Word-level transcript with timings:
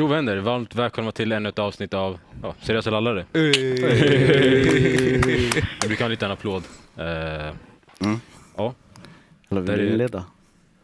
Jo 0.00 0.06
vänner, 0.06 0.36
varmt 0.36 0.74
välkomna 0.74 1.12
till 1.12 1.32
ännu 1.32 1.48
ett 1.48 1.58
avsnitt 1.58 1.94
av 1.94 2.18
ja, 2.42 2.54
Seriösa 2.60 2.90
lallare. 2.90 3.24
Vi 3.32 3.50
brukar 5.86 5.98
ha 5.98 6.04
en 6.04 6.10
liten 6.10 6.30
applåd. 6.30 6.62
Eh, 6.96 7.04
Eller 7.04 7.54
vill 9.50 9.64
Där 9.66 9.76
du 9.76 9.86
är- 9.86 9.90
inleda? 9.92 10.24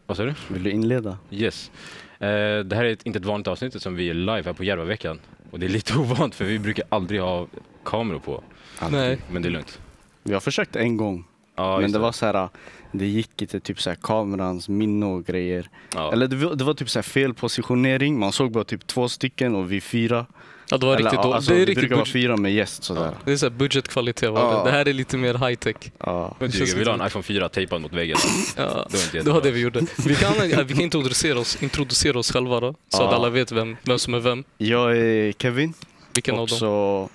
vad 0.05 0.17
sa 0.17 0.23
du? 0.23 0.33
Vill 0.49 0.63
du 0.63 0.71
inleda? 0.71 1.17
Yes. 1.31 1.71
Eh, 2.19 2.27
det 2.59 2.75
här 2.75 2.83
är 2.85 2.93
ett, 2.93 3.05
inte 3.05 3.19
ett 3.19 3.25
vanligt 3.25 3.47
avsnitt 3.47 3.81
som 3.81 3.95
vi 3.95 4.09
är 4.09 4.13
live 4.13 4.43
här 4.45 4.53
på 4.53 4.63
Järvaveckan. 4.63 5.19
Och 5.51 5.59
det 5.59 5.65
är 5.65 5.69
lite 5.69 5.93
ovant 5.99 6.35
för 6.35 6.45
vi 6.45 6.59
brukar 6.59 6.85
aldrig 6.89 7.21
ha 7.21 7.47
kameror 7.83 8.19
på. 8.19 8.43
Nej. 8.91 9.17
Men 9.31 9.41
det 9.41 9.47
är 9.49 9.51
lugnt. 9.51 9.79
Vi 10.23 10.33
har 10.33 10.39
försökt 10.39 10.75
en 10.75 10.97
gång, 10.97 11.25
Ja, 11.55 11.73
men 11.73 11.81
just 11.81 11.93
det 11.93 11.99
var 11.99 12.11
så 12.11 12.25
här, 12.25 12.49
det 12.91 13.05
gick 13.05 13.41
inte 13.41 13.59
typ 13.59 13.81
så 13.81 13.89
här 13.89 13.97
kamerans 14.01 14.69
minne 14.69 15.05
och 15.05 15.25
grejer. 15.25 15.69
ja. 15.93 16.11
Eller 16.13 16.27
det 16.27 16.35
var, 16.35 16.55
det 16.55 16.63
var 16.63 16.73
typ 16.73 16.89
så 16.89 16.99
här 16.99 17.03
fel 17.03 17.33
positionering, 17.33 18.19
man 18.19 18.31
såg 18.31 18.51
bara 18.51 18.63
typ 18.63 18.87
två 18.87 19.09
stycken 19.09 19.55
och 19.55 19.71
vi 19.71 19.81
fyra. 19.81 20.25
Ja, 20.69 20.77
det 20.77 20.85
var 20.85 20.93
Eller, 20.95 21.03
riktigt 21.03 21.17
ja, 21.17 21.23
dåligt. 21.23 21.35
alltså, 21.35 21.51
det 21.51 21.57
är 21.57 21.59
riktigt 21.65 21.75
brukar 21.77 21.95
vara 21.95 22.03
budget, 22.05 22.13
fyra 22.13 22.37
med 22.37 22.53
gäst 22.53 22.83
sådär. 22.83 23.11
det 23.25 23.31
är 23.31 23.37
så 23.37 23.45
här 23.45 23.51
budgetkvalitet. 23.51 24.31
va? 24.31 24.39
Ja. 24.39 24.63
Det 24.63 24.71
här 24.71 24.87
är 24.87 24.93
lite 24.93 25.17
mer 25.17 25.33
high 25.47 25.55
tech. 25.59 25.75
Ja. 25.99 26.35
Men 26.39 26.51
det 26.51 26.57
känns 26.57 26.71
du 26.71 26.77
vill 26.79 26.87
ha 26.87 26.93
en 27.01 27.07
iPhone 27.07 27.23
4 27.23 27.49
tejpad 27.49 27.81
mot 27.81 27.93
väggen. 27.93 28.17
Ja. 28.57 28.63
Det 28.63 28.97
var 28.97 29.03
inte 29.03 29.19
Det 29.21 29.31
var 29.31 29.41
det 29.41 29.51
vi 29.51 29.59
gjorde. 29.59 29.81
Vi 30.05 30.15
kan, 30.15 30.49
ja, 30.49 30.63
vi 30.63 30.73
kan 30.73 30.81
introducera, 30.83 31.39
oss, 31.39 31.63
introducera 31.63 32.19
oss 32.19 32.31
själva 32.31 32.59
då, 32.59 32.75
så 32.89 33.03
att 33.03 33.11
Ja. 33.11 33.15
alla 33.15 33.29
vet 33.29 33.51
vem, 33.51 33.77
vem 33.83 33.99
som 33.99 34.13
är 34.13 34.19
vem. 34.19 34.43
Jag 34.57 34.97
är 34.97 35.31
Kevin, 35.31 35.73
Vilken 36.13 36.35
av 36.35 36.41
och 36.41 36.47
dem. 36.49 36.57
så 36.57 37.09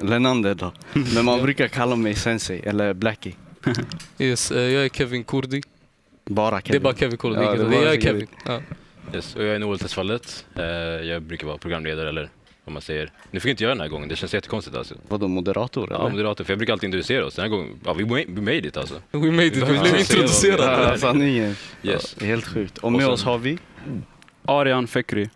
Lenander 0.00 0.54
då. 0.54 0.72
Men 1.14 1.24
man 1.24 1.42
brukar 1.42 1.68
kalla 1.68 1.96
mig 1.96 2.14
Sensei, 2.14 2.60
eller 2.60 2.94
Blackie. 2.94 3.32
Yes, 4.18 4.50
eh, 4.50 4.62
jag 4.72 4.84
är 4.84 4.88
Kevin 4.88 5.24
Kurdi. 5.24 5.62
Bara 6.24 6.60
Kevin. 6.60 6.72
Det 6.72 6.76
är 6.76 6.80
bara 6.92 6.94
Kevin 6.94 7.16
Kurdi. 7.18 7.34
Ja, 7.42 7.54
det 7.54 7.76
jag 7.76 7.94
är 7.94 8.00
Kevin. 8.00 8.26
Ja. 8.46 8.60
Yes. 9.14 9.36
Och 9.36 9.42
jag 9.44 9.54
är 9.54 9.58
Noel 9.58 9.78
Tessfallet. 9.78 10.46
Eh, 10.56 10.64
jag 10.64 11.22
brukar 11.22 11.46
vara 11.46 11.58
programledare 11.58 12.08
eller 12.08 12.28
vad 12.64 12.72
man 12.72 12.82
säger. 12.82 13.10
Nu 13.30 13.40
fick 13.40 13.48
jag 13.48 13.52
inte 13.52 13.62
göra 13.64 13.74
den 13.74 13.80
här 13.80 13.88
gången, 13.88 14.08
det 14.08 14.16
känns 14.16 14.34
jättekonstigt 14.34 14.76
alltså. 14.76 14.94
Vadå, 15.08 15.28
moderator 15.28 15.88
Ja, 15.90 15.96
eller? 16.00 16.10
moderator, 16.10 16.44
för 16.44 16.52
jag 16.52 16.58
brukar 16.58 16.72
alltid 16.72 16.86
introducera 16.88 17.26
oss. 17.26 17.34
Den 17.34 17.42
här 17.42 17.48
gången, 17.50 17.80
ja 17.84 17.92
we 17.92 18.04
made 18.40 18.56
it 18.68 18.76
alltså. 18.76 18.94
We 19.10 19.18
made 19.30 19.46
it, 19.46 19.56
vi 19.56 19.60
Ja, 19.60 19.66
blev 19.66 19.86
ja, 19.86 19.98
introducerade. 19.98 20.90
Ja, 20.90 20.98
sanningen. 20.98 21.56
Yes. 21.82 22.16
Ja, 22.20 22.26
helt 22.26 22.44
sjukt. 22.46 22.78
Och 22.78 22.84
Och 22.84 22.92
med 22.92 23.00
sen- 23.00 23.10
oss 23.10 23.24
har 23.24 23.38
vi, 23.38 23.58
Arian 24.44 24.86
Fekri. 24.86 25.30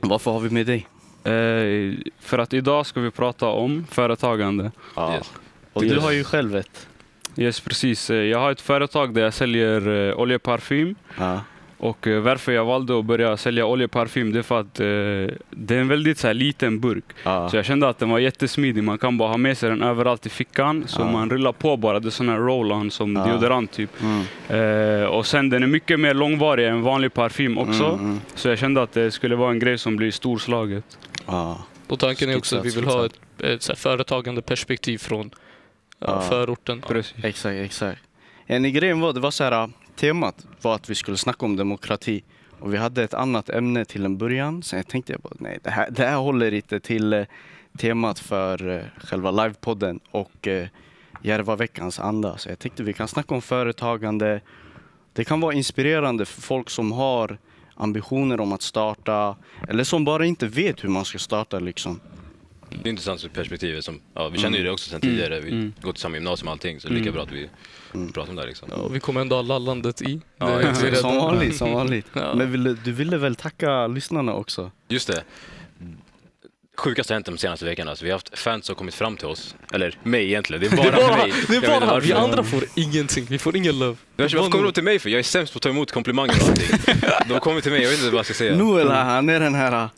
varför 0.00 0.30
har 0.30 0.40
vi 0.40 0.50
med 0.50 0.66
dig? 0.66 0.86
Eh, 1.24 1.94
för 2.20 2.38
att 2.38 2.52
idag 2.52 2.86
ska 2.86 3.00
vi 3.00 3.10
prata 3.10 3.46
om 3.46 3.86
företagande. 3.90 4.64
Yes. 5.14 5.32
Och 5.72 5.82
du 5.82 5.98
har 5.98 6.12
ju 6.12 6.24
själv 6.24 6.56
ett. 6.56 6.87
Yes, 7.38 7.60
precis. 7.60 8.10
Eh, 8.10 8.16
Jag 8.16 8.38
har 8.38 8.52
ett 8.52 8.60
företag 8.60 9.14
där 9.14 9.22
jag 9.22 9.34
säljer 9.34 10.08
eh, 10.08 10.18
oljeparfym. 10.20 10.94
Ja. 11.18 11.40
Och 11.80 12.06
eh, 12.06 12.20
varför 12.20 12.52
jag 12.52 12.64
valde 12.64 12.98
att 12.98 13.04
börja 13.04 13.36
sälja 13.36 13.66
oljeparfym 13.66 14.32
det 14.32 14.38
är 14.38 14.42
för 14.42 14.60
att 14.60 14.80
eh, 14.80 14.86
det 15.50 15.74
är 15.76 15.80
en 15.80 15.88
väldigt 15.88 16.18
så 16.18 16.26
här, 16.26 16.34
liten 16.34 16.80
burk. 16.80 17.04
Ja. 17.24 17.48
Så 17.48 17.56
jag 17.56 17.64
kände 17.64 17.88
att 17.88 17.98
den 17.98 18.10
var 18.10 18.18
jättesmidig. 18.18 18.84
Man 18.84 18.98
kan 18.98 19.18
bara 19.18 19.28
ha 19.28 19.36
med 19.36 19.58
sig 19.58 19.70
den 19.70 19.82
överallt 19.82 20.26
i 20.26 20.28
fickan. 20.28 20.84
Så 20.86 21.00
Ja. 21.00 21.10
man 21.12 21.30
rullar 21.30 21.52
på 21.52 21.76
bara. 21.76 22.00
Det 22.00 22.08
är 22.08 22.10
sån 22.10 22.28
här 22.28 22.36
roll-on 22.38 22.90
som 22.90 23.16
Ja. 23.16 23.24
deodorant 23.26 23.72
typ. 23.72 23.90
Mm. 24.02 25.00
Eh, 25.02 25.06
och 25.06 25.26
sen 25.26 25.50
den 25.50 25.62
är 25.62 25.66
mycket 25.66 26.00
mer 26.00 26.14
långvarig 26.14 26.66
än 26.68 26.82
vanlig 26.82 27.14
parfym 27.14 27.58
också. 27.58 27.84
Mm, 27.84 28.00
mm. 28.04 28.20
Så 28.34 28.48
jag 28.48 28.58
kände 28.58 28.82
att 28.82 28.92
det 28.92 29.10
skulle 29.10 29.36
vara 29.36 29.50
en 29.50 29.58
grej 29.58 29.78
som 29.78 29.96
blir 29.96 30.10
storslaget. 30.10 30.84
Ja. 31.26 31.58
Och 31.88 31.98
tanken 31.98 32.30
är 32.30 32.36
också 32.36 32.58
att 32.58 32.64
vi 32.64 32.70
vill 32.74 32.84
ha 32.84 33.06
ett, 33.06 33.12
Skitsat, 33.12 33.50
ett 33.50 33.62
så 33.62 33.72
här, 33.72 33.76
företagande 33.76 34.42
perspektiv 34.42 34.98
från 34.98 35.30
ja, 35.98 36.20
förorten. 36.20 36.80
Precis. 36.80 37.24
Exakt, 37.24 37.54
exakt. 37.54 38.02
En 38.46 38.72
grejen 38.72 39.00
var, 39.00 39.12
det 39.12 39.20
var 39.20 39.30
så 39.30 39.44
här, 39.44 39.70
temat 39.96 40.46
var 40.62 40.74
att 40.74 40.90
vi 40.90 40.94
skulle 40.94 41.16
snacka 41.16 41.46
om 41.46 41.56
demokrati. 41.56 42.24
Och 42.60 42.74
vi 42.74 42.76
hade 42.76 43.04
ett 43.04 43.14
annat 43.14 43.50
ämne 43.50 43.84
till 43.84 44.04
en 44.04 44.18
början. 44.18 44.62
Sen 44.62 44.76
jag 44.76 44.88
tänkte 44.88 45.12
jag 45.12 45.20
bara, 45.20 45.34
nej 45.38 45.58
det 45.62 45.70
här, 45.70 45.90
det 45.90 46.06
här 46.06 46.16
håller 46.16 46.54
inte 46.54 46.80
till 46.80 47.12
eh, 47.12 47.24
temat 47.78 48.18
för 48.18 48.68
eh, 48.68 49.06
själva 49.06 49.30
livepodden 49.30 50.00
och 50.10 50.48
eh, 50.48 50.68
Järvaveckans 51.22 52.00
anda. 52.00 52.38
Så 52.38 52.48
jag 52.48 52.58
tänkte 52.58 52.82
vi 52.82 52.92
kan 52.92 53.08
snacka 53.08 53.34
om 53.34 53.42
företagande. 53.42 54.40
Det 55.12 55.24
kan 55.24 55.40
vara 55.40 55.54
inspirerande 55.54 56.24
för 56.24 56.42
folk 56.42 56.70
som 56.70 56.92
har 56.92 57.38
ambitioner 57.74 58.40
om 58.40 58.52
att 58.52 58.62
starta 58.62 59.36
eller 59.68 59.84
som 59.84 60.04
bara 60.04 60.26
inte 60.26 60.46
vet 60.46 60.84
hur 60.84 60.88
man 60.88 61.04
ska 61.04 61.18
starta 61.18 61.58
liksom. 61.58 62.00
Det 62.70 62.88
är 62.88 62.90
intressant 62.90 63.24
ur 63.24 63.28
perspektivet 63.28 63.84
som, 63.84 64.00
ja 64.14 64.28
vi 64.28 64.38
känner 64.38 64.58
ju 64.58 64.64
det 64.64 64.70
också 64.70 64.90
sen 64.90 65.00
tidigare. 65.00 65.40
Vi 65.40 65.50
Mm. 65.50 65.72
går 65.82 65.92
till 65.92 66.00
samma 66.02 66.16
gymnasium 66.16 66.48
och 66.48 66.52
allting, 66.52 66.80
så 66.80 66.88
det 66.88 66.94
är 66.94 66.98
lika 66.98 67.12
bra 67.12 67.22
att 67.22 67.32
vi 67.32 67.48
Mm. 67.94 68.12
pratar 68.12 68.30
om 68.30 68.36
det 68.36 68.42
här 68.42 68.48
liksom. 68.48 68.68
Ja, 68.76 68.88
vi 68.88 69.00
kommer 69.00 69.20
ändå 69.20 69.36
ha 69.36 69.42
lallandet 69.42 70.02
i. 70.02 70.20
Ja, 70.38 70.74
Som 70.94 71.16
vanligt, 71.16 71.56
som 71.56 71.72
vanligt. 71.72 72.06
Ja. 72.12 72.34
Men 72.34 72.52
ville, 72.52 72.76
du 72.84 72.92
ville 72.92 73.16
väl 73.16 73.34
tacka 73.34 73.86
lyssnarna 73.86 74.34
också? 74.34 74.70
Just 74.88 75.08
det. 75.08 75.22
Sjukaste 76.76 77.12
har 77.12 77.16
hänt 77.16 77.26
de 77.26 77.38
senaste 77.38 77.64
veckorna. 77.64 77.90
Alltså, 77.90 78.04
vi 78.04 78.10
har 78.10 78.14
haft 78.18 78.38
fans 78.38 78.66
som 78.66 78.74
har 78.74 78.78
kommit 78.78 78.94
fram 78.94 79.16
till 79.16 79.26
oss. 79.26 79.56
Eller 79.72 79.94
mig 80.02 80.24
egentligen. 80.26 80.60
Det 80.60 80.66
är 80.72 80.76
bara, 80.76 80.90
Det 80.90 81.02
är 81.02 81.08
bara, 81.08 81.16
mig. 81.16 81.32
det 81.48 81.52
är 81.52 81.56
inte 81.56 81.68
bara 81.86 82.00
vi 82.00 82.12
andra 82.12 82.44
får 82.44 82.64
ingenting. 82.74 83.26
Vi 83.30 83.38
får 83.38 83.56
ingen 83.56 83.78
love. 83.78 83.96
Varför 84.16 84.50
kommer 84.50 84.64
de 84.64 84.72
till 84.72 84.84
mig 84.84 84.98
för? 84.98 85.10
Jag 85.10 85.18
är 85.18 85.22
sämst 85.22 85.52
på 85.52 85.56
att 85.56 85.62
ta 85.62 85.68
emot 85.68 85.92
komplimanger 85.92 86.34
och 86.42 86.48
allting. 86.48 87.00
De 87.28 87.40
kommer 87.40 87.60
till 87.60 87.72
mig, 87.72 87.82
jag 87.82 87.90
vet 87.90 87.98
inte 87.98 88.10
vad 88.10 88.18
jag 88.18 88.24
ska 88.24 88.34
säga. 88.34 88.56
Noel 88.56 88.88
han 88.90 89.28
är 89.28 89.40
den 89.40 89.54
här 89.54 89.88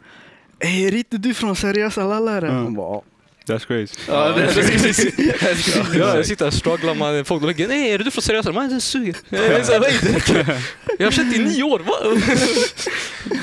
Är 0.60 0.94
inte 0.94 1.18
du 1.18 1.34
från 1.34 1.56
seriösa 1.56 2.04
lallare? 2.06 2.48
Mm. 2.48 2.62
Han 2.64 2.74
bara, 2.74 3.00
That's 3.46 3.66
crazy. 3.66 3.94
ja, 4.08 4.28
det 4.36 4.42
är 4.42 4.46
precis. 4.82 5.14
Ja, 5.94 6.16
jag 6.16 6.26
sitter 6.26 6.44
här 6.44 6.50
och 6.50 6.54
strugglar 6.54 6.94
med 6.94 7.26
folk. 7.26 7.42
De 7.42 7.46
lägger 7.46 7.68
nej 7.68 7.90
är 7.92 7.98
du 7.98 8.10
från 8.10 8.22
seriösa? 8.22 8.52
Man 8.52 8.68
det 8.74 8.80
suger. 8.80 9.16
Jag 9.28 9.44
är 9.44 9.62
så 9.62 9.72
här, 9.72 9.80
"Nej, 9.80 9.98
det- 10.26 10.62
Jag 10.98 11.06
har 11.06 11.10
känt 11.12 11.34
i 11.36 11.38
nio 11.38 11.62
år. 11.62 11.78
Va? 11.78 11.94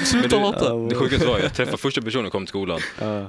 Sluta 0.06 0.38
hata. 0.40 0.74
Det 0.76 0.96
sjukaste 0.96 1.26
var, 1.28 1.40
jag 1.40 1.54
träffade 1.54 1.78
första 1.78 2.02
personen 2.02 2.24
som 2.26 2.32
kom 2.32 2.46
till 2.46 2.50
skolan. 2.50 2.80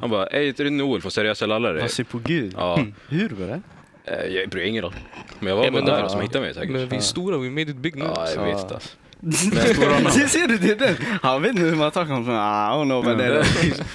Han 0.00 0.10
bara, 0.10 0.26
ey, 0.26 0.48
är 0.48 0.52
du 0.64 0.70
Noel 0.70 1.00
från 1.00 1.10
Seriösa 1.10 1.46
Lallare? 1.46 1.80
Han 1.80 1.88
ser 1.88 2.04
på 2.04 2.18
gud. 2.18 2.54
Ja, 2.56 2.84
Hur 3.08 3.28
var 3.28 3.46
det? 3.46 3.60
eh, 4.04 4.34
jag 4.36 4.48
bryr 4.48 4.60
mig 4.60 4.68
ingen 4.68 4.82
roll. 4.82 4.94
Men 5.40 5.48
jag 5.48 5.56
var 5.56 5.64
Ja, 5.64 5.70
bara 5.70 5.82
men 5.84 5.92
där 5.94 5.98
ja. 6.00 6.08
som 6.08 6.20
hittade 6.20 6.40
mig 6.40 6.54
säkert. 6.54 6.70
Men 6.70 6.88
vi 6.88 6.96
är 6.96 7.00
stora, 7.00 7.38
we 7.38 7.50
made 7.50 7.70
it 7.70 7.76
big 7.76 7.96
nu. 7.96 8.04
Ja, 8.14 8.28
jag 8.34 8.44
vet. 8.44 8.54
Alltså. 8.72 8.78
Ser, 9.20 10.26
ser 10.28 10.48
du 10.48 10.58
det? 10.58 10.74
Den? 10.74 10.96
Han 11.22 11.42
vet 11.42 11.50
inte 11.50 11.62
hur 11.62 11.76
man 11.76 11.90
tar 11.90 12.04
honom. 12.04 12.28
Ah, 12.28 12.74
I 12.74 12.78
don't 12.78 12.84
know 12.84 13.18
det 13.18 13.24
är. 13.24 13.46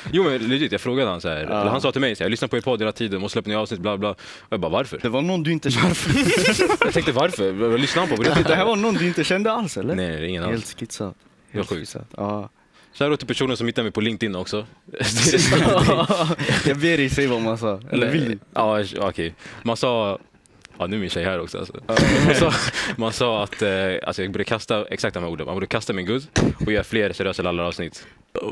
Jo 0.11 0.23
men 0.23 0.47
legit, 0.47 0.71
jag 0.71 0.81
frågade 0.81 1.09
han 1.09 1.21
så 1.21 1.29
här. 1.29 1.37
Eller 1.37 1.65
han 1.65 1.81
sa 1.81 1.91
till 1.91 2.01
mig 2.01 2.15
så 2.15 2.19
här, 2.23 2.25
jag 2.25 2.31
lyssnar 2.31 2.47
på 2.47 2.57
er 2.57 2.61
podd 2.61 2.81
hela 2.81 2.91
tiden, 2.91 3.21
måste 3.21 3.33
släppa 3.33 3.49
nya 3.49 3.59
avsnitt, 3.59 3.79
bla 3.79 3.97
bla. 3.97 4.09
Och 4.09 4.17
jag 4.49 4.59
bara, 4.59 4.71
varför? 4.71 4.99
Det 5.01 5.09
var 5.09 5.21
någon 5.21 5.43
du 5.43 5.51
inte 5.51 5.71
kände. 5.71 5.95
Jag 6.79 6.93
tänkte 6.93 7.11
varför? 7.11 7.51
Vad 7.51 7.79
lyssnar 7.79 8.07
han 8.07 8.17
på? 8.17 8.23
Det 8.23 8.55
här 8.55 8.65
var 8.65 8.75
någon 8.75 8.93
du 8.93 9.07
inte 9.07 9.23
kände 9.23 9.51
alls 9.51 9.77
eller? 9.77 9.95
Nej, 9.95 10.09
nej, 10.09 10.29
ingen 10.29 10.43
alls. 10.43 10.51
Helt 10.51 10.79
skitsat. 10.79 11.15
Det 11.51 11.57
Helt 11.57 11.69
skitsat. 11.69 12.07
Ja. 12.17 12.49
Shoutout 12.93 13.19
till 13.19 13.27
personen 13.27 13.57
som 13.57 13.67
hittade 13.67 13.83
mig 13.83 13.91
på 13.91 14.01
LinkedIn 14.01 14.35
också. 14.35 14.65
Jag 16.65 16.77
ber 16.77 16.97
dig 16.97 17.09
säga 17.09 17.29
vad 17.29 17.41
man 17.41 17.57
sa. 17.57 17.79
Eller 17.91 18.11
vill 18.11 18.29
du? 18.29 18.39
Ja, 18.53 18.83
okej. 18.99 19.35
Man 19.63 19.77
sa... 19.77 20.19
Ja, 20.79 20.87
nu 20.87 20.95
är 20.95 20.99
min 20.99 21.09
tjej 21.09 21.23
här 21.23 21.39
också. 21.41 21.57
Alltså. 21.57 21.73
Man, 22.25 22.35
sa, 22.39 22.53
man 22.97 23.13
sa 23.13 23.43
att 23.43 23.61
eh, 23.61 23.69
alltså, 24.03 24.21
jag 24.23 24.31
borde 24.31 24.43
kasta, 24.43 24.85
exakt 24.85 25.13
de 25.13 25.23
här 25.23 25.29
orden, 25.29 25.45
man 25.45 25.55
borde 25.55 25.67
kasta 25.67 25.93
min 25.93 26.05
guzz 26.05 26.27
och 26.65 26.71
göra 26.71 26.83
fler 26.83 27.13
seriösa 27.13 27.43
lallar-avsnitt. 27.43 28.05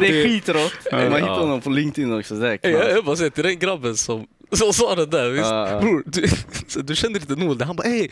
Det 0.00 0.08
är 0.08 0.24
skitrått. 0.26 0.72
Man 0.92 1.00
Ja. 1.02 1.16
hittar 1.16 1.40
honom 1.40 1.60
på 1.60 1.70
LinkedIn 1.70 2.18
också. 2.18 2.34
Det 2.34 2.48
är 2.62 2.70
Jag, 2.70 2.90
jag 2.90 3.04
bara 3.04 3.16
säger 3.16 3.30
till 3.30 3.44
den 3.44 3.58
grabben 3.58 3.96
som, 3.96 4.26
som 4.52 4.72
sa 4.72 4.94
det 4.94 5.06
där. 5.06 5.30
Visst, 5.30 5.44
Ja, 5.46 5.70
ja. 5.70 5.80
Bror, 5.80 6.02
du, 6.06 6.28
så 6.68 6.80
du 6.80 6.96
kände 6.96 7.18
inte 7.18 7.34
Noel 7.36 7.58
där. 7.58 7.66
Han 7.66 7.76
bara 7.76 7.88
ey, 7.88 8.08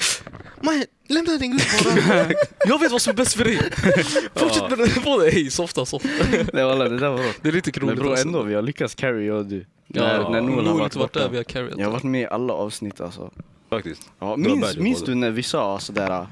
man, 0.60 0.84
lämna 1.08 1.36
din 1.36 1.50
gud 1.50 1.60
bara. 2.08 2.30
Jag 2.66 2.80
vet 2.80 2.92
vad 2.92 3.02
som 3.02 3.10
är 3.10 3.14
bäst 3.16 3.34
för 3.36 3.44
dig. 3.44 3.58
Fortsätt 4.34 4.70
med 4.70 4.78
det. 4.78 5.30
Ey, 5.36 5.50
softa, 5.50 5.86
softa. 5.86 6.08
Nej, 6.30 6.44
det 6.52 6.98
där 6.98 7.08
var 7.08 7.18
rått. 7.18 7.36
Det 7.42 7.48
är 7.48 7.52
lite 7.52 7.70
Men 7.80 7.88
roligt. 7.88 8.00
bror 8.02 8.18
ändå, 8.18 8.42
vi 8.42 8.54
har 8.54 8.62
lyckats 8.62 8.94
carry 8.94 9.26
jag 9.26 9.36
och 9.36 9.46
du. 9.46 9.66
Ja, 9.92 10.02
när, 10.02 10.30
när 10.30 10.40
Noel 10.40 10.66
har 10.66 10.78
varit 10.78 10.94
borta. 10.96 11.18
där, 11.20 11.28
vi 11.28 11.36
har 11.36 11.44
carryat. 11.44 11.78
Jag 11.78 11.84
har 11.86 11.92
varit 11.92 12.02
med 12.02 12.20
i 12.22 12.26
alla 12.26 12.52
avsnitt 12.52 13.00
alltså. 13.00 13.30
Faktiskt. 13.70 14.10
Ja, 14.18 14.36
minns, 14.36 14.76
minns 14.76 15.02
du 15.04 15.14
när 15.14 15.30
vi 15.30 15.42
sa 15.42 15.78
sådär, 15.78 16.26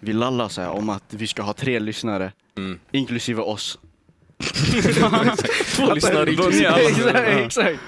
vi 0.00 0.12
lallade 0.12 0.50
så 0.50 0.60
här 0.60 0.70
om 0.70 0.88
att 0.88 1.04
vi 1.08 1.26
ska 1.26 1.42
ha 1.42 1.52
tre 1.52 1.80
lyssnare, 1.80 2.32
Mm. 2.56 2.78
inklusive 2.92 3.42
oss. 3.42 3.78
Två 5.76 5.94
lyssnare 5.94 6.30
inklusive. 6.30 6.68
exakt, 7.44 7.44
exakt. 7.44 7.80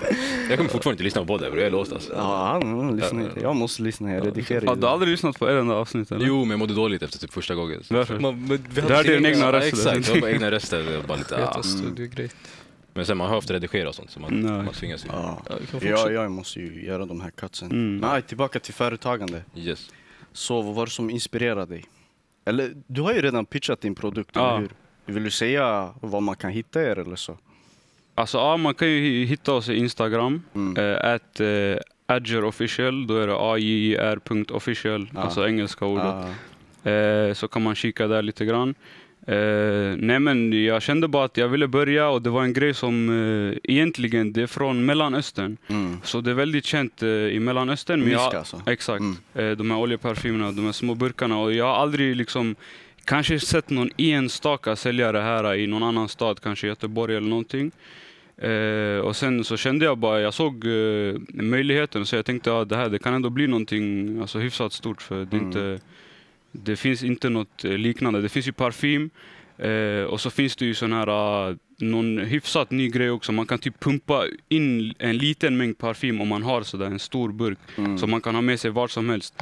Jag 0.49 0.57
kommer 0.59 0.71
fortfarande 0.71 0.91
inte 0.95 1.03
lyssna 1.03 1.21
på 1.21 1.27
podden, 1.27 1.51
bror. 1.51 1.59
jag 1.59 1.67
är 1.67 1.71
låst 1.71 1.93
alltså. 1.93 2.13
Ja, 2.17 2.47
han, 2.63 2.79
han 2.81 2.97
lyssnar 2.97 3.23
inte. 3.23 3.41
Jag 3.41 3.57
måste 3.57 3.83
lyssna, 3.83 4.13
jag 4.15 4.27
redigerar 4.27 4.63
Ja, 4.67 4.75
du 4.75 4.87
har 4.87 4.93
aldrig 4.93 5.11
lyssnat 5.11 5.39
på 5.39 5.49
ett 5.49 5.61
enda 5.61 5.75
avsnitt 5.75 6.13
eller? 6.13 6.27
Jo, 6.27 6.41
men 6.41 6.51
jag 6.51 6.59
mådde 6.59 6.75
dåligt 6.75 7.03
efter 7.03 7.19
typ 7.19 7.33
första 7.33 7.55
gången. 7.55 7.83
Varför? 7.91 8.19
Man, 8.19 8.47
men 8.47 8.67
vi 8.75 8.81
Det 8.81 8.95
här 8.95 9.05
är 9.05 9.15
din 9.15 9.27
egna 9.27 9.53
röst. 9.53 9.67
exakt, 9.69 10.07
det 10.07 10.13
var 10.15 10.21
bara 10.21 10.31
egna 10.35 10.51
röster. 10.51 10.79
Det 10.83 10.97
var 10.97 11.03
bara 11.07 11.19
lite, 11.19 11.47
ah. 11.49 11.63
studiogrej. 11.63 12.31
Men 12.97 13.07
sen 13.07 13.17
man 13.17 13.27
har 13.29 13.35
haft 13.35 13.51
redigera 13.51 13.89
och 13.89 13.95
sånt, 13.95 14.11
så 14.11 14.21
man, 14.21 14.41
Nej. 14.41 14.53
man 14.53 14.75
tvingas 14.75 15.05
ju. 15.05 15.09
Ja. 15.13 15.43
Ja, 15.81 16.11
jag 16.11 16.31
måste 16.31 16.61
ju 16.61 16.85
göra 16.87 17.07
de 17.07 17.21
här 17.21 17.31
cutsen. 17.31 17.71
Mm. 17.71 17.97
Nej, 17.97 18.23
tillbaka 18.23 18.59
till 18.61 18.75
företagande. 18.75 19.43
Yes. 19.57 19.91
Så 20.33 20.63
vad 20.63 20.75
var 20.75 20.85
det 20.87 20.93
som 20.93 21.11
inspirerade 21.11 21.67
dig? 21.75 21.85
Eller, 22.45 22.73
du 22.87 23.01
har 23.01 23.13
ju 23.13 23.21
redan 23.21 23.47
pitchat 23.47 23.81
din 23.81 23.95
produkt, 23.95 24.31
Ja. 24.35 24.49
eller 24.51 24.61
hur? 24.61 25.15
Vill 25.15 25.25
du 25.25 25.31
säga 25.31 25.95
var 26.01 26.21
man 26.21 26.37
kan 26.37 26.51
hitta 26.51 26.83
er 26.83 26.99
eller 26.99 27.17
så? 27.17 27.39
Alltså 28.15 28.39
ja, 28.39 28.57
man 28.57 28.75
kan 28.75 28.89
ju 28.89 29.25
hitta 29.25 29.53
oss 29.53 29.69
i 29.69 29.75
Instagram. 29.77 30.43
Mm. 30.55 30.77
Eh, 30.77 31.15
at 31.15 31.41
eh, 31.41 31.77
Adger 32.07 32.45
official, 32.45 33.07
då 33.07 33.17
är 33.17 33.27
det 33.27 33.37
a-j-r.official, 33.37 35.11
Ja. 35.15 35.21
alltså 35.21 35.47
engelska 35.49 35.85
ordet. 35.87 36.05
Ah, 36.07 36.29
Eh, 36.91 37.33
så 37.35 37.49
kan 37.49 37.63
man 37.63 37.75
kika 37.75 38.07
där 38.07 38.23
lite 38.23 38.45
grann. 38.45 38.75
Eh, 39.29 39.97
nej 39.99 40.19
men 40.21 40.65
jag 40.65 40.83
kände 40.83 41.09
bara 41.09 41.25
att 41.25 41.37
jag 41.37 41.49
ville 41.49 41.67
börja 41.69 42.09
och 42.09 42.23
det 42.23 42.31
var 42.31 42.43
en 42.45 42.53
grej 42.53 42.75
som 42.75 43.09
eh, 43.11 43.59
egentligen 43.73 44.33
det 44.33 44.43
är 44.43 44.47
från 44.47 44.85
Mellanöstern. 44.85 45.57
Mm. 45.69 45.97
Så 46.05 46.21
det 46.21 46.31
är 46.31 46.35
väldigt 46.35 46.65
känt 46.65 47.03
eh, 47.03 47.09
i 47.09 47.39
Mellanöstern. 47.41 48.01
men 48.01 48.11
jag- 48.11 48.25
Misk 48.25 48.35
alltså. 48.35 48.63
Exakt. 48.67 49.01
Mm. 49.01 49.17
Eh, 49.35 49.57
de 49.57 49.71
här 49.71 49.79
oljeparfymerna, 49.79 50.53
de 50.53 50.65
här 50.65 50.73
små 50.73 50.95
burkarna. 50.95 51.39
Och 51.39 51.53
jag 51.53 51.65
har 51.65 51.75
aldrig 51.75 52.17
liksom 52.17 52.55
kanske 53.05 53.41
sett 53.41 53.71
någon 53.71 53.91
enstaka 53.97 54.77
säljare 54.77 55.19
här 55.19 55.55
i 55.55 55.67
någon 55.67 55.83
annan 55.83 56.09
stad, 56.09 56.41
kanske 56.41 56.67
Göteborg 56.67 57.17
eller 57.17 57.29
någonting. 57.29 57.71
Eh, 58.39 58.99
och 59.01 59.17
sen 59.17 59.45
så 59.45 59.57
kände 59.57 59.85
jag 59.85 59.99
bara, 59.99 60.21
jag 60.21 60.35
såg 60.35 60.65
eh, 60.67 61.15
möjligheten 61.29 62.07
så 62.07 62.17
jag 62.17 62.25
tänkte 62.27 62.59
att 62.61 62.69
det 62.69 62.77
här 62.77 62.89
det 62.89 62.99
kan 62.99 63.15
ändå 63.15 63.31
bli 63.31 63.47
någonting 63.47 64.19
alltså, 64.21 64.39
hyfsat 64.39 64.73
stort. 64.73 65.03
För 65.03 65.25
det, 65.25 65.37
Mm. 65.37 65.47
inte, 65.47 65.81
det 66.65 66.77
finns 66.77 67.03
inte 67.03 67.29
något 67.29 67.65
eh, 67.65 67.71
liknande. 67.73 68.21
Det 68.23 68.29
finns 68.29 68.49
ju 68.49 68.53
parfym 68.53 69.11
eh, 69.59 70.03
och 70.05 70.21
så 70.21 70.31
finns 70.31 70.57
det 70.57 70.65
ju 70.67 70.75
sån 70.75 70.93
här 70.93 71.49
uh, 71.51 71.57
någon 71.79 72.19
hyfsat 72.19 72.71
ny 72.71 72.89
grej 72.89 73.11
också. 73.11 73.33
Man 73.33 73.47
kan 73.47 73.59
typ 73.59 73.81
pumpa 73.81 74.25
in 74.49 74.95
en 74.99 75.19
liten 75.19 75.57
mängd 75.57 75.79
parfym 75.79 76.21
om 76.21 76.29
man 76.29 76.43
har 76.43 76.63
sådär 76.63 76.87
en 76.87 76.99
stor 76.99 77.33
burk 77.33 77.59
Mm. 77.79 77.99
som 77.99 78.11
man 78.11 78.21
kan 78.21 78.35
ha 78.35 78.43
med 78.43 78.61
sig 78.61 78.71
vart 78.71 78.91
som 78.91 79.09
helst. 79.09 79.35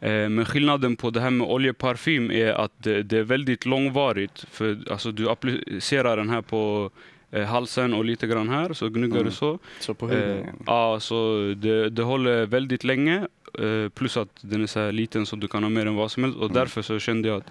Eh, 0.00 0.28
Men 0.28 0.44
skillnaden 0.44 0.96
på 0.96 1.10
det 1.10 1.20
här 1.20 1.30
med 1.30 1.46
oljeparfym 1.46 2.30
är 2.30 2.52
att 2.52 2.72
det, 2.82 3.02
det 3.02 3.18
är 3.18 3.22
väldigt 3.22 3.66
långvarigt. 3.66 4.46
För 4.50 4.78
alltså, 4.90 5.12
du 5.12 5.28
applicerar 5.30 6.16
den 6.16 6.30
här 6.30 6.42
på 6.42 6.90
eh, 6.90 7.13
halsen 7.42 7.94
och 7.94 8.04
lite 8.04 8.26
grann 8.26 8.48
här, 8.48 8.72
så 8.72 8.88
gnuggar 8.88 9.16
Mm. 9.16 9.24
du 9.24 9.30
så. 9.30 9.58
Så 9.80 9.94
på 9.94 10.08
huden. 10.08 10.38
Eh, 10.38 10.46
ja, 10.66 11.00
så 11.00 11.38
det, 11.56 11.90
det 11.90 12.02
håller 12.02 12.46
väldigt 12.46 12.84
länge. 12.84 13.26
Eh, 13.58 13.88
plus 13.94 14.16
att 14.16 14.28
den 14.40 14.62
är 14.62 14.66
så 14.66 14.80
här 14.80 14.92
liten 14.92 15.26
så 15.26 15.36
du 15.36 15.48
kan 15.48 15.62
ha 15.62 15.70
med 15.70 15.86
den 15.86 15.94
vad 15.94 16.10
som 16.10 16.24
helst. 16.24 16.36
Och 16.38 16.44
Mm. 16.44 16.54
därför 16.54 16.82
så 16.82 16.98
kände 16.98 17.28
jag 17.28 17.36
att 17.36 17.50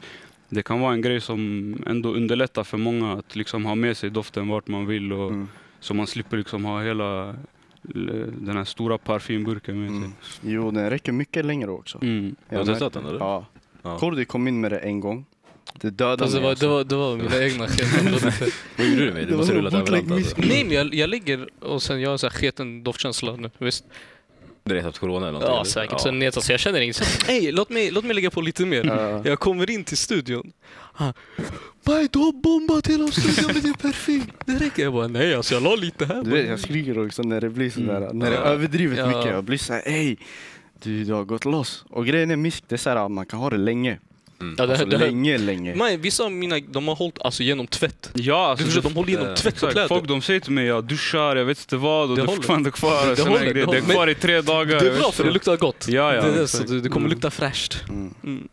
det 0.50 0.63
kan 0.63 0.80
vara 0.80 0.94
en 0.94 1.01
grej 1.01 1.21
som 1.21 1.75
ändå 1.88 2.09
underlättar 2.13 2.63
för 2.63 2.77
många 2.77 3.13
att 3.13 3.35
liksom 3.35 3.65
ha 3.65 3.75
med 3.75 3.97
sig 3.97 4.09
doften 4.09 4.47
vart 4.47 4.68
man 4.68 4.85
vill. 4.85 5.13
Och, 5.13 5.30
Mm. 5.31 5.47
Så 5.80 5.94
man 5.94 6.07
slipper 6.07 6.38
liksom 6.38 6.65
ha 6.65 6.81
hela 6.83 7.29
eh, 7.29 7.33
den 8.38 8.57
här 8.57 8.63
stora 8.63 8.97
parfymburken 8.97 9.79
med 9.81 9.89
sig. 9.89 9.97
Mm. 9.97 10.12
Jo, 10.41 10.71
den 10.71 10.89
räcker 10.89 11.12
mycket 11.12 11.45
längre 11.45 11.71
också. 11.71 12.00
Mm. 12.01 12.36
Har 12.50 12.56
du 12.57 12.57
Jag 12.57 12.65
testat 12.68 12.94
den, 12.94 13.06
eller? 13.06 13.19
Ja. 13.19 13.45
Ja. 13.81 13.97
Kordi 13.97 14.25
kom 14.25 14.47
in 14.47 14.62
med 14.62 14.71
det 14.71 14.77
en 14.79 15.00
gång. 15.00 15.25
Det 15.74 15.89
dödade 15.89 16.24
Alltså, 16.24 16.38
mig. 16.38 16.44
var, 16.44 16.50
alltså. 16.50 16.65
det, 16.65 16.71
var, 16.71 16.83
det 16.83 16.95
var 16.95 17.18
mina 17.18 17.44
egna 17.45 17.68
sketen. 17.68 18.31
Vad 18.77 18.88
gjorde 18.88 19.06
du 19.06 19.13
med 19.13 19.24
det? 19.24 19.25
Du 19.31 19.38
måste 19.38 19.54
var 19.54 19.60
rulla 19.62 19.71
bootleg 19.71 20.04
överallt 20.04 20.25
alltså. 20.25 20.42
Nej 20.48 20.63
men 20.63 20.74
jag, 20.74 20.94
jag 20.95 21.10
ligger 21.10 21.48
och 21.60 21.83
sen 21.83 22.01
jag 22.01 22.10
har 22.10 22.18
så 22.18 22.27
här 22.27 22.33
sketen 22.33 22.83
doftkänsla 22.83 23.36
nu. 23.36 23.50
Visst? 23.57 23.86
Det 24.65 24.80
är 24.80 24.92
corona 24.92 25.18
eller 25.27 25.31
någonting? 25.39 25.56
Ja 25.57 25.65
säkert. 25.65 25.92
Ja. 25.92 26.00
Sen 26.00 26.19
nedsatt. 26.19 26.44
Så 26.44 26.51
jag 26.54 26.60
känner 26.60 26.81
inget. 26.81 27.24
Hej, 27.27 27.51
låt 27.51 27.69
mig, 27.69 27.92
låt 27.92 28.04
mig 28.06 28.15
lägga 28.15 28.30
på 28.31 28.42
lite 28.42 28.65
mer. 28.65 28.83
Ja. 28.86 29.21
Jag 29.25 29.39
kommer 29.39 29.69
in 29.69 29.83
till 29.83 29.98
studion. 29.98 30.51
Han, 30.94 31.13
Baj, 31.86 32.07
du 32.12 32.19
har 32.19 32.31
bombat 32.31 32.88
hela 32.88 33.07
studion 33.07 33.54
med 33.54 33.63
din 33.63 33.74
parfym. 33.74 34.24
Det 34.45 34.51
räcker. 34.65 34.83
Jag 34.83 34.94
bara, 34.94 35.07
nej 35.07 35.36
alltså 35.36 35.54
jag 35.54 35.63
la 35.63 35.75
lite 35.75 36.06
här. 36.06 36.24
Du 36.24 36.30
vet, 36.31 36.48
jag 36.50 36.60
skriker 36.60 37.06
också 37.06 37.21
när 37.21 37.42
det 37.42 37.50
blir 37.50 37.69
sådär, 37.69 37.98
Mm. 38.01 38.19
när 38.19 38.30
det 38.31 38.38
är 38.38 38.42
Ja. 38.42 38.45
överdrivet 38.48 38.98
Ja. 38.98 39.07
mycket. 39.07 39.25
Jag 39.33 39.44
blir 39.44 39.57
såhär, 39.57 39.81
ey, 39.86 40.15
du, 40.83 41.04
du 41.04 41.13
har 41.13 41.24
gått 41.24 41.45
loss. 41.45 41.86
Och 41.89 42.06
grejen 42.06 42.31
är 42.31 42.36
misk, 42.36 42.63
det 42.68 42.75
är 42.75 42.77
såhär, 42.77 43.10
man 43.10 43.25
kan 43.25 43.39
ha 43.39 43.50
det 43.50 43.57
länge. 43.57 44.00
Mm. 44.43 44.55
Ja, 44.57 44.65
det, 44.65 44.71
Alltså 44.73 44.85
det, 44.85 44.97
länge, 44.97 45.37
länge. 45.37 45.75
Nej, 45.75 45.97
vissa 45.97 46.23
av 46.23 46.31
mina, 46.31 46.59
de 46.59 46.87
har 46.87 46.95
hållit 46.95 47.21
alltså, 47.21 47.43
genom 47.43 47.67
tvätt. 47.67 48.09
Ja, 48.13 48.47
alltså, 48.47 48.65
Du 48.65 48.71
förstår, 48.71 48.89
de 48.89 48.95
håller 48.95 49.09
genom 49.09 49.35
tvätt 49.35 49.45
och 49.45 49.47
Exakt. 49.47 49.71
kläder. 49.73 49.87
Folk 49.87 50.07
de 50.07 50.21
säger 50.21 50.39
till 50.39 50.51
mig 50.51 50.65
jag 50.65 50.83
duschar, 50.83 51.35
jag 51.35 51.45
vet 51.45 51.59
inte 51.59 51.75
vad 51.77 52.09
och 52.09 52.15
Det 52.15 52.21
det, 52.25 52.31
är 52.31 52.35
fortfarande 52.35 52.71
kvar. 52.71 53.15
Det 53.15 53.21
och 53.21 53.27
håller, 53.27 53.53
det 53.53 53.61
är 53.77 53.81
kvar 53.81 54.07
i 54.09 54.15
tre 54.15 54.41
dagar. 54.41 54.79
Det 54.79 54.87
är 54.87 54.97
bra 54.99 55.11
för 55.11 55.23
det 55.23 55.31
luktar 55.31 55.57
gott. 55.57 55.85
Ja, 55.87 56.15
ja, 56.15 56.21
det 56.21 56.33
så 56.47 56.57
exakt. 56.57 56.67
det, 56.69 56.81
det 56.81 56.89
kommer 56.89 57.05
Mm. 57.05 57.11
lukta 57.15 57.31
fräscht. 57.31 57.83
Mm. 57.89 58.13
Mm. 58.23 58.47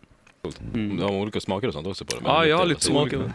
Mm. 0.75 0.97
De 0.97 1.03
har 1.03 1.11
olika 1.11 1.41
smaker 1.41 1.67
och 1.69 1.73
sånt 1.75 1.87
också 1.87 2.05
på 2.05 2.17
det. 2.17 2.23
Ja, 2.25 2.41
det 2.41 2.49
jag 2.49 2.57
har 2.59 2.67
lite 2.67 2.77
alltså- 2.77 2.91
smaker. 2.91 3.33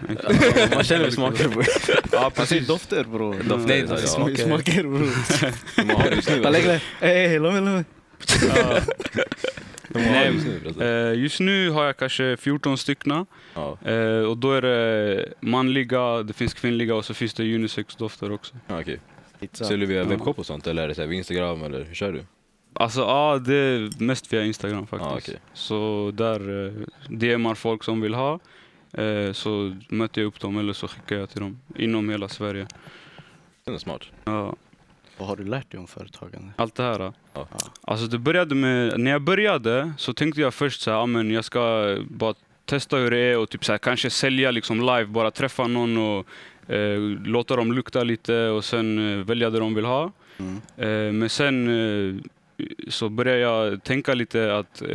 Man 0.75 0.83
känner 0.83 1.09
smaker 1.11 1.47
på 1.49 1.63
Ja, 2.11 2.19
Alltså 2.19 2.41
precis. 2.41 2.67
dofter 2.67 3.03
bror. 3.03 3.33
Dofter, 3.33 3.67
Nej, 3.67 3.85
ja. 3.89 3.97
smakar- 3.97 4.35
Smaker 4.45 4.83
bror. 4.83 5.09
De 5.87 5.89
har 5.93 6.09
det 6.09 6.15
just 6.15 6.29
nu. 6.29 6.79
Ey, 7.07 7.39
låt 7.39 7.53
mig, 7.53 7.61
låt 7.61 7.73
mig. 7.73 7.83
De 9.89 9.99
har 10.03 10.13
det 10.25 10.31
just 10.31 10.77
nu. 10.77 10.85
Eh, 11.11 11.19
Just 11.19 11.39
nu 11.39 11.69
har 11.69 11.85
jag 11.85 11.97
kanske 11.97 12.37
14 12.37 12.77
styckna. 12.77 13.25
Ja, 13.53 13.77
Eh, 13.85 14.19
Och 14.19 14.37
då 14.37 14.51
är 14.53 14.61
det 14.61 15.33
manliga, 15.39 16.23
det 16.23 16.33
finns 16.33 16.53
kvinnliga 16.53 16.95
och 16.95 17.05
så 17.05 17.13
finns 17.13 17.33
det 17.33 17.55
unisex-dofter 17.55 18.31
också. 18.31 18.55
ja, 18.67 18.79
okej. 18.81 18.99
Pizza. 19.39 19.65
Säljer 19.65 19.87
du 19.87 19.93
via 19.93 20.03
webbshop 20.03 20.39
och 20.39 20.45
sånt 20.45 20.67
eller 20.67 20.83
är 20.83 20.87
det 20.87 20.95
så 20.95 21.01
här 21.01 21.07
via 21.07 21.17
Instagram 21.17 21.63
eller 21.63 21.83
hur 21.85 21.95
kör 21.95 22.11
du? 22.11 22.21
Alltså 22.73 22.99
ja, 23.01 23.37
det 23.45 23.55
är 23.55 24.03
mest 24.03 24.33
via 24.33 24.43
Instagram 24.45 24.87
faktiskt. 24.87 25.11
Ja, 25.11 25.17
okej. 25.17 25.39
Så 25.53 26.11
där 26.13 26.65
eh, 26.67 26.71
DMar 27.09 27.55
folk 27.55 27.83
som 27.83 28.01
vill 28.01 28.13
ha. 28.13 28.39
Eh, 28.93 29.31
så 29.31 29.75
möter 29.89 30.21
jag 30.21 30.27
upp 30.27 30.39
dem 30.39 30.57
eller 30.57 30.73
så 30.73 30.87
skickar 30.87 31.15
jag 31.15 31.29
till 31.29 31.41
dem 31.41 31.59
inom 31.75 32.09
hela 32.09 32.27
Sverige. 32.29 32.67
Den 33.65 33.73
är 33.75 33.79
smart. 33.79 34.01
Ja, 34.25 34.55
Vad 35.17 35.27
har 35.27 35.35
du 35.35 35.43
lärt 35.43 35.71
dig 35.71 35.79
om 35.79 35.87
företagande? 35.87 36.51
allt 36.55 36.75
det 36.75 36.83
här. 36.83 36.99
då. 36.99 37.13
Ja. 37.33 37.47
Alltså 37.81 38.07
det 38.07 38.17
började 38.17 38.55
med, 38.55 38.99
när 38.99 39.11
jag 39.11 39.21
började 39.21 39.93
så 39.97 40.13
tänkte 40.13 40.41
jag 40.41 40.53
först 40.53 40.81
så 40.81 40.91
här, 40.91 40.97
ja, 40.97 41.05
men 41.05 41.31
jag 41.31 41.45
ska 41.45 41.95
bara 42.09 42.33
testa 42.65 42.97
hur 42.97 43.11
det 43.11 43.19
är 43.19 43.37
och 43.37 43.49
typ 43.49 43.65
så 43.65 43.71
här, 43.71 43.77
kanske 43.77 44.09
sälja 44.09 44.51
liksom 44.51 44.79
live, 44.79 45.05
bara 45.05 45.31
träffa 45.31 45.67
någon 45.67 45.97
och 45.97 46.25
eh, 46.73 46.99
låta 47.25 47.55
dem 47.55 47.73
lukta 47.73 48.03
lite 48.03 48.47
och 48.47 48.65
sen 48.65 49.19
eh, 49.19 49.25
välja 49.25 49.49
det 49.49 49.59
de 49.59 49.73
vill 49.73 49.85
ha. 49.85 50.11
Mm. 50.37 50.61
Eh, 50.77 51.13
men 51.13 51.29
sen 51.29 51.67
eh, 51.67 52.15
så 52.89 53.09
började 53.09 53.39
jag 53.39 53.83
tänka 53.83 54.13
lite 54.13 54.57
att 54.57 54.81
eh, 54.81 54.87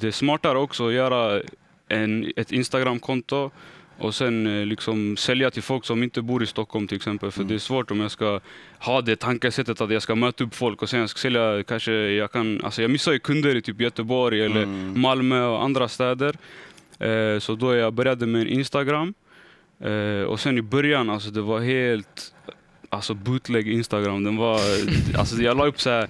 det 0.00 0.06
är 0.06 0.10
smartare 0.10 0.58
också 0.58 0.86
att 0.86 0.92
göra 0.92 1.42
en, 1.88 2.32
ett 2.36 2.52
Instagramkonto 2.52 3.50
och 3.98 4.14
sen 4.14 4.46
eh, 4.60 4.66
liksom 4.66 5.16
sälja 5.16 5.50
till 5.50 5.62
folk 5.62 5.84
som 5.84 6.02
inte 6.02 6.22
bor 6.22 6.42
i 6.42 6.46
Stockholm 6.46 6.86
till 6.88 6.96
exempel. 6.96 7.30
För 7.30 7.40
Mm. 7.40 7.48
det 7.48 7.54
är 7.54 7.58
svårt 7.58 7.90
om 7.90 8.00
jag 8.00 8.10
ska 8.10 8.40
ha 8.78 9.00
det 9.00 9.16
tankesättet 9.16 9.80
att 9.80 9.90
jag 9.92 10.02
ska 10.02 10.14
möta 10.14 10.44
upp 10.44 10.54
folk 10.54 10.82
och 10.82 10.88
sen 10.88 11.00
jag 11.00 11.10
ska 11.10 11.18
sälja, 11.18 11.62
kanske 11.62 11.92
jag 11.92 12.32
kan, 12.32 12.64
alltså 12.64 12.82
jag 12.82 12.90
missar 12.90 13.12
ju 13.12 13.18
kunder 13.18 13.56
i 13.56 13.62
typ 13.62 13.80
Göteborg 13.80 14.44
eller 14.44 14.62
Mm. 14.62 15.00
Malmö 15.00 15.44
och 15.44 15.62
andra 15.64 15.88
städer. 15.88 16.34
Eh, 16.98 17.38
så 17.38 17.54
då 17.54 17.74
jag 17.74 17.92
började 17.92 18.26
med 18.26 18.46
Instagram. 18.48 19.14
Eh, 19.80 20.22
och 20.22 20.40
sen 20.40 20.58
i 20.58 20.62
början, 20.62 21.10
alltså 21.10 21.30
det 21.30 21.40
var 21.40 21.60
helt 21.60 22.34
alltså 22.90 23.14
bootleg 23.14 23.68
Instagram. 23.68 24.24
Den 24.24 24.36
var, 24.36 24.60
alltså 25.18 25.36
jag 25.36 25.56
la 25.56 25.66
upp 25.66 25.80
så 25.80 25.90
här, 25.90 26.08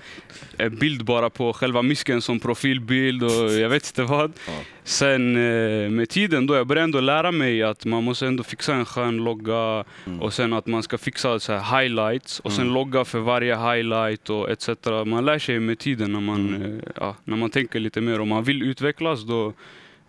bild 0.69 1.05
bara 1.05 1.31
på 1.31 1.53
själva 1.53 1.83
misken 1.83 2.23
som 2.23 2.41
profilbild 2.41 3.23
och 3.25 3.53
jag 3.53 3.69
vet 3.69 3.87
inte 3.87 4.03
vad. 4.03 4.33
Ja. 4.47 4.53
Sen 4.85 5.37
eh, 5.37 5.91
med 5.91 6.09
tiden 6.09 6.47
då 6.47 6.55
jag 6.55 6.67
började 6.67 6.85
ändå 6.85 7.01
lära 7.01 7.33
mig 7.33 7.63
att 7.63 7.85
man 7.85 8.05
måste 8.05 8.27
ändå 8.27 8.43
fixa 8.43 8.75
en 8.75 8.85
skön 8.85 9.17
logga 9.17 9.85
Mm. 10.07 10.21
och 10.21 10.33
sen 10.35 10.53
att 10.53 10.67
man 10.67 10.83
ska 10.83 10.99
fixa 10.99 11.41
så 11.41 11.53
här 11.53 11.81
highlights 11.83 12.41
och 12.41 12.53
sen 12.53 12.63
Mm. 12.63 12.75
logga 12.75 13.05
för 13.05 13.19
varje 13.19 13.56
highlight 13.56 14.31
och 14.31 14.51
etc. 14.51 14.69
Man 15.06 15.25
lär 15.25 15.39
sig 15.39 15.61
med 15.61 15.79
tiden 15.79 16.13
när 16.13 16.20
man, 16.20 16.55
Mm. 16.55 16.79
eh, 16.79 16.85
ja, 16.97 17.17
när 17.25 17.37
man 17.37 17.51
tänker 17.51 17.81
lite 17.81 18.01
mer. 18.01 18.20
Om 18.20 18.29
man 18.29 18.44
vill 18.44 18.63
utvecklas 18.63 19.23
då 19.23 19.53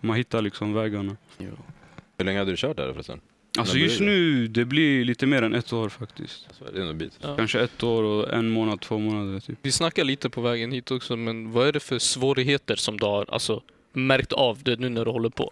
man 0.01 0.15
hittar 0.17 0.41
liksom 0.41 0.73
vägarna. 0.73 1.15
Jo. 1.37 1.47
Hur 2.17 2.25
länge 2.25 2.39
hade 2.39 2.51
du 2.51 2.57
kört 2.57 2.77
där 2.77 2.93
förresten? 2.93 3.19
Alltså 3.57 3.77
just 3.77 3.99
nu, 3.99 4.47
det 4.47 4.65
blir 4.65 5.05
lite 5.05 5.25
mer 5.25 5.41
än 5.41 5.53
ett 5.53 5.73
år 5.73 5.89
faktiskt. 5.89 6.45
Alltså, 6.47 6.63
det 6.73 6.81
är 6.81 6.89
en 6.89 6.97
bit. 6.97 7.19
Ja. 7.21 7.35
Kanske 7.35 7.59
ett 7.59 7.83
år 7.83 8.03
och 8.03 8.33
en 8.33 8.49
månad, 8.49 8.81
två 8.81 8.97
månader 8.97 9.39
typ. 9.39 9.59
Vi 9.61 9.71
snackar 9.71 10.03
lite 10.03 10.29
på 10.29 10.41
vägen 10.41 10.71
hit 10.71 10.91
också, 10.91 11.15
men 11.15 11.51
vad 11.51 11.67
är 11.67 11.71
det 11.71 11.79
för 11.79 11.99
svårigheter 11.99 12.75
som 12.75 12.99
du 12.99 13.05
har 13.05 13.25
alltså, 13.29 13.63
märkt 13.93 14.33
av 14.33 14.63
det 14.63 14.79
nu 14.79 14.89
när 14.89 15.05
du 15.05 15.11
håller 15.11 15.29
på? 15.29 15.51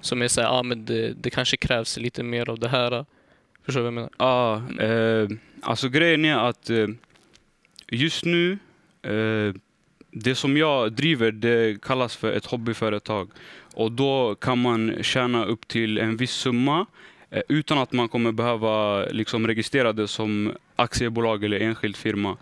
Som 0.00 0.22
är 0.22 0.28
såhär, 0.28 0.48
ah, 0.48 0.62
men 0.62 0.84
det, 0.84 1.14
det 1.22 1.30
kanske 1.30 1.56
krävs 1.56 1.96
lite 1.96 2.22
mer 2.22 2.50
av 2.50 2.58
det 2.58 2.68
här. 2.68 3.04
Förstår 3.64 3.80
du 3.80 3.84
vad 3.84 3.86
jag 3.86 3.94
menar? 3.94 4.10
Ja, 4.18 4.62
eh, 4.84 5.28
alltså 5.62 5.88
grejen 5.88 6.24
är 6.24 6.36
att 6.36 6.70
eh, 6.70 6.86
just 7.88 8.24
nu, 8.24 8.58
eh, 9.02 9.54
det 10.10 10.34
som 10.34 10.56
jag 10.56 10.92
driver 10.92 11.32
det 11.32 11.82
kallas 11.82 12.16
för 12.16 12.32
ett 12.32 12.46
hobbyföretag. 12.46 13.30
Och 13.74 13.92
då 13.92 14.34
kan 14.34 14.58
man 14.58 15.02
tjäna 15.02 15.44
upp 15.44 15.68
till 15.68 15.98
en 15.98 16.16
viss 16.16 16.32
summa 16.32 16.86
utan 17.48 17.78
att 17.78 17.92
man 17.92 18.08
kommer 18.08 18.32
behöva 18.32 19.04
liksom, 19.04 19.46
registrera 19.46 19.92
det 19.92 20.08
som 20.08 20.52
aktiebolag 20.76 21.44
eller 21.44 21.60
enskild 21.60 21.96
firma. 21.96 22.36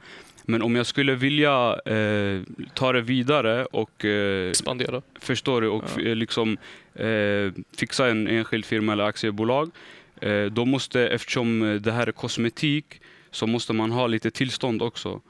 Men 0.46 0.62
om 0.62 0.74
jag 0.76 0.86
skulle 0.86 1.14
vilja 1.14 1.76
eh, 1.86 2.40
ta 2.74 2.92
det 2.92 3.00
vidare 3.00 3.64
och 3.64 4.04
eh, 4.04 4.48
Expandera. 4.50 5.02
Förstår 5.20 5.60
du? 5.60 5.68
Och 5.68 5.84
Ja. 5.84 5.88
f- 5.96 6.16
liksom 6.16 6.58
eh, 6.94 7.52
fixa 7.76 8.08
en 8.08 8.28
enskild 8.28 8.64
firma 8.64 8.92
eller 8.92 9.04
aktiebolag. 9.04 9.70
Eh, 10.20 10.44
då 10.44 10.64
måste, 10.64 11.08
eftersom 11.08 11.62
eh, 11.62 11.74
det 11.74 11.92
här 11.92 12.06
är 12.06 12.12
kosmetik, 12.12 13.00
så 13.30 13.46
måste 13.46 13.72
man 13.72 13.90
ha 13.90 14.06
lite 14.06 14.30
tillstånd 14.30 14.82
också. 14.82 15.20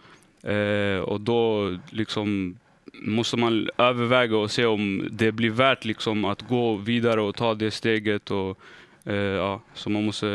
Eh, 0.43 0.99
och 0.99 1.21
då 1.21 1.77
liksom 1.91 2.57
måste 2.93 3.37
man 3.37 3.69
överväga 3.79 4.37
och 4.37 4.51
se 4.51 4.65
om 4.67 5.09
det 5.11 5.33
blir 5.33 5.51
värt 5.51 5.85
liksom 5.85 6.25
att 6.25 6.43
gå 6.43 6.75
vidare 6.77 7.21
och 7.21 7.35
ta 7.37 7.55
det 7.55 7.71
steget 7.71 8.31
och 8.31 8.59
Eh, 9.07 9.15
ja, 9.15 9.63
så 9.75 9.91
man 9.91 10.05
måste 10.05 10.27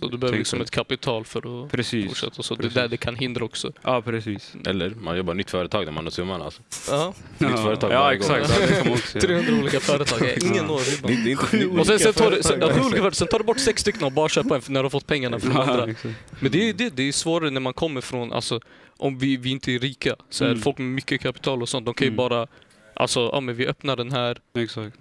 Så 0.00 0.08
du 0.08 0.18
behöver 0.18 0.38
liksom 0.38 0.60
ett 0.60 0.70
kapital 0.70 1.24
för 1.24 1.64
att 1.64 1.70
Precis. 1.72 2.06
fortsätta. 2.08 2.42
Så 2.42 2.54
det 2.54 2.60
är 2.60 2.62
Precis. 2.62 2.74
där 2.74 2.88
det 2.88 2.96
kan 2.96 3.16
hindra 3.16 3.44
också. 3.44 3.72
Ja, 3.82 4.02
precis. 4.02 4.54
Eller 4.66 4.90
man 4.90 5.16
jobbar 5.16 5.34
nytt 5.34 5.50
företag 5.50 5.84
där 5.86 5.92
man 5.92 6.04
har 6.04 6.10
summan 6.10 6.42
alltså. 6.42 6.62
Ja. 6.90 7.14
Nytt 7.38 7.50
företag 7.50 7.92
Ja, 7.92 8.00
varje 8.00 8.18
gång. 8.18 8.36
exakt. 8.36 8.60
Ja, 8.60 8.66
det 8.66 8.72
kan 8.76 8.84
man 8.88 8.94
också 8.94 9.18
göra. 9.28 9.40
300 9.42 9.62
olika 9.62 9.80
företag. 9.80 10.20
Ingen 10.42 10.64
når 10.66 10.78
ribban. 11.06 11.80
Och 11.80 11.86
sen, 11.86 11.98
sen, 11.98 12.12
tar 12.12 12.30
du, 12.30 12.42
sen, 12.42 12.60
företag. 12.60 12.70
ja, 12.70 12.74
sju 12.74 12.80
olika 12.80 12.96
företag. 12.96 13.14
sen 13.16 13.28
tar 13.28 13.38
du 13.38 13.44
bort 13.44 13.58
sex 13.58 13.80
stycken 13.80 14.04
och 14.04 14.12
bara 14.12 14.28
köper 14.28 14.54
en 14.54 14.62
när 14.68 14.80
du 14.80 14.84
har 14.84 14.90
fått 14.90 15.06
pengarna 15.06 15.40
från 15.40 15.52
Ja, 15.52 15.62
andra. 15.62 15.90
exakt. 15.90 16.14
Men 16.40 16.52
det 16.52 16.68
är, 16.68 16.72
det, 16.72 16.90
det 16.96 17.02
är 17.08 17.12
svårare 17.12 17.50
när 17.50 17.60
man 17.60 17.72
kommer 17.72 18.00
från, 18.00 18.32
alltså, 18.32 18.60
om 18.96 19.18
vi, 19.18 19.36
vi 19.36 19.50
inte 19.50 19.72
är 19.72 19.78
rika, 19.78 20.16
så 20.30 20.44
är 20.44 20.48
Mm. 20.48 20.60
folk 20.62 20.78
med 20.78 20.86
mycket 20.86 21.20
kapital 21.20 21.62
och 21.62 21.68
sånt, 21.68 21.86
de 21.86 21.94
kan 21.94 22.04
ju 22.06 22.08
Mm. 22.08 22.16
bara, 22.16 22.46
alltså, 22.94 23.30
ja 23.32 23.40
men 23.40 23.54
vi 23.56 23.66
öppnar 23.66 23.96
den 23.96 24.12
här 24.12 24.38
exakt. 24.58 24.96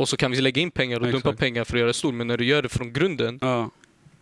Och 0.00 0.08
så 0.08 0.16
kan 0.16 0.30
vi 0.30 0.40
lägga 0.40 0.62
in 0.62 0.70
pengar 0.70 0.96
och 0.96 1.02
dumpa 1.02 1.18
Exakt. 1.18 1.38
pengar 1.38 1.64
för 1.64 1.72
att 1.74 1.78
göra 1.78 1.86
det 1.86 1.94
stor. 1.94 2.12
Men 2.12 2.26
när 2.26 2.36
du 2.36 2.44
gör 2.44 2.62
det 2.62 2.68
från 2.68 2.92
grunden, 2.92 3.38
Ja, 3.42 3.70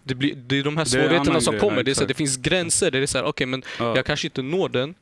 det, 0.04 0.14
blir, 0.14 0.34
det 0.34 0.58
är 0.58 0.62
de 0.62 0.76
här 0.76 0.84
svårigheterna 0.84 1.40
som 1.40 1.52
grej, 1.52 1.60
kommer. 1.60 1.82
det, 1.82 1.90
är 1.90 1.94
så, 1.94 2.00
här, 2.00 2.08
det 2.08 2.14
finns 2.14 2.36
gränser. 2.36 2.90
Det 2.90 2.98
är 2.98 3.06
så 3.06 3.18
här, 3.18 3.24
okej 3.24 3.46
men 3.46 3.62
ja. 3.78 3.96
jag 3.96 4.04
kanske 4.06 4.26
inte 4.26 4.42
når 4.42 4.68
den, 4.68 4.94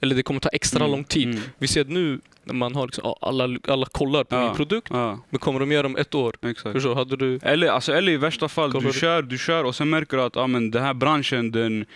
eller 0.00 0.14
det 0.14 0.22
kommer 0.22 0.40
ta 0.40 0.48
extra 0.48 0.80
Mm, 0.84 0.90
lång 0.90 1.04
tid. 1.04 1.28
mm. 1.28 1.40
Vi 1.58 1.66
ser 1.66 1.80
att 1.80 1.88
nu 1.88 2.20
när 2.44 2.54
man 2.54 2.74
har 2.74 2.86
liksom, 2.86 3.14
alla, 3.20 3.58
alla 3.68 3.86
kollar 3.86 4.24
på 4.24 4.36
Ja. 4.36 4.46
min 4.46 4.56
produkt, 4.56 4.88
Ja, 4.90 5.18
men 5.30 5.38
kommer 5.38 5.60
de 5.60 5.72
göra 5.72 5.82
det 5.82 5.86
om 5.88 5.96
ett 5.96 6.14
år? 6.14 6.34
exakt. 6.42 6.72
Förstår? 6.72 6.94
Hade 6.94 7.16
du... 7.16 7.38
Eller, 7.42 7.66
alltså, 7.68 7.92
eller 7.92 8.12
i 8.12 8.16
värsta 8.16 8.48
fall, 8.48 8.72
Kollar 8.72 8.86
du- 8.92 8.98
kör, 8.98 9.22
du 9.22 9.38
kör 9.38 9.64
och 9.64 9.74
sen 9.74 9.90
märker 9.90 10.16
du 10.16 10.22
att 10.22 10.36
ah, 10.36 10.46
men 10.46 10.70
den 10.70 10.82
här 10.82 10.94
branschen, 10.94 11.50
den, 11.50 11.86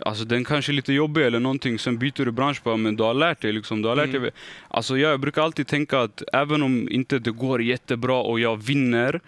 alltså, 0.00 0.24
den 0.24 0.44
kanske 0.44 0.72
är 0.72 0.74
lite 0.74 0.92
jobbig 0.92 1.26
eller 1.26 1.40
någonting. 1.40 1.78
Sen 1.78 1.98
byter 1.98 2.24
du 2.24 2.30
bransch 2.30 2.60
bara, 2.64 2.76
men 2.76 2.96
du 2.96 3.02
har 3.02 3.14
lärt 3.14 3.40
dig. 3.40 3.52
Liksom, 3.52 3.82
du 3.82 3.88
har 3.88 3.96
lärt 3.96 4.08
Mm. 4.08 4.22
dig. 4.22 4.30
Alltså, 4.68 4.98
jag 4.98 5.20
brukar 5.20 5.42
alltid 5.42 5.66
tänka 5.66 6.00
att 6.00 6.22
även 6.32 6.62
om 6.62 6.88
inte 6.90 7.18
det 7.18 7.30
går 7.30 7.62
jättebra 7.62 8.16
och 8.16 8.40
jag 8.40 8.56
vinner 8.62 9.20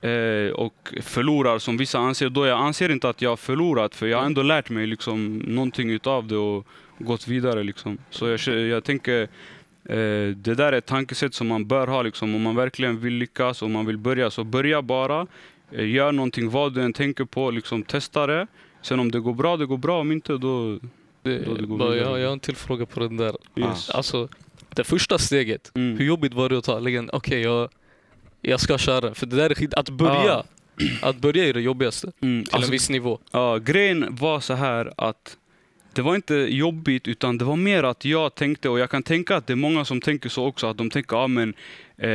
eh, 0.00 0.52
och 0.52 0.94
förlorar 1.02 1.58
som 1.58 1.76
vissa 1.76 1.98
anser, 1.98 2.28
då 2.28 2.46
jag 2.46 2.58
anser 2.58 2.88
inte 2.88 3.08
att 3.08 3.22
jag 3.22 3.30
har 3.30 3.36
förlorat 3.36 3.94
för 3.94 4.06
jag 4.06 4.18
har 4.18 4.26
ändå 4.26 4.42
lärt 4.42 4.70
mig 4.70 4.86
liksom, 4.86 5.38
någonting 5.38 5.90
utav 5.90 6.26
det 6.28 6.36
och 6.36 6.66
gått 6.98 7.28
vidare. 7.28 7.62
Liksom. 7.62 7.98
Så 8.10 8.28
jag, 8.28 8.40
jag 8.48 8.84
tänker 8.84 9.28
Eh, 9.88 10.28
det 10.36 10.54
där 10.54 10.72
är 10.72 10.78
ett 10.78 10.86
tankesätt 10.86 11.34
som 11.34 11.46
man 11.48 11.66
bör 11.66 11.86
ha 11.86 12.02
liksom, 12.02 12.34
om 12.34 12.42
man 12.42 12.56
verkligen 12.56 13.00
vill 13.00 13.12
lyckas 13.12 13.62
och 13.62 13.70
man 13.70 13.86
vill 13.86 13.98
börja. 13.98 14.30
Så 14.30 14.44
börja 14.44 14.82
bara, 14.82 15.26
eh, 15.72 15.88
gör 15.88 16.12
någonting, 16.12 16.50
vad 16.50 16.74
du 16.74 16.82
än 16.82 16.92
tänker 16.92 17.24
på, 17.24 17.50
liksom, 17.50 17.82
testa 17.82 18.26
det. 18.26 18.46
Sen 18.84 19.00
om 19.00 19.10
det 19.10 19.20
går 19.20 19.34
bra, 19.34 19.56
det 19.56 19.66
går 19.66 19.76
bra. 19.78 20.00
Om 20.00 20.12
inte, 20.12 20.32
då... 20.32 20.78
Det, 21.22 21.38
Då 21.38 21.54
det 21.54 21.66
går 21.66 21.78
bara, 21.78 21.96
jag, 21.96 22.18
jag 22.18 22.26
har 22.26 22.32
en 22.32 22.40
till 22.40 22.56
fråga 22.56 22.86
på 22.86 23.00
den 23.00 23.16
där. 23.16 23.36
Yes. 23.56 23.90
Alltså, 23.90 24.28
det 24.74 24.84
första 24.84 25.18
steget, 25.18 25.72
Mm. 25.74 25.98
hur 25.98 26.04
jobbigt 26.04 26.34
var 26.34 26.48
det 26.48 26.58
att 26.58 26.64
ta? 26.64 26.80
Okej, 27.12 27.40
jag, 27.40 27.68
jag 28.40 28.60
ska 28.60 28.78
köra. 28.78 29.14
För 29.14 29.26
det 29.26 29.36
där 29.36 29.50
är 29.50 29.54
skit. 29.54 29.74
Att 29.74 29.90
börja, 29.90 30.42
att 31.02 31.16
börja 31.16 31.44
är 31.44 31.52
det 31.52 31.60
jobbigaste. 31.60 32.12
Mm. 32.20 32.44
Till 32.44 32.54
Alltså, 32.54 32.68
en 32.68 32.72
viss 32.72 32.90
nivå. 32.90 33.18
Ja, 33.30 33.58
grejen 33.58 34.16
var 34.16 34.40
så 34.40 34.54
här 34.54 34.92
att 34.96 35.36
det 35.94 36.02
var 36.02 36.14
inte 36.14 36.34
jobbigt 36.34 37.08
utan 37.08 37.38
det 37.38 37.44
var 37.44 37.56
mer 37.56 37.82
att 37.82 38.04
jag 38.04 38.34
tänkte 38.34 38.68
och 38.68 38.78
jag 38.78 38.90
kan 38.90 39.02
tänka 39.02 39.36
att 39.36 39.46
det 39.46 39.52
är 39.52 39.56
många 39.56 39.84
som 39.84 40.00
tänker 40.00 40.28
så 40.28 40.46
också 40.46 40.66
att 40.66 40.76
de 40.76 40.90
tänker 40.90 41.16
ah, 41.16 41.28
men 41.28 41.54
eh, 41.98 42.10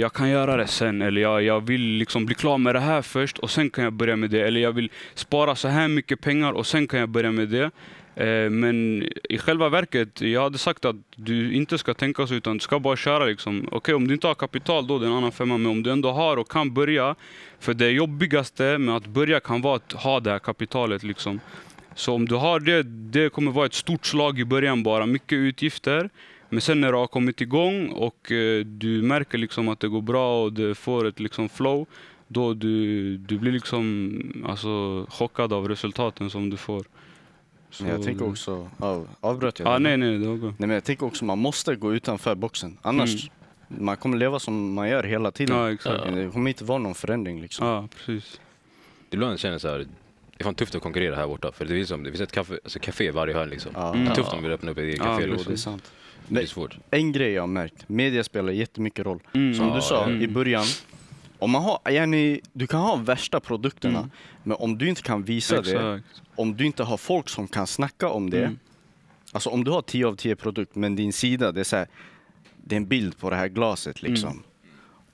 jag 0.00 0.12
kan 0.12 0.30
göra 0.30 0.56
det 0.56 0.66
sen 0.66 1.02
eller 1.02 1.20
jag, 1.20 1.42
jag 1.42 1.60
vill 1.60 1.80
liksom 1.80 2.26
bli 2.26 2.34
klar 2.34 2.58
med 2.58 2.74
det 2.74 2.80
här 2.80 3.02
först 3.02 3.38
och 3.38 3.50
sen 3.50 3.70
kan 3.70 3.84
jag 3.84 3.92
börja 3.92 4.16
med 4.16 4.30
det 4.30 4.40
eller 4.40 4.60
jag 4.60 4.72
vill 4.72 4.90
spara 5.14 5.54
så 5.54 5.68
här 5.68 5.88
mycket 5.88 6.20
pengar 6.20 6.52
och 6.52 6.66
sen 6.66 6.86
kan 6.86 7.00
jag 7.00 7.08
börja 7.08 7.32
med 7.32 7.48
det. 7.48 7.70
Eh, 8.16 8.50
men 8.50 9.08
i 9.28 9.38
själva 9.38 9.68
verket, 9.68 10.20
jag 10.20 10.42
hade 10.42 10.58
sagt 10.58 10.84
att 10.84 10.96
du 11.16 11.52
inte 11.52 11.78
ska 11.78 11.94
tänka 11.94 12.26
så 12.26 12.34
utan 12.34 12.54
du 12.54 12.60
ska 12.60 12.78
bara 12.78 12.96
köra 12.96 13.24
liksom. 13.24 13.68
Okej, 13.72 13.94
om 13.94 14.08
du 14.08 14.14
inte 14.14 14.26
har 14.26 14.34
kapital 14.34 14.86
då 14.86 14.98
det 14.98 15.06
är 15.06 15.10
en 15.10 15.16
annan 15.16 15.32
femma 15.32 15.58
men 15.58 15.70
om 15.70 15.82
du 15.82 15.90
ändå 15.90 16.12
har 16.12 16.36
och 16.36 16.50
kan 16.50 16.74
börja 16.74 17.14
för 17.58 17.74
det 17.74 17.90
jobbigaste 17.90 18.78
med 18.78 18.96
att 18.96 19.06
börja 19.06 19.40
kan 19.40 19.62
vara 19.62 19.76
att 19.76 19.92
ha 19.92 20.20
det 20.20 20.30
här 20.30 20.38
kapitalet 20.38 21.02
liksom. 21.02 21.40
Så 21.94 22.14
om 22.14 22.28
du 22.28 22.34
har 22.34 22.60
det, 22.60 22.82
det 22.82 23.32
kommer 23.32 23.50
vara 23.52 23.66
ett 23.66 23.74
stort 23.74 24.06
slag 24.06 24.38
i 24.38 24.44
början 24.44 24.82
bara, 24.82 25.06
mycket 25.06 25.36
utgifter. 25.36 26.10
Men 26.48 26.60
sen 26.60 26.80
när 26.80 26.92
du 26.92 26.98
har 26.98 27.06
kommit 27.06 27.40
igång 27.40 27.88
och 27.88 28.32
eh, 28.32 28.64
du 28.64 29.02
märker 29.02 29.38
liksom 29.38 29.68
att 29.68 29.80
det 29.80 29.88
går 29.88 30.02
bra 30.02 30.42
och 30.44 30.52
det 30.52 30.74
får 30.74 31.06
ett 31.06 31.20
liksom 31.20 31.48
flow, 31.48 31.86
då 32.28 32.54
du, 32.54 33.16
du 33.16 33.38
blir 33.38 33.52
liksom 33.52 34.44
alltså, 34.48 35.06
chockad 35.10 35.52
av 35.52 35.68
resultaten 35.68 36.30
som 36.30 36.50
du 36.50 36.56
får. 36.56 36.84
Så- 37.70 37.86
jag 37.86 38.02
tänker 38.02 38.28
också, 38.28 38.70
av, 38.78 39.08
avbröt 39.20 39.58
jag? 39.58 39.68
Ah, 39.68 39.78
nej, 39.78 39.96
nej, 39.96 40.18
det 40.18 40.28
var 40.28 40.36
bra. 40.36 40.48
Nej 40.48 40.54
men 40.58 40.70
jag 40.70 40.84
tänker 40.84 41.06
också 41.06 41.24
man 41.24 41.38
måste 41.38 41.74
gå 41.76 41.94
utanför 41.94 42.34
boxen. 42.34 42.78
Annars, 42.82 43.30
man 43.68 43.96
kommer 43.96 44.16
leva 44.16 44.38
som 44.38 44.74
man 44.74 44.88
gör 44.88 45.02
hela 45.02 45.30
tiden. 45.30 45.56
Ja, 45.56 45.72
exakt. 45.72 46.00
Ja. 46.04 46.10
Det 46.10 46.30
kommer 46.30 46.48
inte 46.50 46.64
vara 46.64 46.78
någon 46.78 46.94
förändring 46.94 47.40
liksom. 47.40 47.66
Ja, 47.66 47.88
precis. 47.96 48.40
ibland 49.10 49.38
känner 49.40 49.54
jag 49.54 49.60
så 49.60 49.68
här, 49.68 49.86
det 50.36 50.42
är 50.42 50.44
fan 50.44 50.54
tufft 50.54 50.74
att 50.74 50.82
konkurrera 50.82 51.16
här 51.16 51.26
borta. 51.26 51.52
För 51.52 51.64
det 51.64 51.74
finns, 51.74 51.88
som, 51.88 52.02
det 52.04 52.10
finns 52.10 52.20
ett 52.20 52.32
kafé, 52.32 52.54
alltså 52.64 52.78
café 52.78 53.04
i 53.04 53.10
varje 53.10 53.34
hörn 53.34 53.50
liksom. 53.50 53.72
Ja. 53.74 53.92
Mm. 53.94 54.04
Det 54.04 54.10
är 54.10 54.14
tufft 54.14 54.28
Ja. 54.32 54.36
om 54.36 54.42
vi 54.42 54.48
vill 54.48 54.54
öppna 54.54 54.70
upp 54.70 54.78
ett 54.78 54.84
eget 54.84 54.98
Ja, 54.98 55.04
café. 55.04 55.24
Jo, 55.26 55.32
liksom. 55.32 55.52
det 55.52 55.54
är 55.54 55.56
sant. 55.56 55.92
det 56.28 56.42
är 56.42 56.46
svårt. 56.46 56.78
En 56.90 57.12
grej 57.12 57.32
jag 57.32 57.42
har 57.42 57.46
märkt, 57.46 57.88
media 57.88 58.24
spelar 58.24 58.52
jättemycket 58.52 59.04
roll. 59.06 59.20
Mm. 59.34 59.54
Som 59.54 59.68
Ja, 59.68 59.74
du 59.74 59.80
sa 59.82 60.04
mm. 60.04 60.22
i 60.22 60.28
början, 60.28 60.64
om 61.38 61.50
man 61.50 61.62
har, 61.62 61.78
yani, 61.90 62.40
du 62.52 62.66
kan 62.66 62.80
ha 62.80 62.96
värsta 62.96 63.40
produkterna, 63.40 63.98
Mm. 63.98 64.10
men 64.42 64.56
om 64.56 64.78
du 64.78 64.88
inte 64.88 65.02
kan 65.02 65.22
visa 65.22 65.60
det, 65.62 65.70
Exakt. 65.70 66.22
om 66.34 66.56
du 66.56 66.66
inte 66.66 66.82
har 66.82 66.96
folk 66.96 67.28
som 67.28 67.48
kan 67.48 67.66
snacka 67.66 68.08
om 68.08 68.30
det, 68.30 68.44
Mm. 68.44 68.58
alltså 69.32 69.50
om 69.50 69.64
du 69.64 69.70
har 69.70 69.82
10 69.82 70.06
av 70.06 70.16
10 70.16 70.36
produkt, 70.36 70.74
men 70.74 70.96
din 70.96 71.12
sida, 71.12 71.52
det 71.52 71.60
är 71.60 71.64
så 71.64 71.76
här, 71.76 71.86
det 72.56 72.74
är 72.74 72.76
en 72.76 72.86
bild 72.86 73.18
på 73.18 73.30
det 73.30 73.36
här 73.36 73.48
glaset 73.48 74.02
liksom. 74.02 74.42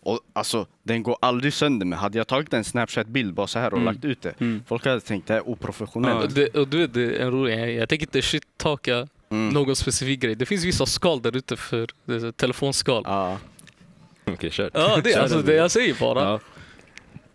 Mm. 0.06 0.14
Och 0.14 0.20
alltså, 0.32 0.66
den 0.82 1.02
går 1.02 1.16
aldrig 1.20 1.52
sönder 1.52 1.86
med. 1.86 1.98
Hade 1.98 2.18
jag 2.18 2.26
tagit 2.28 2.52
en 2.52 2.64
Snapchat-bild 2.64 3.34
bara 3.34 3.46
så 3.46 3.58
här 3.58 3.72
och 3.72 3.78
Mm. 3.80 3.94
lagt 3.94 4.04
ut 4.04 4.22
det, 4.22 4.34
Mm. 4.40 4.62
folk 4.66 4.84
hade 4.84 5.00
tänkt 5.00 5.26
det 5.28 5.34
är 5.34 5.48
oprofessionellt. 5.48 6.24
Och, 6.24 6.30
det, 6.32 6.56
och 6.56 6.68
du 6.68 6.78
vet, 6.78 6.94
det 6.94 7.02
är 7.02 7.20
en 7.20 7.30
rolig, 7.30 7.58
jag, 7.60 7.72
jag 7.72 7.88
tänker 7.88 8.06
inte 8.06 8.20
shit-talka 8.22 9.08
Mm. 9.30 9.48
någon 9.54 9.76
specifik 9.76 10.20
grej. 10.20 10.34
Det 10.34 10.46
finns 10.46 10.64
vissa 10.64 10.86
skal 10.86 11.22
där 11.22 11.36
ute 11.36 11.56
för 11.56 11.88
det 12.04 12.32
telefonskal. 12.32 13.02
Ja. 13.06 13.38
Okej, 14.24 14.50
kör. 14.50 14.70
Ja, 14.74 15.00
det, 15.04 15.12
är 15.12 15.20
alltså, 15.20 15.36
den. 15.36 15.46
det 15.46 15.54
jag 15.54 15.70
säger 15.70 15.94
bara. 16.00 16.24
Ja. 16.24 16.40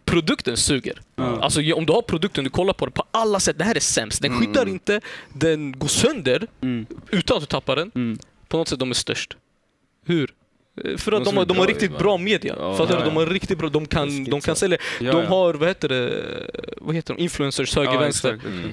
Produkten 0.06 0.58
suger. 0.58 1.02
Ja. 1.16 1.40
Alltså 1.42 1.62
ja, 1.62 1.76
om 1.76 1.86
du 1.86 1.94
har 1.94 2.02
produkten, 2.02 2.44
du 2.44 2.50
kollar 2.50 2.74
på 2.74 2.86
det 2.86 2.92
på 2.92 3.04
alla 3.12 3.40
sätt. 3.40 3.58
Det 3.58 3.64
här 3.64 3.76
är 3.76 3.80
sämst. 3.80 4.22
Den 4.22 4.32
Mm. 4.32 4.46
skyddar 4.46 4.68
inte, 4.70 5.02
den 5.34 5.80
går 5.80 5.88
sönder 5.88 6.48
Mm. 6.62 6.86
utan 7.12 7.38
att 7.38 7.42
du 7.44 7.48
tappar 7.48 7.76
den. 7.76 7.92
Mm. 7.96 8.18
På 8.48 8.58
något 8.58 8.68
sätt 8.68 8.80
de 8.80 8.90
är 8.90 8.94
störst. 8.94 9.38
Hur? 10.06 10.34
Eh, 10.84 10.98
För 10.98 11.12
att 11.12 11.26
de 11.26 11.38
har, 11.38 11.46
bli 11.46 11.54
de 11.56 11.60
har 11.60 11.68
riktigt 11.68 11.98
bra 11.98 12.18
media. 12.18 12.56
Ja, 12.60 12.78
Fattar 12.78 13.00
du? 13.00 13.06
De 13.06 13.16
har 13.16 13.26
riktigt 13.26 13.58
bra, 13.58 13.70
de 13.70 13.86
kan, 13.86 14.24
de 14.24 14.42
kan 14.42 14.56
sälja. 14.56 14.78
Ja, 15.00 15.12
de 15.12 15.24
ja. 15.24 15.30
har, 15.30 15.54
vad 15.54 15.68
heter 15.68 15.90
det, 15.90 16.24
vad 16.78 16.96
heter 16.96 17.14
de, 17.16 17.22
influencers 17.24 17.76
höger, 17.76 17.94
Ja, 17.94 18.00
vänster. 18.00 18.40
Mm. 18.46 18.70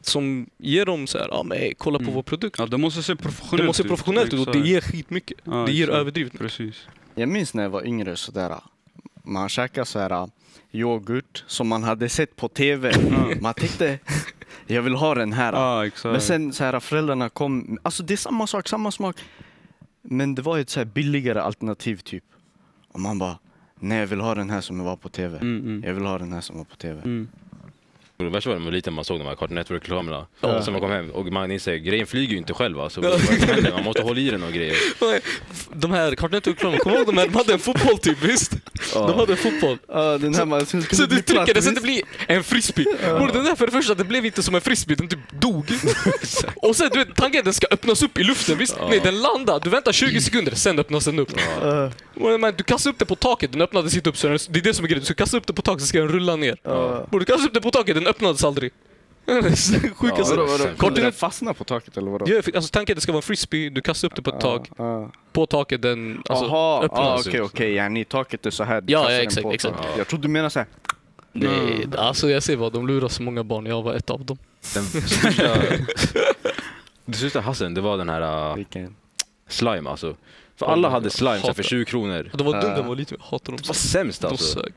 Som 0.00 0.46
ger 0.58 0.86
dem 0.86 1.06
så 1.06 1.18
här, 1.18 1.28
ja 1.30 1.42
men 1.42 1.58
hey, 1.58 1.74
kolla 1.78 1.98
på 1.98 2.02
Mm. 2.02 2.14
vår 2.14 2.22
produkt. 2.22 2.58
Ja, 2.58 2.66
det 2.66 2.78
måste 2.78 3.02
se 3.02 3.16
professionellt 3.16 3.62
det 3.62 3.66
måste 3.66 3.82
se 3.82 3.88
professionellt 3.88 4.34
ut 4.34 4.46
och 4.46 4.52
det 4.52 4.58
ger 4.68 4.80
skitmycket. 4.80 5.38
Ja, 5.44 5.52
det 5.52 5.72
ger 5.72 5.84
exakt. 5.84 5.98
överdrivet. 5.98 6.38
Precis. 6.38 6.74
Jag 7.14 7.28
minns 7.28 7.54
när 7.54 7.62
jag 7.62 7.70
var 7.70 7.86
yngre 7.86 8.16
sådär, 8.16 8.54
man 9.24 9.48
käkade 9.48 9.86
så 9.86 9.98
här 9.98 10.28
yoghurt 10.72 11.44
som 11.46 11.68
man 11.68 11.82
hade 11.84 12.08
sett 12.08 12.36
på 12.36 12.48
TV. 12.48 12.92
Man 13.40 13.54
tänkte, 13.54 13.98
jag 14.66 14.82
vill 14.82 14.94
ha 14.94 15.14
den 15.14 15.32
här. 15.32 15.52
Ja, 15.52 15.86
exakt. 15.86 16.12
Men 16.12 16.20
sen 16.20 16.52
så 16.52 16.64
här, 16.64 16.80
föräldrarna 16.80 17.28
kom, 17.28 17.78
alltså 17.82 18.02
det 18.02 18.14
är 18.14 18.16
samma 18.16 18.46
sak, 18.46 18.68
samma 18.68 18.90
smak. 18.90 19.16
Men 20.04 20.34
det 20.34 20.42
var 20.42 20.58
ett 20.58 20.70
så 20.70 20.80
här 20.80 20.84
billigare 20.84 21.40
alternativ 21.40 21.96
typ. 21.96 22.24
Och 22.88 23.00
man 23.00 23.18
bara, 23.18 23.38
nej 23.80 23.98
jag 23.98 24.06
vill 24.06 24.20
ha 24.20 24.34
den 24.34 24.50
här 24.50 24.60
som 24.60 24.84
var 24.84 24.96
på 24.96 25.08
TV. 25.08 25.38
Mm, 25.38 25.60
mm. 25.60 25.82
Jag 25.86 25.94
vill 25.94 26.04
ha 26.04 26.18
den 26.18 26.32
här 26.32 26.40
som 26.40 26.56
var 26.56 26.64
på 26.64 26.76
TV. 26.76 27.00
Det 28.16 28.28
värsta 28.28 28.50
var 28.50 28.54
när 28.54 28.60
man 28.60 28.64
var 28.64 28.72
liten, 28.72 28.92
man 28.92 29.04
såg 29.04 29.18
de 29.18 29.26
här 29.26 29.34
Cartoon 29.34 29.54
Network-reklamerna. 29.58 30.26
Ja. 30.40 30.62
Sen 30.62 30.72
man 30.72 30.80
kom 30.80 30.90
hem 30.90 31.10
och 31.10 31.26
man 31.26 31.50
inser, 31.50 31.76
grejen 31.76 32.06
flyger 32.06 32.32
ju 32.32 32.38
inte 32.38 32.54
själv 32.54 32.80
alltså. 32.80 33.00
Man 33.00 33.84
måste 33.84 34.02
hålla 34.02 34.20
i 34.20 34.30
den 34.30 34.42
och 34.42 34.52
grejer. 34.52 34.76
De 35.72 35.90
här 35.90 36.14
Cartoon 36.14 36.30
Network-reklamerna, 36.30 36.78
kommer 36.78 36.96
du 36.96 37.02
ihåg 37.02 37.14
de 37.14 37.18
här? 37.18 37.26
De 37.26 37.34
hade 37.34 37.52
en 37.52 37.58
fotboll 37.58 37.98
typ, 37.98 38.22
visst? 38.22 38.52
De 38.92 39.18
hade 39.18 39.32
en 39.32 39.38
fotboll. 39.38 39.78
Ja, 39.88 40.18
den 40.18 40.34
här 40.34 40.44
man 40.44 40.66
Så 40.66 40.76
bli 40.76 40.84
du 41.06 41.22
trycker 41.22 41.54
det 41.54 41.62
så 41.62 41.70
visst? 41.70 41.74
det 41.74 41.80
blir 41.80 42.02
en 42.26 42.44
frisbee. 42.44 42.86
Och 43.20 43.32
den 43.32 43.44
där 43.44 43.54
för 43.54 43.66
det 43.66 43.72
första, 43.72 43.94
det 43.94 44.04
blev 44.04 44.26
inte 44.26 44.42
som 44.42 44.54
en 44.54 44.60
frisbee, 44.60 44.94
den 44.94 45.08
typ 45.08 45.20
dog. 45.40 45.70
och 46.56 46.76
sen 46.76 46.90
du 46.92 46.98
vet, 46.98 47.16
tanken 47.16 47.34
är 47.34 47.38
att 47.38 47.44
den 47.44 47.54
ska 47.54 47.66
öppnas 47.70 48.02
upp 48.02 48.18
i 48.18 48.24
luften, 48.24 48.58
visst? 48.58 48.76
Nej, 48.90 49.00
den 49.04 49.20
landar, 49.20 49.60
du 49.60 49.70
väntar 49.70 49.92
20 49.92 50.20
sekunder, 50.20 50.54
sen 50.54 50.78
öppnas 50.78 51.04
den 51.04 51.18
upp. 51.18 51.30
Ja. 51.62 51.90
Men, 52.38 52.54
du 52.56 52.64
kastar 52.64 52.90
upp 52.90 52.98
det 52.98 53.04
på 53.06 53.16
taket, 53.16 53.52
den 53.52 53.62
öppnades 53.62 53.94
inte 53.96 54.08
upp. 54.10 54.16
Så 54.16 54.28
den, 54.28 54.38
det 54.48 54.58
är 54.58 54.62
det 54.62 54.74
som 54.74 54.84
är 54.84 54.88
grejen, 54.88 55.00
du 55.00 55.04
ska 55.04 55.14
kasta 55.14 55.36
upp 55.36 55.46
det 55.46 55.52
på 55.52 55.62
taket 55.62 55.80
så 55.80 55.86
ska 55.86 55.98
den 55.98 56.08
rulla 56.08 56.36
ner. 56.36 56.56
Ja. 56.62 57.06
Och 57.12 57.18
du 57.18 57.24
kastar 57.24 57.46
upp 57.46 57.54
det 57.54 57.60
på 57.60 57.70
taket, 57.70 58.03
den 58.04 58.10
öppnades 58.10 58.44
aldrig. 58.44 58.72
Sjukaste. 59.96 60.36
Vadå, 60.36 60.44
vadå? 60.46 60.58
Cartoon 60.58 60.76
Kunde 60.76 61.00
den 61.00 61.10
Net- 61.10 61.14
fastna 61.18 61.54
på 61.54 61.64
taket 61.64 61.96
eller 61.96 62.10
vadå? 62.10 62.24
Ja, 62.28 62.36
alltså, 62.54 62.70
tanken 62.70 62.92
är 62.92 62.94
att 62.94 62.96
det 62.96 63.00
ska 63.00 63.12
vara 63.12 63.18
en 63.18 63.22
frisbee, 63.22 63.70
du 63.70 63.80
kastar 63.80 64.08
upp 64.08 64.14
det 64.16 64.22
på 64.22 64.30
ett 64.30 64.40
tak. 64.40 64.70
Ja. 64.78 65.10
På 65.32 65.46
taket, 65.46 65.82
den 65.82 66.22
alltså, 66.28 66.44
Jaha, 66.44 66.82
öppnas. 66.84 67.00
ah, 67.00 67.18
okej 67.28 67.40
okej, 67.40 67.72
ja, 67.74 67.88
ni 67.88 68.04
taket 68.04 68.46
är 68.46 68.50
så 68.50 68.64
här. 68.64 68.84
Ja, 68.86 69.10
ja, 69.12 69.22
exakt, 69.22 69.46
exakt. 69.52 69.76
taket. 69.76 69.90
Jag 69.98 70.08
trodde 70.08 70.22
du 70.22 70.28
menade 70.28 70.50
så 70.50 70.58
här. 70.58 70.68
Nej, 71.32 71.86
alltså 71.96 72.30
jag 72.30 72.42
ser 72.42 72.56
vad 72.56 72.72
de 72.72 72.86
lurar 72.86 73.08
så 73.08 73.22
många 73.22 73.44
barn, 73.44 73.66
jag 73.66 73.82
var 73.82 73.94
ett 73.94 74.10
av 74.10 74.24
dem. 74.24 74.38
Den 74.74 74.84
största, 74.84 75.54
den 77.04 77.14
största 77.14 77.40
hassen, 77.40 77.74
det 77.74 77.80
var 77.80 77.96
den 77.98 78.08
här 78.08 78.56
uh, 78.58 78.64
slime 79.48 79.90
alltså. 79.90 80.16
För 80.56 80.66
alla 80.66 80.88
hade 80.90 81.10
slime 81.10 81.38
för 81.40 81.48
Hatar. 81.48 81.62
20 81.62 81.84
kronor. 81.84 82.30
De 82.34 82.46
var 82.46 82.54
Ja. 82.54 82.60
dumma, 82.60 82.76
de 82.76 82.86
var 82.86 82.96
lite, 82.96 83.14
jag 83.14 83.24
hatar 83.24 83.52
dem. 83.52 83.56
Det 83.62 83.66
var 83.68 83.74
sämst 83.74 84.20
De 84.22 84.26
alltså. 84.26 84.60
sög. 84.60 84.72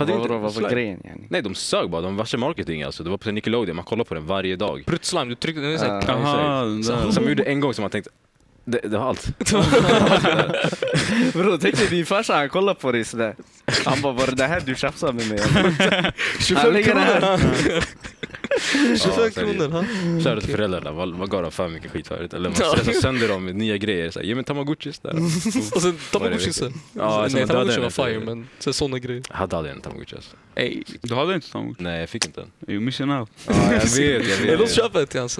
Hade 0.00 0.12
Vadå, 0.12 0.28
vad 0.28 0.40
var 0.40 0.50
slime? 0.50 0.68
grejen 0.68 1.00
yani? 1.04 1.26
Nej, 1.30 1.42
de 1.42 1.54
sög 1.54 1.90
bara. 1.90 2.02
De 2.02 2.16
var 2.16 2.22
värsta 2.22 2.36
marketing 2.36 2.82
alltså. 2.82 3.04
Det 3.04 3.10
var 3.10 3.18
på 3.18 3.30
Nickelodeon, 3.30 3.76
man 3.76 3.84
kollade 3.84 4.08
på 4.08 4.14
den 4.14 4.26
varje 4.26 4.56
dag. 4.56 4.82
Pruttslime, 4.86 5.24
du 5.24 5.34
tryckte 5.34 5.60
uh. 5.60 7.10
Som 7.10 7.28
gjorde 7.28 7.42
en 7.42 7.60
gång 7.60 7.74
som 7.74 7.82
man 7.82 7.90
tänkte, 7.90 8.10
det, 8.64 8.78
det 8.82 8.98
var 8.98 9.08
allt. 9.08 9.28
Bro, 11.32 11.58
tänk 11.58 11.76
dig 11.78 11.86
din 11.90 12.06
farsa, 12.06 12.34
han 12.34 12.48
kollar 12.48 12.74
på 12.74 12.92
dig 12.92 13.04
sådär. 13.04 13.34
Han 13.84 14.00
bara, 14.00 14.12
var 14.12 14.26
det 14.26 14.34
det 14.34 14.46
här 14.46 14.60
du 14.66 14.74
tjafsade 14.74 15.12
med 15.12 15.28
mig? 15.28 15.38
25 16.40 16.56
Han 16.64 16.72
lägger 16.72 16.94
det 16.94 17.00
här. 17.00 17.20
kronor! 17.20 17.84
25 18.96 18.98
seriöst. 18.98 19.38
kronor! 19.38 19.68
ha? 19.70 19.84
Shoutout 20.24 20.44
till 20.44 20.52
föräldrarna, 20.54 20.92
vad, 20.92 21.10
vad 21.16 21.30
gav 21.30 21.42
de 21.42 21.50
för 21.52 21.68
mycket 21.68 21.90
skit 21.90 22.08
förut? 22.08 22.34
Eller 22.34 22.48
man 22.48 22.56
stressar 22.56 22.92
sönder 22.92 23.28
dem 23.28 23.44
med 23.44 23.56
nya 23.56 23.76
grejer. 23.76 24.10
Så 24.10 24.18
här, 24.18 24.26
Ge 24.26 24.34
mig 24.34 24.44
tamagotchis 24.44 24.98
där. 24.98 25.16
Och 25.74 25.82
sen 25.82 25.98
Tamagotchi 26.12 26.52
sen. 26.52 26.72
Ja, 26.92 27.08
Nej, 27.10 27.18
man 27.18 27.30
dödade 27.30 27.46
Tamagotchi 27.46 27.72
den 27.74 27.80
var 27.82 27.88
efter- 27.88 28.04
fire 28.04 28.20
men 28.20 28.48
sen 28.58 28.72
sådana 28.72 28.98
grejer. 28.98 29.22
Jag 29.28 29.36
hade 29.36 29.56
aldrig 29.56 29.74
en 29.74 29.80
tamagotchi 29.80 30.16
alltså. 30.16 30.36
Ey, 30.54 30.82
Du 31.02 31.14
hade 31.14 31.34
inte 31.34 31.50
Tamagotchi? 31.52 31.82
Nej, 31.82 32.00
jag 32.00 32.08
fick 32.08 32.26
inte 32.26 32.40
en. 32.40 32.50
You 32.74 32.80
missing 32.80 33.10
out. 33.10 33.30
Ja, 33.46 33.54
jag 33.72 33.80
vet, 33.80 34.28
jag 34.46 34.58
Låt 34.58 34.60
oss 34.60 34.68
vet. 34.78 34.84
köpa 34.84 35.02
ett 35.02 35.10
till 35.10 35.20
hans. 35.20 35.38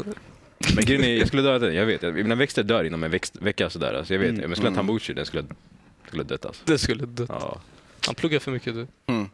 Men 0.75 0.85
grejen 0.85 1.05
är, 1.05 1.17
jag 1.19 1.27
skulle 1.29 1.43
döda 1.43 1.67
den, 1.67 1.75
jag 1.75 1.87
vet. 1.87 2.03
Jag- 2.03 2.15
Mina 2.15 2.35
växter 2.35 2.63
dör 2.63 2.85
inom 2.85 3.03
en 3.05 3.11
växt, 3.11 3.37
vecka 3.37 3.71
sådär. 3.71 3.95
Alltså, 3.95 4.15
jag 4.15 4.19
vet, 4.21 4.31
Mm. 4.31 4.41
jag 4.43 4.51
skulle 4.51 4.69
ha 4.69 4.71
en 4.71 4.77
tamagotchi, 4.77 5.13
den 5.15 5.27
skulle, 5.27 5.45
skulle 6.09 6.23
dött 6.23 6.45
alltså. 6.45 6.63
Det 6.67 6.79
skulle 6.79 7.07
dö. 7.07 7.27
Ja. 7.29 7.61
Han 8.07 8.15
pluggar 8.15 8.39
för 8.39 8.51
mycket 8.53 8.75
du. 8.75 8.87
Mm. 9.07 9.29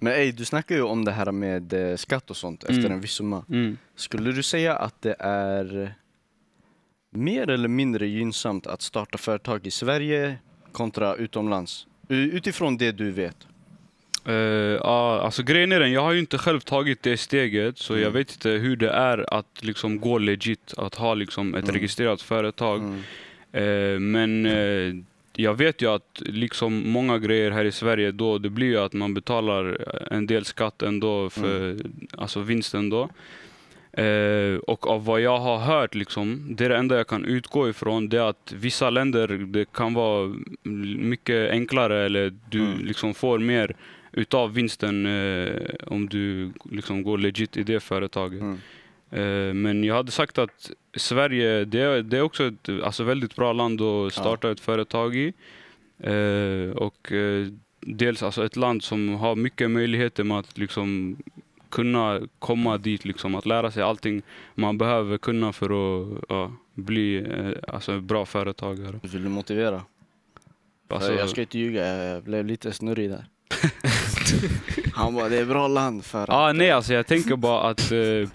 Men 0.00 0.12
ey, 0.12 0.32
du 0.32 0.44
snackar 0.44 0.74
ju 0.74 0.82
om 0.82 1.04
det 1.04 1.12
här 1.12 1.32
med 1.32 1.72
eh, 1.72 1.96
skatt 1.96 2.30
och 2.30 2.36
sånt 2.36 2.62
efter 2.64 2.78
Mm. 2.78 2.92
en 2.92 3.00
viss 3.00 3.10
summa. 3.10 3.44
Mm. 3.48 3.76
Skulle 3.96 4.32
du 4.32 4.42
säga 4.42 4.76
att 4.76 5.02
det 5.02 5.16
är 5.18 5.94
mer 7.10 7.50
eller 7.50 7.68
mindre 7.68 8.06
gynnsamt 8.06 8.66
att 8.66 8.82
starta 8.82 9.18
företag 9.18 9.66
i 9.66 9.70
Sverige 9.70 10.36
kontra 10.72 11.14
utomlands? 11.14 11.86
Utifrån 12.08 12.76
det 12.76 12.92
du 12.92 13.10
vet. 13.10 13.36
Ja, 14.24 15.20
alltså 15.20 15.42
grejen 15.42 15.72
är 15.72 15.80
den, 15.80 15.92
jag 15.92 16.00
har 16.02 16.12
ju 16.12 16.18
inte 16.18 16.38
själv 16.38 16.60
tagit 16.60 17.02
det 17.02 17.16
steget 17.16 17.78
så 17.78 17.92
jag 17.92 18.00
Mm. 18.00 18.12
vet 18.12 18.32
inte 18.32 18.50
hur 18.50 18.76
det 18.76 18.90
är 18.90 19.34
att 19.34 19.64
liksom 19.64 20.00
gå 20.00 20.18
legit, 20.18 20.74
att 20.76 20.94
ha 20.94 21.14
liksom 21.14 21.54
ett 21.54 21.64
Mm. 21.64 21.74
registrerat 21.74 22.22
företag. 22.22 22.80
Mm. 22.80 22.98
Eh, 23.52 24.00
men 24.00 24.46
eh, 24.46 24.94
jag 25.36 25.54
vet 25.54 25.82
ju 25.82 25.88
att 25.94 26.22
liksom 26.26 26.90
många 26.92 27.18
grejer 27.18 27.50
här 27.50 27.64
i 27.64 27.72
Sverige 27.72 28.10
då, 28.12 28.38
det 28.38 28.50
blir 28.50 28.66
ju 28.66 28.78
att 28.78 28.92
man 28.92 29.14
betalar 29.14 29.78
en 30.12 30.26
del 30.26 30.44
skatt 30.44 30.82
ändå 30.82 31.30
för 31.30 31.76
alltså 32.18 32.40
vinsten 32.40 32.90
då. 32.90 33.08
Eh, 34.02 34.56
och 34.66 34.86
av 34.86 35.04
vad 35.04 35.20
jag 35.20 35.38
har 35.38 35.58
hört, 35.58 35.94
liksom, 35.94 36.46
det 36.56 36.64
är 36.64 36.68
det 36.68 36.76
enda 36.76 36.96
jag 36.96 37.06
kan 37.06 37.24
utgå 37.24 37.68
ifrån, 37.68 38.08
det 38.08 38.16
är 38.16 38.28
att 38.28 38.52
vissa 38.56 38.90
länder, 38.90 39.28
det 39.28 39.72
kan 39.72 39.94
vara 39.94 40.34
mycket 40.98 41.50
enklare 41.50 42.04
eller 42.06 42.32
du 42.50 42.60
Mm. 42.64 42.84
liksom 42.84 43.14
får 43.14 43.38
mer 43.38 43.76
utav 44.12 44.52
vinsten 44.54 45.06
eh, 45.06 45.74
om 45.86 46.08
du 46.08 46.52
liksom 46.70 47.02
går 47.02 47.18
legit 47.18 47.56
i 47.56 47.62
det 47.62 47.80
företaget. 47.80 48.40
Mm. 48.40 48.58
Eh, 49.10 49.54
Men 49.54 49.84
jag 49.84 49.94
hade 49.94 50.10
sagt 50.10 50.38
att 50.38 50.70
Sverige, 50.96 51.64
det 51.64 51.80
är, 51.80 52.02
det 52.02 52.18
är 52.18 52.22
också 52.22 52.44
ett 52.44 52.68
alltså 52.82 53.04
väldigt 53.04 53.36
bra 53.36 53.52
land 53.52 53.80
att 53.80 54.12
starta 54.12 54.50
ett 54.50 54.60
företag 54.60 55.16
i. 55.16 55.32
Eh, 55.98 56.70
och 56.76 57.12
dels 57.80 58.22
alltså 58.22 58.44
ett 58.44 58.56
land 58.56 58.82
som 58.82 59.08
har 59.08 59.36
mycket 59.36 59.70
möjligheter 59.70 60.24
med 60.24 60.38
att 60.38 60.58
liksom 60.58 61.16
kunna 61.70 62.20
komma 62.38 62.78
dit, 62.78 63.04
liksom, 63.04 63.34
att 63.34 63.46
lära 63.46 63.70
sig 63.70 63.82
allting 63.82 64.22
man 64.54 64.78
behöver 64.78 65.18
kunna 65.18 65.52
för 65.52 65.64
att 65.64 66.24
ja, 66.28 66.52
bli 66.74 67.26
alltså, 67.68 68.00
bra 68.00 68.26
företagare. 68.26 69.00
Vill 69.02 69.22
du 69.22 69.28
motivera? 69.28 69.82
Alltså, 70.88 71.12
jag 71.12 71.28
ska 71.30 71.40
inte 71.40 71.58
ljuga, 71.58 71.86
jag 71.86 72.22
blev 72.22 72.46
lite 72.46 72.72
snurrig 72.72 73.10
där. 73.10 73.24
Han 74.94 75.14
bara, 75.14 75.28
det 75.28 75.38
är 75.38 75.44
bra 75.46 75.68
land 75.68 76.04
för 76.04 76.24
Ja, 76.28 76.52
nej, 76.52 76.70
alltså 76.70 76.94
jag 76.94 77.06
tänker 77.06 77.36
bara 77.36 77.62
att 77.70 77.92
eh, 77.92 78.28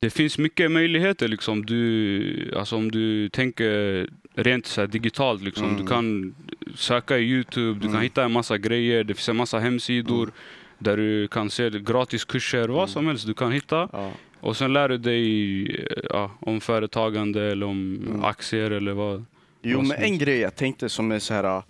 det 0.00 0.10
finns 0.10 0.38
mycket 0.38 0.70
möjligheter. 0.70 1.28
Liksom. 1.28 1.66
Du, 1.66 2.52
alltså, 2.56 2.76
om 2.76 2.90
du 2.90 3.28
tänker 3.28 4.08
rent 4.34 4.66
så 4.66 4.86
digitalt, 4.86 5.42
liksom. 5.42 5.64
Mm. 5.64 5.76
du 5.80 5.86
kan 5.86 6.34
söka 6.76 7.18
i 7.18 7.22
Youtube, 7.22 7.74
du 7.74 7.80
kan 7.80 7.90
Mm. 7.90 8.02
hitta 8.02 8.24
en 8.24 8.32
massa 8.32 8.58
grejer, 8.58 9.04
det 9.04 9.14
finns 9.14 9.28
en 9.28 9.36
massa 9.36 9.58
hemsidor 9.58 10.22
Mm. 10.22 10.32
där 10.78 10.96
du 10.96 11.28
kan 11.28 11.50
se 11.50 11.70
gratis 11.70 12.24
kurser, 12.24 12.68
vad 12.68 12.78
Mm. 12.78 12.88
som 12.88 13.06
helst 13.06 13.26
du 13.26 13.34
kan 13.34 13.52
hitta. 13.52 13.88
Ja. 13.92 14.12
Och 14.40 14.56
sen 14.56 14.72
lär 14.72 14.88
du 14.88 14.98
dig 14.98 15.62
eh, 15.76 15.84
ja, 16.10 16.30
om 16.40 16.60
företagande 16.60 17.42
eller 17.52 17.66
om 17.66 18.00
Mm. 18.08 18.24
aktier 18.24 18.70
eller 18.70 18.92
vad. 18.92 19.24
Jo, 19.62 19.78
Vad 19.78 19.86
men 19.86 20.02
en 20.02 20.18
grej 20.18 20.38
jag 20.38 20.56
tänkte 20.56 20.88
som 20.88 21.12
är 21.12 21.18
så 21.18 21.34
här, 21.34 21.62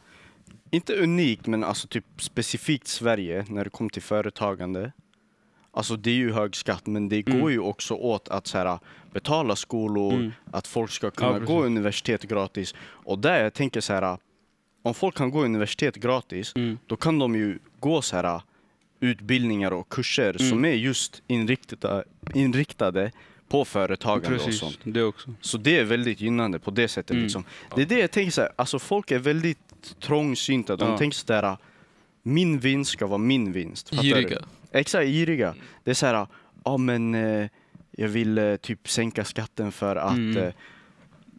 inte 0.70 0.94
unik, 0.96 1.46
men 1.46 1.64
alltså 1.64 1.88
typ 1.88 2.04
specifikt 2.18 2.86
Sverige 2.88 3.44
när 3.48 3.64
det 3.64 3.70
kommer 3.70 3.90
till 3.90 4.02
företagande. 4.02 4.92
Alltså 5.70 5.96
det 5.96 6.10
är 6.10 6.14
ju 6.14 6.32
hög 6.32 6.56
skatt, 6.56 6.86
men 6.86 7.08
det 7.08 7.26
Mm. 7.28 7.40
går 7.40 7.50
ju 7.50 7.58
också 7.58 7.94
åt 7.94 8.28
att 8.28 8.46
så 8.46 8.58
här, 8.58 8.78
betala 9.12 9.56
skolor, 9.56 10.12
Mm. 10.14 10.32
att 10.50 10.66
folk 10.66 10.90
ska 10.90 11.10
kunna 11.10 11.32
Ja, 11.32 11.38
gå 11.38 11.64
universitet 11.64 12.22
gratis. 12.22 12.74
Och 12.80 13.18
där 13.18 13.42
jag 13.42 13.54
tänker 13.54 13.80
så 13.80 13.92
här, 13.92 14.18
om 14.82 14.94
folk 14.94 15.14
kan 15.16 15.30
gå 15.30 15.44
universitet 15.44 15.96
gratis, 15.96 16.52
Mm. 16.56 16.78
då 16.86 16.96
kan 16.96 17.18
de 17.18 17.34
ju 17.36 17.58
gå 17.80 18.02
så 18.02 18.16
här 18.16 18.40
utbildningar 19.00 19.70
och 19.72 19.88
kurser 19.88 20.36
Mm. 20.40 20.50
som 20.50 20.64
är 20.64 20.72
just 20.72 21.22
inriktade, 21.26 22.04
inriktade 22.34 23.12
på 23.48 23.64
företagande 23.64 24.38
och 24.38 24.44
Precis, 24.44 24.60
sånt. 24.60 24.78
det 24.84 25.02
också. 25.02 25.34
Så 25.40 25.58
det 25.58 25.78
är 25.78 25.84
väldigt 25.84 26.20
gynnande 26.20 26.58
på 26.58 26.70
det 26.70 26.88
sättet. 26.88 27.10
Mm. 27.10 27.22
Liksom. 27.22 27.44
Det 27.76 27.82
är 27.82 27.86
det 27.86 27.98
jag 27.98 28.10
tänker 28.10 28.30
så 28.32 28.40
här, 28.40 28.50
alltså 28.56 28.78
folk 28.78 29.10
är 29.10 29.18
väldigt 29.18 29.58
trångsynta. 30.00 30.76
De 30.76 30.90
Ja. 30.90 30.98
tänker 30.98 31.16
så 31.16 31.26
där, 31.26 31.56
min 32.22 32.58
vinst 32.58 32.90
ska 32.90 33.06
vara 33.06 33.18
min 33.18 33.52
vinst. 33.52 33.88
Fattar 33.88 34.02
Giriga. 34.02 34.28
Du? 34.72 34.78
Exakt, 34.78 35.06
giriga. 35.06 35.54
Det 35.84 35.90
är 35.90 35.94
så 35.94 36.06
här, 36.06 36.26
ja 36.64 36.76
men 36.76 37.14
eh, 37.14 37.48
jag 37.90 38.08
vill 38.08 38.38
eh, 38.38 38.56
typ 38.56 38.88
sänka 38.88 39.24
skatten 39.24 39.72
för 39.72 39.96
att 39.96 40.16
Mm. 40.16 40.36
eh, 40.36 40.52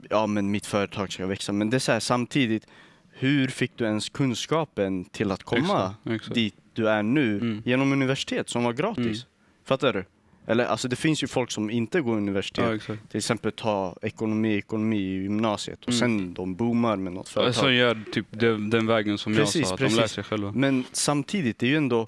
ja 0.09 0.27
men 0.27 0.51
mitt 0.51 0.65
företag 0.65 1.11
ska 1.11 1.25
växa. 1.27 1.51
Men 1.51 1.69
det 1.69 1.77
är 1.77 1.79
så 1.79 1.91
här, 1.91 1.99
samtidigt, 1.99 2.67
hur 3.11 3.47
fick 3.47 3.71
du 3.77 3.85
ens 3.85 4.09
kunskapen 4.09 5.05
till 5.05 5.31
att 5.31 5.43
komma 5.43 5.95
Exakt, 6.05 6.07
exakt. 6.15 6.33
dit 6.35 6.55
du 6.73 6.89
är 6.89 7.03
nu 7.03 7.35
Mm. 7.37 7.61
genom 7.65 7.91
universitet 7.91 8.49
som 8.49 8.63
var 8.63 8.73
gratis? 8.73 9.05
Mm. 9.05 9.17
Fattar 9.65 9.93
du? 9.93 10.05
Eller 10.49 10.65
alltså 10.65 10.87
det 10.87 10.95
finns 10.95 11.23
ju 11.23 11.27
folk 11.27 11.51
som 11.51 11.69
inte 11.69 12.01
går 12.01 12.17
universitet 12.17 12.81
Ja, 12.87 12.95
till 13.09 13.17
exempel 13.17 13.51
ta 13.51 13.95
ekonomi, 14.01 14.55
ekonomi 14.57 14.97
i 14.97 15.21
gymnasiet 15.21 15.79
och 15.85 15.89
Mm. 15.89 15.99
sen 15.99 16.33
de 16.33 16.55
boomar 16.55 16.95
med 16.95 17.13
något 17.13 17.29
företag. 17.29 17.55
Som 17.55 17.73
gör 17.73 18.03
typ 18.11 18.25
den, 18.29 18.69
den 18.69 18.87
vägen 18.87 19.17
som 19.17 19.35
Precis, 19.35 19.55
jag 19.55 19.67
sa, 19.67 19.73
att 19.73 19.79
de 19.79 19.95
lär 19.95 20.07
sig 20.07 20.23
själva. 20.23 20.51
Men 20.51 20.83
samtidigt, 20.91 21.59
det 21.59 21.65
är 21.65 21.69
ju 21.69 21.77
ändå, 21.77 22.07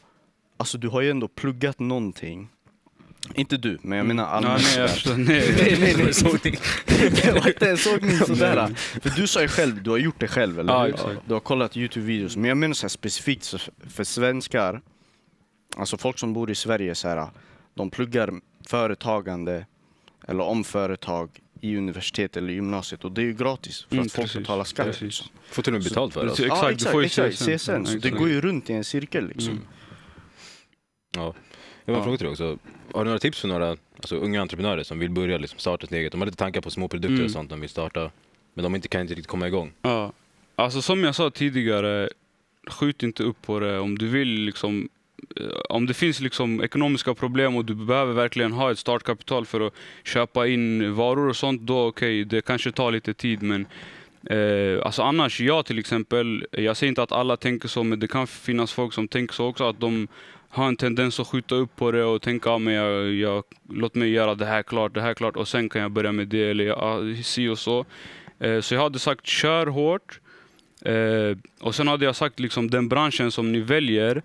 alltså 0.57 0.77
du 0.77 0.87
har 0.87 1.01
ju 1.01 1.09
ändå 1.11 1.27
pluggat 1.27 1.79
någonting. 1.79 2.49
Inte 3.35 3.57
du, 3.57 3.77
men 3.81 3.97
jag 3.97 4.07
menar 4.07 4.23
Ja, 4.23 4.29
allmänt. 4.29 4.61
nej, 4.63 4.77
jag 4.79 4.89
sådär. 4.89 4.93
förstår. 4.95 5.15
Nej, 5.17 5.53
Nej, 5.57 5.77
nej, 5.79 5.95
nej. 6.03 6.13
Sågning. 6.13 6.55
det 7.23 7.31
var 7.31 7.47
inte 7.47 7.69
en 7.69 7.77
sågning 7.77 8.17
sådär. 8.27 8.67
För 9.01 9.09
du 9.21 9.27
sa 9.27 9.41
ju 9.41 9.47
själv, 9.47 9.83
du 9.83 9.89
har 9.89 9.97
gjort 9.97 10.19
det 10.19 10.27
själv 10.27 10.59
eller 10.59 10.73
Ja, 10.73 10.83
hur? 10.83 11.17
Du 11.27 11.33
har 11.33 11.39
kollat 11.41 11.75
Youtube-videos. 11.77 12.37
Men 12.37 12.45
jag 12.45 12.57
menar 12.57 12.73
så 12.73 12.83
här, 12.83 12.89
specifikt 12.89 13.55
för 13.89 14.03
svenskar, 14.03 14.81
alltså 15.77 15.97
folk 15.97 16.19
som 16.19 16.33
bor 16.33 16.51
i 16.51 16.55
Sverige, 16.55 16.95
så 16.95 17.07
här, 17.07 17.27
de 17.73 17.89
pluggar 17.89 18.33
företagande 18.67 19.65
eller 20.27 20.43
om 20.43 20.63
företag 20.63 21.29
i 21.61 21.77
universitet 21.77 22.37
eller 22.37 22.53
gymnasiet 22.53 23.05
och 23.05 23.11
det 23.11 23.21
är 23.21 23.25
ju 23.25 23.33
gratis 23.33 23.83
för 23.89 23.95
Mm, 23.95 24.05
att 24.05 24.11
folk 24.11 24.33
betalar 24.33 24.63
skatt. 24.63 24.85
precis. 24.85 25.01
Liksom. 25.01 25.27
Får 25.49 25.63
till 25.63 25.73
och 25.73 25.79
med 25.79 25.83
betalt 25.83 26.13
för 26.13 26.25
det. 26.25 26.35
Så- 26.35 26.43
Alltså. 26.43 26.45
exakt, 26.69 26.79
du 26.79 26.85
får 26.91 27.01
ju 27.01 27.05
exakt, 27.05 27.35
CSN. 27.37 27.57
CSN. 27.57 27.85
Så 27.85 27.91
det 27.91 27.97
Exakt. 27.97 28.17
går 28.17 28.29
ju 28.29 28.41
runt 28.41 28.69
i 28.69 28.73
en 28.73 28.83
cirkel 28.83 29.27
liksom. 29.27 29.53
Mm. 29.53 29.65
Ja. 31.15 31.33
Jag 31.85 31.93
har 31.93 31.99
en 31.99 31.99
Ja. 31.99 32.03
fråga 32.03 32.17
till 32.17 32.25
dig 32.25 32.31
också. 32.31 32.57
Har 32.93 32.99
du 32.99 33.05
några 33.05 33.19
tips 33.19 33.39
för 33.41 33.47
några 33.47 33.69
alltså, 33.97 34.15
unga 34.15 34.41
entreprenörer 34.41 34.83
som 34.83 34.99
vill 34.99 35.09
börja 35.09 35.37
liksom, 35.37 35.59
starta 35.59 35.87
sitt 35.87 35.95
eget? 35.95 36.11
De 36.11 36.21
har 36.21 36.25
lite 36.25 36.37
tankar 36.37 36.61
på 36.61 36.69
små 36.69 36.87
produkter 36.87 37.13
Mm. 37.15 37.25
och 37.25 37.31
sånt 37.31 37.49
de 37.49 37.59
vill 37.61 37.69
starta. 37.69 38.11
Men 38.53 38.63
de 38.63 38.75
inte, 38.75 38.87
kan 38.87 39.01
inte 39.01 39.13
riktigt 39.13 39.27
komma 39.27 39.47
igång. 39.47 39.73
Ja. 39.81 40.13
Alltså 40.55 40.81
som 40.81 41.03
jag 41.03 41.15
sa 41.15 41.29
tidigare, 41.29 42.09
skjut 42.67 43.03
inte 43.03 43.23
upp 43.23 43.41
på 43.41 43.59
det. 43.59 43.79
Om 43.79 43.97
du 43.97 44.07
vill 44.07 44.27
liksom 44.29 44.89
Eh, 45.35 45.45
om 45.69 45.85
det 45.85 45.93
finns 45.93 46.19
liksom 46.19 46.63
ekonomiska 46.63 47.13
problem 47.13 47.55
och 47.55 47.65
du 47.65 47.75
behöver 47.75 48.13
verkligen 48.13 48.51
ha 48.51 48.71
ett 48.71 48.79
startkapital 48.79 49.45
för 49.45 49.67
att 49.67 49.73
köpa 50.03 50.47
in 50.47 50.93
varor 50.93 51.29
och 51.29 51.35
sånt, 51.35 51.61
då 51.61 51.87
okej, 51.87 52.25
det 52.25 52.45
kanske 52.45 52.71
tar 52.71 52.91
lite 52.91 53.13
tid. 53.13 53.41
Men 53.43 53.65
eh, 54.23 54.85
alltså 54.85 55.01
annars, 55.01 55.41
jag 55.41 55.65
till 55.65 55.79
exempel, 55.79 56.45
jag 56.51 56.77
säger 56.77 56.89
inte 56.89 57.03
att 57.03 57.11
alla 57.11 57.37
tänker 57.37 57.67
så, 57.67 57.83
men 57.83 57.99
det 57.99 58.07
kan 58.07 58.27
finnas 58.27 58.73
folk 58.73 58.93
som 58.93 59.07
tänker 59.07 59.33
så 59.33 59.47
också, 59.47 59.69
att 59.69 59.79
de 59.79 60.07
har 60.49 60.67
en 60.67 60.75
tendens 60.75 61.19
att 61.19 61.27
skjuta 61.27 61.55
upp 61.55 61.75
på 61.75 61.91
det 61.91 62.03
och 62.03 62.21
tänka, 62.21 62.49
ah, 62.49 62.57
men 62.57 62.73
jag, 62.73 63.13
jag, 63.13 63.43
låt 63.69 63.95
mig 63.95 64.09
göra 64.09 64.35
det 64.35 64.45
här 64.45 64.63
klart, 64.63 64.93
det 64.93 65.01
här 65.01 65.13
klart 65.13 65.35
och 65.35 65.47
sen 65.47 65.69
kan 65.69 65.81
jag 65.81 65.91
börja 65.91 66.11
med 66.11 66.27
det, 66.27 66.49
eller 66.49 66.63
ja, 66.63 66.99
si 67.23 67.47
och 67.47 67.59
så. 67.59 67.85
Eh, 68.39 68.61
så 68.61 68.73
jag 68.75 68.81
hade 68.81 68.99
sagt, 68.99 69.25
kör 69.25 69.67
hårt. 69.67 70.19
Eh, 70.85 71.37
och 71.59 71.75
sen 71.75 71.87
hade 71.87 72.05
jag 72.05 72.15
sagt 72.15 72.39
liksom 72.39 72.69
den 72.69 72.89
branschen 72.89 73.31
som 73.31 73.51
ni 73.51 73.59
väljer, 73.59 74.21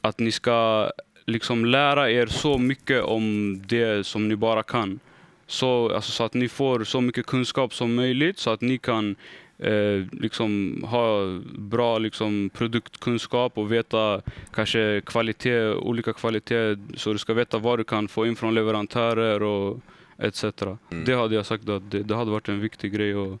att 0.00 0.18
ni 0.18 0.32
ska 0.32 0.90
liksom 1.26 1.64
lära 1.64 2.10
er 2.10 2.26
så 2.26 2.58
mycket 2.58 3.02
om 3.02 3.56
det 3.66 4.06
som 4.06 4.28
ni 4.28 4.36
bara 4.36 4.62
kan. 4.62 5.00
Så, 5.46 5.94
alltså, 5.94 6.12
så 6.12 6.24
att 6.24 6.34
ni 6.34 6.48
får 6.48 6.84
så 6.84 7.00
mycket 7.00 7.26
kunskap 7.26 7.74
som 7.74 7.94
möjligt 7.94 8.38
så 8.38 8.50
att 8.50 8.60
ni 8.60 8.78
kan 8.78 9.16
eh, 9.58 10.04
liksom 10.12 10.82
ha 10.88 11.38
bra 11.58 11.98
liksom, 11.98 12.50
produktkunskap 12.54 13.58
och 13.58 13.72
veta 13.72 14.20
kanske 14.52 15.02
kvalitet, 15.06 15.72
olika 15.72 16.12
kvalitet. 16.12 16.76
Så 16.94 17.12
du 17.12 17.18
ska 17.18 17.34
veta 17.34 17.58
vad 17.58 17.78
du 17.78 17.84
kan 17.84 18.08
få 18.08 18.26
in 18.26 18.36
från 18.36 18.54
leverantörer 18.54 19.42
och 19.42 19.80
etc. 20.18 20.44
Mm. 20.44 21.04
Det 21.04 21.14
hade 21.14 21.34
jag 21.34 21.46
sagt 21.46 21.68
att 21.68 21.90
det, 21.90 22.02
det 22.02 22.16
hade 22.16 22.30
varit 22.30 22.48
en 22.48 22.60
viktig 22.60 22.92
grej 22.92 23.12
att 23.12 23.38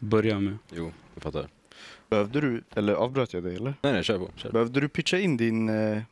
börja 0.00 0.40
med. 0.40 0.58
Jo, 0.72 0.92
jag 1.14 1.22
fattar. 1.22 1.53
Behövde 2.08 2.40
du, 2.40 2.64
eller 2.74 2.94
avbröt 2.94 3.32
jag 3.32 3.42
dig 3.42 3.56
eller? 3.56 3.74
Nej, 3.82 3.92
nej, 3.92 4.04
kör 4.04 4.18
på. 4.18 4.30
Kör. 4.36 4.52
Behövde 4.52 4.80
du 4.80 4.88
pitcha 4.88 5.18
in 5.18 5.36
din, 5.36 5.68
eh, 5.68 6.02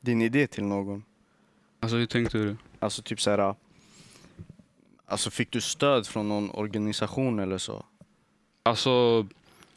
din 0.00 0.22
idé 0.22 0.46
till 0.46 0.64
någon? 0.64 1.04
Alltså 1.80 1.96
hur 1.96 2.06
tänkte 2.06 2.38
du? 2.38 2.56
Alltså 2.78 3.02
typ 3.02 3.20
så 3.20 3.30
här. 3.30 3.54
Alltså 5.06 5.30
fick 5.30 5.50
du 5.50 5.60
stöd 5.60 6.06
från 6.06 6.28
någon 6.28 6.50
organisation 6.50 7.38
eller 7.38 7.58
så? 7.58 7.84
Alltså, 8.62 9.26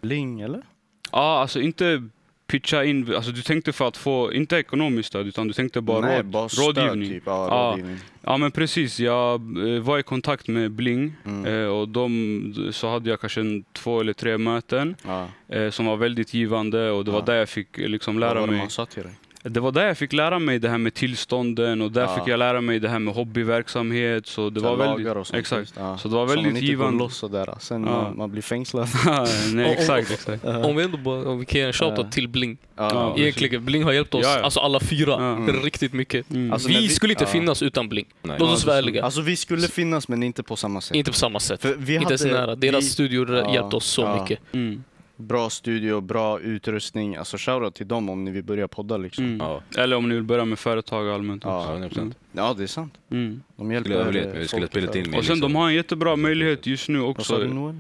Ling 0.02 0.42
eller? 0.42 0.64
ja, 1.12 1.40
alltså 1.42 1.62
inte 1.62 2.10
pitcha 2.50 2.84
in, 2.84 3.16
alltså 3.16 3.32
du 3.32 3.42
tänkte 3.42 3.74
för 3.74 3.88
att 3.88 3.98
få, 3.98 4.34
inte 4.34 4.56
ekonomiskt 4.58 5.10
stöd 5.10 5.28
utan 5.28 5.48
du 5.48 5.54
tänkte 5.54 5.82
bara, 5.82 6.00
Nej, 6.02 6.18
råd, 6.18 6.26
bara 6.26 6.48
rådgivning. 6.48 7.10
Typ. 7.10 7.24
Ja, 7.26 7.48
Ja. 7.48 7.72
rådgivning. 7.72 7.98
Ja 8.22 8.38
men 8.38 8.52
precis, 8.52 9.00
jag 9.00 9.34
eh, 9.76 9.80
var 9.82 10.00
i 10.00 10.04
kontakt 10.04 10.48
med 10.48 10.72
Bling 10.72 11.14
Mm. 11.26 11.46
eh, 11.64 11.68
och 11.70 11.88
de, 11.90 12.70
så 12.74 12.90
hade 12.90 13.10
jag 13.10 13.20
kanske 13.22 13.42
en, 13.42 13.64
två 13.74 14.00
eller 14.00 14.14
tre 14.14 14.38
möten 14.38 14.96
Ja. 15.08 15.28
eh, 15.56 15.70
som 15.70 15.86
var 15.86 15.96
väldigt 15.98 16.34
givande 16.34 16.92
och 16.92 17.06
det 17.06 17.12
var 17.12 17.20
Ja. 17.20 17.26
där 17.26 17.36
jag 17.36 17.50
fick 17.50 17.78
liksom 17.78 18.16
Vad 18.16 18.20
lära 18.20 18.40
var 18.40 18.48
det 18.48 18.52
mig. 18.52 18.60
man 18.62 18.70
sa 18.70 18.86
till 18.86 19.04
dig? 19.04 19.12
Det 19.44 19.60
var 19.60 19.72
där 19.72 19.88
jag 19.88 19.98
fick 19.98 20.14
lära 20.14 20.40
mig 20.40 20.60
det 20.60 20.70
här 20.70 20.78
med 20.78 20.94
tillstånden 20.94 21.82
och 21.82 21.92
där 21.92 22.02
Ja. 22.02 22.16
fick 22.16 22.28
jag 22.28 22.38
lära 22.40 22.62
mig 22.62 22.80
det 22.80 22.90
här 22.90 23.00
med 23.00 23.14
hobbyverksamhet. 23.14 24.28
Så 24.28 24.50
det 24.50 24.60
Så 24.60 24.66
var 24.66 24.78
lagar 24.78 24.96
väldigt, 24.96 25.16
och 25.16 25.28
sånt, 25.28 25.40
exakt. 25.40 25.60
just, 25.60 25.74
ja. 25.78 25.98
Så 25.98 26.08
det 26.08 26.16
var 26.16 26.28
Så 26.28 26.30
väldigt 26.36 26.46
man 26.46 26.56
inte 26.58 26.66
går 26.66 26.70
givande. 26.70 27.00
loss 27.04 27.18
sådär. 27.18 27.56
Sen 27.60 27.84
Ja. 27.84 27.92
man, 28.02 28.18
man 28.18 28.32
blir 28.32 28.42
fängslad. 28.42 28.88
Nej 29.54 29.72
exakt, 29.74 30.12
exakt. 30.12 30.46
Om 30.46 30.76
vi 30.76 30.84
ändå 30.84 30.98
bara, 30.98 31.30
om 31.30 31.40
vi 31.40 31.46
kan 31.46 31.60
ge 31.62 31.68
en 31.68 31.74
shoutout 31.74 32.12
till 32.12 32.28
Bling. 32.28 32.58
Ja. 32.76 33.16
Egentligen, 33.18 33.66
Bling 33.66 33.84
har 33.84 33.92
hjälpt 33.92 34.14
oss, 34.14 34.22
Ja, 34.24 34.38
ja. 34.38 34.44
alltså 34.44 34.60
alla 34.60 34.80
fyra, 34.80 35.12
Ja. 35.48 35.54
riktigt 35.64 35.94
mycket. 35.94 36.30
Mm. 36.32 36.54
Alltså, 36.54 36.68
vi, 36.68 36.78
vi- 36.78 36.90
skulle 36.90 37.14
inte 37.14 37.24
ja. 37.24 37.30
finnas 37.30 37.62
utan 37.62 37.90
Bling. 37.90 38.06
Nej. 38.22 38.36
Låt 38.40 38.50
oss 38.50 38.66
vara 38.66 38.78
ärliga. 38.78 39.04
Alltså 39.06 39.22
vi 39.22 39.36
skulle 39.36 39.68
finnas 39.68 40.08
men 40.08 40.24
inte 40.24 40.44
på 40.44 40.56
samma 40.56 40.82
sätt. 40.82 40.96
Inte 40.96 41.12
på 41.12 41.18
samma 41.18 41.40
sätt. 41.40 41.62
För 41.62 41.76
vi 41.78 41.94
inte 41.94 42.06
hade, 42.06 42.18
så 42.18 42.28
nära. 42.28 42.56
Deras 42.56 42.84
vi, 42.84 42.90
studior 42.90 43.36
Ja, 43.38 43.54
hjälpte 43.54 43.76
oss 43.76 43.86
så 43.86 44.02
ja. 44.02 44.22
mycket. 44.22 44.40
Mm. 44.54 44.84
Bra 45.20 45.50
studio, 45.50 46.02
bra 46.02 46.40
utrustning. 46.40 47.16
Alltså 47.16 47.38
shoutout 47.38 47.76
till 47.76 47.88
dem 47.88 48.10
om 48.10 48.26
ni 48.26 48.32
vill 48.32 48.44
börja 48.44 48.68
podda 48.68 48.98
liksom. 48.98 49.26
Mm. 49.26 49.38
Ja, 49.40 49.62
Eller 49.78 49.96
om 49.96 50.10
ni 50.10 50.16
vill 50.16 50.24
börja 50.24 50.46
med 50.46 50.60
företag 50.60 51.10
allmänt. 51.10 51.44
Ja. 51.44 51.64
ja, 51.66 51.72
100 51.72 51.90
procent. 51.90 52.18
Ja 52.32 52.54
det 52.58 52.64
är 52.64 52.68
sant. 52.68 52.94
Mm. 53.12 53.44
De 53.56 53.72
hjälper 53.72 53.90
Skulle 53.90 54.02
överlevt, 54.04 54.26
eh, 54.26 54.32
men 54.32 54.40
vi 54.42 54.48
skulle 54.48 54.66
i 54.66 54.80
in 54.80 54.88
Och 54.90 54.94
sen 54.94 55.14
liksom. 55.14 55.40
de 55.40 55.56
har 55.56 55.68
en 55.68 55.76
jättebra 55.76 56.16
möjlighet 56.16 56.68
just 56.68 56.90
nu 56.90 57.00
Vad 57.00 57.26
sa 57.26 57.38
du 57.38 57.44
också. 57.44 57.54
Noel? 57.56 57.76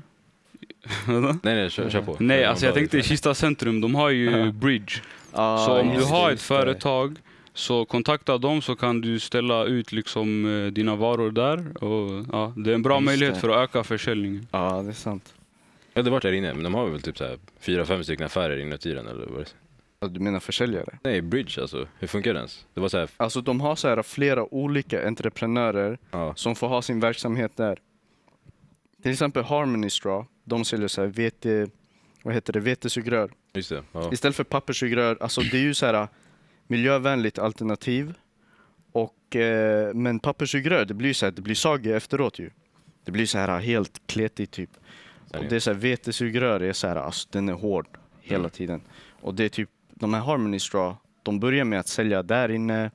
Nej, 1.43 1.56
nej, 1.56 1.69
kör, 1.69 1.89
kör 1.89 2.02
på. 2.02 2.15
Nej, 2.19 2.45
alltså 2.45 2.65
jag 2.65 2.75
tänkte 2.75 2.97
i 2.97 3.04
Kista 3.04 3.34
centrum, 3.34 3.82
de 3.82 3.95
har 3.95 4.10
ju. 4.10 4.52
Bridge. 4.52 4.93
Ah, 5.32 5.65
Så 5.65 5.80
om 5.80 5.88
du 5.89 5.95
det, 5.99 6.06
har 6.06 6.25
ett 6.28 6.32
just 6.32 6.43
det. 6.49 6.56
företag 6.56 7.15
så 7.54 7.86
kontakta 7.86 8.38
dem 8.38 8.62
så 8.62 8.75
kan 8.75 9.02
du 9.02 9.19
ställa 9.19 9.63
ut 9.65 9.91
liksom 9.91 10.45
eh, 10.65 10.71
dina 10.71 10.95
varor 10.95 11.32
där. 11.32 11.84
Och, 11.84 12.25
ja, 12.32 12.54
det 12.56 12.71
är 12.71 12.75
en 12.75 12.82
bra 12.82 12.95
Just 12.95 13.06
möjlighet 13.06 13.34
det. 13.36 13.41
för 13.41 13.49
att 13.49 13.69
öka 13.69 13.84
försäljningen. 13.84 14.47
Ja 14.52 14.82
det 14.82 14.89
är 14.89 14.93
sant. 14.93 15.34
Jag 15.99 16.03
hade 16.03 16.12
varit 16.12 16.23
där 16.23 16.31
inne, 16.31 16.53
men 16.53 16.63
de 16.63 16.73
har 16.73 16.89
väl 16.89 17.01
typ 17.01 17.17
så 17.17 17.23
här 17.23 17.39
fyra, 17.59 17.85
fem 17.85 18.03
stycken 18.03 18.25
affärer 18.25 18.57
inuti 18.57 18.93
den 18.93 19.07
eller 19.07 19.25
vad 19.25 19.39
det? 19.39 19.49
Ja, 19.99 20.07
Du 20.07 20.19
menar 20.19 20.39
försäljare? 20.39 20.99
Nej, 21.03 21.21
Bridge 21.21 21.62
alltså. 21.62 21.88
Hur 21.99 22.07
funkar 22.07 22.33
det 22.33 22.38
ens? 22.38 22.65
Det 22.73 22.81
var 22.81 22.89
så 22.89 22.97
här, 22.97 23.09
Alltså 23.17 23.41
de 23.41 23.62
har 23.62 23.75
så 23.75 23.88
här 23.88 24.03
flera 24.03 24.53
olika 24.53 25.07
entreprenörer 25.07 25.97
ja. 26.12 26.35
som 26.35 26.55
får 26.55 26.67
ha 26.67 26.81
sin 26.81 26.99
verksamhet 26.99 27.57
där. 27.57 27.79
Till 29.01 29.12
exempel 29.12 29.43
Harmony 29.43 29.89
Straw, 29.89 30.29
de 30.43 30.65
säljer 30.65 30.88
så 30.88 31.01
här 31.01 31.07
vete, 31.07 31.67
vad 32.23 32.33
heter 32.33 32.53
det, 32.53 32.59
vetesugrör. 32.59 33.31
Just 33.53 33.69
det. 33.69 33.83
Ja. 33.91 34.13
Istället 34.13 34.35
för 34.35 34.43
papperssugrör, 34.43 35.17
alltså 35.21 35.41
det 35.41 35.57
är 35.57 35.62
ju 35.62 35.73
så 35.73 35.85
här 35.85 36.07
miljövänligt 36.67 37.39
alternativ. 37.39 38.13
Och, 38.91 39.35
eh, 39.35 39.93
men 39.93 40.19
papperssugrör, 40.19 40.85
det 40.85 40.93
blir 40.93 41.13
så 41.13 41.25
här, 41.25 41.31
det 41.31 41.41
blir 41.41 41.55
sage 41.55 41.95
efteråt 41.95 42.39
ju. 42.39 42.49
Det 43.05 43.12
blir 43.12 43.25
så 43.25 43.38
här 43.38 43.59
helt 43.59 44.01
kletigt 44.07 44.51
typ. 44.51 44.69
Och 45.38 45.46
det 45.50 45.56
är 45.56 45.60
så 45.60 45.72
här, 45.74 45.78
vetesugrör 45.80 46.60
är 46.60 46.74
så 46.74 46.88
här, 46.88 46.96
alltså 46.96 47.28
den 47.32 47.50
är 47.50 47.54
hård 47.54 47.88
hela 48.22 48.39
Mm. 48.39 48.50
tiden. 48.52 48.82
Och 49.22 49.34
det 49.36 49.44
är 49.46 49.50
typ, 49.50 49.70
de 49.94 50.13
här 50.13 50.22
Harmony 50.22 50.60
Straw, 50.60 50.98
de 51.24 51.39
börjar 51.39 51.63
med 51.65 51.80
att 51.80 51.88
sälja 51.88 52.24
där 52.24 52.52
inne. 52.52 52.92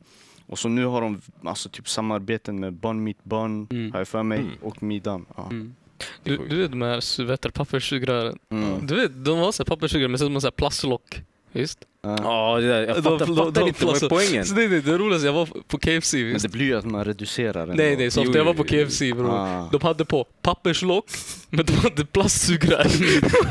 Och 0.46 0.58
så 0.58 0.68
nu 0.68 0.84
har 0.84 1.00
de 1.00 1.20
alltså 1.44 1.68
typ 1.68 1.88
samarbeten 1.88 2.60
med 2.60 2.72
Bun 2.72 3.04
Meat 3.04 3.24
Bun, 3.24 3.66
Mm. 3.70 3.92
har 3.92 4.00
jag 4.00 4.08
för 4.08 4.22
mig, 4.22 4.38
Mm. 4.38 4.52
och 4.62 4.82
Midam. 4.82 5.26
Ja. 5.36 5.46
Mm. 5.50 5.74
Du, 6.22 6.36
du 6.36 6.56
vet 6.62 6.70
de 6.70 6.82
här 6.82 7.50
papperssugrören. 7.50 8.38
Mm. 8.50 8.86
Du 8.86 8.94
vet, 8.94 9.24
de 9.24 9.38
har 9.38 9.52
så 9.52 9.64
papperssugrör 9.64 10.08
med 10.08 10.20
som 10.20 10.40
så 10.40 10.46
här 10.46 10.52
plastlock. 10.52 11.22
Visst? 11.54 11.78
Ja. 12.02 12.56
Det 12.60 12.66
där, 12.68 12.82
jag 12.86 12.96
fattar, 12.96 13.26
de- 13.26 13.36
fattar 13.36 13.60
de- 13.60 13.68
inte, 13.68 13.86
vad 13.86 14.02
är 14.02 14.08
poängen? 14.08 14.44
Så 14.46 14.54
det, 14.54 14.68
det, 14.68 14.80
det 14.80 14.98
roligaste, 14.98 15.26
jag 15.26 15.32
var 15.32 15.46
på 15.68 15.78
KFC. 15.78 16.14
Men 16.14 16.32
Visst? 16.32 16.42
det 16.42 16.48
blir 16.48 16.64
ju 16.66 16.76
att 16.78 16.84
man 16.84 17.04
reducerar 17.04 17.66
den. 17.66 17.76
Nej 17.76 17.96
nej, 17.96 18.10
så 18.10 18.20
ofta 18.22 18.38
jag 18.38 18.44
var 18.44 18.54
på. 18.54 18.64
KFC 18.64 19.00
bror. 19.00 19.30
Ah. 19.30 19.68
De 19.72 19.80
hade 19.82 20.04
på 20.04 20.24
papperslock, 20.42 21.06
men 21.50 21.64
de 21.66 21.72
hade 21.72 22.06
plastsugrör. 22.06 22.86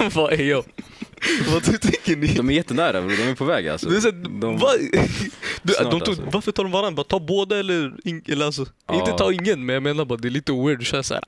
Vad 0.15 0.33
är 0.33 0.43
jag? 0.43 0.63
Vad 1.53 1.63
tänker 1.63 2.15
ni? 2.15 2.27
De 2.27 2.49
är 2.49 2.53
jättenära 2.53 3.01
bror, 3.01 3.09
de 3.17 3.23
är 3.23 3.35
på 3.35 3.45
väg 3.45 3.67
alltså. 3.67 3.89
Det 3.89 3.95
är 3.97 3.99
så, 4.01 4.11
de, 4.11 4.57
va? 4.57 4.67
Du, 5.61 5.73
Snart 5.73 5.91
de 5.91 5.99
tog, 5.99 6.09
alltså. 6.09 6.23
Varför 6.31 6.51
tar 6.51 6.63
de 6.63 6.71
varandra? 6.71 6.95
Bara 6.95 7.03
ta 7.03 7.19
båda 7.19 7.59
eller, 7.59 7.93
in, 8.03 8.23
eller 8.27 8.45
alltså, 8.45 8.65
Ja. 8.87 8.99
inte 8.99 9.11
ta 9.11 9.31
ingen 9.33 9.65
men 9.65 9.73
jag 9.73 9.83
menar 9.83 10.05
bara 10.05 10.17
det 10.19 10.27
är 10.27 10.29
lite 10.29 10.51
weird 10.51 10.79
att 10.79 10.85
köra 10.87 11.03
såhär. 11.03 11.23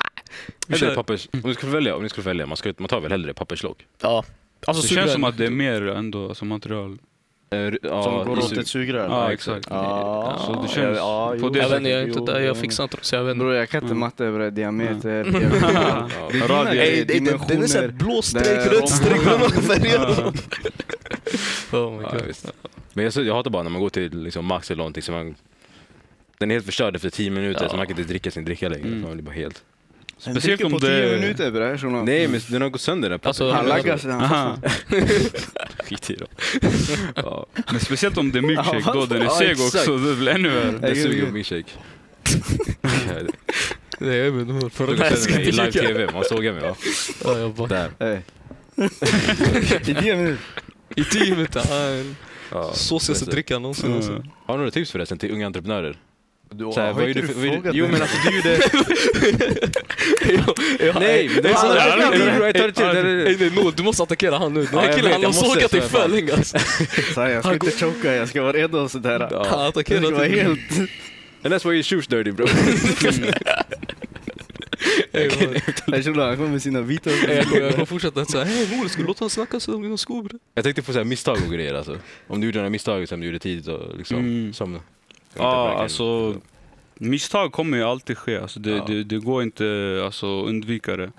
Kör. 0.75 0.95
pappers, 0.95 1.27
om 1.33 1.41
du 1.41 1.53
skulle 1.53 1.71
välja, 1.71 1.95
om 1.95 2.03
ni 2.03 2.09
skulle 2.09 2.25
välja 2.25 2.45
man, 2.45 2.57
ska, 2.57 2.73
man 2.77 2.87
tar 2.87 2.99
väl 3.01 3.11
hellre 3.11 3.33
papperslock? 3.33 3.77
Ja. 4.01 4.25
Alltså 4.65 4.81
Det 4.81 4.87
sugrör. 4.87 5.01
känns 5.03 5.13
som 5.13 5.23
att 5.23 5.37
det 5.37 5.45
är 5.45 5.49
mer 5.49 5.87
ändå 5.87 6.35
som 6.35 6.47
material. 6.47 6.97
Eh, 7.49 7.59
ja, 7.59 8.03
Som 8.03 8.13
går 8.27 8.39
åt 8.39 8.51
ett 8.57 8.67
sugrör? 8.67 9.05
Ja, 9.09 9.31
exakt. 9.33 9.67
Ja, 9.69 10.41
Så 10.45 10.61
det 10.61 10.67
känns 10.81 10.97
ja, 10.97 11.35
på 11.41 11.49
det 11.49 11.59
Jag 11.59 11.69
vet 11.69 11.83
jag 11.89 12.01
är 12.01 12.07
inte 12.07 12.31
där, 12.31 12.39
jag 12.39 12.57
fixar 12.57 12.83
inte 12.83 12.97
det 12.97 13.03
så 13.03 13.15
jag 13.15 13.23
vet 13.23 13.31
inte. 13.35 13.43
Bror 13.43 13.55
jag 13.55 13.69
kan 13.69 13.83
inte 13.83 13.95
matte 13.95 14.23
det. 14.23 14.49
diameter, 14.51 15.23
det- 15.23 15.31
Den 15.31 15.41
är 15.41 16.47
såhär 16.47 17.05
dimensioner. 17.05 17.87
blå 17.87 18.21
streck, 18.21 18.71
rött 18.73 18.89
streck, 18.89 19.25
vad 19.25 19.53
färger. 19.53 20.33
Oh 21.71 21.91
my 21.97 22.03
god. 22.03 22.35
Men 22.93 23.05
jag, 23.05 23.25
jag 23.25 23.33
hatar 23.35 23.51
bara 23.51 23.63
när 23.63 23.69
man 23.69 23.81
går 23.81 23.89
till 23.89 24.23
liksom, 24.23 24.45
Max 24.45 24.71
eller 24.71 24.77
någonting 24.77 25.03
så 25.03 25.11
man 25.11 25.35
den 26.37 26.51
är 26.51 26.55
helt 26.55 26.65
förstörd 26.65 26.95
efter 26.95 27.09
10 27.09 27.29
minuter 27.29 27.63
Ja. 27.63 27.69
så 27.69 27.77
man 27.77 27.87
kan 27.87 27.97
inte 27.99 28.09
dricka 28.09 28.31
sin 28.31 28.45
dricka 28.45 28.69
längre. 28.69 28.87
Mm. 28.87 29.01
Man 29.01 29.11
blir 29.13 29.23
bara 29.23 29.35
helt... 29.35 29.63
Speciellt 30.17 30.63
om 30.63 30.71
på 30.71 30.77
det- 30.77 31.09
10 31.09 31.19
minuter 31.19 31.51
bre, 31.51 31.77
shunon. 31.77 32.05
Nej 32.05 32.27
men 32.27 32.41
den 32.49 32.61
har 32.61 32.69
gått 32.69 32.81
sönder 32.81 33.09
den 33.09 33.19
Alltså. 33.23 33.51
Han 33.51 33.65
laggar 33.65 33.97
sig. 33.97 34.11
Skit 35.89 36.09
i 36.09 36.17
ja. 37.15 37.45
Men 37.71 37.79
speciellt 37.79 38.17
om 38.17 38.31
det 38.31 38.37
är 38.37 38.41
milkshake 38.41 38.91
då, 38.93 39.05
den 39.05 39.21
är 39.21 39.29
seg 39.29 39.51
också. 39.61 39.97
Det 39.97 40.15
blir 40.15 40.31
ännu 40.31 40.49
värre. 40.49 40.93
Gud, 40.93 41.03
suger 41.03 41.25
på 41.25 41.31
min 41.31 41.43
shake. 41.43 41.71
Nej 43.99 44.15
jag 44.17 44.31
vet 44.31 44.49
inte 44.49 44.69
För 44.69 44.85
varför. 44.85 45.03
jag 45.03 45.11
Jag 45.11 45.19
ska 45.19 45.33
mig 45.33 45.47
i 45.47 45.51
live-tv, 45.51 46.09
man 46.13 46.23
sågar 46.23 46.53
mig 46.53 46.61
va? 46.61 46.75
Ja, 47.23 47.37
jag 47.39 47.51
bara, 47.53 47.67
Där. 47.67 48.21
I 49.81 49.95
10 49.95 50.15
minuter. 50.15 50.37
I 50.95 51.03
tio 51.03 51.31
minuter. 51.31 51.61
Ja. 52.51 52.71
Såsigaste 52.73 53.31
drickan 53.31 53.61
någonsin. 53.61 53.93
Alltså. 53.93 54.11
Mm. 54.11 54.23
Har 54.45 54.53
du 54.53 54.57
några 54.57 54.71
tips 54.71 54.91
förresten 54.91 55.17
till 55.17 55.31
unga 55.31 55.45
entreprenörer? 55.45 55.97
Du, 56.49 56.71
Så 56.73 56.79
här, 56.79 56.93
vad 56.93 57.03
är 57.03 57.07
du 57.13 57.21
du 57.21 57.27
för- 57.27 57.71
Jo 57.73 57.87
men 57.91 58.01
alltså 58.01 58.17
du 58.29 58.35
gjorde... 58.35 58.49
Jag- 60.85 60.99
Nej, 60.99 61.29
det 61.43 61.49
är 61.49 61.53
så... 61.55 61.67
jag- 61.67 62.15
Jag 62.19 62.47
jag- 62.47 62.55
tar 62.55 62.67
det 62.67 62.71
till. 62.73 62.85
det- 62.85 63.23
det- 63.23 63.29
Ey, 63.29 63.37
nej, 63.39 63.51
Noel, 63.55 63.73
du 63.77 63.83
måste 63.83 64.03
attackera 64.03 64.37
han 64.37 64.53
nu. 64.53 64.65
Den 64.65 64.79
här 64.79 64.93
killen 64.93 65.11
han 65.11 65.23
har 65.23 65.31
sågat 65.31 65.71
dig 65.71 65.81
för 65.81 66.07
länge 66.07 66.33
alltså. 66.33 66.57
Jag 67.15 67.43
ska 67.43 67.53
inte 67.53 67.71
choka, 67.71 68.15
jag 68.15 68.29
ska 68.29 68.41
vara 68.41 68.53
redo 68.53 68.77
och 68.77 68.91
sådär. 68.91 69.45
Han 69.49 69.59
attackerar 69.67 70.01
ska 70.01 70.15
vara 70.15 70.27
helt... 70.27 70.59
And 71.43 71.53
that's 71.53 71.69
why 71.69 71.73
your 71.75 71.83
shoes 71.83 72.07
dirty 72.07 72.31
bro. 72.31 72.45
Jag 75.11 75.31
tror 76.03 76.25
han 76.27 76.35
kommer 76.37 76.49
med 76.49 76.61
sina 76.61 76.81
vita... 76.81 77.09
Jag 77.11 77.45
kommer- 77.49 77.85
fortsätta 77.85 78.25
säga 78.25 78.43
hej 78.43 78.77
Noel, 78.77 78.89
ska 78.89 79.01
du 79.01 79.07
låta 79.07 79.19
honom 79.19 79.29
snacka 79.29 79.59
om 79.67 79.81
dina 79.81 79.97
skor? 79.97 80.29
Jag 80.55 80.63
tänkte 80.63 80.81
på 80.81 81.03
misstag 81.03 81.37
och 81.47 81.53
grejer 81.53 81.73
alltså. 81.73 81.97
Om 82.27 82.41
du 82.41 82.47
gjorde 82.47 82.57
några 82.57 82.69
misstag 82.69 83.07
som 83.09 83.19
du 83.19 83.25
gjorde 83.25 83.39
tidigt 83.39 83.67
och 83.67 83.97
liksom... 83.97 84.17
Mm. 84.19 84.53
Som, 84.53 84.79
Ja, 85.37 85.73
alltså 85.73 86.35
misstag 86.95 87.51
kommer 87.51 87.77
ju 87.77 87.83
alltid 87.83 88.17
ske. 88.17 88.37
Alltså, 88.37 88.59
det, 88.59 88.69
Ja. 88.71 88.83
det, 88.87 89.03
det 89.03 89.17
går 89.19 89.43
inte 89.43 90.01
alltså, 90.05 90.41
att 90.41 90.47
undvika 90.49 90.97
det. 90.97 91.11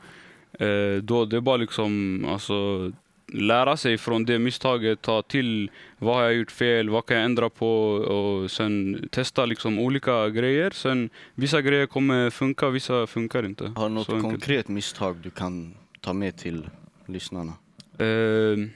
Eh, 0.67 1.03
då, 1.03 1.25
det 1.25 1.37
är 1.37 1.41
bara 1.41 1.57
liksom 1.57 2.25
alltså, 2.29 2.93
lära 3.33 3.77
sig 3.77 3.99
från 3.99 4.25
det 4.25 4.39
misstaget, 4.39 5.03
ta 5.03 5.23
till 5.23 5.71
vad 5.99 6.15
har 6.17 6.23
jag 6.23 6.35
gjort 6.35 6.51
fel, 6.51 6.91
vad 6.91 7.07
kan 7.07 7.17
jag 7.17 7.25
ändra 7.25 7.51
på 7.51 7.91
och 7.91 8.51
sen 8.51 9.09
testa 9.13 9.47
liksom 9.47 9.79
olika 9.79 10.29
grejer. 10.29 10.71
Sen 10.71 11.11
vissa 11.35 11.63
grejer 11.63 11.87
kommer 11.87 12.31
funka, 12.31 12.69
vissa 12.71 13.07
funkar 13.07 13.47
inte. 13.47 13.73
Har 13.77 13.89
du 13.89 13.95
något 13.95 14.07
Så 14.07 14.13
enkelt. 14.13 14.33
konkret 14.33 14.69
misstag 14.69 15.17
du 15.23 15.31
kan 15.31 15.75
ta 16.01 16.13
med 16.13 16.37
till 16.37 16.67
lyssnarna? 17.07 17.53
Eh, 17.99 18.69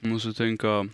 måste 0.00 0.32
tänka. 0.32 0.88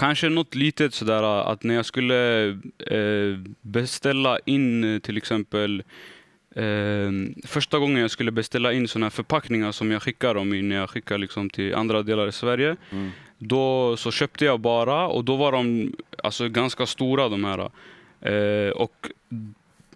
Kanske 0.00 0.28
något 0.28 0.54
litet 0.54 0.94
sådär 0.94 1.52
att 1.52 1.62
när 1.62 1.74
jag 1.74 1.86
skulle 1.86 2.48
eh, 2.86 3.38
beställa 3.62 4.38
in 4.44 5.00
till 5.02 5.16
exempel 5.16 5.82
Eh, 6.54 7.10
första 7.46 7.78
gången 7.78 8.00
jag 8.00 8.10
skulle 8.10 8.30
beställa 8.30 8.72
in 8.72 8.88
här 9.02 9.10
förpackningar 9.10 9.72
som 9.72 9.90
jag 9.90 10.02
skickar 10.02 10.34
dem 10.34 10.54
i 10.54 10.62
när 10.62 10.76
jag 10.76 10.90
skickar 10.90 11.18
liksom 11.18 11.50
till 11.50 11.74
andra 11.74 12.02
delar 12.02 12.28
i 12.28 12.32
Sverige. 12.32 12.76
Mm. 12.90 13.10
Då 13.38 13.96
så 13.96 14.10
köpte 14.10 14.44
jag 14.44 14.60
bara 14.60 15.08
och 15.08 15.24
då 15.24 15.36
var 15.36 15.52
de 15.52 15.92
alltså, 16.22 16.48
ganska 16.48 16.86
stora 16.86 17.28
de 17.28 17.44
här. 17.44 17.70
Eh, 18.20 18.70
och 18.70 19.10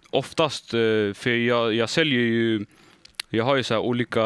oftast, 0.09 0.73
eh, 0.73 1.13
för 1.13 1.29
jag, 1.29 1.73
jag 1.73 1.89
säljer 1.89 2.19
ju, 2.19 2.65
jag 3.29 3.43
har 3.43 3.55
ju 3.55 3.63
så 3.63 3.79
olika 3.79 4.21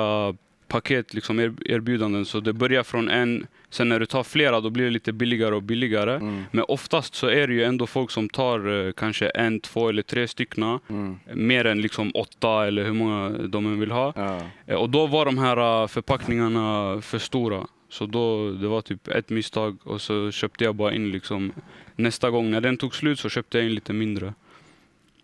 paket, 0.70 1.14
liksom 1.14 1.40
er, 1.40 1.54
erbjudanden. 1.66 2.26
Så 2.26 2.40
det 2.40 2.54
börjar 2.54 2.84
från 2.84 3.10
en, 3.10 3.48
sen 3.70 3.90
när 3.90 4.00
du 4.00 4.06
tar 4.06 4.24
flera 4.24 4.62
då 4.62 4.70
blir 4.70 4.84
det 4.86 4.90
lite 4.92 5.14
billigare 5.14 5.56
och 5.56 5.64
billigare. 5.64 6.16
Mm. 6.16 6.44
Men 6.52 6.66
oftast 6.68 7.16
så 7.16 7.28
är 7.28 7.48
det 7.48 7.54
ju 7.54 7.64
ändå 7.64 7.88
folk 7.88 8.12
som 8.12 8.30
tar 8.30 8.88
eh, 8.88 8.92
kanske 8.92 9.30
en, 9.30 9.60
två 9.60 9.90
eller 9.90 10.02
tre 10.02 10.28
styckna. 10.28 10.80
Mm. 10.90 11.20
Mer 11.34 11.66
än 11.66 11.82
liksom 11.82 12.12
åtta 12.16 12.68
eller 12.68 12.84
hur 12.84 12.94
många 12.94 13.30
de 13.30 13.66
än 13.66 13.80
vill 13.80 13.92
ha. 13.92 14.14
Ja. 14.16 14.42
Eh, 14.68 14.76
Och 14.76 14.90
då 14.90 15.08
var 15.08 15.26
de 15.26 15.38
här 15.38 15.82
eh, 15.82 15.88
förpackningarna 15.88 17.02
för 17.02 17.20
stora. 17.20 17.68
Så 17.90 18.06
då, 18.06 18.52
det 18.52 18.68
var 18.68 18.82
typ 18.82 19.08
ett 19.08 19.30
misstag 19.30 19.78
och 19.84 20.02
så 20.02 20.32
köpte 20.32 20.64
jag 20.64 20.76
bara 20.76 20.94
in 20.94 21.12
liksom 21.12 21.52
nästa 21.96 22.30
gång. 22.30 22.52
När 22.52 22.62
den 22.62 22.78
tog 22.78 22.96
slut 22.96 23.20
så 23.20 23.30
köpte 23.30 23.58
jag 23.58 23.66
in 23.68 23.74
lite 23.76 23.94
mindre. 23.94 24.34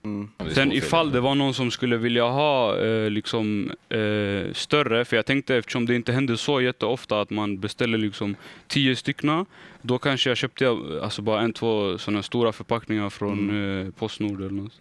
Mm. 0.06 0.30
Sen 0.54 0.72
ifall 0.72 1.12
det 1.12 1.20
var 1.20 1.36
någon 1.36 1.54
som 1.54 1.72
skulle 1.72 1.98
vilja 1.98 2.24
ha 2.24 2.78
eh, 2.80 3.10
liksom, 3.10 3.72
eh, 3.90 4.54
större, 4.54 5.06
för 5.06 5.16
jag 5.16 5.26
tänkte 5.26 5.56
eftersom 5.56 5.86
det 5.86 5.96
inte 5.96 6.12
händer 6.12 6.36
så 6.36 6.62
jätteofta 6.62 7.22
att 7.22 7.30
man 7.30 7.60
beställer 7.60 7.98
liksom 7.98 8.36
tio 8.68 8.96
styckna, 8.96 9.46
då 9.82 9.98
kanske 9.98 10.30
jag 10.30 10.38
köpte 10.38 10.78
alltså 11.02 11.22
bara 11.22 11.42
en, 11.42 11.54
två 11.54 11.98
sådana 11.98 12.24
stora 12.24 12.52
förpackningar 12.52 13.10
från 13.10 13.50
Mm. 13.50 13.88
eh, 13.88 13.92
Postnord 13.94 14.40
eller 14.40 14.52
något. 14.52 14.80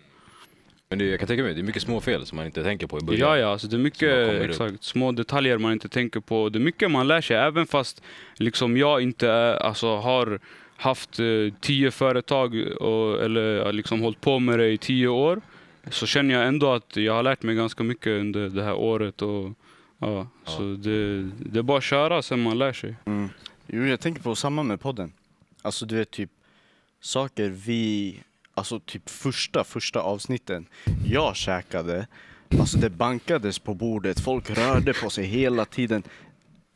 Men 0.89 0.99
det, 0.99 1.05
jag 1.05 1.19
kan 1.19 1.27
tänka 1.29 1.43
mig, 1.43 1.55
det 1.55 1.61
är 1.61 1.63
mycket 1.63 1.83
småfel 1.83 2.27
som 2.27 2.37
man 2.37 2.47
inte 2.47 2.63
tänker 2.63 2.87
på 2.87 2.99
i 2.99 3.01
början. 3.01 3.29
Ja, 3.29 3.39
ja, 3.39 3.49
alltså 3.53 3.67
det 3.67 3.77
är 3.77 3.79
mycket 3.79 4.29
exakt, 4.51 4.85
små 4.85 5.13
detaljer 5.13 5.59
man 5.59 5.73
inte 5.73 5.89
tänker 5.89 6.21
på. 6.21 6.49
Det 6.49 6.59
är 6.59 6.61
mycket 6.61 6.91
man 6.91 7.09
lär 7.09 7.21
sig, 7.21 7.37
även 7.37 7.67
fast 7.67 8.03
liksom, 8.37 8.77
jag 8.77 9.01
inte 9.01 9.29
är, 9.29 9.55
alltså, 9.55 9.97
har 9.97 10.41
haft 10.77 11.19
eh, 11.19 11.27
tio 11.61 11.91
företag 11.91 12.55
och, 12.81 13.23
eller 13.23 13.73
liksom, 13.73 14.01
hållit 14.01 14.21
på 14.21 14.39
med 14.39 14.59
det 14.59 14.71
i 14.71 14.79
tio 14.79 15.09
år. 15.09 15.41
Så 15.91 16.07
känner 16.07 16.35
jag 16.35 16.49
ändå 16.49 16.73
att 16.73 16.97
jag 16.97 17.15
har 17.15 17.23
lärt 17.23 17.43
mig 17.43 17.55
ganska 17.55 17.83
mycket 17.83 18.21
under 18.21 18.49
det 18.49 18.63
här 18.63 18.75
året. 18.75 19.23
Och, 19.23 19.53
ja, 19.99 20.27
Ja. 20.45 20.53
Så 20.53 20.63
det, 20.63 21.23
det 21.23 21.59
är 21.59 21.63
bara 21.63 21.79
att 21.79 21.85
köra 21.85 22.23
sen 22.23 22.43
man 22.43 22.59
lär 22.59 22.73
sig. 22.73 22.97
Mm. 23.05 23.29
Jo, 23.67 23.85
jag 23.85 24.01
tänker 24.01 24.23
på 24.23 24.35
samma 24.35 24.63
med 24.63 24.81
podden. 24.81 25.13
Alltså 25.63 25.87
du 25.87 25.97
vet 25.97 26.11
typ 26.11 26.31
saker 27.01 27.49
vi, 27.49 28.21
alltså 28.55 28.81
typ 28.81 29.11
första, 29.11 29.65
första 29.65 30.01
avsnitten 30.01 30.67
jag 31.07 31.37
käkade, 31.37 32.07
alltså 32.59 32.79
det 32.79 32.91
bankades 32.91 33.59
på 33.59 33.75
bordet, 33.75 34.21
folk 34.21 34.51
rörde 34.51 34.93
på 34.93 35.11
sig 35.11 35.25
hela 35.25 35.65
tiden. 35.65 36.03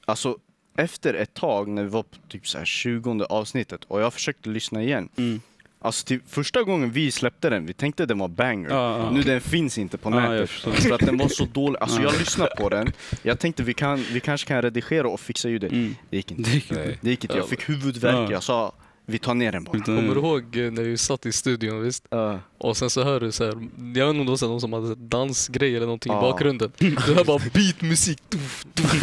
Alltså 0.05 0.39
efter 0.79 1.15
ett 1.15 1.35
tag 1.35 1.69
när 1.69 1.83
vi 1.83 1.89
var 1.89 2.03
på 2.03 2.17
typ 2.29 2.49
så 2.49 2.59
här 2.59 2.65
20 2.65 3.25
avsnittet 3.25 3.85
och 3.89 4.01
jag 4.01 4.13
försökte 4.15 4.49
lyssna 4.49 4.83
igen. 4.83 5.09
Mm. 5.17 5.41
Alltså 5.81 6.07
typ 6.07 6.23
första 6.31 6.63
gången 6.63 6.91
vi 6.91 7.11
släppte 7.11 7.51
den, 7.51 7.67
vi 7.67 7.73
tänkte 7.73 8.07
den 8.07 8.19
var 8.19 8.29
banger. 8.29 8.69
Ja, 8.71 8.99
ja. 8.99 9.11
Nu 9.11 9.23
den 9.23 9.41
finns 9.41 9.79
inte 9.79 9.99
på 9.99 10.11
jag 10.11 10.31
nätet. 10.31 10.51
för 10.51 10.93
att 10.95 11.01
den 11.01 11.19
var 11.19 11.29
så 11.29 11.45
dålig. 11.45 11.79
Alltså 11.81 12.03
Ja. 12.03 12.11
jag 12.11 12.19
lyssnade 12.19 12.51
på 12.59 12.69
den, 12.69 12.93
jag 13.23 13.39
tänkte 13.39 13.63
vi, 13.63 13.75
kan, 13.75 14.05
vi 14.13 14.21
kanske 14.21 14.49
kan 14.49 14.63
redigera 14.63 15.09
och 15.09 15.21
fixa 15.21 15.49
ljudet. 15.49 15.73
Mm. 15.73 15.95
Det 16.11 16.17
gick 16.17 16.31
inte. 16.31 16.43
Det 16.43 16.55
gick 16.55 16.71
Nej. 16.71 16.99
Det 17.01 17.11
gick 17.11 17.25
inte, 17.25 17.37
jag 17.37 17.45
Ja. 17.45 17.49
fick 17.49 17.69
huvudvärk. 17.69 18.15
Ja. 18.15 18.33
Jag 18.33 18.43
sa 18.43 18.73
vi 19.11 19.19
tar 19.19 19.35
ner 19.35 19.53
den 19.53 19.65
bara. 19.65 19.77
Utan- 19.79 19.97
Kommer 19.97 20.15
du 20.15 20.21
ihåg 20.21 20.57
eh, 20.57 20.71
när 20.73 20.83
vi 20.83 20.99
satt 20.99 21.27
i 21.27 21.33
studion 21.33 21.83
visst? 21.83 22.05
Ja. 22.11 22.39
Och 22.59 22.77
sen 22.77 22.91
så 22.91 23.05
hör 23.05 23.21
du 23.21 23.33
så 23.33 23.45
här, 23.45 23.53
jag 23.53 23.59
vet 24.07 24.15
inte 24.15 24.21
om 24.21 24.27
det 24.27 24.41
var 24.43 24.49
någon 24.49 24.61
som 24.61 24.73
hade 24.73 24.95
dansgrej 24.95 25.77
eller 25.77 25.87
någonting 25.87 26.13
Ja. 26.13 26.19
i 26.19 26.23
bakgrunden. 26.23 26.73
Du 26.79 26.97
hör 26.99 27.25
bara 27.25 27.39
beatmusik. 27.55 28.23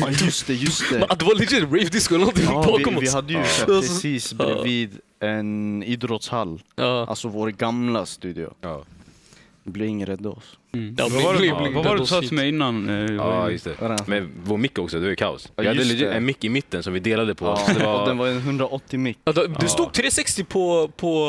Ja, 0.02 0.10
just 0.26 0.48
det, 0.48 0.54
just 0.54 0.90
det. 0.92 1.00
Men 1.00 1.08
Det 1.20 1.26
var 1.26 1.36
legit 1.36 1.64
rave 1.64 1.80
disco 1.84 2.16
eller 2.16 2.26
någonting 2.26 2.46
Ja, 2.46 2.64
bakom 2.68 2.94
vi, 2.96 3.00
vi 3.02 3.08
oss. 3.08 3.14
hade 3.14 3.34
ju 3.34 3.40
Ja. 3.40 3.66
precis 3.66 4.34
bredvid 4.34 5.00
en 5.20 5.84
idrottshall. 5.84 6.62
Alltså 7.08 7.28
vår 7.28 7.50
gamla 7.50 8.06
studio. 8.06 8.54
Ja. 9.66 9.72
Bling 9.72 10.06
räddade 10.06 10.30
oss. 10.30 10.58
Mm. 10.74 10.96
Ja, 10.98 11.04
vad 11.04 11.12
bling, 11.12 11.26
var 11.26 11.34
det, 11.34 11.40
bling, 11.40 11.74
vad 11.74 11.86
var 11.86 11.92
det 11.92 11.98
det 11.98 12.04
du 12.04 12.08
sa 12.08 12.22
till 12.22 12.34
mig 12.34 12.50
innan? 12.50 12.90
Eh, 12.90 13.16
ja, 13.16 13.50
just 13.50 13.66
det. 13.66 13.76
Det? 13.80 13.98
Men 14.08 14.32
vår 14.44 14.58
mick 14.58 14.80
också, 14.80 14.98
det 14.98 15.02
var 15.04 15.10
ju 15.10 15.16
kaos. 15.16 15.48
Ja, 15.56 15.62
vi 15.62 15.68
hade 15.68 15.80
legit 15.84 16.00
det. 16.00 16.14
en 16.14 16.26
mick 16.26 16.44
i 16.44 16.50
mitten 16.50 16.84
som 16.84 16.94
vi 16.94 17.00
delade 17.00 17.36
på. 17.36 17.46
Ja, 17.46 17.58
Så 17.74 17.80
det 17.80 17.86
och 17.86 17.92
var, 18.00 18.08
den 18.08 18.18
var 18.18 18.28
en 18.28 18.38
180 18.38 19.00
mick. 19.00 19.18
Ja, 19.24 19.32
det- 19.32 19.48
det 19.48 19.56
Ja. 19.62 19.68
stod 19.68 19.94
360 19.94 20.44
på, 20.44 20.92
på 20.98 21.28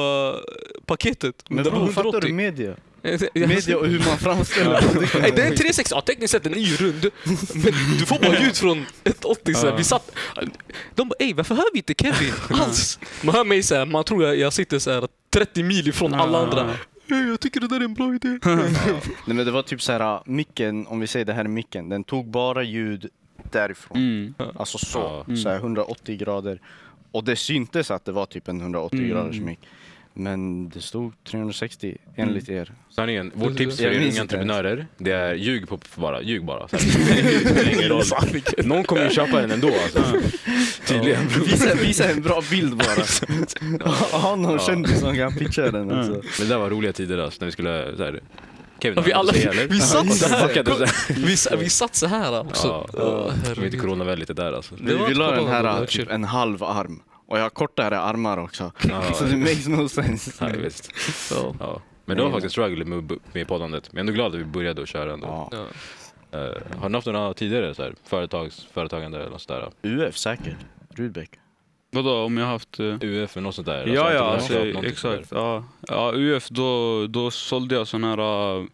eh, 0.79 0.81
paketet. 0.87 1.44
Men 1.49 1.64
det 1.64 1.70
bror, 1.70 1.87
fattar 1.87 2.03
du 2.03 2.09
180. 2.29 2.35
media? 2.35 2.75
Jag- 3.03 3.49
Media 3.49 3.79
och 3.79 3.87
hur 3.87 3.99
man 3.99 4.18
framställer 4.18 4.81
Nej, 5.20 5.33
den 5.37 5.53
är 5.53 5.57
360, 5.57 5.94
ja 5.94 6.01
tekniskt 6.01 6.33
sett 6.33 6.42
den 6.44 6.55
är 6.55 6.59
ju 6.59 6.77
rund. 6.77 7.11
Men 7.55 7.72
du 7.99 8.07
får 8.07 8.18
bara 8.18 8.40
ljud 8.40 8.57
från 8.57 8.87
180 9.05 9.55
så 9.55 9.61
här. 9.61 9.68
Ja. 9.68 9.77
Vi 9.77 9.85
satt... 9.85 10.11
De 10.94 11.09
bara 11.09 11.14
ey 11.18 11.35
varför 11.35 11.55
hör 11.55 11.64
vi 11.72 11.79
inte 11.79 11.94
Kevin 11.99 12.33
alls? 12.51 12.99
Man 13.22 13.35
hör 13.35 13.44
mig 13.44 13.62
så 13.62 13.75
här, 13.75 13.87
man 13.87 14.05
tror 14.05 14.25
jag, 14.25 14.37
jag 14.38 14.53
sitter 14.53 14.79
så 14.79 14.90
här 14.90 15.09
30 15.31 15.62
mil 15.62 15.88
ifrån 15.88 16.14
alla 16.14 16.38
andra. 16.38 16.70
Jag 17.09 17.40
tycker 17.40 17.61
det 17.61 17.69
där 17.69 17.81
är 17.81 17.85
en 17.85 17.95
bra 17.95 18.14
idé. 18.14 18.29
Nej 18.45 19.37
men 19.37 19.37
det 19.37 19.51
var 19.51 19.62
typ 19.62 19.83
så 19.83 19.92
här 19.92 20.21
micken, 20.27 20.87
om 20.87 21.01
vi 21.01 21.07
säger 21.07 21.25
det 21.27 21.33
här 21.33 21.45
är 21.45 21.49
micken, 21.49 21.88
den 21.88 22.05
tog 22.05 22.27
bara 22.31 22.62
ljud 22.62 23.09
därifrån. 23.53 23.99
Mm. 23.99 24.35
Alltså 24.57 24.79
så. 24.79 25.25
Mm. 25.27 25.37
så 25.37 25.49
här 25.49 25.57
180 25.57 26.16
grader. 26.16 26.61
Och 27.12 27.25
det 27.25 27.37
syntes 27.37 27.90
att 27.90 28.05
det 28.05 28.12
var 28.12 28.27
typ 28.27 28.49
en 28.49 28.61
180 28.61 28.99
Mm. 28.99 29.11
graders 29.11 29.40
mick. 29.40 29.59
Men 30.19 30.69
det 30.69 30.81
stod 30.81 31.13
360 31.25 31.97
enligt 32.17 32.49
er. 32.49 32.73
sanningen, 32.91 33.33
vårt 33.35 33.57
tips 33.57 33.81
Jag 33.81 33.93
för 33.93 34.01
minns 34.01 34.15
unga 34.15 34.23
inte 34.23 34.37
ens. 34.37 34.51
entreprenörer, 34.51 34.87
det 34.99 35.11
är 35.13 35.35
ljug 35.35 35.69
på 35.69 35.79
bara, 35.95 36.23
ljug 36.23 36.45
bara. 36.45 36.69
Så 36.69 36.77
här. 36.77 37.23
Det 37.43 37.49
spelar 37.49 37.73
ingen 37.73 37.89
roll. 37.89 38.03
Någon 38.65 38.85
kommer 38.85 39.05
ju 39.05 39.11
köpa 39.11 39.41
den 39.41 39.51
ändå 39.51 39.67
alltså. 39.69 40.21
Tydligen. 40.87 41.29
Visa, 41.29 41.75
visa 41.75 42.09
en 42.11 42.23
bra 42.23 42.43
bild 42.51 42.77
bara. 42.77 43.05
Ha 44.13 44.37
någon 44.37 44.59
kändis 44.59 45.01
som 45.01 45.17
kan 45.17 45.35
pitcha 45.35 45.71
den. 45.71 45.91
Alltså. 45.91 46.13
Men 46.13 46.23
det 46.49 46.55
där 46.55 46.59
var 46.59 46.71
roliga 46.71 46.93
tider 46.93 47.19
alltså, 47.19 47.39
när 47.41 47.47
vi 47.47 47.53
skulle 47.53 47.97
så 47.97 48.05
här, 48.05 48.21
Kevin, 48.83 48.97
Ja, 48.99 49.03
vi 49.07 49.13
alla- 49.13 49.33
vi 49.69 49.81
satt 49.81 50.13
så 50.15 50.29
här. 50.29 51.17
Vi, 51.57 51.63
vi 51.65 51.69
satt 51.71 51.95
så 51.95 52.07
här 52.07 52.41
också. 52.41 52.67
Ja, 52.69 52.87
Ja, 52.93 53.33
det 53.55 53.61
var 53.61 53.65
inte 53.65 53.77
coronavänligt 53.79 54.29
det 54.29 54.35
där 54.35 54.53
alltså. 54.53 54.75
Vi, 54.81 54.95
var 54.95 55.09
vi 55.09 55.15
la 55.15 55.27
den 55.31 55.39
corona, 55.39 55.55
här 55.55 55.63
var 55.63 55.87
typ 55.87 56.11
en 56.11 56.25
halv 56.25 56.63
arm. 56.65 57.01
Och 57.27 57.39
jag 57.39 57.43
har 57.43 57.51
kortare 57.51 57.99
armar 58.01 58.39
också. 58.39 58.73
Ja. 58.89 59.03
Så 59.15 59.25
det 59.25 59.37
makes 59.37 59.69
no 59.69 59.89
sense. 59.89 60.47
Ja, 60.47 60.53
visst. 60.62 60.91
Ja. 61.31 61.55
Ja. 61.61 61.83
Men 62.05 62.17
det 62.17 62.23
var 62.23 62.31
Nej, 62.31 62.37
faktiskt 62.37 62.53
struggle 62.53 62.85
med, 62.85 63.12
med 63.33 63.49
poddandet. 63.49 63.93
Men 63.93 63.97
jag 63.97 63.99
är 63.99 64.01
ändå 64.01 64.12
glad 64.12 64.35
att 64.35 64.41
vi 64.41 64.45
började 64.45 64.83
att 64.83 64.89
köra 64.89 65.12
ändå. 65.12 65.27
Ja. 65.27 65.49
Ja. 66.31 66.39
Eh, 66.39 66.79
har 66.81 66.89
ni 66.89 66.95
haft 66.97 67.07
några 67.07 67.35
tidigare 67.35 67.75
så 67.75 67.83
här, 67.83 67.95
företags, 68.05 68.67
företagande 68.73 69.19
eller 69.21 69.31
något 69.31 69.43
sådär? 69.43 69.71
UF 69.83 70.17
säkert. 70.19 70.57
Rudbeck. 70.95 71.31
Vadå, 71.91 72.23
om 72.25 72.37
jag 72.37 72.45
har 72.45 72.53
haft... 72.53 72.81
eh, 72.81 72.87
UF 73.03 73.37
eller 73.37 73.45
något 73.45 73.55
sånt 73.55 73.67
där? 73.67 73.87
Ja, 73.87 74.12
ja, 74.12 74.35
entreprenörskap, 74.35 74.85
alltså, 74.85 75.15
exakt. 75.17 75.33
Ja. 75.33 75.65
Ja, 75.89 76.12
UF, 76.15 76.49
då, 76.49 77.07
då 77.07 77.31
sålde 77.31 77.75
jag 77.75 77.87
sån 77.89 78.05
här 78.05 78.21
uh, 78.59 78.67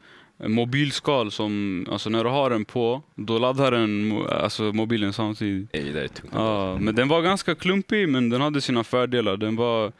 mobilskal 0.46 1.30
som, 1.30 1.86
alltså 1.90 2.10
när 2.10 2.24
du 2.24 2.30
har 2.30 2.50
den 2.50 2.64
på, 2.64 3.02
då 3.14 3.38
laddar 3.38 3.70
den 3.70 4.22
alltså, 4.28 4.62
mobilen 4.62 5.12
samtidigt. 5.12 5.68
Nej, 5.72 5.92
det 5.92 6.00
är 6.04 6.08
tungt. 6.08 6.32
Ja, 6.34 6.78
men 6.80 6.94
den 6.94 7.08
var 7.08 7.22
ganska 7.22 7.54
klumpig, 7.54 8.08
men 8.08 8.28
den 8.30 8.40
hade 8.40 8.60
sina 8.60 8.84
fördelar. 8.84 9.36
Den 9.36 9.56
var, 9.56 9.92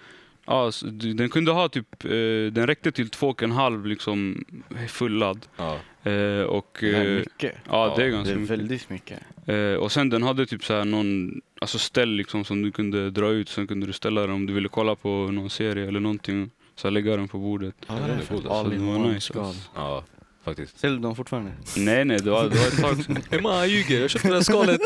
ja, 0.47 0.71
den 1.15 1.29
kunde 1.29 1.51
ha 1.53 1.69
typ, 1.69 2.05
eh, 2.05 2.11
den 2.53 2.67
räckte 2.67 2.93
till 2.93 3.09
två 3.11 3.29
och 3.29 3.43
en 3.43 3.53
halv 3.53 3.87
liksom 3.87 4.45
full 4.89 5.13
ladd. 5.19 5.47
Ja. 5.57 5.79
Eh, 6.11 6.43
och, 6.43 6.77
Det 6.81 6.95
är 6.97 7.11
eh, 7.13 7.19
mycket. 7.19 7.55
ja, 7.71 7.95
det 7.97 8.03
är 8.03 8.07
Det 8.07 8.13
ganska 8.13 8.33
är 8.35 8.37
mycket. 8.39 8.51
väldigt 8.59 8.91
mycket. 8.91 9.19
Eh, 9.47 9.75
och 9.75 9.93
sen 9.93 10.09
den 10.11 10.23
hade 10.23 10.47
typ 10.47 10.65
så 10.65 10.75
här 10.75 10.85
någon 10.85 11.41
alltså 11.61 11.79
ställ 11.79 12.09
liksom 12.11 12.45
som 12.45 12.63
du 12.63 12.71
kunde 12.73 13.11
dra 13.11 13.29
ut, 13.31 13.49
sen 13.49 13.67
kunde 13.67 13.87
du 13.87 13.93
ställa 13.93 14.21
den 14.21 14.31
om 14.31 14.47
du 14.47 14.53
ville 14.53 14.69
kolla 14.69 14.95
på 14.95 15.09
någon 15.09 15.51
serie 15.51 15.89
eller 15.89 16.01
någonting. 16.01 16.51
Så 16.77 16.89
här, 16.89 16.93
lägga 16.93 17.17
den 17.17 17.29
på 17.29 17.39
bordet. 17.39 17.75
Ja, 17.87 17.95
det 17.95 18.13
är 18.13 18.21
det 18.43 18.49
är. 18.49 18.61
All 18.61 18.73
in 18.73 18.87
Det 18.87 18.93
one 18.95 19.13
nice, 19.13 19.39
alltså. 19.41 19.71
ja, 19.75 20.05
faktiskt. 20.45 20.81
Säljer 20.81 20.99
de 20.99 21.17
fortfarande? 21.17 21.51
Nej 21.77 22.05
nej, 22.05 22.19
det 22.19 22.31
var, 22.31 22.45
det 22.49 22.59
var 22.59 22.67
ett 22.67 22.81
tag 22.81 23.05
sedan. 23.05 23.19
Hey, 23.31 23.41
man, 23.41 23.57
han 23.59 23.69
ljuger. 23.71 24.01
Jag 24.01 24.11
köpte 24.11 24.29
det 24.29 24.35
här 24.35 24.43
skalet. 24.43 24.81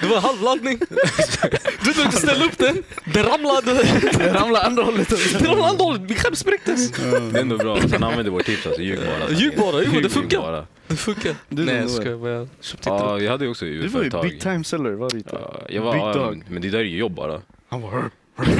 Det 0.00 0.06
var 0.06 0.20
halvladdning. 0.20 0.78
Du 0.80 1.84
behövde 1.84 2.02
inte 2.02 2.16
ställa 2.16 2.44
upp 2.44 2.58
den. 2.58 2.82
Den 3.04 3.24
ramlade. 3.24 3.72
Det 4.18 4.32
ramlar 4.34 4.60
andra 4.64 4.82
hållet. 4.82 5.08
Den 5.08 5.46
ramlade 5.46 5.68
andra 5.70 5.84
hållet. 5.84 6.02
Min 6.02 6.14
skärm 6.18 6.34
spräcktes. 6.34 6.90
Det 6.90 7.04
är 7.08 7.40
ändå 7.40 7.56
bra. 7.56 7.80
Sen 7.88 8.02
använder 8.04 8.30
vårt 8.30 8.44
tips 8.46 8.66
alltså, 8.66 8.82
ljug 8.82 8.98
bara. 8.98 9.30
Ljug 9.38 9.56
bara. 9.58 9.82
Jo, 9.82 9.90
det 9.92 9.98
Ljug 10.00 10.10
funkar. 10.10 10.38
bara. 10.38 10.66
Det 10.86 10.96
funkar. 10.96 11.34
Du 11.48 11.64
Nej, 11.64 11.76
jag 11.76 11.90
skojar 11.90 12.16
bara. 12.16 12.30
Jag 12.30 12.48
köpte 12.60 12.90
inte 12.90 13.04
Ja, 13.04 13.14
vi 13.14 13.26
hade 13.28 13.44
ju 13.44 13.50
också 13.50 13.64
Du 13.64 13.88
var 13.88 14.02
ju 14.02 14.10
big 14.22 14.40
time 14.40 14.64
seller, 14.64 14.90
var 14.92 15.10
du 15.10 15.16
inte? 15.16 15.38
Ja, 15.42 15.60
jag 15.68 15.82
var, 15.82 15.92
Big 16.12 16.22
dog. 16.22 16.44
men 16.48 16.62
det 16.62 16.70
där 16.70 16.78
är 16.78 16.82
ju 16.84 16.98
jobb 16.98 17.14
bara. 17.14 17.40
Han 17.68 17.80
var 17.82 18.10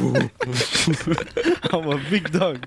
Han 1.60 1.84
var 1.84 2.10
big 2.10 2.32
dog. 2.32 2.58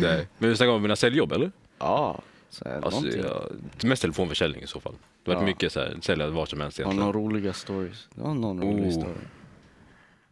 Nej. 0.00 0.28
Men 0.38 0.50
vi 0.50 0.56
snackar 0.56 0.72
om 0.72 0.82
mina 0.82 0.96
säljjobb 0.96 1.32
eller? 1.32 1.52
Ja, 1.78 2.22
så 2.50 2.64
här, 2.68 2.74
Alltså, 2.76 2.90
någonting. 3.00 3.22
ja, 3.80 3.88
mest 3.88 4.02
telefonförsäljning 4.02 4.62
i 4.62 4.66
så 4.66 4.80
fall. 4.80 4.94
Det 5.24 5.30
har 5.30 5.34
varit 5.36 5.42
Ja. 5.42 5.46
mycket 5.46 5.72
så 5.72 5.80
här, 5.80 5.96
sälja 6.02 6.26
vad 6.30 6.48
som 6.48 6.60
helst 6.60 6.78
Har 6.78 6.84
egentligen. 6.84 7.06
några 7.06 7.18
roliga 7.18 7.52
stories? 7.52 8.08
Det 8.14 8.22
var 8.22 8.34
någon 8.34 8.60
rolig 8.62 8.86
Oh. 8.86 8.90
story. 8.92 9.14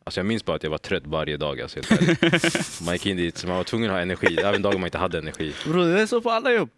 Alltså 0.04 0.20
jag 0.20 0.26
minns 0.26 0.44
bara 0.44 0.56
att 0.56 0.62
jag 0.62 0.70
var 0.70 0.78
trött 0.78 1.02
varje 1.06 1.36
dag. 1.36 1.60
Alltså, 1.60 1.76
helt 1.80 1.92
ärligt. 1.92 2.80
man 2.84 2.94
gick 2.94 3.06
in 3.06 3.16
dit, 3.16 3.36
så 3.38 3.46
man 3.48 3.56
var 3.56 3.64
tvungen 3.64 3.90
att 3.90 3.94
ha 3.96 4.02
energi, 4.02 4.36
även 4.36 4.62
dagar 4.62 4.78
man 4.78 4.86
inte 4.86 4.98
hade 4.98 5.18
energi. 5.18 5.54
Bro, 5.66 5.82
det 5.84 6.00
är 6.02 6.06
så 6.06 6.20
på 6.20 6.30
alla 6.30 6.52
jobb. 6.52 6.68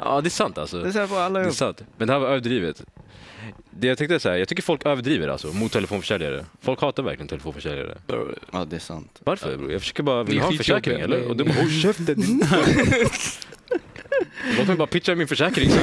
Ja, 0.00 0.20
det 0.20 0.28
är 0.28 0.30
sant 0.30 0.58
alltså. 0.58 0.80
Det 0.82 0.88
är 0.88 0.92
så 0.92 0.98
här 0.98 1.06
på 1.06 1.16
alla 1.16 1.38
Det 1.38 1.44
är 1.44 1.46
jobb. 1.48 1.54
sant. 1.54 1.84
Men 1.96 2.06
det 2.06 2.12
här 2.12 2.20
var 2.20 2.28
överdrivet. 2.28 2.84
Det 3.78 3.86
jag 3.86 3.98
tänkte 3.98 4.20
säga, 4.20 4.38
jag 4.38 4.48
tycker 4.48 4.62
folk 4.62 4.86
överdriver 4.86 5.28
alltså 5.28 5.48
mot 5.48 5.72
telefonförsäljare. 5.72 6.44
Folk 6.60 6.80
hatar 6.80 7.02
verkligen 7.02 7.28
telefonförsäljare. 7.28 7.98
Ja, 8.52 8.64
det 8.64 8.76
är 8.76 8.80
sant. 8.80 9.20
Varför 9.24 9.56
bror? 9.56 9.72
Jag 9.72 9.80
försöker 9.80 10.02
bara, 10.02 10.22
vill 10.22 10.34
är 10.36 10.38
du 10.38 10.44
ha 10.44 10.50
en 10.52 10.58
försäkring 10.58 11.00
eller? 11.00 11.28
Och 11.28 11.36
du 11.36 11.44
bara, 11.44 11.54
håll 11.54 11.70
käften 11.70 12.16
Låt 14.58 14.66
mig 14.66 14.76
bara 14.76 14.86
pitcha 14.86 15.14
min 15.14 15.28
försäkring. 15.28 15.70
Så 15.70 15.76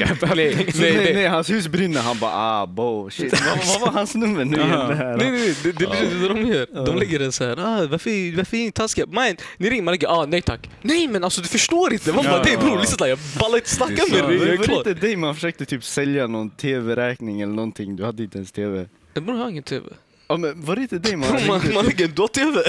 jag 0.00 0.36
Nej, 0.36 0.66
Nej, 0.74 1.14
nej, 1.14 1.26
hans 1.26 1.50
hus 1.50 1.68
brinner. 1.68 2.00
Han 2.00 2.18
bara 2.18 2.32
ah, 2.34 2.66
bo, 2.66 3.10
shit. 3.10 3.34
vad, 3.66 3.80
var 3.80 3.92
hans 3.92 4.14
nummer 4.14 4.44
nu 4.44 4.56
igen? 4.56 4.88
Det 4.88 4.94
här? 4.94 5.16
Nej, 5.16 5.30
nej, 5.30 5.54
det, 5.62 5.72
det 5.72 5.86
det 6.20 6.28
de 6.28 6.46
gör. 6.46 6.84
De 6.86 6.96
lägger 6.96 7.20
en 7.20 7.32
så 7.32 7.44
här, 7.44 7.60
ah, 7.60 7.86
varför, 7.86 8.36
varför 8.36 8.56
är 8.56 8.64
ni 8.64 8.72
taskiga? 8.72 9.06
Man, 9.06 9.36
ni 9.56 9.70
ringer, 9.70 9.82
man 9.82 9.92
lägger, 9.92 10.08
ah, 10.08 10.26
nej 10.26 10.42
tack. 10.42 10.70
Nej 10.82 11.08
men 11.08 11.24
alltså 11.24 11.40
du 11.40 11.48
förstår 11.48 11.92
inte. 11.92 12.12
Man 12.12 12.24
bara, 12.24 12.42
nej 12.42 12.56
bror, 12.56 12.80
lyssna 12.80 13.08
jag 13.08 13.18
ballar 13.40 13.56
inte 13.56 13.70
snacka 13.70 14.02
med 14.10 14.24
dig, 14.24 14.38
Var 14.38 14.46
var 14.46 14.52
det 14.52 14.58
klar. 14.58 14.76
inte 14.78 14.94
dig 14.94 15.16
man 15.16 15.34
försökte 15.34 15.64
typ 15.64 15.84
sälja 15.84 16.26
någon 16.26 16.50
tv-räkning 16.50 17.40
eller 17.40 17.54
någonting? 17.54 17.96
Du 17.96 18.04
hade 18.04 18.22
inte 18.22 18.38
ens 18.38 18.52
tv. 18.52 18.86
Bror 19.14 19.36
jag 19.36 19.42
har 19.44 19.50
ingen 19.50 19.62
TV. 19.62 19.86
Ja, 20.28 20.36
men 20.36 20.64
var 20.64 20.76
det 20.76 20.82
inte 20.82 20.98
dig 20.98 21.16
man 21.16 21.28
Bror, 21.28 21.46
man, 21.46 21.60
ringde? 21.60 21.74
man 21.74 21.86
lägger 21.86 22.04
en 22.04 22.28
TV. 22.28 22.62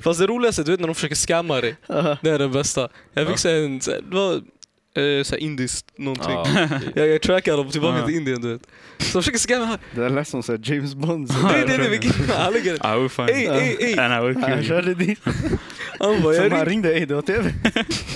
Ja. 0.00 0.02
Fast 0.02 0.20
det 0.20 0.26
roligaste, 0.26 0.62
du 0.62 0.70
vet 0.70 0.80
när 0.80 0.86
de 0.86 0.94
försöker 0.94 1.14
scamma 1.14 1.60
dig. 1.60 1.76
Det 2.22 2.30
är 2.30 2.38
det 2.38 2.48
bästa. 2.48 2.88
Jag 3.14 3.28
fick 3.28 3.44
här 3.44 3.54
en, 3.54 3.80
så 3.80 3.90
här, 3.90 4.00
det 4.10 4.16
var 4.16 4.32
eh, 4.34 5.22
så 5.22 5.34
här 5.34 5.36
indiskt 5.38 5.86
någonting. 5.98 6.30
Ja, 6.30 6.46
Jag, 6.94 7.08
jag 7.08 7.22
trackade 7.22 7.56
dem 7.56 7.70
tillbaka 7.70 7.98
Ja. 7.98 8.06
till 8.06 8.14
Indien 8.14 8.40
du 8.40 8.52
vet. 8.52 8.62
Så 8.98 9.18
de 9.18 9.22
försöker 9.22 9.38
scamma 9.38 9.64
här. 9.64 9.78
Det 9.94 10.08
lät 10.08 10.28
som 10.28 10.42
så 10.42 10.52
här 10.52 10.60
James 10.64 10.94
Bond. 10.94 11.30
Nej 11.42 11.64
nej 11.66 11.78
nej, 11.78 12.10
han 12.36 12.52
lägger 12.52 12.78
den. 12.78 12.96
I 12.96 13.00
will 13.00 13.08
find 13.08 13.30
Ey 13.30 13.46
ey 13.46 13.76
ey. 13.80 13.98
And 13.98 14.14
I 14.14 14.26
will 14.26 14.34
kill 14.44 14.54
Han 14.54 14.64
körde 14.64 14.94
dit. 14.94 15.18
Han 16.00 16.22
bara, 16.22 16.34
jag 16.34 16.42
ringde. 16.44 16.64
ringde, 16.64 16.94
ey 16.94 17.04
det 17.06 17.14
var 17.14 17.22
tv. 17.22 17.52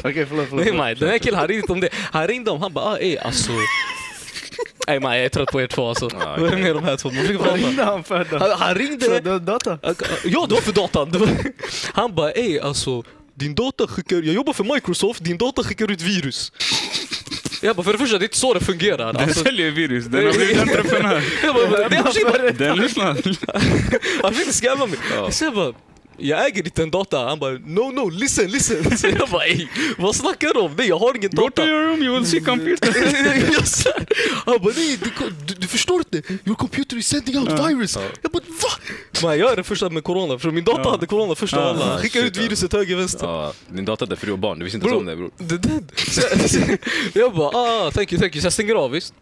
Okej 0.05 0.27
förlåt, 0.27 0.47
förlåt. 0.49 0.65
Nej 0.65 0.75
maj, 0.75 0.95
den 0.95 1.09
här 1.09 1.19
killen 1.19 1.39
han 1.39 1.49
ringde 1.49 1.61
inte 1.61 1.73
om 1.73 1.81
det. 1.81 1.89
Han 1.95 2.27
ringde 2.27 2.51
om, 2.51 2.63
han 2.63 2.73
bara 2.73 2.85
ah, 2.85 2.99
ey 2.99 3.17
alltså. 3.19 3.53
Nej 4.87 5.01
maj, 5.01 5.17
jag 5.19 5.25
är 5.25 5.29
trött 5.29 5.49
på 5.53 5.61
er 5.61 5.67
två 5.67 5.89
alltså. 5.89 6.09
Ja, 6.13 6.37
Vad 6.39 6.53
är 6.53 6.57
det 6.57 6.63
med 6.63 6.75
de 6.75 6.85
här 6.85 6.97
två? 6.97 7.09
Man 7.11 7.21
försöker 7.21 7.39
Vad 7.39 7.49
prata. 7.49 7.57
ringde 7.67 7.85
han 7.85 8.05
för 8.05 8.27
då? 8.31 8.39
Han, 8.39 8.51
han 8.51 8.69
För 8.69 8.75
ringde. 8.75 9.21
det 9.21 9.31
var 9.31 9.39
data? 9.39 9.79
Ja, 10.25 10.47
det 10.49 10.55
var 10.55 10.61
för 10.61 10.73
datan. 10.73 11.11
Var, 11.11 11.29
han 11.93 12.15
bara, 12.15 12.33
ey 12.33 12.61
alltså, 12.61 13.03
din 13.35 13.55
data 13.55 13.87
skickar, 13.87 14.17
jag 14.17 14.35
jobbar 14.35 14.53
för 14.53 14.65
Microsoft, 14.75 15.25
din 15.25 15.39
data 15.39 15.63
skickar 15.63 15.91
ut 15.91 16.01
virus. 16.01 16.53
Jag 17.63 17.77
bara, 17.77 17.83
för 17.83 17.93
det 17.93 17.99
första, 17.99 18.19
det 18.19 18.23
är 18.25 18.27
inte 18.27 18.37
så 18.39 18.55
det 18.55 18.61
fungerar. 18.61 19.13
Den 19.13 19.23
Alltså, 19.23 19.45
säljer 19.45 19.71
virus, 19.71 20.05
den 20.05 20.27
har 20.27 20.33
blivit 20.37 20.59
entreprenör. 20.61 21.23
jag 21.43 21.55
bara, 21.55 21.89
det 21.89 21.97
är 21.97 22.03
precis 22.03 22.25
bara, 22.25 22.51
Den 22.51 22.77
lyssnar. 22.79 23.07
han 24.23 24.33
försökte 24.35 24.53
scamma 24.53 24.87
mig. 24.87 24.99
Så 25.33 25.45
jag 25.45 25.55
bara, 25.55 25.73
jag 26.19 26.47
äger 26.47 26.65
inte 26.65 26.83
en 26.83 26.91
data. 26.91 27.19
Han 27.29 27.39
bara, 27.39 27.53
no 27.53 27.91
no, 27.93 28.11
listen, 28.11 28.51
listen. 28.51 28.99
Så 28.99 29.07
jag 29.19 29.29
bara, 29.29 29.45
ey, 29.45 29.67
vad 29.99 30.17
snackar 30.17 30.55
du 30.55 30.61
om? 30.61 30.75
Nej, 30.79 30.89
jag 30.89 30.99
har 30.99 31.17
ingen 31.17 31.31
Go 31.31 31.51
to 31.51 31.63
your 31.63 31.83
room, 31.87 32.03
you 32.03 32.15
will 32.15 32.27
see 32.27 32.41
computer. 32.41 32.89
Han 34.47 34.59
bara 34.63 34.73
nej, 34.77 34.99
du, 35.03 35.11
du, 35.47 35.55
du 35.55 35.67
förstår 35.67 35.99
inte. 35.99 36.35
Your 36.45 36.55
computer 36.55 36.97
is 36.97 37.07
sending 37.07 37.39
out 37.39 37.51
virus. 37.51 37.99
Jag 38.23 38.33
bara 38.33 38.43
va? 38.63 38.69
Men 39.23 39.39
jag 39.39 39.53
är 39.53 39.57
den 39.57 39.65
första 39.65 39.91
med 39.91 40.05
corona, 40.05 40.39
för 40.39 40.51
min 40.51 40.65
dator 40.65 40.91
hade 40.91 41.07
corona 41.07 41.35
första 41.35 41.61
av 41.61 41.77
alla. 41.77 41.85
Han 41.85 41.99
skickar 42.03 42.21
shit, 42.21 42.37
ut 42.37 42.43
viruset 42.43 42.73
höger 42.73 42.97
vänster. 42.97 43.27
ja. 43.27 43.53
Din 43.69 43.85
dator 43.85 44.07
hade 44.07 44.17
fru 44.17 44.33
och 44.33 44.39
barn, 44.39 44.59
du 44.59 44.65
visste 44.65 44.77
inte 44.77 44.89
ens 44.89 44.99
om 44.99 45.07
det 45.07 45.17
bror. 45.17 45.31
Jag 47.15 47.35
bara 47.35 47.49
ah, 47.49 47.91
thank 47.91 48.13
you, 48.13 48.21
thank 48.21 48.35
you. 48.35 48.41
Så 48.41 48.47
jag 48.47 48.53
stänger 48.53 48.75
av 48.75 48.91
visst. 48.91 49.15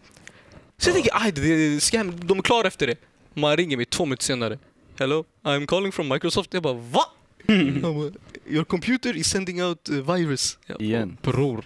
Så 0.77 0.89
jag 0.89 0.93
tänker, 0.95 1.11
aj 1.13 1.31
det 1.31 1.41
är 1.41 1.79
scam, 1.79 2.27
de 2.27 2.37
är 2.37 2.41
klara 2.41 2.67
efter 2.67 2.87
det. 2.87 2.95
Man 3.33 3.57
ringer 3.57 3.77
mig 3.77 3.85
två 3.85 4.05
minuter 4.05 4.23
senare. 4.23 4.57
Hello, 4.99 5.25
I'm 5.43 5.65
calling 5.65 5.91
from 5.91 6.07
Microsoft. 6.07 6.53
Jag 6.53 6.63
bara 6.63 6.73
va? 6.73 7.05
Bara, 7.81 8.11
Your 8.47 8.63
computer 8.63 9.17
is 9.17 9.27
sending 9.27 9.61
out 9.63 9.89
uh, 9.89 10.01
virus. 10.15 10.57
Jag 10.65 10.77
bara, 10.77 10.83
Igen. 10.83 11.17
Bror. 11.21 11.65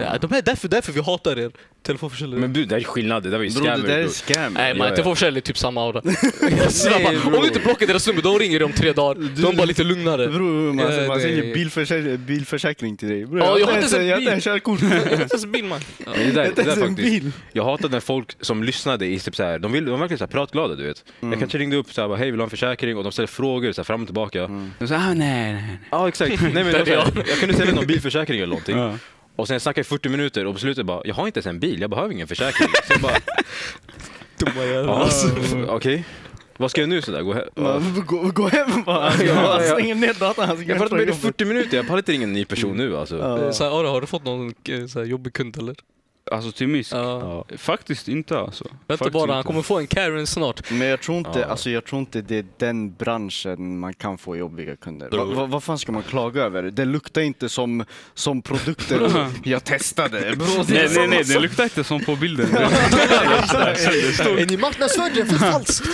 Ja, 0.00 0.18
de 0.18 0.32
är 0.32 0.42
därför, 0.42 0.68
därför 0.68 0.92
vi 0.92 1.00
hatar 1.00 1.38
er 1.38 1.52
telefonförsäljare. 1.82 2.40
Men 2.40 2.52
du, 2.52 2.64
det 2.64 2.76
är 2.76 2.80
skillnad, 2.84 3.22
det 3.22 3.30
där 3.30 3.36
var 3.36 3.44
ju 3.44 3.50
det 3.50 3.54
scammer 3.60 3.88
där 3.88 3.98
är 3.98 4.08
scam. 4.08 4.52
Nej 4.52 4.74
man, 4.74 4.86
ja. 4.88 4.94
telefonförsäljare 4.94 5.38
är 5.38 5.40
typ 5.40 5.58
samma 5.58 5.82
aura. 5.82 6.00
Om 7.26 7.40
du 7.40 7.46
inte 7.46 7.60
blockar 7.60 7.86
deras 7.86 8.06
nummer, 8.06 8.22
de 8.22 8.38
ringer 8.38 8.58
dig 8.58 8.66
om 8.66 8.72
tre 8.72 8.92
dagar. 8.92 9.14
De 9.36 9.46
är 9.48 9.56
bara 9.56 9.64
lite 9.64 9.84
lugnare. 9.84 10.28
Bror, 10.28 10.72
man, 10.72 10.92
Ja, 10.92 11.06
man 11.08 11.16
det- 11.16 11.22
säljer 11.22 11.54
bilförsäkring, 11.54 12.24
bilförsäkring 12.26 12.96
till 12.96 13.08
dig. 13.08 13.26
Bror, 13.26 13.40
Ja, 13.40 13.58
jag 13.58 13.66
har 13.66 13.72
har 13.72 13.82
inte 13.82 13.94
ens 13.94 13.94
en 13.94 14.06
jag 14.06 14.14
har 14.16 14.20
inte 14.20 14.22
bil. 14.22 14.28
ens 14.32 14.44
körkort. 14.44 14.80
Jag 14.82 14.92
är 14.92 15.12
inte 15.22 15.34
ens 15.34 15.46
bil 15.46 15.64
man. 15.64 15.80
Det 15.98 16.24
Jag 16.24 16.34
där, 16.34 16.44
har 16.44 16.52
det 16.56 16.62
där 16.62 16.76
faktiskt. 16.76 16.96
bil. 16.96 17.30
Jag 17.52 17.64
hatar 17.64 17.88
när 17.88 18.00
folk 18.00 18.36
som 18.40 18.62
lyssnade 18.62 19.06
i 19.06 19.18
typ 19.18 19.36
så 19.36 19.42
här, 19.42 19.58
de, 19.58 19.72
vill, 19.72 19.84
de 19.84 19.90
var 19.90 19.98
verkligen 19.98 20.18
så 20.18 20.24
här 20.24 20.30
pratglada 20.30 20.74
du 20.74 20.86
vet. 20.86 21.04
Mm. 21.20 21.32
Jag 21.32 21.40
kanske 21.40 21.58
ringde 21.58 21.76
upp 21.76 21.92
så 21.92 22.00
här, 22.00 22.08
bara, 22.08 22.18
hej 22.18 22.26
vill 22.26 22.34
du 22.38 22.40
ha 22.40 22.44
en 22.46 22.50
försäkring? 22.50 22.96
Och 22.96 23.02
de 23.02 23.12
ställer 23.12 23.26
frågor 23.26 23.72
så 23.72 23.80
här, 23.80 23.84
fram 23.84 24.00
och 24.00 24.06
tillbaka. 24.08 24.40
De 24.78 24.88
sa, 24.88 24.96
ah, 24.96 25.14
nej, 25.14 25.52
nej. 25.52 25.78
Ja 25.90 26.08
exakt, 26.08 26.42
nej 26.42 26.52
men 26.52 26.66
jag, 26.72 26.88
jag 26.88 27.38
kunde 27.40 27.54
sälja 27.54 27.74
någon 27.74 27.86
bilförsäkring 27.86 28.38
eller 28.38 28.46
någonting. 28.46 28.98
Och 29.36 29.48
sen 29.48 29.60
snackade 29.60 29.78
jag 29.80 29.84
i 29.84 29.88
40 29.88 30.08
minuter 30.08 30.46
och 30.46 30.54
på 30.54 30.60
slutet 30.60 30.86
bara, 30.86 31.02
jag 31.04 31.14
har 31.14 31.26
inte 31.26 31.38
ens 31.38 31.46
en 31.46 31.60
bil, 31.60 31.80
jag 31.80 31.90
behöver 31.90 32.12
ingen 32.14 32.28
försäkring. 32.28 32.68
Så 32.86 32.92
jag 32.92 33.00
bara, 33.00 33.16
Dumma 34.38 34.64
jävlar. 34.64 35.74
okej. 35.76 36.04
Vad 36.56 36.70
ska 36.70 36.80
jag 36.80 36.88
nu 36.88 37.02
sådär? 37.02 37.22
Gå 37.22 37.32
hem? 37.32 37.44
Man, 37.56 38.02
gå, 38.06 38.30
gå 38.34 38.48
hem 38.48 38.82
bara. 38.86 39.12
Ja, 39.14 39.24
Jag 39.24 39.36
ja. 39.36 39.60
stänger 39.62 39.94
ner 39.94 40.14
datorn. 40.14 40.46
Han 40.48 40.56
Jag 40.66 40.78
det 40.90 40.96
är 40.96 40.98
jobbet. 41.00 41.16
40 41.16 41.44
minuter, 41.44 41.76
jag 41.76 41.86
pallar 41.86 41.98
inte 41.98 42.12
ringa 42.12 42.22
en 42.22 42.32
ny 42.32 42.44
person 42.44 42.76
nu 42.76 42.96
alltså. 42.96 43.18
Ja. 43.18 43.52
Så 43.52 43.64
här, 43.64 43.80
Ara, 43.80 43.88
har 43.88 44.00
du 44.00 44.06
fått 44.06 44.24
någon 44.24 44.54
eh, 44.68 44.86
så 44.86 44.98
här, 44.98 45.06
jobbig 45.06 45.32
kund 45.32 45.58
eller? 45.58 45.74
Alltså 46.30 46.52
till 46.52 46.68
miss? 46.68 46.92
Ja. 46.92 47.44
Faktiskt 47.56 48.08
inte 48.08 48.38
alltså. 48.38 48.64
Vänta 48.64 49.04
Faktiskt 49.04 49.12
bara, 49.12 49.32
han 49.34 49.44
kommer 49.44 49.62
få 49.62 49.78
en 49.78 49.86
Karen 49.86 50.26
snart. 50.26 50.70
Men 50.70 50.86
jag 50.88 51.00
tror, 51.00 51.18
inte, 51.18 51.38
Ja. 51.40 51.46
alltså 51.46 51.70
jag 51.70 51.84
tror 51.84 52.00
inte 52.00 52.20
det 52.20 52.36
är 52.38 52.44
den 52.58 52.94
branschen 52.94 53.78
man 53.78 53.94
kan 53.94 54.18
få 54.18 54.36
jobbiga 54.36 54.76
kunder. 54.76 55.10
Va, 55.10 55.24
va, 55.24 55.46
vad 55.46 55.62
fan 55.62 55.78
ska 55.78 55.92
man 55.92 56.02
klaga 56.02 56.42
över? 56.42 56.62
Det 56.62 56.84
luktar 56.84 57.20
inte 57.20 57.48
som, 57.48 57.84
som 58.14 58.42
produkter 58.42 59.26
jag 59.44 59.64
testade. 59.64 60.36
Bro, 60.36 60.46
Nej, 60.68 60.88
nej, 60.94 61.06
nej, 61.08 61.24
det 61.26 61.38
luktar 61.40 61.64
inte 61.64 61.84
som 61.84 62.04
på 62.04 62.16
bilden. 62.16 62.46
Är 62.56 64.46
ni 64.46 64.56
marknadsförde 64.56 65.26
för 65.26 65.36
falskt? 65.36 65.88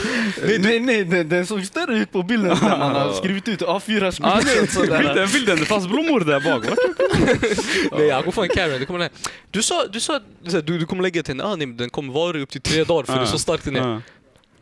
Nej, 0.47 0.59
nej, 0.59 0.81
nej, 0.81 1.05
den, 1.05 1.29
den 1.29 1.47
såg 1.47 1.65
större 1.65 1.99
ut 1.99 2.13
på 2.13 2.23
bilden 2.23 2.51
än 2.51 2.59
man 2.79 2.81
har 2.95 3.13
skrivit 3.13 3.49
ut 3.49 3.61
A4 3.63 4.07
Ah, 4.23 4.41
skrivet 4.41 4.57
nej, 4.59 4.69
sådär. 4.69 4.99
bilden, 4.99 5.29
bilden, 5.33 5.59
det 5.59 5.65
fanns 5.65 5.89
blommor 5.89 6.21
där 6.21 6.41
bak. 6.41 6.65
Nej, 7.99 8.11
han 8.11 8.23
kommer 8.23 8.33
få 8.33 8.43
en 8.43 8.49
Karen. 8.49 8.81
Det 8.81 8.87
kommer 8.87 8.99
den 8.99 9.11
här. 9.15 9.31
Du 9.51 9.63
sa, 9.63 9.87
du 9.87 10.01
sa 10.01 10.18
att 10.45 10.51
så 10.53 10.61
du, 10.61 10.79
du 10.79 10.87
kommer 10.87 11.03
lägga 11.03 11.23
till 11.23 11.41
ah, 11.41 11.57
nej, 11.57 11.67
men 11.67 11.77
den 11.77 11.91
kommer 11.91 12.13
vara 12.13 12.39
upp 12.41 12.51
till 12.51 12.61
tre 12.61 12.85
dagar 12.85 13.05
för 13.05 13.15
det 13.17 13.21
är 13.23 13.27
så 13.27 13.39
starkt 13.39 13.65
den 13.65 13.77
är. 13.77 13.89
Ja. 13.89 14.01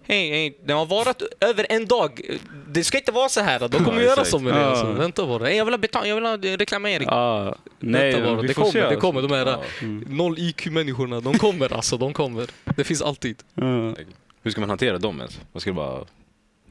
Hej, 0.09 0.31
hej, 0.31 0.59
den 0.65 0.77
har 0.77 0.87
varit 0.87 1.23
över 1.41 1.67
en 1.69 1.87
dag. 1.87 2.21
Det 2.69 2.85
ska 2.85 2.99
inte 2.99 3.13
vara 3.13 3.29
så 3.29 3.41
här. 3.41 3.59
De 3.69 3.85
kommer 3.85 3.99
Ja, 3.99 4.03
göra 4.03 4.13
exakt. 4.13 4.29
som 4.31 4.45
med 4.45 4.55
det. 4.55 4.67
Alltså. 4.67 4.93
Vänta 4.93 5.27
bara. 5.27 5.45
Hey, 5.45 5.57
jag 5.57 5.65
vill 5.65 5.75
ha 5.75 5.79
betal, 5.79 6.09
jag 6.09 6.15
vill 6.15 6.25
ha 6.25 6.37
reklamering. 6.37 7.09
Ah, 7.11 7.55
nej, 7.79 8.13
Vänta 8.13 8.27
bara. 8.31 8.41
vi 8.43 8.49
Det 8.49 8.55
kommer, 8.55 8.71
se. 8.71 8.79
det 8.81 8.87
alltså. 8.87 9.01
kommer. 9.01 9.23
De 9.23 9.31
här 9.31 9.47
Ja. 9.47 9.63
noll 10.09 10.39
IQ-människorna. 10.39 11.21
De 11.21 11.39
kommer 11.39 11.73
alltså, 11.73 11.97
de 11.97 12.13
kommer. 12.13 12.47
Det 12.77 12.85
finns 12.85 13.03
alltid. 13.03 13.37
Ja. 13.55 13.95
Hur 14.43 14.51
ska 14.51 14.61
man 14.61 14.71
hantera 14.71 14.99
dem 14.99 15.19
ens? 15.19 15.41
Man 15.53 15.61
ska 15.61 15.73
bara... 15.73 16.05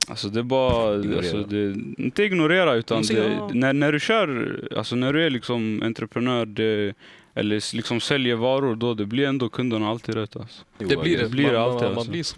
Alltså 0.09 0.27
det 0.27 0.39
är 0.39 0.43
bara, 0.43 0.95
Ignorera. 0.95 1.17
alltså 1.17 1.37
det, 1.43 1.75
inte 2.03 2.23
ignorera 2.23 2.73
utan 2.73 2.97
Men 2.97 3.03
så, 3.03 3.13
det, 3.13 3.49
när, 3.53 3.73
när 3.73 3.91
du 3.91 3.99
kör, 3.99 4.59
alltså 4.77 4.95
när 4.95 5.13
du 5.13 5.25
är 5.25 5.29
liksom 5.29 5.81
entreprenör 5.83 6.45
det, 6.45 6.93
eller 7.35 7.75
liksom 7.75 7.99
säljer 8.01 8.35
varor 8.35 8.75
då 8.75 8.93
det 8.93 9.05
blir 9.05 9.27
ändå 9.27 9.49
kunderna 9.49 9.89
alltid 9.89 10.15
rätt 10.15 10.35
alltså. 10.35 10.63
Det 10.77 10.85
blir 10.97 11.17
det. 11.17 11.29
blir 11.29 11.45
man, 11.45 11.55
alltid, 11.55 11.81
man, 11.81 11.89
man 11.89 11.97
alltså. 11.97 12.11
blir 12.11 12.23
så. 12.23 12.37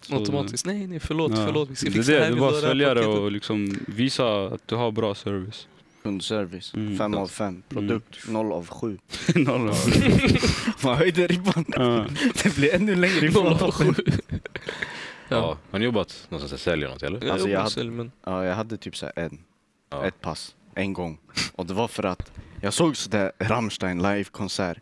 Så- 0.00 0.14
Automatiskt. 0.16 0.66
Nej, 0.66 0.86
nej, 0.86 1.00
förlåt, 1.00 1.32
Ja. 1.36 1.46
förlåt. 1.46 1.70
Vi 1.70 1.76
ska 1.76 1.86
det 1.86 1.90
är 1.90 1.94
fixa 1.94 2.12
det, 2.12 2.18
här. 2.20 2.30
det 2.30 2.36
är 2.36 2.40
bara 2.40 2.50
att 2.50 2.60
sälja 2.60 2.94
det 2.94 3.06
och 3.06 3.32
liksom 3.32 3.78
visa 3.86 4.44
att 4.46 4.68
du 4.68 4.74
har 4.74 4.90
bra 4.90 5.14
service. 5.14 5.68
Kundservice, 6.02 6.74
Mm. 6.74 6.98
5 6.98 7.14
av 7.14 7.26
5. 7.28 7.62
Produkt, 7.68 8.28
0 8.28 8.52
av 8.52 8.68
7. 8.68 8.98
Noll. 9.34 9.72
Man 10.84 10.96
höjde 10.96 11.26
ribban. 11.26 11.64
Ja. 11.68 12.06
Det 12.42 12.56
blir 12.56 12.74
ännu 12.74 12.94
längre 12.94 13.26
ifrån 13.26 13.44
Noll 13.44 13.62
av 13.62 13.70
sju. 13.70 13.92
Ja. 15.28 15.58
Har 15.70 15.78
ni 15.78 15.84
jobbat 15.84 16.26
någonstans 16.28 16.52
och 16.52 16.60
säljer 16.60 16.88
något 16.88 17.02
eller? 17.02 17.30
Alltså, 17.30 17.48
jag 17.48 17.60
hade- 17.60 18.10
Ja, 18.24 18.44
jag 18.44 18.54
hade 18.54 18.76
typ 18.76 18.96
så 18.96 19.06
här 19.06 19.12
en, 19.24 19.38
Ja. 19.90 20.04
ett 20.04 20.20
pass, 20.20 20.54
en 20.74 20.92
gång. 20.92 21.18
Och 21.52 21.66
det 21.66 21.74
var 21.74 21.88
för 21.88 22.02
att 22.02 22.30
jag 22.62 22.74
såg 22.74 22.96
sådär 22.96 23.32
Rammstein 23.38 24.02
live-konsert. 24.02 24.78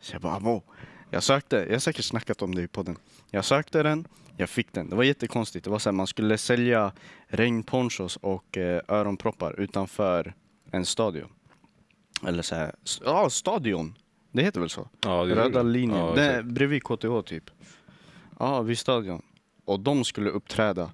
Så 0.00 0.14
jag 0.14 0.22
bara, 0.22 0.36
amo. 0.36 0.62
Jag 1.10 1.22
sökte, 1.22 1.56
jag 1.56 1.72
har 1.72 1.78
säkert 1.78 2.04
snackat 2.04 2.42
om 2.42 2.54
det 2.54 2.62
i 2.62 2.68
podden. 2.68 2.96
Jag 3.30 3.44
sökte 3.44 3.82
den, 3.82 4.06
jag 4.36 4.48
fick 4.50 4.72
den. 4.72 4.90
Det 4.90 4.96
var 4.96 5.04
jättekonstigt. 5.04 5.64
Det 5.64 5.70
var 5.70 5.78
så 5.78 5.88
här, 5.88 5.92
man 5.94 6.06
skulle 6.06 6.38
sälja 6.38 6.92
regnponchos 7.28 8.16
och 8.16 8.56
eh, 8.58 8.80
öronproppar 8.88 9.60
utanför 9.60 10.34
en 10.70 10.84
stadion. 10.86 11.28
Eller 12.26 12.42
så 12.42 12.54
här, 12.54 12.74
ja 13.04 13.30
stadion. 13.30 13.94
Det 14.32 14.42
heter 14.42 14.60
väl 14.60 14.70
så? 14.70 14.88
Ja, 15.04 15.24
det- 15.24 15.34
Röda 15.34 15.62
linjen. 15.62 15.98
Ja, 15.98 16.12
det 16.14 16.22
är 16.24 16.42
bredvid 16.42 16.82
KTH 16.84 17.20
typ. 17.26 17.50
Ja, 18.38 18.62
vid 18.62 18.78
stadion. 18.78 19.22
Och 19.64 19.80
de 19.80 20.04
skulle 20.04 20.30
uppträda. 20.30 20.90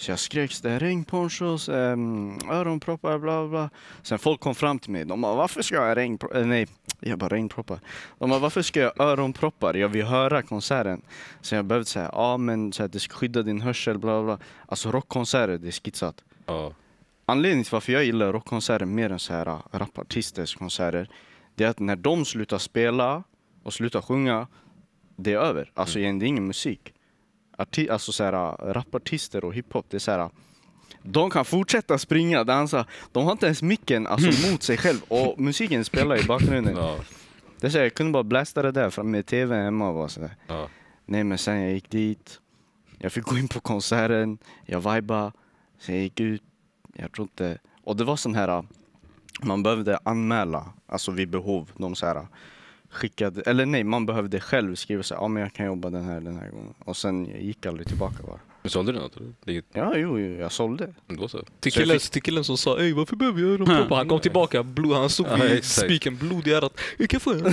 Så 0.00 0.10
jag 0.10 0.18
skrek 0.18 0.62
det 0.62 0.70
är 0.70 0.80
regnponchos, 0.80 1.68
ähm, 1.68 2.38
öronproppar, 2.50 3.18
bla 3.18 3.48
bla. 3.48 3.70
Sen 4.02 4.18
folk 4.18 4.40
kom 4.40 4.54
fram 4.54 4.78
till 4.78 4.90
mig. 4.90 5.04
De 5.04 5.20
bara, 5.20 5.34
varför 5.34 5.62
ska 5.62 5.74
jag 5.74 5.82
ha 5.82 5.94
regnproppar? 5.94 6.40
Äh, 6.40 6.46
nej, 6.46 6.66
jag 7.00 7.18
bara 7.18 7.28
regnproppar. 7.28 7.80
De 8.18 8.30
bara, 8.30 8.38
varför 8.40 8.62
ska 8.62 8.80
jag 8.80 8.92
ha 8.96 9.04
öronproppar? 9.04 9.74
Jag 9.74 9.88
vill 9.88 10.04
höra 10.04 10.42
konserten. 10.42 11.02
Så 11.40 11.54
jag 11.54 11.64
behövde 11.64 11.84
säga, 11.88 12.10
ja 12.12 12.36
men 12.36 12.72
så 12.72 12.82
här, 12.82 12.88
det 12.88 13.00
ska 13.00 13.14
skydda 13.14 13.42
din 13.42 13.60
hörsel, 13.60 13.98
bla 13.98 14.22
bla. 14.22 14.38
Alltså 14.66 14.90
rockkonserter, 14.90 15.58
det 15.58 15.68
är 15.68 15.72
skitsat. 15.72 16.24
Ja. 16.46 16.72
Anledningen 17.26 17.64
till 17.64 17.72
varför 17.72 17.92
jag 17.92 18.04
gillar 18.04 18.32
rockkonserter 18.32 18.86
mer 18.86 19.12
än 19.12 19.18
så 19.18 19.32
här 19.32 19.46
äh, 19.46 19.58
rapartisters 19.72 20.54
konserter 20.54 21.08
det 21.54 21.64
är 21.64 21.68
att 21.68 21.78
när 21.78 21.96
de 21.96 22.24
slutar 22.24 22.58
spela 22.58 23.22
och 23.62 23.72
slutar 23.72 24.00
sjunga, 24.00 24.46
det 25.16 25.32
är 25.32 25.38
över. 25.38 25.70
Alltså 25.74 25.98
Mm. 25.98 26.04
igen, 26.04 26.18
det 26.18 26.24
är 26.24 26.28
ingen 26.28 26.46
musik. 26.46 26.94
Arti- 27.64 27.90
alltså 27.92 28.12
så 28.12 28.24
här, 28.24 28.32
rapartister 28.72 29.44
och 29.44 29.54
hiphop, 29.54 29.86
det 29.90 29.96
är 29.96 29.98
så 29.98 30.10
här, 30.10 30.30
de 31.02 31.30
kan 31.30 31.44
fortsätta 31.44 31.98
springa, 31.98 32.44
dansa. 32.44 32.86
De 33.12 33.24
har 33.24 33.32
inte 33.32 33.46
ens 33.46 33.62
micken 33.62 34.06
alltså, 34.06 34.50
mot 34.50 34.62
sig 34.62 34.76
själv 34.76 35.00
och 35.08 35.40
musiken 35.40 35.84
spelar 35.84 36.20
i 36.20 36.26
bakgrunden. 36.26 36.76
Ja, 36.76 36.96
Det 37.60 37.66
är 37.66 37.70
så 37.70 37.78
här, 37.78 37.84
jag 37.84 37.94
kunde 37.94 38.12
bara 38.12 38.22
blasta 38.22 38.62
det 38.62 38.72
där 38.72 38.90
fram 38.90 39.10
med 39.10 39.26
tv 39.26 39.56
hemma 39.56 39.88
och 39.88 39.94
bara 39.94 40.08
så 40.08 40.20
där. 40.20 40.36
ja. 40.46 40.68
Nej 41.06 41.24
men 41.24 41.38
sen 41.38 41.60
jag 41.60 41.72
gick 41.72 41.90
dit, 41.90 42.40
jag 42.98 43.12
fick 43.12 43.24
gå 43.24 43.38
in 43.38 43.48
på 43.48 43.60
konserten, 43.60 44.38
jag 44.66 44.94
vibade, 44.94 45.32
sen 45.78 45.94
jag 45.94 46.02
gick 46.04 46.20
ut, 46.20 46.42
jag 46.94 47.12
tror 47.12 47.24
inte... 47.24 47.58
Och 47.84 47.96
det 47.96 48.04
var 48.04 48.16
sån 48.16 48.34
här, 48.34 48.64
man 49.42 49.62
behövde 49.62 49.98
anmäla, 50.02 50.72
alltså 50.86 51.10
vid 51.10 51.28
behov. 51.28 51.70
De 51.76 51.94
så 51.94 52.06
här 52.06 52.26
skickade, 52.90 53.40
eller 53.42 53.66
nej, 53.66 53.84
man 53.84 54.06
behövde 54.06 54.40
själv 54.40 54.74
skriva 54.74 55.02
så 55.02 55.14
ja 55.14 55.28
men 55.28 55.42
jag 55.42 55.52
kan 55.52 55.66
jobba 55.66 55.90
den 55.90 56.04
här 56.04 56.20
den 56.20 56.36
här 56.36 56.50
gången. 56.50 56.74
Och 56.84 56.96
sen 56.96 57.26
jag 57.30 57.40
gick 57.42 57.66
aldrig 57.66 57.86
tillbaka 57.88 58.16
bara. 58.26 58.38
Men 58.62 58.70
sålde 58.70 58.92
du 58.92 58.98
något? 58.98 59.16
eller? 59.16 59.62
Ja, 59.72 59.92
jo, 59.96 60.18
jo 60.18 60.36
jag 60.40 60.52
sålde. 60.52 60.94
Då 61.06 61.28
så. 61.28 61.44
Till 61.60 61.72
killen, 61.72 61.98
till 61.98 62.22
killen 62.22 62.44
som 62.44 62.56
sa 62.58 62.78
Ey 62.80 62.92
varför 62.92 63.16
behöver 63.16 63.40
jag 63.40 63.50
öronproppar? 63.50 63.96
Han 63.96 64.08
kom 64.08 64.20
tillbaka, 64.20 64.62
blod, 64.62 64.92
han 64.96 65.10
stod 65.10 65.26
Ja, 65.26 65.36
vid 65.36 65.52
exakt. 65.52 65.86
spiken, 65.86 66.16
blod 66.16 66.46
i 66.46 66.52
örat. 66.52 66.80
Jag 66.98 67.10
kan 67.10 67.20
få 67.20 67.32
en 67.32 67.44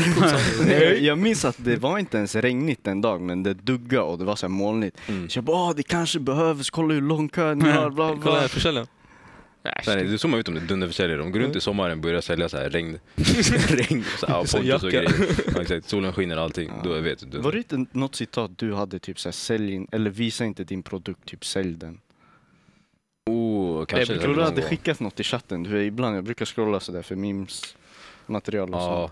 jag, 0.69 0.99
jag 0.99 1.17
minns 1.17 1.45
att 1.45 1.55
det 1.57 1.75
var 1.77 1.99
inte 1.99 2.17
ens 2.17 2.35
regnigt 2.35 2.87
en 2.87 3.01
dag, 3.01 3.21
men 3.21 3.43
det 3.43 3.53
duggade 3.53 4.03
och 4.03 4.17
det 4.17 4.25
var 4.25 4.35
så 4.35 4.45
här 4.45 4.51
molnigt. 4.51 4.97
Mm. 5.07 5.29
Så 5.29 5.37
jag 5.37 5.43
bara, 5.43 5.57
"Åh, 5.69 5.73
det 5.75 5.83
kanske 5.83 6.19
behövs, 6.19 6.69
kolla 6.69 6.93
hur 6.93 7.01
lång 7.01 7.29
kö 7.29 7.55
ni 7.55 7.69
har, 7.69 7.89
bla 7.89 8.17
Kolla 8.23 8.39
här, 8.39 8.47
försäljaren. 8.47 8.87
Nej, 9.87 10.03
det 10.03 10.13
är 10.13 10.17
så 10.17 10.27
man 10.27 10.37
vet 10.39 10.47
om 10.47 10.53
det 10.55 10.61
är 10.61 10.65
dunderförsäljare. 10.65 11.19
De 11.19 11.31
går 11.31 11.39
runt 11.39 11.55
i 11.55 11.61
sommaren 11.61 11.91
och 11.91 11.97
börjar 11.97 12.21
sälja 12.21 12.49
så 12.49 12.57
här 12.57 12.69
regn. 12.69 12.99
regn 13.69 14.03
så 14.19 14.27
här, 14.27 14.45
Så 14.45 14.57
pontus 14.57 14.83
och 14.83 14.91
grejer. 14.91 15.13
Ja, 15.55 15.61
exakt. 15.61 15.89
Solen 15.89 16.13
skiner 16.13 16.37
och 16.37 16.43
allting. 16.43 16.71
Då 16.83 16.99
vet 16.99 17.31
du. 17.31 17.37
Var 17.39 17.51
det 17.51 17.57
inte 17.57 17.85
något 17.91 18.15
citat 18.15 18.51
du 18.57 18.73
hade, 18.73 18.99
typ 18.99 19.19
såhär, 19.19 19.33
sälj 19.33 19.73
in, 19.73 19.87
eller 19.91 20.09
visa 20.09 20.45
inte 20.45 20.63
din 20.63 20.83
produkt, 20.83 21.25
typ 21.25 21.45
sälj 21.45 21.73
den. 21.73 21.99
Oh, 23.29 23.85
kanske. 23.85 24.13
Jag 24.13 24.21
tror 24.21 24.35
du 24.35 24.41
hade 24.43 24.61
skickat 24.61 24.99
något 24.99 25.19
i 25.19 25.23
chatten, 25.23 25.63
du, 25.63 25.69
vet, 25.69 25.85
ibland 25.87 26.17
jag 26.17 26.23
brukar 26.23 26.45
scrolla 26.45 26.79
sådär 26.79 27.01
för 27.01 27.15
memes 27.15 27.75
material 28.25 28.73
och 28.73 28.79
Ja. 28.81 29.07
så. 29.07 29.11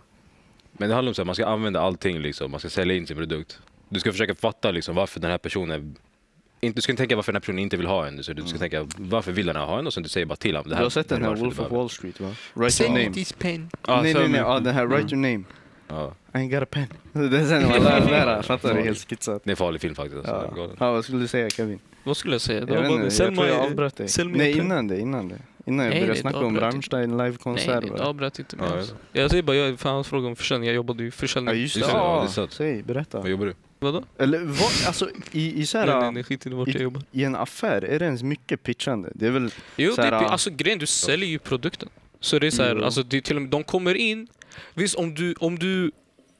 Men 0.72 0.90
det 0.90 0.96
handlar 0.96 1.10
om 1.10 1.22
att 1.22 1.26
man 1.26 1.36
ska 1.36 1.46
använda 1.46 1.82
allting 1.82 2.20
liksom. 2.20 2.52
Man 2.52 2.60
ska 2.60 2.70
sälja 2.70 2.96
in 2.96 3.08
sin 3.08 3.18
produkt. 3.18 3.60
Du 3.90 4.00
ska 4.00 4.12
försöka 4.12 4.36
fatta 4.36 4.72
liksom 4.72 4.96
varför 4.96 5.20
den 5.20 5.32
här 5.32 5.38
personen 5.38 5.96
du 6.60 6.82
ska 6.82 6.92
inte 6.92 7.02
tänka 7.02 7.16
varför 7.16 7.32
den 7.32 7.36
här 7.36 7.42
personen 7.42 7.60
inte 7.60 7.78
vill 7.78 7.88
ha 7.88 8.08
en. 8.08 8.24
Så 8.24 8.34
du 8.34 8.42
ska 8.48 8.58
tänka 8.60 8.88
varför 8.98 9.32
vill 9.32 9.46
den 9.46 9.56
ha 9.56 9.80
en 9.80 9.88
och 9.88 9.94
sen 9.94 10.04
du 10.04 10.10
säger 10.10 10.26
bara 10.26 10.36
till 10.36 10.56
honom. 10.56 10.70
det 10.70 10.76
Du 10.76 10.84
har 10.84 10.90
sett 10.90 11.10
den 11.10 11.20
det 11.20 11.26
är 11.26 11.30
här 11.30 11.36
varför 11.36 11.46
Wolf 11.46 11.60
of. 11.60 11.72
Wall 11.72 11.90
Street 11.90 12.20
va? 12.20 12.36
Write 12.54 12.84
your 12.84 12.94
name. 12.94 13.14
this 13.14 13.34
pen. 13.34 13.70
Ja, 13.88 14.02
nej 14.02 14.14
nej 14.14 14.28
nej, 14.30 14.40
ja, 14.42 14.60
den 14.60 14.74
här 14.74 14.86
Write 14.86 15.16
your 15.16 15.32
name. 15.32 15.44
Ja. 15.88 16.14
I 16.34 16.38
ain't 16.38 16.50
got 16.54 16.64
a 16.64 16.66
pen. 16.72 16.88
Det 17.32 17.40
är 17.40 17.46
sen 17.46 17.70
man 17.70 17.84
lär 17.84 18.00
det 18.02 18.08
där, 18.12 18.42
fattar 18.42 18.74
du? 18.74 18.82
Helt 18.82 19.10
skitsat. 19.10 19.42
Det 19.44 19.50
är 19.50 19.52
en 19.52 19.58
farlig 19.58 19.82
film 19.82 19.96
faktiskt. 19.96 20.26
Alltså. 20.30 20.54
Ja. 20.58 20.70
Ja, 20.80 20.92
vad 20.92 21.04
skulle 21.04 21.20
du 21.20 21.28
säga 21.28 21.50
Kevin? 21.50 21.80
Vad 22.04 22.18
skulle 22.18 22.34
jag 22.34 22.42
säga? 22.42 22.60
Jag, 22.60 22.82
vet 22.82 22.92
inte, 22.92 23.24
jag 23.24 23.36
tror 23.36 23.48
jag 23.48 23.60
avbröt 23.66 23.96
dig. 23.98 24.08
Nej 24.26 24.58
innan 24.58 24.88
det, 24.88 25.00
innan 25.00 25.30
det. 25.30 25.38
Innan 25.68 25.86
jag 25.86 25.90
Nej, 25.92 26.00
började 26.02 26.14
nej, 26.14 26.22
snacka 26.22 26.38
om 26.38 26.60
Rammstein 26.60 27.18
livekonsert. 27.18 27.84
nej, 27.84 27.92
det 27.98 28.04
avbröt 28.04 28.40
inte 28.40 28.56
mig. 28.56 28.70
Ja. 28.76 28.84
Jag 29.22 29.30
säger 29.32 29.44
bara, 29.44 29.56
jag, 29.56 29.80
för 29.80 29.90
han 29.90 30.04
frågade 30.04 30.28
om 30.28 30.36
försäljning. 30.36 30.68
Jag 30.68 30.76
jobbade 30.76 31.04
ju 31.04 31.08
Ja 31.08 31.12
försäljning. 31.12 31.56
just 31.56 31.74
det, 31.76 31.80
Just 31.80 31.92
det, 31.92 31.98
ja, 31.98 32.28
ja, 32.36 32.42
det 32.42 32.52
säg, 32.54 32.84
berätta. 32.84 33.20
Vad 33.22 33.30
jobbar 33.30 33.46
du? 33.46 33.54
Vadå? 33.80 34.04
Eller 34.18 34.40
vad, 34.40 34.72
alltså 34.88 35.10
i, 35.32 35.62
i, 35.62 35.66
så 35.66 35.78
Nej, 35.78 35.88
här, 35.88 36.02
nej, 36.02 36.12
nej, 36.12 36.24
skit 36.24 36.46
i 36.46 36.50
vart 36.50 36.68
jag 36.68 36.76
i, 36.76 36.84
jobbar. 36.84 37.02
i 37.12 37.24
en 37.24 37.36
affär, 37.36 37.82
är 37.82 38.00
det 38.00 38.06
ens 38.06 38.24
mycket 38.24 38.64
pitchande? 38.64 39.12
Det 39.16 39.28
är 39.28 39.32
väl, 39.32 39.50
Jo, 39.76 39.92
så 39.92 40.02
det, 40.02 40.08
här, 40.08 40.14
är- 40.14 40.26
alltså 40.26 40.50
grejen, 40.50 40.80
du 40.80 40.86
säljer 40.86 41.30
ju 41.30 41.40
produkten. 41.40 41.90
Så 42.20 42.40
det 42.40 42.48
är 42.48 42.52
så 42.52 42.64
här, 42.64 42.72
Mm. 42.72 42.84
alltså 42.84 43.04
det 43.04 43.18
är 43.18 43.22
till 43.22 43.36
och 43.36 43.42
med, 43.42 43.52
de 43.52 43.64
kommer 43.64 43.96
in, 43.96 44.28
visst 44.74 44.96
om 44.96 45.16
du, 45.16 45.34
om 45.40 45.60
du 45.60 45.92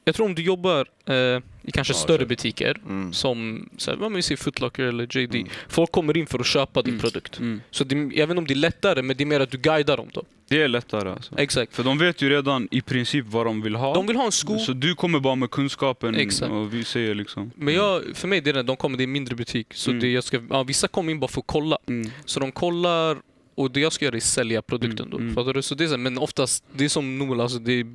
jag 0.04 0.14
tror 0.14 0.26
om 0.26 0.34
du 0.34 0.42
jobbar 0.42 0.86
eh, 1.06 1.42
i 1.66 1.72
kanske 1.72 1.92
Ja, 1.92 1.98
större 1.98 2.26
butiker, 2.26 2.80
mm. 2.86 3.12
som 3.12 3.68
så 3.76 3.90
här, 3.90 3.98
man 4.10 4.22
säger 4.22 4.36
Footlocker 4.36 4.82
eller 4.82 5.18
JD. 5.18 5.38
Mm. 5.38 5.48
Folk 5.68 5.92
kommer 5.92 6.16
in 6.16 6.26
för 6.26 6.38
att 6.38 6.46
köpa 6.46 6.82
din 6.82 6.94
Mm. 6.94 7.00
produkt. 7.00 7.38
Mm. 7.38 7.60
Så 7.70 7.84
det, 7.84 7.96
jag 7.96 8.26
vet 8.26 8.30
inte 8.30 8.38
om 8.38 8.46
det 8.46 8.54
är 8.54 8.56
lättare, 8.56 9.02
men 9.02 9.16
det 9.16 9.24
är 9.24 9.26
mer 9.26 9.40
att 9.40 9.50
du 9.50 9.58
guidar 9.58 9.96
dem 9.96 10.08
då. 10.12 10.22
Det 10.48 10.62
är 10.62 10.68
lättare 10.68 11.10
alltså. 11.10 11.38
Exakt. 11.38 11.74
För 11.74 11.84
de 11.84 11.98
vet 11.98 12.22
ju 12.22 12.28
redan 12.30 12.68
i 12.70 12.80
princip 12.80 13.24
vad 13.28 13.46
de 13.46 13.62
vill 13.62 13.74
ha. 13.76 13.94
De 13.94 14.06
vill 14.06 14.16
ha 14.16 14.24
en 14.26 14.32
sko, 14.32 14.58
Så 14.58 14.72
du 14.72 14.94
kommer 14.94 15.20
bara 15.20 15.34
med 15.34 15.50
kunskapen 15.50 16.14
Exakt. 16.14 16.52
och 16.52 16.74
vi 16.74 16.84
säger 16.84 17.14
liksom... 17.14 17.50
men 17.54 17.74
jag, 17.74 18.02
för 18.14 18.28
mig 18.28 18.40
det 18.40 18.50
är 18.50 18.54
det, 18.54 18.62
de 18.62 18.76
kommer, 18.76 18.96
det 18.98 19.02
är 19.02 19.06
en 19.06 19.12
mindre 19.12 19.34
butik. 19.36 19.66
Så 19.74 19.90
Mm. 19.90 20.00
det 20.00 20.08
jag 20.12 20.24
ska, 20.24 20.40
ja, 20.50 20.62
vissa 20.62 20.88
kommer 20.88 21.12
in 21.12 21.20
bara 21.20 21.28
för 21.28 21.40
att 21.40 21.46
kolla. 21.46 21.78
Mm. 21.88 22.10
Så 22.24 22.40
de 22.40 22.52
kollar 22.52 23.16
och 23.54 23.70
det 23.70 23.80
jag 23.80 23.92
ska 23.92 24.04
göra 24.04 24.16
är 24.16 24.20
sälja 24.20 24.62
produkten 24.62 25.06
Mm, 25.06 25.10
då. 25.10 25.18
mm. 25.18 25.34
Fattar 25.34 25.54
du? 25.54 25.62
Så 25.62 25.74
det 25.74 25.84
är 25.84 25.88
så, 25.88 25.96
men 25.98 26.18
oftast, 26.18 26.64
det 26.72 26.84
är 26.84 26.88
som 26.88 27.18
Noel, 27.18 27.40
alltså 27.40 27.58
det 27.58 27.72
är, 27.72 27.86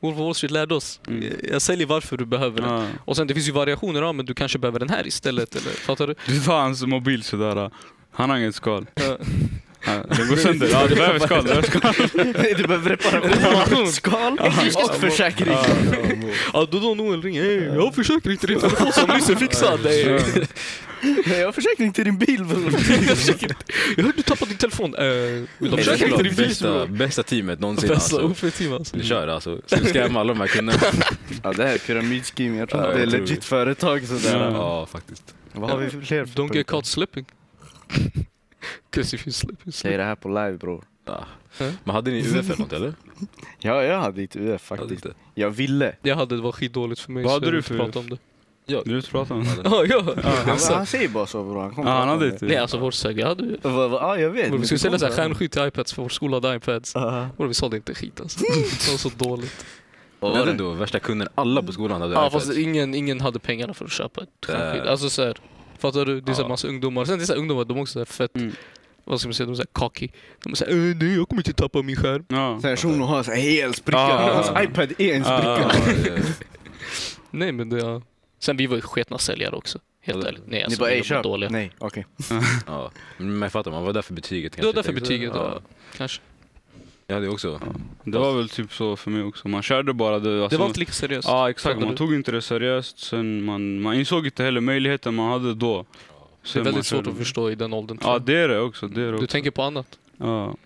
Wolf 0.00 0.14
of 0.14 0.20
Wall 0.20 0.34
Street 0.34 0.50
lärde 0.50 0.74
oss. 0.74 1.00
Mm. 1.08 1.24
Jag- 1.50 1.62
säljer 1.62 1.86
varför 1.86 2.16
du 2.16 2.24
behöver 2.26 2.60
den. 2.60 2.70
Ja. 2.70 2.86
Och 3.04 3.16
sen 3.16 3.26
det 3.26 3.34
finns 3.34 3.48
ju 3.48 3.52
variationer, 3.52 4.02
ja, 4.02 4.12
men 4.12 4.26
du 4.26 4.34
kanske 4.34 4.58
behöver 4.58 4.78
den 4.78 4.90
här 4.90 5.06
istället. 5.06 5.56
Eller, 5.56 5.70
fattar 5.70 6.06
du? 6.06 6.14
Du 6.26 6.40
tar 6.40 6.60
hans 6.60 6.82
mobil 6.86 7.22
sådär. 7.22 7.70
Han 8.12 8.30
har 8.30 8.36
inget 8.36 8.54
skal. 8.54 8.86
Ja. 8.94 9.16
Ja, 9.86 9.92
Den 10.16 10.28
går 10.28 10.36
sönder. 10.36 10.68
Ja, 10.72 10.86
du 10.86 10.94
behöver 10.94 11.18
skal. 11.18 11.42
Du 11.44 11.48
behöver 11.48 11.68
skal. 11.68 11.92
du 12.56 12.62
behöver 12.62 12.90
reparation, 12.90 13.92
skal 13.92 14.38
och 14.84 14.94
försäkring. 15.00 15.56
Ja, 16.52 16.68
då 16.70 16.78
då 16.78 16.94
Noel 16.94 17.22
ringer. 17.22 17.42
Hey, 17.42 17.64
jag 17.64 17.82
har 17.82 17.92
försäkring 17.92 18.36
till 18.36 18.48
din 18.48 18.60
telefon 18.60 18.92
som 18.92 19.10
nyss 19.16 19.30
är 19.30 19.34
Hey. 21.00 21.38
Jag 21.38 21.46
har 21.46 21.52
försäkring 21.52 21.92
till 21.92 22.04
din 22.04 22.18
bil 22.18 22.44
bror. 22.44 22.72
Jag 23.96 24.04
hörde 24.04 24.16
du 24.16 24.22
tappade 24.22 24.50
din 24.50 24.58
telefon. 24.58 24.94
Uh, 24.94 25.04
vill 25.04 25.46
du 25.58 25.68
ha 25.70 25.76
försäkring 25.76 26.08
till 26.16 26.20
är 26.20 26.22
din 26.30 26.36
bil? 26.36 26.46
bästa, 26.48 26.86
bästa 26.86 27.22
teamet 27.22 27.60
någonsin. 27.60 27.88
Bästa 27.88 28.16
Alltså. 28.22 28.46
OP-team 28.46 28.72
alltså. 28.72 28.96
Vi 28.96 29.02
kör 29.04 29.28
alltså. 29.28 29.60
Ska 29.66 29.76
vi 29.80 29.90
scamma 29.92 30.20
alla 30.20 30.34
de 30.34 30.40
här 30.40 30.46
kunderna? 30.48 30.78
Ja 31.42 31.52
det 31.52 31.66
här 31.66 31.74
är 31.74 31.78
pyramidscheme, 31.78 32.58
jag 32.58 32.68
tror 32.68 32.82
Ja, 32.82 32.88
att 32.88 32.94
det 32.94 33.00
är 33.00 33.04
jag 33.04 33.10
tror 33.10 33.20
legit 33.20 33.40
det. 33.40 33.46
företag 33.46 34.04
sådär. 34.06 34.38
Ja. 34.40 34.50
Ja, 34.52 34.86
faktiskt. 34.86 35.34
Vad 35.52 35.70
har 35.70 35.78
vi 35.78 35.90
för 35.90 36.00
fler 36.00 36.24
för 36.26 36.42
Don't 36.42 36.56
get 36.56 36.66
caught 36.66 36.86
slipping. 36.86 37.24
Cause 38.90 39.16
if 39.16 39.26
you 39.26 39.32
slip, 39.32 39.50
you 39.50 39.58
Säg 39.64 39.72
slip. 39.72 39.96
det 39.96 40.04
här 40.04 40.14
på 40.14 40.28
live 40.28 40.52
bror. 40.56 40.84
Ja. 41.04 41.24
Men 41.84 41.94
hade 41.94 42.10
ni 42.10 42.18
UF 42.20 42.34
eller 42.34 42.56
något 42.58 42.72
eller? 42.72 42.94
Ja, 43.58 43.82
jag 43.82 44.00
hade 44.00 44.22
inte 44.22 44.38
UF 44.38 44.62
faktiskt. 44.62 44.90
inte? 44.90 45.12
Jag 45.34 45.50
ville. 45.50 45.94
Jag 46.02 46.16
hade 46.16 46.36
det 46.36 46.42
var 46.42 46.52
skitdåligt 46.52 47.00
för 47.00 47.12
mig. 47.12 47.24
Vad 47.24 47.32
hade 47.32 47.46
jag 47.46 47.54
du 47.54 47.62
för- 47.62 47.76
prata 47.78 47.98
om 47.98 48.10
det. 48.10 48.18
Du 48.68 48.94
vill 48.94 49.02
prata 49.02 49.34
om 49.34 49.44
det? 49.44 49.50
Ja, 49.64 49.84
ja. 49.88 50.14
Han, 50.46 50.58
Så- 50.58 50.72
han 50.74 50.86
säger 50.86 51.08
bara 51.08 51.26
så 51.26 51.44
bror. 51.44 51.60
Han 51.60 51.74
kommer 51.74 51.90
Ja, 51.90 51.96
han 51.98 52.08
hade 52.08 52.26
det. 52.26 52.32
inte... 52.32 52.44
Nej, 52.46 52.56
alltså 52.56 52.78
vår 52.78 52.90
säg, 52.90 53.18
jag 53.20 53.26
hade 53.28 53.42
ju... 53.44 53.56
Va- 53.62 53.88
va- 53.88 53.98
Ja, 54.00 54.18
jag 54.18 54.30
vet. 54.30 54.46
Vi 54.46 54.50
men 54.50 54.64
skulle 54.66 54.78
sälja 54.78 54.98
stjärnskydd 55.10 55.50
till 55.52 55.62
iPads, 55.66 55.92
för 55.92 56.02
vår 56.02 56.08
skola 56.08 56.36
hade 56.36 56.54
iPads. 56.56 56.92
Ja. 56.94 57.28
Och 57.36 57.50
vi 57.50 57.54
sålde 57.54 57.76
inte 57.76 57.94
skit 57.94 58.20
alltså. 58.20 58.38
Det 58.86 58.90
var 58.90 58.98
så 58.98 59.08
dåligt. 59.16 59.66
Vad 60.20 60.32
var 60.38 60.44
det? 60.46 60.50
ändå, 60.50 60.70
värsta 60.70 60.98
kunden, 60.98 61.28
alla 61.34 61.62
på 61.62 61.72
skolan 61.72 62.00
hade 62.00 62.14
Ja, 62.14 62.26
iPads. 62.28 62.46
fast 62.46 62.58
ingen, 62.58 62.94
ingen 62.94 63.20
hade 63.20 63.38
pengarna 63.38 63.74
för 63.74 63.84
att 63.84 63.92
köpa 63.92 64.20
ett 64.22 64.28
stjärnskydd. 64.46 64.84
Äh. 64.86 64.90
Alltså 64.90 65.10
så 65.10 65.22
här, 65.24 65.36
fattar 65.78 66.04
du? 66.04 66.20
Det 66.20 66.32
är 66.32 66.34
så 66.34 66.40
här 66.42 66.44
Ja. 66.44 66.48
massa 66.48 66.68
ungdomar. 66.68 67.04
Sen 67.04 67.18
det 67.18 67.24
är 67.24 67.26
så 67.26 67.32
här 67.32 67.40
ungdomar, 67.40 67.64
de 67.64 67.76
är 67.76 67.80
också 67.82 67.92
så 67.92 67.98
här 67.98 68.04
fett, 68.06 68.36
Mm. 68.36 68.52
vad 69.04 69.20
ska 69.20 69.28
man 69.28 69.34
säga, 69.34 69.46
de 69.46 69.52
är 69.52 69.56
så 69.56 69.62
här 69.62 69.66
cocky. 69.72 70.08
De 70.44 70.52
är 70.52 70.56
så 70.56 70.64
här, 70.64 70.72
"Eh, 70.72 70.76
nej 70.96 71.16
jag 71.16 71.28
kommer 71.28 71.40
inte 71.40 71.52
tappa 71.52 71.82
min 71.82 71.96
skärm. 71.96 72.24
Ja. 72.28 72.58
Sen 72.62 72.76
shunon 72.76 73.08
har 73.08 73.22
så 73.22 73.30
här 73.30 73.38
hel 73.40 73.74
spricka. 73.74 73.98
Ja. 73.98 74.30
Hans 74.34 74.64
iPad 74.64 74.92
är 74.98 75.14
en 75.14 75.24
spricka. 75.24 75.44
Ja, 75.44 75.70
det- 76.04 76.22
Nej 77.30 77.52
men 77.52 77.68
det, 77.68 77.78
ja. 77.78 78.02
Sen 78.38 78.56
vi 78.56 78.66
var 78.66 78.76
ju 78.76 78.82
sketna 78.82 79.18
säljare 79.18 79.56
också. 79.56 79.78
Helt 80.00 80.22
Ja, 80.24 80.28
ärligt. 80.28 80.42
Nej 80.46 80.58
Ni 80.58 80.64
alltså, 80.64 80.80
bara, 80.80 80.86
vi 80.86 80.92
ej 80.92 80.98
var 81.00 81.04
köp. 81.04 81.22
dåliga. 81.22 81.50
Nej, 81.50 81.72
okej. 81.78 82.06
ja. 82.66 82.90
Men 83.16 83.42
jag 83.42 83.52
fattar, 83.52 83.70
man 83.70 83.84
var 83.84 83.92
där 83.92 84.02
för 84.02 84.14
betyget. 84.14 84.52
Det 84.52 84.62
var 84.62 84.72
kanske, 84.72 84.92
därför 84.92 85.00
betyget, 85.00 85.32
ja. 85.34 85.60
Kanske. 85.96 86.20
Jag 87.06 87.14
hade 87.14 87.28
också. 87.28 87.60
Det 88.04 88.18
var 88.18 88.36
väl 88.36 88.48
typ 88.48 88.72
så 88.72 88.96
för 88.96 89.10
mig 89.10 89.22
också. 89.22 89.48
Man 89.48 89.62
körde 89.62 89.92
bara 89.92 90.18
det. 90.18 90.42
Alltså, 90.42 90.56
Det 90.56 90.60
var 90.60 90.66
inte 90.66 90.80
lika 90.80 90.92
seriöst. 90.92 91.28
Ja 91.28 91.50
exakt, 91.50 91.80
man 91.80 91.88
du? 91.90 91.96
tog 91.96 92.14
inte 92.14 92.32
det 92.32 92.42
seriöst. 92.42 92.98
Sen 92.98 93.44
man, 93.44 93.80
man 93.80 93.94
insåg 93.94 94.26
inte 94.26 94.42
heller 94.44 94.60
möjligheten 94.60 95.14
man 95.14 95.30
hade 95.30 95.54
då. 95.54 95.76
Det 95.76 96.48
är 96.48 96.52
Sen 96.52 96.64
väldigt 96.64 96.86
svårt 96.86 97.06
att 97.06 97.16
förstå 97.16 97.50
i 97.50 97.54
den 97.54 97.72
åldern. 97.72 97.98
Ja 98.02 98.18
det 98.18 98.36
är 98.36 98.48
det 98.48 98.60
också. 98.60 98.88
Det 98.88 99.00
är 99.00 99.04
det 99.04 99.10
Du 99.10 99.14
också. 99.16 99.26
tänker 99.26 99.50
på 99.50 99.62
annat. 99.62 99.98
Ja, 100.16 100.56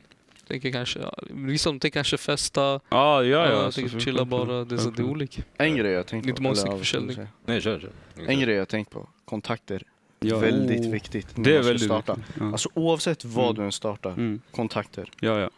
Tänker 0.53 0.73
kanske, 0.73 1.01
vissa 1.31 1.71
de 1.71 1.81
tänker 1.81 1.95
kanske 1.99 2.17
festa, 2.19 2.61
ja, 2.61 2.81
ja. 2.91 3.23
ja, 3.25 3.51
ja, 3.51 3.65
alltså, 3.65 3.81
tänker 3.81 4.01
chilla 4.01 4.25
bara. 4.25 4.65
Det 4.65 4.75
är, 4.75 4.79
så, 4.79 4.91
det 4.91 5.03
är 5.03 5.07
olika. 5.07 5.43
En 5.57 5.77
grej 5.77 5.93
jag 5.93 6.07
tänkt 6.07 6.27
Inte 6.27 6.37
på. 6.37 6.43
mångsidig 6.43 6.69
eller, 6.69 6.73
ja, 6.73 6.79
vad 6.79 6.87
skulle 6.87 7.01
försäljning. 7.07 7.29
jag 7.47 7.53
Nej, 7.55 7.61
kör, 7.61 7.81
kör. 8.17 8.29
En 8.31 8.41
grej 8.41 8.55
jag 8.57 8.69
tänkt 8.69 8.91
på. 8.91 9.09
Kontakter. 9.25 9.83
Ja. 10.21 10.39
Väldigt 10.39 10.87
Oh. 10.87 10.93
viktigt. 10.93 11.37
när 11.37 11.45
Det 11.45 11.51
är 11.51 11.55
man 11.55 11.63
ska 11.63 11.69
väldigt 11.69 11.87
starta. 11.87 12.15
viktigt. 12.15 12.37
Ja. 12.41 12.47
Alltså 12.53 12.69
oavsett 12.75 13.25
vad 13.25 13.45
Mm. 13.45 13.55
du 13.57 13.63
än 13.65 13.73
startar. 13.73 14.11
Mm. 14.11 14.41
Kontakter. 14.51 15.11
ja, 15.21 15.39
ja. 15.39 15.51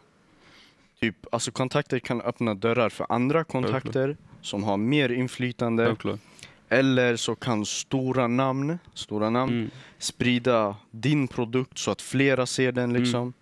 Typ, 1.00 1.16
alltså 1.32 1.50
kontakter 1.50 1.98
kan 1.98 2.20
öppna 2.20 2.54
dörrar 2.54 2.88
för 2.88 3.06
andra 3.08 3.44
kontakter 3.44 4.16
som 4.42 4.64
har 4.64 4.76
mer 4.76 5.08
inflytande. 5.12 5.86
Självklart. 5.86 6.20
Eller 6.68 7.16
så 7.16 7.34
kan 7.34 7.66
stora 7.66 8.26
namn, 8.28 8.78
stora 8.94 9.30
namn 9.30 9.52
Mm. 9.52 9.70
sprida 9.98 10.76
din 10.90 11.28
produkt 11.28 11.78
så 11.78 11.90
att 11.90 12.02
flera 12.02 12.46
ser 12.46 12.72
den 12.72 12.92
liksom. 12.92 13.32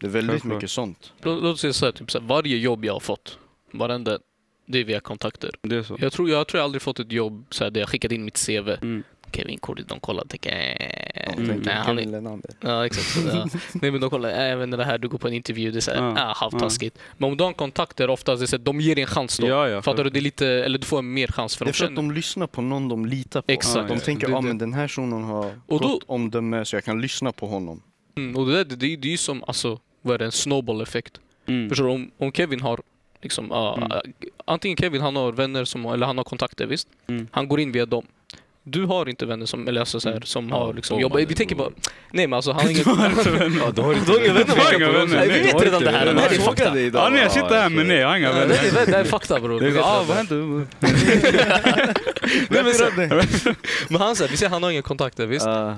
Det 0.00 0.06
är 0.06 0.10
väldigt 0.10 0.30
Självklart. 0.30 0.54
mycket 0.54 0.70
sånt. 0.70 1.12
Låt 1.22 1.42
låt 1.42 1.54
oss 1.54 1.60
säga 1.60 1.72
så 1.72 1.84
här, 1.84 1.92
typ 1.92 2.10
så 2.10 2.18
här, 2.20 2.26
varje 2.26 2.56
jobb 2.56 2.84
jag 2.84 2.92
har 2.92 3.00
fått, 3.00 3.38
varenda, 3.72 4.18
det 4.66 4.78
är 4.80 4.84
via 4.84 5.00
kontakter. 5.00 5.50
Det 5.62 5.76
är 5.76 5.82
så. 5.82 5.96
Jag 6.00 6.12
tror 6.12 6.30
jag, 6.30 6.48
tror 6.48 6.58
jag 6.58 6.64
aldrig 6.64 6.82
fått 6.82 7.00
ett 7.00 7.12
jobb 7.12 7.44
så 7.50 7.64
här, 7.64 7.70
där 7.70 7.80
jag 7.80 7.88
skickat 7.88 8.12
in 8.12 8.24
mitt 8.24 8.46
CV. 8.46 8.68
Mm. 8.82 9.02
Kevin 9.32 9.58
Cordy, 9.58 9.82
de 9.88 10.00
kollar 10.00 10.22
och 10.22 10.28
tänker... 10.28 10.50
De 10.50 11.42
Eh, 11.42 11.48
tänker 11.48 11.64
nej, 11.64 11.74
han 11.74 11.98
är, 11.98 12.40
ja, 12.60 12.86
exakt. 12.86 13.06
Så, 13.06 13.20
ja. 13.36 13.48
Nej, 13.72 13.90
men 13.90 14.00
de 14.00 14.10
kollar, 14.10 14.50
äh, 14.50 14.56
vet 14.56 14.64
inte, 14.64 14.76
det 14.76 14.84
här, 14.84 14.98
du 14.98 15.08
går 15.08 15.18
på 15.18 15.28
en 15.28 15.34
intervju, 15.34 15.70
det 15.70 15.78
är 15.78 15.80
såhär, 15.80 16.02
Ja. 16.02 16.14
ah, 16.30 16.32
halvtaskigt. 16.36 16.98
Men 17.16 17.30
om 17.30 17.36
du 17.36 17.44
har 17.44 17.48
en 17.48 17.54
kontakter, 17.54 18.10
oftast, 18.10 18.40
det 18.40 18.44
är 18.44 18.46
så 18.46 18.56
här, 18.56 18.64
de 18.64 18.80
ger 18.80 18.94
dig 18.94 19.02
en 19.02 19.08
chans 19.08 19.38
då. 19.38 19.46
Ja, 19.48 19.68
ja. 19.68 19.82
Fattar 19.82 20.04
du? 20.04 20.10
Det 20.10 20.18
är 20.18 20.20
lite, 20.20 20.46
eller 20.46 20.78
du 20.78 20.86
får 20.86 20.98
en 20.98 21.12
mer 21.12 21.26
chans 21.26 21.56
för 21.56 21.64
Det 21.64 21.68
är 21.68 21.72
de 21.72 21.78
för 21.78 21.84
att 21.86 21.96
de 21.96 22.10
lyssnar 22.12 22.46
på 22.46 22.62
någon 22.62 22.88
de 22.88 23.06
litar 23.06 23.42
på. 23.42 23.52
Exakt. 23.52 23.88
De 23.88 23.94
Ja, 23.94 24.00
tänker 24.00 24.26
Det- 24.28 24.36
att 24.36 24.42
det- 24.42 24.48
men 24.48 24.58
den 24.58 24.72
här 24.74 24.84
personen 24.84 25.24
har 25.24 25.60
Och 25.66 25.80
då- 25.80 25.88
gott 25.88 26.02
omdöme 26.06 26.64
så 26.64 26.76
jag 26.76 26.84
kan 26.84 27.00
lyssna 27.00 27.32
på 27.32 27.46
honom. 27.46 27.82
Mm, 28.16 28.36
och 28.36 28.46
det, 28.46 28.52
där, 28.52 28.64
det, 28.64 28.76
det, 28.76 28.96
det 28.96 29.08
är 29.08 29.12
ju 29.12 29.16
som, 29.16 29.44
alltså, 29.46 29.78
vad 30.08 30.14
är 30.14 30.18
det, 30.18 30.24
en 30.24 30.32
snowball-effekt. 30.32 31.20
Mm. 31.46 31.68
Förstår 31.68 31.84
du? 31.84 31.90
Om, 31.90 32.10
om 32.18 32.32
Kevin 32.32 32.60
har, 32.60 32.80
liksom, 33.22 33.52
ah, 33.52 33.76
Mm. 33.76 33.92
ah, 33.92 34.00
antingen 34.44 34.76
Kevin 34.76 35.00
han 35.02 35.16
har 35.16 35.32
vänner 35.32 35.64
som, 35.64 35.86
eller 35.86 36.06
han 36.06 36.16
har 36.18 36.24
kontakter, 36.24 36.66
visst? 36.66 36.88
Mm. 37.08 37.28
Han 37.30 37.48
går 37.48 37.60
in 37.60 37.72
via 37.72 37.86
dem. 37.86 38.04
Du 38.62 38.84
har 38.84 39.08
inte 39.08 39.26
vänner 39.26 39.46
som, 39.46 39.68
eller 39.68 39.80
alltså, 39.80 40.00
så 40.00 40.10
här, 40.10 40.20
som 40.24 40.48
Ja, 40.48 40.56
har 40.56 40.72
liksom, 40.74 41.00
jobbat. 41.00 41.20
Vi 41.20 41.34
tänker 41.34 41.56
bara, 41.56 41.70
nej 42.10 42.26
men 42.26 42.32
alltså 42.36 42.52
han 42.52 42.62
har 42.64 42.70
ingen... 42.70 42.82
Ja, 43.58 43.70
du 43.70 43.82
har 43.82 43.94
Du 43.94 44.24
inga 44.24 44.32
vänner? 44.32 44.54
Jag 44.56 44.64
har 44.64 44.74
inga 44.74 44.92
vänner. 44.92 45.16
Nej, 45.16 45.28
vi 45.28 45.38
vet 45.52 45.62
redan 45.62 45.74
inte 45.82 45.90
det 45.92 45.98
här. 45.98 46.06
vänner. 46.06 46.14
Det 46.14 46.28
här 46.28 46.34
är 46.36 46.40
fakta. 46.40 46.80
Ja, 46.80 47.08
nej, 47.12 47.22
jag 47.22 47.32
sitter 47.32 47.60
här 47.60 47.68
men 47.68 47.88
nej, 47.88 47.96
jag 47.96 48.08
har 48.08 48.16
inga 48.16 48.28
Ja, 48.28 48.34
Det 48.34 48.40
vänner. 48.40 48.82
är, 48.82 48.86
det 48.86 48.96
är 48.96 49.04
fakta 49.04 49.40
bror. 49.40 49.60
Redan 49.60 50.06
vad? 50.06 50.16
Nej, 52.50 53.08
men, 53.88 54.00
han 54.00 54.16
säger, 54.16 54.30
vi 54.30 54.36
säger 54.36 54.50
han 54.50 54.62
har 54.62 54.70
inga 54.70 54.82
kontakter, 54.82 55.26
visst? 55.26 55.46
Ja. 55.46 55.76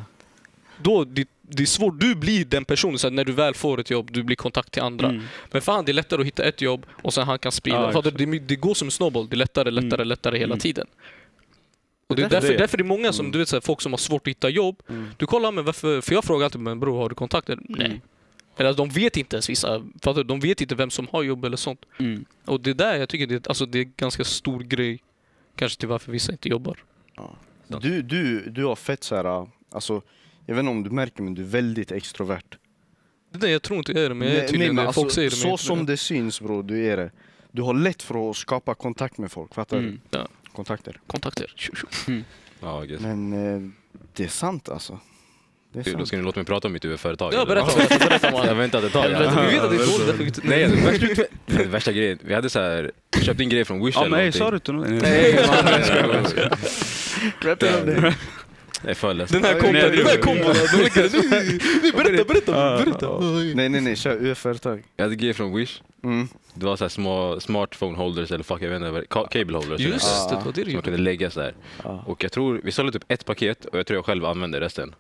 Då, 0.83 1.05
det, 1.05 1.27
det 1.51 1.63
är 1.63 1.67
svårt, 1.67 2.01
du 2.01 2.15
blir 2.15 2.45
den 2.45 2.65
personen 2.65 2.99
så 2.99 3.11
när 3.11 3.25
du 3.25 3.33
väl 3.33 3.55
får 3.55 3.81
ett 3.81 3.91
jobb, 3.91 4.11
du 4.13 4.23
blir 4.23 4.37
kontakt 4.37 4.73
till 4.73 4.83
andra. 4.83 5.09
Mm. 5.09 5.23
Men 5.51 5.63
fan, 5.63 5.85
det 5.85 5.93
är 5.93 5.95
lättare 5.95 6.21
att 6.21 6.27
hitta 6.27 6.45
ett 6.45 6.61
jobb 6.61 6.87
och 7.03 7.15
sen 7.15 7.27
han 7.27 7.39
kan 7.39 7.53
sprida. 7.53 7.93
Ja, 7.95 8.03
det, 8.03 8.39
det 8.39 8.57
går 8.57 8.75
som 8.75 8.87
en 8.89 8.93
snowball, 8.93 9.29
det 9.29 9.35
är 9.35 9.39
lättare, 9.39 9.71
lättare, 9.71 9.95
Mm. 10.01 10.09
lättare 10.09 10.39
hela 10.39 10.55
Mm. 10.55 10.59
tiden. 10.61 10.87
Och 12.07 12.17
det 12.17 12.23
är 12.23 12.29
därför, 12.29 12.49
det. 12.49 12.57
därför 12.59 12.79
det 12.79 12.83
är 12.83 12.87
många 12.87 13.13
som, 13.13 13.31
du 13.31 13.39
vet, 13.39 13.49
så 13.49 13.57
här, 13.57 13.61
folk 13.61 13.81
som 13.81 13.93
har 13.93 13.99
svårt 13.99 14.23
att 14.27 14.31
hitta 14.31 14.49
jobb. 14.49 14.83
Mm. 14.89 15.09
Du 15.17 15.27
kollar 15.27 15.53
med 15.53 15.65
varför, 15.65 16.01
för 16.01 16.15
jag 16.15 16.25
frågar 16.25 16.45
alltid, 16.45 16.61
men 16.61 16.81
bror 16.81 16.99
har 16.99 17.09
du 17.09 17.15
kontakter? 17.15 17.59
Nej. 17.63 17.87
Mm. 17.87 18.01
Eller 18.57 18.73
de 18.75 18.89
vet 18.89 19.17
inte 19.17 19.37
ens 19.37 19.51
vissa, 19.51 19.83
fattar? 20.03 20.25
De 20.25 20.41
vet 20.41 20.61
inte 20.61 20.75
vem 20.75 20.91
som 20.91 21.09
har 21.13 21.23
jobb 21.23 21.45
eller 21.45 21.57
sånt. 21.57 21.81
Mm. 21.99 22.25
Och 22.45 22.61
det 22.61 22.73
där, 22.75 22.97
jag 22.97 23.09
tycker 23.09 23.27
det, 23.27 23.47
alltså, 23.47 23.67
det 23.67 23.79
är 23.79 23.83
en 23.83 23.93
ganska 23.97 24.25
stor 24.25 24.61
grej. 24.61 25.03
Kanske 25.57 25.81
till 25.81 25.89
varför 25.89 26.13
vissa 26.13 26.33
inte 26.33 26.49
jobbar. 26.49 26.79
Du, 27.81 28.03
du, 28.03 28.51
du 28.51 28.65
har 28.65 28.77
fett 28.77 29.05
så 29.05 29.17
här, 29.17 29.47
alltså, 29.71 30.03
jag 30.47 30.55
vet 30.55 30.61
inte 30.61 30.71
om 30.71 30.83
du 30.83 30.91
märker 30.91 31.23
men 31.23 31.35
du 31.35 31.43
är 31.43 31.47
väldigt 31.47 31.93
extrovert. 31.93 32.57
Det 33.33 33.39
där, 33.39 33.49
jag 33.49 33.63
tror 33.63 33.79
inte 33.79 33.93
jag 33.93 34.05
är 34.05 34.09
det, 34.09 34.15
men 34.15 34.29
jag 34.29 34.37
är 34.37 34.41
Nej, 34.41 34.49
tydligen 34.49 34.75
men 34.75 34.83
det. 34.85 34.89
alltså, 34.89 35.01
Folk 35.01 35.13
säger 35.13 35.31
det, 35.31 35.37
men 35.37 35.41
så 35.43 35.49
jag 35.49 35.61
som 35.61 35.79
det. 35.87 35.93
det 35.93 35.97
syns 35.97 36.41
bror, 36.41 36.63
du 36.63 36.87
är 36.87 36.97
det. 36.97 37.11
Du 37.53 37.63
har 37.63 37.75
lätt 37.75 38.03
för 38.03 38.31
att 38.31 38.37
skapa 38.37 38.75
kontakt 38.75 39.19
med 39.19 39.33
folk, 39.33 39.55
fattar 39.55 39.77
Mm. 39.79 40.01
du? 40.11 40.19
Ja. 40.19 40.29
Kontakter. 40.53 41.01
Kontakter. 41.07 41.53
Tjo, 41.57 41.73
tjo. 41.77 42.13
Ja. 42.61 42.85
Men 42.99 43.33
eh, 43.33 43.71
det 44.15 44.25
är 44.25 44.29
sant 44.29 44.69
alltså. 44.69 44.99
Det 45.73 45.79
är 45.79 45.85
Då 45.85 45.91
sant. 45.91 46.09
ska 46.09 46.17
ni 46.17 46.23
låta 46.23 46.39
mig 46.41 46.47
prata 46.47 46.69
om 46.69 46.73
mitt 46.73 46.85
UF-företag? 46.85 47.35
Ja, 47.35 47.43
eller? 47.43 47.47
berätta, 47.55 47.77
berätta, 47.77 47.99
berätta 48.09 48.27
Jag 48.47 48.57
mannen. 48.57 48.71
det 48.71 48.91
tar. 48.91 49.03
Helvete, 49.03 49.47
vi 49.51 49.55
vet 49.55 49.63
att 49.65 49.71
det 49.71 49.77
är 49.77 49.87
dåligt, 49.87 50.07
därför 50.07 50.25
vi 50.25 50.49
Nej, 50.49 50.65
alltså, 50.65 51.07
värsta, 51.07 51.25
det 51.47 51.65
värsta 51.65 51.93
grejen. 51.93 52.19
Vi 52.23 52.35
hade 52.35 52.51
så 52.51 52.61
här, 52.61 52.91
vi 53.19 53.25
köpte 53.25 53.43
in 53.43 53.49
grejer 53.49 53.65
från 53.65 53.85
Wish 53.85 53.95
Ja 53.95 54.01
eller 54.05 54.11
men 54.11 54.21
ey, 54.21 54.25
någonting. 54.25 54.39
sa 54.39 54.51
du 54.51 54.57
inte 54.57 54.73
något? 54.73 55.03
Nej, 55.03 55.31
jag 55.35 55.45
skojar, 55.47 56.15
jag 56.15 56.29
skojar. 56.31 56.59
Rappa 57.41 57.81
om 57.81 57.87
det. 57.87 58.15
Jag 58.83 58.91
är. 58.91 59.33
Den 59.33 59.45
här 59.45 59.53
kombon, 59.61 59.75
den 59.75 60.07
här 60.07 60.17
det- 60.17 60.23
kombon. 60.23 60.55
Nej, 61.31 61.61
nej, 61.83 61.93
Berätta, 61.93 62.25
berätta, 62.25 62.53
berätta. 62.85 63.21
Nej 63.55 63.69
nej 63.69 63.81
nej, 63.81 63.97
kör 63.97 64.27
UF-företag. 64.27 64.83
Jag 64.97 65.05
hade 65.05 65.17
grejer 65.17 65.35
från 65.35 65.55
Wish. 65.57 65.83
Mm. 66.05 66.29
Det 66.55 66.67
var 66.67 66.77
så 66.77 66.85
här 66.85 66.89
små 66.89 67.41
smartphone 67.41 67.97
holders 67.97 68.31
eller 68.33 68.45
fuck 68.45 68.63
jag 68.63 68.69
vet 68.69 68.77
inte, 68.83 68.91
det- 69.01 69.07
cable 69.31 69.57
holders. 69.57 69.81
Just 69.81 70.29
det, 70.31 70.37
det 70.37 70.45
var 70.45 70.53
det 70.53 70.53
du 70.53 70.55
Som 70.55 70.65
man 70.65 70.73
gjorde. 70.75 70.85
kunde 70.85 70.99
lägga 70.99 71.31
så 71.31 71.41
här. 71.41 71.55
Och 72.07 72.25
jag 72.25 72.33
tror, 72.33 72.61
vi 72.65 72.73
sålde 72.73 72.93
typ 72.93 73.05
ett 73.09 73.25
paket 73.25 73.65
och 73.65 73.79
jag 73.79 73.87
tror 73.87 73.97
jag 73.97 74.05
själv 74.05 74.25
använde 74.25 74.61
resten. 74.61 74.95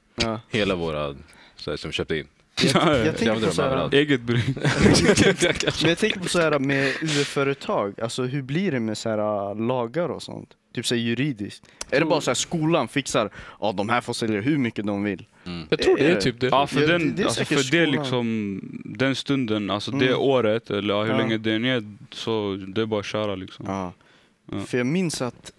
Hela 0.48 0.74
våra, 0.74 1.14
så 1.56 1.70
här, 1.70 1.76
som 1.76 1.88
vi 1.90 1.92
köpte 1.94 2.16
in. 2.16 2.26
Jag, 2.74 2.86
jag 2.98 3.06
Jag 3.06 3.16
tänker 3.16 3.46
på 3.46 3.52
så 3.52 3.62
här. 3.62 3.94
Eget 3.94 4.20
bruk. 4.20 4.44
men 5.82 5.88
jag 5.88 5.98
tänker 5.98 6.20
på 6.20 6.28
så 6.28 6.40
här 6.40 6.58
med 6.58 6.88
UF-företag, 7.02 8.00
alltså 8.00 8.22
hur 8.22 8.42
blir 8.42 8.72
det 8.72 8.80
med 8.80 8.98
så 8.98 9.08
här 9.08 9.54
lagar 9.54 10.08
och 10.08 10.22
sånt? 10.22 10.48
Typ 10.72 10.86
så 10.86 10.94
här 10.94 11.02
juridiskt. 11.02 11.66
Är 11.90 12.00
det 12.00 12.06
bara 12.06 12.20
så 12.20 12.30
här 12.30 12.34
skolan 12.34 12.88
fixar, 12.88 13.30
ja 13.60 13.72
de 13.72 13.88
här 13.88 14.00
får 14.00 14.12
sälja 14.12 14.40
hur 14.40 14.58
mycket 14.58 14.86
de 14.86 15.02
vill. 15.04 15.26
Mm. 15.46 15.66
Jag 15.70 15.78
tror 15.82 15.96
det 15.96 16.04
Är 16.10 16.14
det? 16.14 16.20
typ 16.20 16.40
det. 16.40 16.46
Ja, 16.46 16.66
för, 16.66 16.80
Ja, 16.80 16.86
det- 16.86 16.92
den, 16.92 17.14
det 17.16 17.22
är 17.22 17.26
alltså, 17.26 17.44
för 17.44 17.70
det 17.72 17.86
liksom, 17.86 18.60
den 18.84 19.14
stunden, 19.16 19.70
alltså 19.70 19.90
det 19.90 20.06
Mm. 20.08 20.20
året, 20.20 20.70
eller 20.70 20.94
ja, 20.94 21.02
hur 21.04 21.10
Ja. 21.10 21.18
länge 21.18 21.38
det 21.38 21.52
än 21.54 21.64
är, 21.64 21.96
så 22.10 22.56
det 22.68 22.80
är 22.82 22.86
bara 22.86 23.00
att 23.00 23.06
köra 23.06 23.34
liksom. 23.34 23.64
Ja. 23.68 23.92
Ja. 24.52 24.60
För 24.60 24.78
jag 24.78 24.86
minns 24.86 25.22
att 25.22 25.52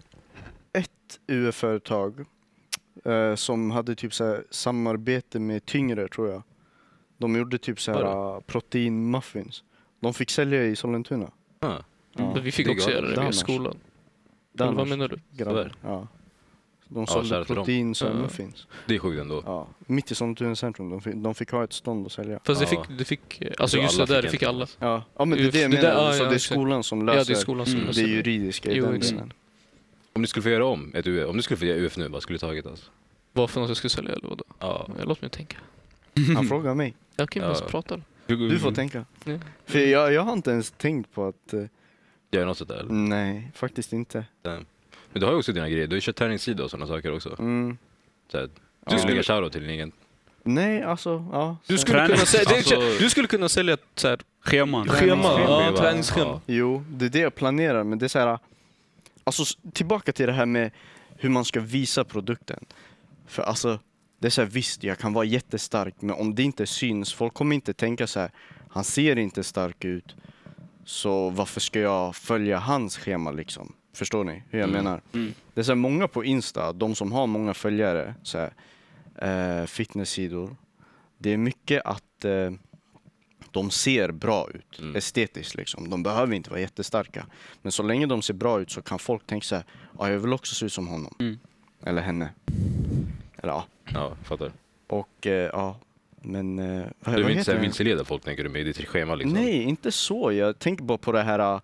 ett 0.74 1.20
UF-företag 1.28 2.26
eh, 3.06 3.36
som 3.36 3.72
hade 3.72 3.96
typ 3.96 4.14
så 4.14 4.26
här 4.26 4.44
samarbete 4.50 5.40
med 5.40 5.66
Tyngre 5.66 6.08
tror 6.08 6.30
jag. 6.30 6.44
De 7.18 7.36
gjorde 7.36 7.58
typ 7.58 7.82
så 7.82 7.92
här 7.92 8.04
Vadå? 8.04 8.42
proteinmuffins. 8.48 9.64
De 10.00 10.14
fick 10.14 10.30
sälja 10.30 10.64
i 10.64 10.76
Sollentuna. 10.76 11.32
Ah, 11.60 11.74
Ja. 12.18 12.34
Men 12.34 12.44
vi 12.44 12.52
fick 12.52 12.66
Det 12.68 12.72
också 12.74 12.92
göra 12.92 13.02
det 13.02 13.08
via 13.12 13.22
Annars. 13.22 13.36
skolan. 13.36 13.78
Eller 14.60 14.72
vad 14.72 14.88
menar 14.88 15.08
du? 15.08 15.20
Tyvärr. 15.38 15.74
Ja. 15.84 16.08
De 16.88 17.00
Ja, 17.00 17.06
sålde 17.14 17.36
dem. 17.36 17.46
protein 17.46 17.96
så 17.96 18.06
Ja. 18.06 18.14
muffins. 18.14 18.68
det 18.86 18.96
är 18.96 19.00
sjukt 19.00 19.22
ändå. 19.22 19.44
Ja. 19.46 19.68
Mitt 19.80 20.12
i 20.12 20.16
Sollentuna 20.16 20.56
centrum. 20.56 20.90
De 20.90 21.02
fick, 21.02 21.16
de 21.16 21.36
fick 21.36 21.52
ha 21.52 21.64
ett 21.64 21.74
stånd 21.74 22.06
att 22.06 22.12
sälja. 22.12 22.40
Fast 22.44 22.62
det 22.62 22.68
Ja. 22.76 22.84
fick, 22.84 22.98
det 22.98 23.06
fick, 23.06 23.42
alltså 23.60 23.78
just 23.78 23.98
det 23.98 24.06
där, 24.06 24.22
det 24.22 24.30
fick 24.30 24.44
alla. 24.44 24.68
Ja, 24.80 25.04
ja 25.18 25.26
men 25.26 25.38
det 25.38 25.44
är 25.48 25.52
det 25.52 25.62
jag 25.62 25.72
Det 25.72 25.78
där- 25.78 25.94
menar. 25.96 26.06
ja, 26.08 26.14
så 26.14 26.24
ja, 26.24 26.30
det 26.30 26.36
är 26.36 26.40
skolan 26.40 26.84
som 26.84 27.00
Ja, 27.08 27.14
löser 27.14 27.34
det 27.34 27.40
är 27.40 27.42
skolan 27.42 27.66
som 27.66 27.76
Mm. 27.76 27.88
löser 27.88 28.02
det 28.02 28.08
det. 28.08 28.14
juridiska 28.14 28.72
i 28.72 28.76
Jo, 28.78 28.86
den 28.86 29.00
delen. 29.00 29.34
Om 30.14 30.22
du 30.22 30.28
skulle 30.28 30.44
få 30.44 30.50
göra 30.50 30.66
om 30.66 30.92
ett 30.96 31.08
UF, 31.08 31.30
om 31.30 31.38
du 31.38 31.44
skulle 31.44 31.58
få 31.58 31.66
göra 31.66 31.78
UF 31.78 31.98
nu, 31.98 32.08
vad 32.08 32.22
skulle 32.24 32.36
du 32.36 32.40
tagit 32.40 32.66
alltså? 32.66 32.92
Vad 33.34 33.50
för 33.50 33.60
något 33.62 33.68
jag 33.70 33.78
skulle 33.78 33.90
sälja 33.92 34.12
eller 34.14 34.28
vadå? 34.30 34.44
Ja. 34.60 34.86
Ja, 34.98 35.04
Låt 35.06 35.22
mig 35.22 35.30
tänka. 35.32 35.58
Han 36.36 36.46
frågar 36.48 36.76
mig. 36.76 36.94
Jag 37.16 37.30
kan 37.30 37.50
inte 37.50 37.62
Ja. 37.64 37.70
prata. 37.70 38.02
Du 38.28 38.60
får 38.60 38.72
tänka. 38.72 39.06
Ja. 39.26 39.38
För 39.66 39.80
jag, 39.80 40.14
jag 40.14 40.22
har 40.22 40.34
inte 40.34 40.52
ens 40.52 40.72
tänkt 40.72 41.14
på 41.14 41.28
att... 41.28 41.54
Göra 42.32 42.46
något 42.46 42.58
sånt 42.58 42.70
där? 42.70 42.76
eller? 42.78 42.94
Nej, 42.94 43.52
faktiskt 43.56 43.94
inte. 43.94 44.26
Men 44.44 44.66
du 45.14 45.26
har 45.26 45.34
ju 45.34 45.40
också 45.40 45.54
dina 45.54 45.70
grejer, 45.70 45.88
du 45.88 45.94
har 45.94 45.98
ju 45.98 46.02
kört 46.02 46.16
träningssida 46.16 46.64
och 46.64 46.72
sådana 46.72 46.88
saker 46.88 47.14
också. 47.16 47.36
Mm. 47.40 47.78
Så 48.32 48.38
här, 48.38 48.50
Ja. 48.86 48.92
du 48.92 48.98
skulle 48.98 49.14
lägga 49.14 49.24
shoutout 49.24 49.52
till 49.52 49.62
din 49.62 49.70
egen. 49.70 49.92
Nej, 50.44 50.84
alltså, 50.84 51.26
ja. 51.32 51.58
Du 51.68 51.78
så- 51.78 51.82
skulle, 51.82 51.98
Träning- 52.00 52.14
kunna 52.16 52.26
sälja, 52.26 52.56
alltså- 52.58 52.80
du 53.00 53.10
skulle 53.10 53.28
kunna 53.28 53.50
sälja 53.50 53.74
ett 53.74 53.84
så 53.96 54.08
här, 54.08 54.20
Scheman. 54.42 54.88
schema, 54.88 54.98
Träningsschema. 55.24 55.64
ja, 55.66 55.78
träningsschema. 55.78 56.42
Jo, 56.46 56.84
det 56.90 57.06
är 57.06 57.10
det 57.10 57.20
jag 57.20 57.36
planerar, 57.36 57.84
men 57.84 58.00
det 58.00 58.06
är 58.06 58.08
så 58.08 58.20
här... 58.20 58.40
Alltså 59.24 59.44
s- 59.44 59.58
tillbaka 59.74 60.12
till 60.12 60.26
det 60.26 60.34
här 60.34 60.46
med 60.46 60.72
hur 61.18 61.30
man 61.30 61.46
ska 61.46 61.60
visa 61.60 62.04
produkten. 62.04 62.66
För 63.28 63.44
alltså, 63.44 63.80
det 64.20 64.28
är 64.28 64.32
så 64.32 64.42
här, 64.42 64.50
visst, 64.50 64.84
jag 64.84 64.98
kan 64.98 65.14
vara 65.14 65.26
jättestark, 65.26 65.96
men 66.00 66.16
om 66.16 66.36
det 66.36 66.44
inte 66.44 66.66
syns, 66.68 67.14
folk 67.14 67.34
kommer 67.34 67.56
inte 67.56 67.74
tänka 67.74 68.08
så 68.08 68.20
här, 68.20 68.32
han 68.70 68.84
ser 68.84 69.18
inte 69.18 69.44
stark 69.44 69.86
ut, 69.86 70.16
så 70.86 71.30
varför 71.30 71.60
ska 71.60 71.80
jag 71.80 72.16
följa 72.16 72.60
hans 72.60 72.98
schema 72.98 73.32
liksom? 73.32 73.74
Förstår 73.94 74.24
ni 74.24 74.44
hur 74.50 74.60
jag 74.60 74.70
Mm. 74.70 74.84
menar? 74.84 75.02
Mm. 75.14 75.34
Det 75.54 75.60
är 75.62 75.64
så 75.66 75.76
många 75.76 76.08
på 76.08 76.24
Insta, 76.26 76.74
de 76.74 76.96
som 76.96 77.12
har 77.12 77.28
många 77.28 77.54
följare, 77.54 78.16
så 78.24 78.38
här, 78.38 78.54
eh, 79.62 79.66
fitnesssidor, 79.66 80.56
det 81.18 81.30
är 81.34 81.38
mycket 81.38 81.82
att 81.86 82.26
eh, 82.26 82.52
de 83.52 83.70
ser 83.72 84.12
bra 84.12 84.50
ut, 84.54 84.80
Mm. 84.80 84.96
estetiskt 84.96 85.56
liksom. 85.56 85.90
De 85.90 86.04
behöver 86.04 86.34
inte 86.36 86.50
vara 86.50 86.60
jättestarka. 86.60 87.26
Men 87.62 87.72
så 87.72 87.84
länge 87.84 88.06
de 88.06 88.22
ser 88.22 88.34
bra 88.34 88.62
ut 88.62 88.72
så 88.72 88.82
kan 88.82 89.00
folk 89.00 89.26
tänka 89.28 89.44
så 89.46 89.56
här, 89.56 89.66
ja 90.00 90.10
jag 90.10 90.20
vill 90.20 90.34
också 90.34 90.56
se 90.56 90.66
ut 90.66 90.74
som 90.74 90.88
honom. 90.88 91.16
Mm. 91.20 91.40
Eller 91.84 92.02
henne. 92.02 92.30
Eller 93.38 93.54
ja. 93.54 93.66
Ja, 93.94 94.16
fattar. 94.24 94.52
Och 94.88 95.28
eh, 95.28 95.50
ja, 95.54 95.76
men 96.22 96.60
eh, 96.60 96.86
vad, 97.00 97.16
Du 97.16 97.22
vad 97.22 97.30
vill 97.30 97.38
inte 97.40 97.58
vilseleda 97.58 98.06
folk 98.06 98.24
tänker 98.24 98.44
du 98.44 98.50
med 98.50 98.66
ditt 98.66 98.88
schema 98.88 99.16
liksom? 99.16 99.34
Nej, 99.40 99.64
inte 99.64 99.92
så. 99.92 100.32
Jag 100.32 100.60
tänker 100.60 100.84
bara 100.84 100.98
på 100.98 101.12
det 101.12 101.22
här, 101.24 101.62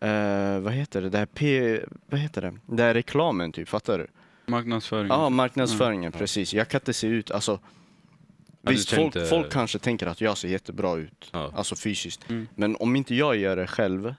eh, 0.00 0.60
vad 0.60 0.72
heter 0.72 1.02
det, 1.02 1.08
det 1.08 1.18
här 1.18 1.26
P, 1.26 1.80
vad 2.10 2.20
heter 2.20 2.42
det? 2.42 2.54
Det 2.66 2.82
här 2.82 2.94
reklamen 2.94 3.52
typ, 3.52 3.68
fattar 3.68 3.98
du? 3.98 4.06
Marknadsföring. 4.46 5.08
Ja, 5.08 5.28
marknadsföringen, 5.28 6.10
Ja. 6.14 6.18
precis. 6.18 6.54
Jag 6.54 6.68
kan 6.68 6.80
inte 6.80 6.92
se 6.92 7.06
ut, 7.06 7.30
alltså 7.30 7.58
du 8.62 8.72
Visst, 8.72 8.90
folk, 8.90 9.00
tänkte- 9.00 9.26
folk 9.26 9.52
kanske 9.52 9.78
tänker 9.78 10.06
att 10.06 10.20
jag 10.20 10.38
ser 10.38 10.48
jättebra 10.48 10.96
ut, 10.96 11.30
Ja. 11.32 11.52
alltså 11.56 11.76
fysiskt. 11.76 12.30
Mm. 12.30 12.48
Men 12.54 12.76
om 12.76 12.96
inte 12.96 13.14
jag 13.14 13.36
gör 13.36 13.56
det 13.56 13.66
själv, 13.66 14.14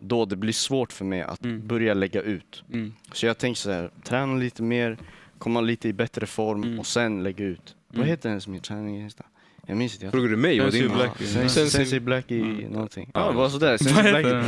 då 0.00 0.24
det 0.24 0.36
blir 0.36 0.52
svårt 0.52 0.92
för 0.92 1.04
mig 1.04 1.22
att 1.22 1.44
Mm. 1.44 1.66
börja 1.66 1.94
lägga 1.94 2.22
ut. 2.22 2.64
Mm. 2.72 2.94
Så 3.12 3.26
jag 3.26 3.38
tänker 3.38 3.58
så 3.58 3.70
här, 3.70 3.90
träna 4.04 4.34
lite 4.34 4.62
mer, 4.62 4.96
komma 5.38 5.60
lite 5.60 5.88
i 5.88 5.92
bättre 5.92 6.26
form 6.26 6.62
Mm. 6.62 6.78
och 6.78 6.86
sen 6.86 7.22
lägga 7.22 7.44
ut. 7.44 7.76
Vad 7.92 7.98
Mm. 7.98 8.08
heter 8.08 8.28
ens 8.28 8.48
min 8.48 8.60
träning 8.60 9.00
Insta? 9.00 9.24
Jag 9.66 9.76
minns 9.76 9.94
inte. 9.94 10.10
Frågar 10.10 10.28
du 10.28 10.36
mig 10.36 10.60
vad 10.60 10.72
din... 10.72 10.88
Black. 10.94 11.10
Ja. 11.42 11.48
Sensi, 11.48 12.00
Black 12.00 12.30
i 12.30 12.40
Mm. 12.40 12.56
någonting. 12.56 13.10
Ja. 13.14 13.28
Det 13.30 13.36
var 13.36 13.48
sådär. 13.48 13.76
Sensi 13.76 13.94
Vad 13.94 14.22
Black. 14.22 14.44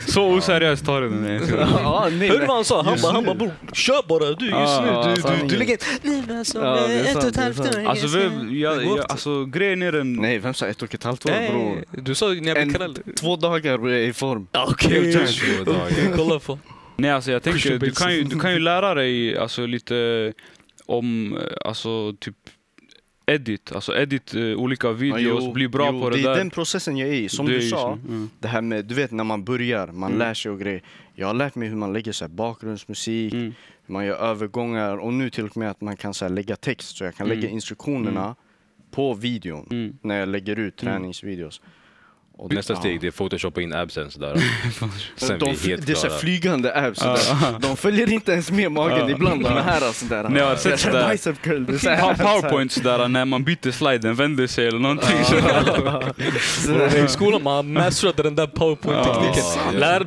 Så 0.08 0.24
oseriöst 0.36 0.84
tar 0.86 1.00
du 1.00 1.08
den. 1.08 1.22
nej, 1.22 1.38
Hörde 2.28 2.40
du 2.40 2.46
vad 2.46 2.56
han 2.56 2.64
sa? 2.64 2.82
Han 2.82 2.98
bara, 3.02 3.12
han 3.12 3.24
bara 3.24 3.34
bror, 3.34 3.50
kör 3.72 4.08
bara 4.08 4.32
du 4.34 4.44
just 4.46 4.54
Ah, 4.56 5.02
nu. 5.04 5.08
Du, 5.10 5.14
du, 5.14 5.22
sanningen. 5.22 5.48
du 5.48 5.56
lägger 5.56 5.78
nej 6.02 6.22
men 6.26 6.38
alltså, 6.38 6.58
är 6.60 7.04
ett 7.10 7.16
och 7.16 7.24
ett 7.24 7.36
halvt 7.36 7.58
är 7.60 7.80
år. 7.84 7.86
Alltså, 7.88 8.18
vem, 8.18 8.58
jag, 8.58 8.84
jag, 8.84 8.98
alltså 9.00 9.44
grejen 9.44 9.82
är 9.82 9.92
den... 9.92 10.12
Nej, 10.12 10.38
vem 10.38 10.54
sa 10.54 10.66
ett 10.66 10.82
och 10.82 10.94
ett 10.94 11.04
halvt 11.04 11.26
år 11.26 11.50
bror? 11.50 11.84
Du 12.02 12.14
sa 12.14 12.26
när 12.28 12.34
jag 12.34 12.42
blev 12.68 12.72
kallad. 12.72 12.98
två 13.20 13.36
dagar 13.36 13.88
är 13.88 13.98
i 13.98 14.12
form. 14.12 14.46
Ja, 14.52 14.66
Okej, 14.70 14.98
okej. 15.14 15.26
Två 15.56 15.64
dagar. 15.72 15.86
Okej, 15.90 16.10
kolla 16.16 16.38
på. 16.38 16.58
Nej, 16.96 17.10
alltså 17.10 17.30
jag 17.32 17.42
tänker, 17.42 17.78
du 17.78 17.90
kan, 17.90 18.14
ju, 18.14 18.22
du 18.24 18.38
kan 18.40 18.52
ju 18.52 18.58
lära 18.58 18.94
dig 18.94 19.38
alltså, 19.38 19.66
lite 19.66 20.32
om 20.90 21.36
eh, 21.36 21.42
alltså, 21.64 22.12
typ 22.20 22.36
edit, 23.26 23.72
alltså 23.72 23.96
edit 23.96 24.34
eh, 24.34 24.42
olika 24.42 24.92
videos, 24.92 25.44
jo, 25.44 25.52
bli 25.52 25.68
bra 25.68 25.90
jo, 25.92 26.00
på 26.00 26.10
det, 26.10 26.16
det 26.16 26.22
där. 26.22 26.30
är 26.30 26.36
den 26.36 26.50
processen 26.50 26.96
jag 26.96 27.08
är 27.08 27.12
i. 27.12 27.28
Som 27.28 27.46
Det 27.46 27.52
du 27.52 27.62
sa, 27.62 27.92
mm. 27.92 28.30
det 28.38 28.48
här 28.48 28.60
med, 28.62 28.84
du 28.84 28.94
vet 28.94 29.10
när 29.10 29.24
man 29.24 29.44
börjar, 29.44 29.86
man 29.86 30.10
Mm. 30.10 30.18
lär 30.18 30.34
sig 30.34 30.50
och 30.50 30.60
grejer. 30.60 30.82
Jag 31.14 31.26
har 31.26 31.34
lärt 31.34 31.54
mig 31.54 31.68
hur 31.68 31.76
man 31.76 31.92
lägger 31.92 32.12
så 32.12 32.24
här, 32.24 32.28
bakgrundsmusik, 32.32 33.32
Mm. 33.32 33.54
hur 33.86 33.92
man 33.92 34.06
gör 34.06 34.16
övergångar 34.16 34.96
och 34.96 35.12
nu 35.12 35.30
till 35.30 35.44
och 35.44 35.56
med 35.56 35.70
att 35.70 35.80
man 35.80 35.96
kan 35.96 36.14
så 36.14 36.24
här, 36.24 36.32
lägga 36.32 36.56
text 36.56 36.96
så 36.96 37.04
jag 37.04 37.14
kan 37.14 37.26
Mm. 37.26 37.38
lägga 37.38 37.50
instruktionerna 37.52 38.34
på 38.90 39.14
videon 39.14 39.66
Mm. 39.70 39.96
när 40.02 40.18
jag 40.18 40.28
lägger 40.28 40.58
ut 40.58 40.76
träningsvideos. 40.76 41.60
Och 42.40 42.52
Nästa 42.52 42.72
ja. 42.72 42.78
steg 42.78 43.00
det 43.00 43.06
är 43.06 43.10
photoshoppa 43.10 43.60
in 43.60 43.72
absen 43.72 44.10
sådär. 44.10 44.36
Sen 45.16 45.38
de, 45.38 45.54
vi 45.62 45.68
helt 45.68 45.86
det 45.86 45.92
är 45.92 45.94
så 45.94 46.00
här 46.02 46.08
klara. 46.08 46.20
flygande 46.20 46.74
abs. 46.86 46.98
sådär. 46.98 47.58
De 47.58 47.76
följer 47.76 48.12
inte 48.12 48.32
ens 48.32 48.50
med 48.50 48.72
magen 48.72 48.98
Ja. 48.98 49.10
ibland, 49.10 49.42
de 49.44 49.48
är 49.52 49.60
här 49.62 49.92
sådär. 49.92 50.26
Nej, 50.28 50.42
jag 50.42 50.48
har 50.48 50.56
sett 50.56 50.80
sådär. 50.80 51.10
bicep 51.10 51.42
curl, 51.42 51.64
det 51.66 51.78
så 51.78 51.90
här, 51.90 52.14
så 52.16 52.22
här. 52.22 52.40
Powerpoints 52.40 52.74
där 52.74 53.08
när 53.08 53.24
man 53.24 53.44
byter 53.44 53.70
slide, 53.70 53.98
den 53.98 54.14
vänder 54.14 54.46
sig 54.46 54.66
eller 54.66 54.78
någonting. 54.78 55.16
I 57.04 57.08
skolan 57.08 57.42
man 57.42 57.72
masterade 57.72 58.22
den 58.22 58.34
där 58.34 58.46
powerpoint-tekniken. 58.46 59.42
Ja, 59.56 59.70
ja. 59.72 59.78
Lär, 59.78 60.06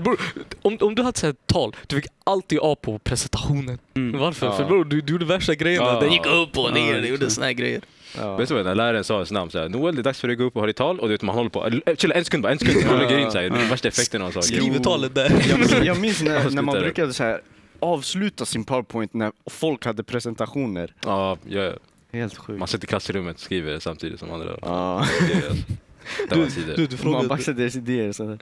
om, 0.61 0.77
om 0.81 0.95
du 0.95 1.01
hade 1.03 1.19
så 1.19 1.25
här 1.25 1.36
tal, 1.45 1.75
du 1.88 1.95
fick 1.95 2.05
alltid 2.23 2.59
A 2.61 2.75
på 2.81 2.99
presentationen. 2.99 3.77
Mm. 3.95 4.19
Varför? 4.19 4.45
Ja. 4.45 4.57
För 4.57 4.65
bror, 4.65 4.86
du, 4.86 5.01
du 5.01 5.13
gjorde 5.13 5.25
värsta 5.25 5.55
grejerna. 5.55 5.86
Ja. 5.86 5.99
Den 5.99 6.11
gick 6.11 6.25
upp 6.25 6.57
och 6.57 6.73
ner, 6.73 6.95
Ja, 6.95 7.01
du 7.01 7.07
gjorde 7.07 7.29
såna 7.29 7.45
här 7.45 7.53
grejer. 7.53 7.81
Ja. 8.17 8.36
Vet 8.36 8.49
du 8.49 8.55
vad, 8.55 8.65
när 8.65 8.75
läraren 8.75 9.03
sa 9.03 9.13
ens 9.13 9.31
namn 9.31 9.51
såhär, 9.51 9.69
Noel 9.69 9.95
det 9.95 10.01
är 10.01 10.03
dags 10.03 10.19
för 10.19 10.27
dig 10.27 10.34
att 10.34 10.38
gå 10.39 10.43
upp 10.43 10.55
och 10.55 10.61
ha 10.61 10.67
ditt 10.67 10.75
tal 10.75 10.99
och 10.99 11.07
du 11.07 11.13
vet 11.13 11.21
man 11.21 11.36
håller 11.36 11.49
på, 11.49 11.69
chilla 11.97 12.15
en 12.24 12.26
sekund 12.26 12.43
bara, 12.43 12.51
en 12.51 12.59
sekund 12.59 12.86
man 12.86 12.99
lägger 12.99 13.17
in 13.17 13.32
såhär, 13.32 13.69
värsta 13.69 13.88
effekten 13.88 14.21
och 14.21 14.34
sånt. 14.34 14.45
Skriver 14.45 14.80
talet 14.80 15.15
där. 15.15 15.30
Jag, 15.49 15.59
minns- 15.59 15.84
jag 15.86 15.99
minns 15.99 16.21
när, 16.21 16.49
när 16.49 16.61
man 16.61 16.76
det. 16.76 16.82
brukade 16.82 17.13
så 17.13 17.24
här, 17.24 17.41
avsluta 17.80 18.45
sin 18.45 18.63
powerpoint 18.63 19.13
när 19.13 19.32
folk 19.49 19.86
hade 19.86 20.03
presentationer. 20.03 20.93
Ja, 21.05 21.38
ja, 21.49 21.74
Helt 22.13 22.38
sjukt. 22.38 22.59
man 22.59 22.67
sitter 22.67 22.86
i 22.86 22.88
klassrummet 22.88 23.36
och 23.36 23.41
skriver 23.41 23.80
samtidigt 23.80 24.19
som 24.19 24.32
andra. 24.32 24.57
Ja. 24.61 25.07
Det 26.30 26.36
är- 26.36 26.67
Det. 26.67 26.76
Du, 26.76 26.86
du 26.88 26.89
Man 26.91 26.97
frågade, 26.97 27.28
baxade 27.28 27.61
deras 27.61 27.76
idéer. 27.76 28.11
Så. 28.11 28.38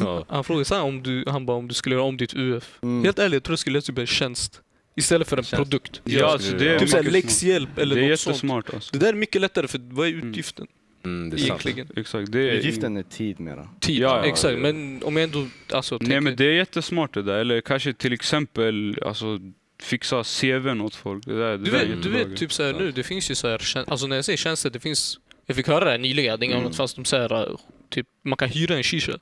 Ja. 0.00 0.24
han 0.28 0.44
frågade 0.44 0.64
så 0.64 0.74
här 0.74 0.82
om 0.82 1.02
du, 1.02 1.24
han 1.28 1.46
bara 1.46 1.56
om 1.56 1.68
du 1.68 1.74
skulle 1.74 1.94
göra 1.94 2.04
om 2.04 2.16
ditt 2.16 2.34
UF. 2.34 2.78
Mm. 2.82 3.04
Helt 3.04 3.18
ärligt, 3.18 3.32
jag 3.32 3.42
tror 3.42 3.52
jag 3.52 3.58
skulle 3.58 3.76
göra 3.76 3.82
typ 3.82 3.98
en 3.98 4.06
tjänst. 4.06 4.60
Istället 4.96 5.28
för 5.28 5.36
en 5.36 5.42
Tjänst. 5.44 5.56
produkt. 5.70 6.00
Ja, 6.04 6.26
alltså, 6.26 6.56
det 6.56 6.74
är 6.74 6.78
Typ 6.78 6.88
såhär 6.88 7.02
mycket 7.02 7.12
läxhjälp 7.24 7.78
eller 7.78 7.96
Det 7.96 8.04
är 8.04 8.10
något 8.10 8.20
sånt. 8.20 8.34
jättesmart 8.36 8.74
alltså. 8.74 8.90
Det 8.92 8.98
där 8.98 9.08
är 9.08 9.12
mycket 9.16 9.40
lättare 9.40 9.68
för 9.68 9.80
vad 9.90 10.06
är 10.08 10.12
utgiften 10.12 10.66
Mm, 10.66 10.79
det 11.02 11.08
är 11.08 11.38
sant. 11.38 11.42
egentligen? 11.66 11.88
Exakt. 11.96 12.32
Det 12.32 12.38
är, 12.50 12.52
Utgiften 12.52 12.96
är 12.96 13.02
tid 13.02 13.40
mera. 13.40 13.68
Tid, 13.80 13.96
Ja, 13.98 14.16
ja, 14.16 14.24
exakt. 14.24 14.54
ja. 14.54 14.58
Men 14.60 15.02
om 15.04 15.16
jag 15.16 15.24
ändå 15.24 15.46
alltså, 15.72 15.98
Nej 16.00 16.20
men 16.20 16.36
det 16.36 16.44
är 16.44 16.52
jättesmart 16.52 17.14
det 17.14 17.22
där. 17.22 17.38
Eller 17.38 17.60
kanske 17.60 17.92
till 17.92 18.12
exempel 18.12 18.98
alltså, 19.06 19.38
fixa 19.82 20.24
CVn 20.24 20.80
åt 20.80 20.94
folk. 20.94 21.24
Det 21.26 21.38
där, 21.38 21.50
det 21.50 21.56
Du 21.58 21.70
där 21.70 21.86
vet, 21.86 22.02
du 22.02 22.08
vet 22.10 22.36
typ 22.36 22.52
såhär 22.52 22.72
nu, 22.72 22.90
det 22.92 23.02
finns 23.02 23.30
ju 23.30 23.34
såhär, 23.34 23.62
alltså 23.90 24.06
när 24.06 24.16
jag 24.16 24.24
säger 24.24 24.36
tjänster, 24.36 24.70
det 24.70 24.80
finns, 24.80 25.18
jag 25.46 25.56
fick 25.56 25.66
höra 25.68 25.84
det 25.84 25.90
här 25.90 25.98
nyligen, 25.98 26.30
hade 26.30 26.46
inga 26.46 26.54
Mm. 26.54 26.66
annat 26.66 26.76
fast 26.76 26.96
de 26.96 27.04
säger 27.04 27.56
typ, 27.88 28.06
man 28.24 28.36
kan 28.36 28.48
hyra 28.48 28.76
en 28.76 28.82
shisha. 28.82 29.18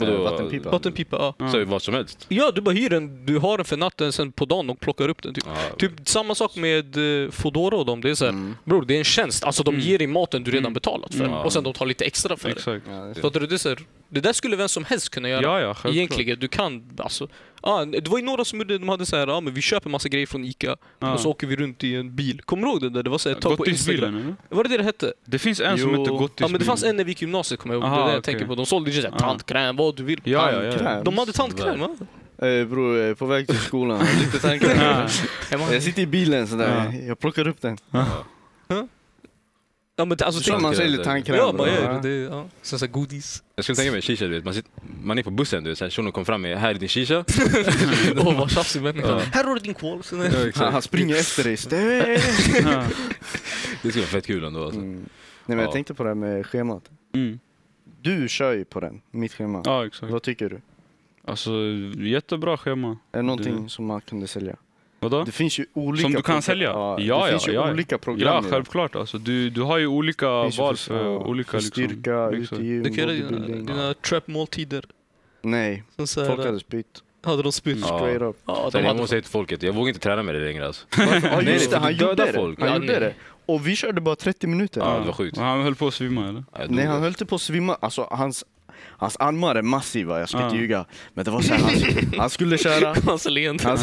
Och 0.00 0.06
då- 0.06 0.12
Eh, 0.12 0.20
vattenpipa. 0.20 0.70
Vattenpipa, 0.70 1.16
ja. 1.16 1.34
Ja. 1.38 1.52
Så 1.52 1.64
vad 1.64 1.82
som 1.82 1.94
helst. 1.94 2.26
Ja, 2.28 2.50
du 2.54 2.60
bara 2.60 2.74
hyr 2.74 2.90
den, 2.90 3.26
du 3.26 3.38
har 3.38 3.56
den 3.58 3.64
för 3.64 3.76
natten, 3.76 4.12
sen 4.12 4.32
på 4.32 4.44
dagen 4.44 4.70
och 4.70 4.80
plockar 4.80 5.08
upp 5.08 5.22
den. 5.22 5.34
Typ, 5.34 5.44
Ja. 5.46 5.76
typ 5.78 5.92
samma 6.04 6.34
sak 6.34 6.56
med 6.56 6.96
uh, 6.96 7.30
Foodora 7.30 7.76
och 7.76 7.86
dem, 7.86 8.00
det 8.00 8.10
är 8.10 8.14
såhär, 8.14 8.32
Mm. 8.32 8.56
bror 8.64 8.84
det 8.84 8.94
är 8.94 8.98
en 8.98 9.04
tjänst, 9.04 9.44
alltså 9.44 9.62
de 9.62 9.74
Mm. 9.74 9.86
ger 9.86 9.98
dig 9.98 10.06
maten 10.06 10.44
du 10.44 10.50
redan 10.50 10.62
Mm. 10.64 10.74
betalat 10.74 11.14
för, 11.14 11.24
Mm. 11.24 11.36
och 11.36 11.52
sen 11.52 11.64
de 11.64 11.72
tar 11.72 11.86
lite 11.86 12.04
extra 12.04 12.36
för 12.36 12.48
det. 12.48 12.54
Exakt. 12.54 12.84
Ja, 12.88 12.92
det 12.92 13.20
så. 13.20 13.30
Du? 13.30 13.46
Det, 13.46 13.54
är 13.54 13.58
så 13.58 13.68
här, 13.68 13.78
det 14.08 14.20
där 14.20 14.32
skulle 14.32 14.56
vem 14.56 14.68
som 14.68 14.84
helst 14.84 15.08
kunna 15.10 15.28
göra. 15.28 15.42
Ja, 15.42 15.60
ja, 15.60 15.74
självklart. 15.74 15.94
Egentligen, 15.94 16.38
du 16.38 16.48
kan 16.48 16.90
alltså... 16.98 17.28
Ja, 17.66 17.84
det 17.84 18.08
var 18.08 18.18
ju 18.18 18.24
några 18.24 18.44
som 18.44 18.58
gjorde, 18.58 18.78
de 18.78 18.88
hade 18.88 19.06
så 19.06 19.16
här, 19.16 19.26
ja 19.26 19.40
men 19.40 19.54
vi 19.54 19.60
köper 19.62 19.90
massa 19.90 20.08
grejer 20.08 20.26
från 20.26 20.44
Ica 20.44 20.76
Ja. 21.00 21.12
och 21.14 21.20
så 21.20 21.30
åker 21.30 21.46
vi 21.46 21.56
runt 21.56 21.84
i 21.84 21.94
en 21.94 22.14
bil. 22.16 22.40
Kommer 22.44 22.62
du 22.62 22.68
ihåg 22.68 22.80
det 22.80 22.90
där? 22.90 23.02
Det 23.02 23.10
var 23.10 23.18
så 23.18 23.28
här, 23.28 23.36
ett 23.36 23.42
tag 23.42 23.56
på 23.56 23.66
Instagram. 23.66 24.36
Var 24.48 24.62
det 24.64 24.68
det 24.70 24.76
det 24.76 24.84
hette? 24.84 25.12
Det 25.24 25.38
finns 25.38 25.60
en 25.60 25.78
som 25.78 25.90
Jo. 25.94 26.00
heter 26.00 26.12
Gottisbilen. 26.12 26.30
Ja 26.38 26.48
men 26.48 26.58
det 26.58 26.64
fanns 26.64 26.84
en 26.84 26.96
när 26.96 27.04
vi 27.04 27.10
gick 27.10 27.22
i 27.22 27.24
gymnasiet 27.24 27.60
kommer 27.60 27.74
jag 27.74 27.82
ihåg. 27.82 27.90
Aha, 27.92 27.96
det 27.96 28.02
är 28.02 28.08
det 28.08 28.14
jag 28.14 28.24
tänker 28.24 28.46
på. 28.46 28.54
De 28.54 28.66
sålde 28.66 28.90
ju 28.90 29.02
såhär 29.02 29.18
tantkräm, 29.18 29.76
vad 29.76 29.96
du 29.96 30.02
vill. 30.02 30.20
Ja, 30.24 30.52
ja, 30.52 30.62
ja. 30.64 31.02
De 31.02 31.18
hade 31.18 31.32
tantkräm 31.32 31.80
va? 31.80 31.88
Eh, 32.48 32.66
bror, 32.66 33.08
eh, 33.08 33.14
på 33.14 33.26
väg 33.26 33.46
till 33.48 33.58
skolan, 33.58 34.04
lite 34.24 34.38
tankar. 34.48 35.08
Ja. 35.50 35.72
Jag 35.72 35.82
sitter 35.82 36.02
i 36.02 36.06
bilen 36.06 36.46
sådär, 36.48 36.92
jag 37.08 37.18
plockar 37.18 37.48
upp 37.48 37.60
den. 37.60 37.78
Ja 39.98 40.04
men 40.04 40.16
det- 40.18 40.24
alltså 40.24 40.42
Så 40.42 40.50
tänk... 40.50 40.62
man 40.62 40.74
säljer 40.74 40.98
det- 40.98 41.04
tandkräm. 41.04 41.36
Ja, 41.36 41.52
man 41.58 41.68
gör 41.68 42.02
det. 42.02 42.08
det 42.08 42.14
ja. 42.16 42.46
Sen 42.62 42.78
såhär 42.78 42.92
godis. 42.92 43.42
Jag 43.54 43.64
skulle 43.64 43.76
tänka 43.76 43.92
mig 43.92 44.02
shisha, 44.02 44.24
du 44.24 44.30
vet. 44.30 44.44
Man, 44.44 44.54
sitter, 44.54 44.70
man 45.02 45.18
är 45.18 45.22
på 45.22 45.30
bussen, 45.30 45.64
du 45.64 45.74
vet. 45.74 45.92
Shunon 45.92 46.12
kom 46.12 46.24
fram 46.24 46.42
med, 46.42 46.58
här 46.58 46.70
är 46.70 46.74
din 46.74 46.88
shisha. 46.88 47.24
Åh 48.16 48.38
vad 48.38 48.50
tjafsig 48.50 48.82
människa. 48.82 49.08
Ja. 49.08 49.18
Här 49.18 49.44
har 49.44 49.54
du 49.54 49.60
din 49.60 49.74
kol. 49.74 50.02
Sen 50.02 50.20
är- 50.20 50.46
Ja, 50.46 50.52
Han, 50.54 50.72
han 50.72 50.82
springer 50.82 51.14
efter 51.16 51.44
dig. 51.44 51.56
så 51.56 51.68
det- 51.68 52.20
Ja. 52.64 52.84
Det 53.82 53.90
skulle 53.90 54.02
vara 54.04 54.10
fett 54.10 54.26
kul 54.26 54.44
ändå. 54.44 54.64
Alltså. 54.64 54.80
Mm. 54.80 54.92
Nej, 54.96 55.06
men 55.46 55.58
jag 55.58 55.68
Ja. 55.68 55.72
tänkte 55.72 55.94
på 55.94 56.02
det 56.02 56.08
här 56.10 56.14
med 56.14 56.46
schemat. 56.46 56.90
Mm. 57.14 57.38
Du 58.02 58.28
kör 58.28 58.52
ju 58.52 58.64
på 58.64 58.80
den, 58.80 59.00
mitt 59.10 59.32
schema. 59.34 59.62
ja, 59.64 59.86
exakt. 59.86 60.12
Vad 60.12 60.22
tycker 60.22 60.48
du? 60.50 60.60
Alltså, 61.24 61.50
jättebra 61.98 62.56
schema. 62.56 62.88
Är 63.12 63.16
det 63.16 63.22
någonting 63.22 63.62
Du- 63.62 63.68
som 63.68 63.86
man 63.86 64.00
kunde 64.00 64.26
sälja? 64.26 64.56
Vadå? 65.00 65.24
Det 65.24 65.32
finns 65.32 65.58
ju 65.58 65.66
olika 65.72 66.02
Som 66.02 66.10
du 66.10 66.16
kan 66.16 66.22
program- 66.22 66.42
sälja? 66.42 66.68
Ja, 66.68 66.90
Ja, 66.90 66.96
det 66.98 67.04
ja, 67.04 67.26
finns 67.26 67.48
ju 67.48 67.52
ja. 67.52 67.70
olika 67.72 67.98
program. 67.98 68.44
Ja, 68.44 68.50
självklart. 68.50 68.96
Alltså, 68.96 69.18
du, 69.18 69.50
du 69.50 69.62
har 69.62 69.78
ju 69.78 69.86
olika 69.86 70.28
val 70.58 70.76
för 70.76 71.04
ja, 71.04 71.18
olika... 71.18 71.50
för 71.50 71.58
Liksom. 71.58 71.70
styrka, 71.88 72.30
Exakt. 72.32 72.52
utegym, 72.52 72.82
Du 72.82 72.88
kan 72.90 72.98
göra 72.98 73.12
dina, 73.46 73.94
trap-måltider. 73.94 74.84
Nej, 75.42 75.82
folk 75.96 76.28
hade 76.44 76.60
spytt. 76.60 77.02
hade 77.24 77.42
de 77.42 77.52
spytt. 77.52 77.78
Ja. 77.80 77.98
Straight 77.98 78.22
up. 78.22 78.36
Ja, 78.46 78.70
de 78.72 78.84
jag 78.84 78.96
måste 78.96 79.08
säga 79.10 79.22
till 79.22 79.30
folket, 79.30 79.62
jag 79.62 79.72
vågar 79.72 79.88
inte 79.88 80.00
träna 80.00 80.22
med 80.22 80.34
det 80.34 80.40
längre 80.40 80.66
alltså. 80.66 80.86
Ja 80.98 81.06
Nej, 81.42 81.52
just 81.52 81.70
det, 81.70 81.76
för 81.76 81.82
han 81.82 81.94
gjorde 81.96 82.14
det. 82.26 82.32
folk. 82.32 82.60
Han 82.60 82.74
gjorde 82.82 82.98
det. 83.00 83.14
Och 83.46 83.66
vi 83.66 83.76
körde 83.76 84.00
bara 84.00 84.16
30 84.16 84.46
minuter. 84.46 84.80
Ja, 84.80 84.98
det 84.98 85.06
var 85.06 85.12
sjukt. 85.12 85.36
Han 85.36 85.62
höll 85.62 85.74
på 85.74 85.86
att 85.86 85.94
svimma 85.94 86.28
eller? 86.28 86.44
Nej, 86.68 86.84
han 86.86 87.00
höll 87.00 87.08
inte 87.08 87.26
på 87.26 87.34
att 87.34 87.40
svimma. 87.42 87.74
Alltså, 87.80 88.08
hans, 88.10 88.44
hans 88.88 89.16
armar 89.16 89.54
är 89.54 89.62
massiva, 89.62 90.20
jag 90.20 90.28
ska 90.28 90.44
inte 90.44 90.56
ljuga. 90.56 90.84
Men 91.14 91.24
det 91.24 91.30
var 91.30 91.40
så 91.40 91.54
här, 91.54 91.60
han, 91.62 92.12
han 92.18 92.30
skulle 92.30 92.58
köra. 92.58 92.94
Hans 93.06 93.24
leende. 93.30 93.64
Han, 93.64 93.78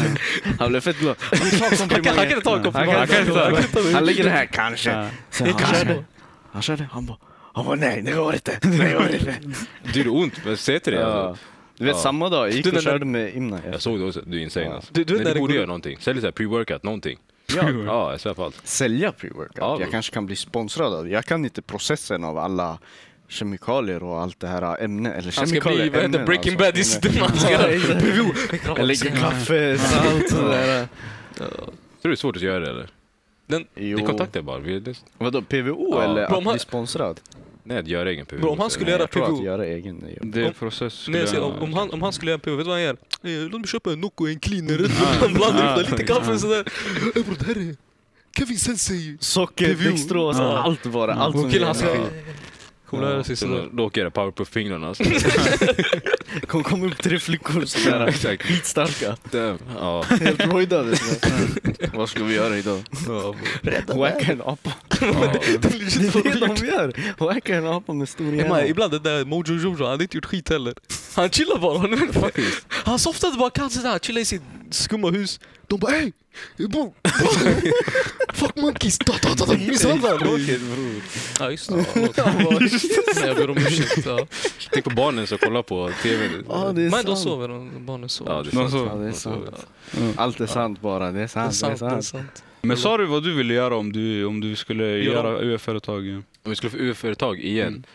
han 0.58 0.68
blev 0.70 0.80
fett 0.80 0.98
glad. 0.98 1.16
Han 1.20 1.38
Han 1.40 1.50
kan, 1.50 1.60
han 1.60 1.78
kan 1.78 1.88
komplimanger. 1.88 2.30
inte 2.30 2.40
ta 2.44 2.56
en 2.56 3.54
Han 3.54 3.84
Han 3.84 3.94
Han 3.94 4.04
lägger 4.06 4.24
det 4.24 4.30
här, 4.30 4.46
kanske. 4.46 4.90
Ja. 4.90 5.08
Sen 5.30 5.46
han 5.52 5.74
körde. 5.74 6.04
Han 6.52 6.62
körde, 6.62 6.88
han 6.92 7.06
bara, 7.06 7.16
han 7.54 7.64
bara 7.66 7.76
nej, 7.76 8.02
det 8.02 8.12
går 8.12 8.34
inte. 8.34 8.58
Det 8.62 8.92
går 8.92 9.10
inte. 9.12 9.34
Det 9.92 9.96
gjorde 9.98 10.10
ont, 10.10 10.34
men 10.44 10.56
säg 10.56 10.80
till 10.80 10.92
det 10.92 11.00
Ja. 11.00 11.06
alltså. 11.06 11.44
Du 11.78 11.84
vet 11.84 11.94
Ja. 11.94 12.00
samma 12.02 12.28
dag, 12.28 12.46
jag 12.48 12.54
gick 12.54 12.64
Du, 12.64 12.70
och 12.70 12.74
när- 12.74 12.82
körde 12.82 13.04
med 13.04 13.34
Imna. 13.34 13.60
Jag 13.72 13.82
såg 13.82 13.98
det 14.00 14.04
också, 14.06 14.20
du 14.26 14.38
är 14.38 14.42
insane 14.42 14.66
Ja. 14.66 14.74
alltså. 14.74 14.92
Du- 14.94 15.04
du 15.04 15.14
Men 15.14 15.24
du 15.24 15.38
borde 15.40 15.54
göra 15.54 15.66
någonting. 15.66 15.96
Sälj 16.00 16.20
såhär 16.20 16.32
pre-workout, 16.32 16.80
någonting. 16.82 17.18
Ja. 17.56 17.70
Ja, 17.86 18.10
jag 18.10 18.20
svär 18.20 18.34
på 18.34 18.44
allt. 18.44 18.60
Sälja 18.64 19.10
pre-workout. 19.10 19.54
Ja, 19.56 19.76
jag 19.80 19.90
kanske 19.90 20.14
kan 20.14 20.26
bli 20.26 20.36
sponsrad 20.36 20.94
av. 20.94 21.08
Jag 21.08 21.24
kan 21.24 21.44
inte 21.44 21.62
processen 21.62 22.24
av 22.24 22.38
alla 22.38 22.78
kemikalier 23.28 24.02
och 24.02 24.20
allt 24.20 24.40
det 24.40 24.46
här 24.48 24.82
ämnen. 24.84 25.12
Eller 25.12 25.34
Han 25.36 25.46
ska 25.46 25.60
bli 25.60 25.88
vad 25.88 26.02
heter 26.02 26.26
Breaking 26.26 26.56
alltså. 26.60 27.00
Bad 27.00 27.16
i 27.16 27.20
man 27.20 27.36
ska. 27.36 27.58
PVO. 28.00 28.82
Lägger 28.84 29.16
kaffe, 29.16 29.78
salt 29.78 30.22
och 30.24 30.30
sådär. 30.30 30.88
Tror 31.36 31.48
du 32.02 32.08
det 32.08 32.14
är 32.14 32.16
svårt 32.16 32.36
att 32.36 32.42
göra 32.42 32.60
det 32.60 32.70
eller? 32.70 32.88
Jo. 33.76 33.96
Vi 33.98 34.02
kontaktar 34.04 34.42
bara. 34.42 34.58
Vi, 34.58 34.80
det, 34.80 34.94
Vadå, 35.18 35.42
PVO 35.42 35.88
Ja. 35.90 36.02
eller 36.02 36.28
Bro, 36.28 36.36
att 36.38 36.44
man- 36.44 36.52
bli 36.54 36.60
sponsrad? 36.60 37.20
nej, 37.62 37.78
att 37.78 37.88
göra 37.88 38.10
egen 38.10 38.26
PVO. 38.26 38.38
Bro, 38.40 38.50
om 38.50 38.58
han 38.58 38.70
skulle 38.70 38.90
göra 38.90 39.06
PVO. 39.06 39.24
att 39.38 39.44
göra 39.44 39.66
egen. 39.66 40.04
Det 40.22 40.38
är 40.40 40.42
Om- 40.42 40.48
en 40.48 40.54
process. 40.54 41.06
Nej, 41.08 41.24
jag 41.34 41.42
om, 41.42 41.52
om, 41.62 41.72
han, 41.74 41.90
om 41.90 42.02
han 42.02 42.12
skulle 42.12 42.30
göra 42.30 42.38
PO, 42.38 42.50
vet 42.50 42.58
du 42.58 42.64
vad 42.64 42.74
han 42.74 42.82
gör? 42.82 42.96
Eh, 43.22 43.30
Låt 43.50 43.60
mig 43.60 43.68
köpa 43.68 43.92
en 43.92 44.00
Nocco 44.00 44.24
och 44.24 44.30
en 44.30 44.38
cleaner. 44.40 44.90
Han 45.20 45.34
blandar 45.34 45.64
ihop 45.76 45.84
det, 45.86 45.90
lite 45.90 46.04
kaffe 46.12 46.32
och 46.32 46.40
sådär. 46.40 46.64
Eh, 47.16 47.22
bror, 47.24 47.36
det 47.38 47.46
här 47.46 47.56
är 47.70 47.76
Kevin 48.38 48.58
Sensei. 48.58 49.16
Socker, 49.20 49.74
PVO. 49.74 49.90
dextros, 49.90 50.36
allt 50.40 50.86
bara. 50.86 51.14
Allt 51.14 51.36
som 51.40 51.50
killen 51.50 51.66
han 51.66 51.74
ska... 51.74 51.88
lära 53.00 53.24
sig 53.24 53.36
Så 53.36 53.46
sådär. 53.46 53.68
då 53.72 53.84
åker 53.84 54.00
jag 54.04 54.12
power 54.14 54.30
på 54.30 54.44
fingrarna. 54.44 54.88
Alltså. 54.88 55.04
Kom, 56.46 56.62
kom 56.62 56.82
upp 56.82 57.02
tre 57.02 57.18
flickor 57.18 57.64
sådär. 57.64 58.06
Exakt. 58.06 58.42
Skitstarka. 58.42 59.16
Damn. 59.30 59.58
Ja. 59.76 60.02
Helt 60.02 60.46
rojdade. 60.46 60.96
Vad 61.94 62.08
ska 62.08 62.24
vi 62.24 62.34
göra 62.34 62.58
idag? 62.58 62.82
Wacka 63.94 64.32
en 64.32 64.42
apa. 64.42 64.72
Det 65.00 65.06
är 65.06 66.22
det 66.40 66.46
de 66.46 66.66
gör. 66.66 66.92
Wacka 67.18 67.54
en 67.56 67.66
apa 67.66 67.92
med 67.92 68.08
stor 68.08 68.34
hjärna. 68.34 68.66
ibland 68.66 68.92
det 68.92 68.98
där 68.98 69.24
Mojo 69.24 69.54
Jojo, 69.54 69.76
han 69.78 69.86
hade 69.86 70.04
inte 70.04 70.16
gjort 70.16 70.24
skit 70.26 70.48
heller. 70.48 70.74
Han 71.14 71.30
chillar 71.30 71.58
bara. 71.58 71.78
Han, 71.78 72.10
han 72.68 72.98
softade 72.98 73.36
bara 73.36 73.50
katt 73.50 73.72
sådär, 73.72 73.98
chillade 73.98 74.22
i 74.22 74.24
sitt 74.24 74.42
skumma 74.70 75.10
hus. 75.10 75.40
De 75.68 75.78
bara 75.78 75.96
ey! 75.96 76.12
Bror, 76.56 76.92
Fuck 78.34 78.56
monkeys! 78.56 78.98
Da, 78.98 79.14
da, 79.46 79.54
Misshandlar! 79.58 80.18
Ja 81.38 81.50
just 81.50 81.68
det. 81.70 81.76
Nej, 81.76 83.26
Jag 83.26 83.36
ber 83.36 83.50
om 83.50 83.56
ursäkt. 83.56 84.06
Ja. 84.06 84.26
Tänk 84.72 84.84
på 84.84 84.90
barnen 84.90 85.26
som 85.26 85.38
kollar 85.38 85.62
på 85.62 85.90
TV. 86.02 86.28
Ja, 86.48 86.72
det 86.74 86.82
är 86.82 86.90
Men 86.90 87.04
då 87.04 87.16
sant. 87.16 87.18
sover 87.18 87.48
de, 87.48 87.86
barnen 87.86 88.08
sover. 88.08 88.32
Ja, 88.32 88.42
det 88.42 88.48
är 88.50 88.54
sant. 88.54 88.70
så. 88.70 88.76
Ja, 88.90 88.94
det 88.94 89.08
är 89.08 89.12
sant. 89.12 90.16
Allt 90.16 90.40
är 90.40 90.46
sant 90.46 90.80
bara. 90.80 91.04
Det 91.04 91.08
är 91.10 91.12
Det 91.12 91.20
är 91.22 91.26
sant. 91.26 91.60
Det 91.60 91.66
är 91.66 91.76
sant, 91.76 91.80
det 91.80 91.86
är 91.86 91.90
sant. 91.90 92.04
sant. 92.04 92.44
Men 92.60 92.76
sa 92.76 92.96
du 92.98 93.04
vad 93.06 93.22
du 93.22 93.34
ville 93.34 93.54
göra 93.54 93.76
om 93.76 93.92
du, 93.92 94.24
om 94.24 94.40
du 94.40 94.56
skulle 94.56 94.84
Göra- 94.84 95.28
göra 95.30 95.40
UF-företag 95.54 96.06
igen? 96.06 96.24
Om 96.42 96.50
vi 96.50 96.56
skulle 96.56 96.70
få 96.70 96.76
UF-företag 96.76 97.40
igen. 97.40 97.86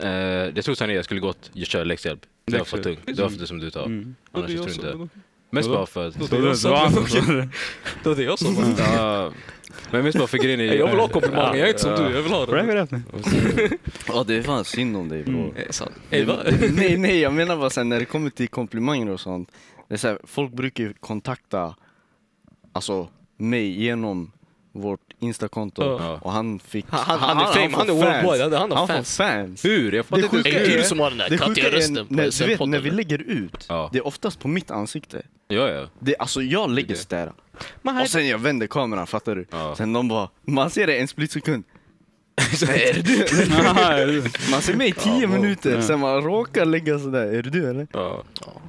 Eh, 0.00 0.08
jag 0.10 0.64
tror 0.64 0.74
sanningen 0.74 0.96
jag 0.96 1.04
skulle 1.04 1.20
gått 1.20 1.50
och 1.60 1.66
köra 1.66 1.84
läxhjälp. 1.84 2.20
Det 2.46 2.58
var 2.58 2.64
för 2.64 2.82
tungt. 2.82 3.00
Det 3.06 3.22
var 3.22 3.28
för 3.28 3.38
det 3.38 3.46
som 3.46 3.58
du 3.58 3.70
tar. 3.70 3.84
Mm. 3.86 4.14
Annars 4.32 4.46
tror 4.50 4.66
jag 4.66 4.74
som- 4.74 4.84
inte. 5.02 5.08
Mest 5.50 5.68
bara 5.68 5.86
för 5.86 6.08
att... 6.08 6.14
Då- 6.14 6.54
sa 6.54 6.88
det. 6.88 7.48
Det 8.02 8.08
var 8.08 8.16
det 8.16 8.22
jag? 8.22 8.38
Ja, 8.78 9.32
men 9.90 10.04
mest 10.04 10.18
bara 10.18 10.26
för 10.26 10.38
grejen 10.38 10.60
är... 10.60 10.64
Jag 10.74 10.90
vill 10.90 10.98
ha 10.98 11.08
komplimanger, 11.08 11.54
jag 11.58 11.66
är 11.66 11.68
inte 11.68 11.80
som 11.82 11.90
du. 11.96 12.02
Jag 12.14 12.22
vill 12.22 12.32
ha 12.32 12.46
det. 12.46 13.02
Ja, 14.08 14.24
det 14.26 14.34
är 14.36 14.42
fan 14.42 14.64
synd 14.64 14.96
om 14.96 15.08
dig 15.08 15.22
bror. 15.22 15.54
Eh, 16.10 16.26
nej, 16.72 16.96
nej, 16.96 17.20
jag 17.20 17.32
menar 17.32 17.56
bara 17.56 17.70
sen 17.70 17.88
när 17.88 17.98
det 17.98 18.04
kommer 18.04 18.30
till 18.30 18.48
komplimanger 18.48 19.08
och 19.10 19.20
sånt. 19.20 19.52
Det 19.88 19.94
är 19.94 19.98
så 19.98 20.08
här, 20.08 20.18
folk 20.24 20.52
brukar 20.52 20.92
kontakta 21.00 21.76
alltså, 22.72 23.08
mig 23.36 23.82
genom 23.82 24.32
vårt 24.72 25.05
Instakonto 25.26 25.82
Ja. 25.82 26.18
och 26.22 26.32
han 26.32 26.58
fick... 26.58 26.86
Han- 26.88 27.18
han 27.20 27.38
är 27.38 27.44
fame, 27.52 27.70
får 27.70 27.78
han 27.78 27.90
är 27.90 28.02
fans. 28.02 28.24
worldwide, 28.26 28.42
han- 28.42 28.52
han 28.52 28.70
har 28.70 28.78
han 28.78 28.88
fans. 28.88 29.16
fans. 29.16 29.64
Hur? 29.64 29.92
Jag 29.92 30.06
fattar 30.06 30.16
Det 30.22 30.24
inte. 30.24 30.36
sjuka 30.36 30.48
Är 30.60 30.66
det 30.66 30.74
är- 30.74 30.78
du 30.78 30.84
som 30.84 31.00
har 31.00 31.10
den 31.10 31.18
där 31.18 31.30
Det 31.30 31.38
sjuka 31.38 31.46
kattiga 31.48 31.66
är, 31.68 31.70
rösten 31.72 32.06
på 32.06 32.14
när, 32.14 32.30
du 32.38 32.46
vet, 32.46 32.68
när 32.68 32.78
vi 32.80 32.90
lägger 32.90 33.18
ut, 33.18 33.66
Ja. 33.68 33.90
det 33.92 33.98
är 33.98 34.06
oftast 34.06 34.40
på 34.40 34.48
mitt 34.48 34.70
ansikte. 34.70 35.22
Ja, 35.48 35.68
ja. 35.70 35.86
Det, 35.98 36.16
alltså 36.16 36.42
jag 36.42 36.70
lägger 36.70 36.94
sådär. 36.94 37.32
Och 38.02 38.08
sen 38.08 38.28
jag 38.28 38.38
vänder 38.38 38.66
kameran, 38.66 39.06
fattar 39.06 39.34
du? 39.34 39.46
Ja. 39.50 39.74
Sen 39.76 39.92
de 39.92 40.08
bara, 40.08 40.28
man 40.46 40.70
ser 40.70 40.86
det 40.86 40.98
en 40.98 41.08
split 41.08 41.32
sekund. 41.32 41.64
är 42.62 42.92
det 42.94 43.02
du? 43.02 44.22
Man 44.50 44.62
ser 44.62 44.74
mig 44.76 44.88
i 44.88 44.92
tio 44.92 45.20
Ja, 45.22 45.28
minuter, 45.28 45.74
ja. 45.74 45.82
sen 45.82 46.00
man 46.00 46.22
råkar 46.22 46.64
lägga 46.64 46.98
sådär. 46.98 47.26
Är 47.26 47.42
det 47.42 47.50
du 47.50 47.70
eller? 47.70 47.86
ja. 47.92 48.22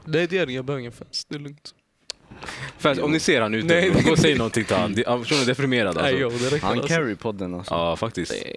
Det 0.05 0.22
är 0.22 0.28
det, 0.28 0.51
jag 0.53 0.66
behöver 0.66 0.80
ingen 0.80 0.91
fans. 0.91 1.26
Det 1.30 1.36
är 1.36 1.39
lugnt. 1.39 1.72
Fast 2.78 3.02
om 3.02 3.12
ni 3.12 3.20
ser 3.20 3.42
han 3.42 3.54
ute, 3.54 3.68
Nej, 3.68 3.92
nej, 3.94 4.04
gå 4.04 4.12
och 4.12 4.20
säg 4.20 4.38
någonting 4.38 4.64
till 4.66 4.76
han. 4.76 4.94
Det- 4.94 5.08
Han 5.08 5.20
är 5.22 5.46
deprimerad 5.46 5.96
Nej, 5.96 6.04
alltså. 6.04 6.20
jo, 6.22 6.30
det 6.50 6.56
räcker 6.56 6.68
Han 6.68 6.78
alltså. 6.80 6.88
carry 6.96 7.16
podden 7.16 7.54
alltså. 7.54 7.74
Ja, 7.74 7.96
faktiskt. 7.96 8.32
Nej. 8.32 8.56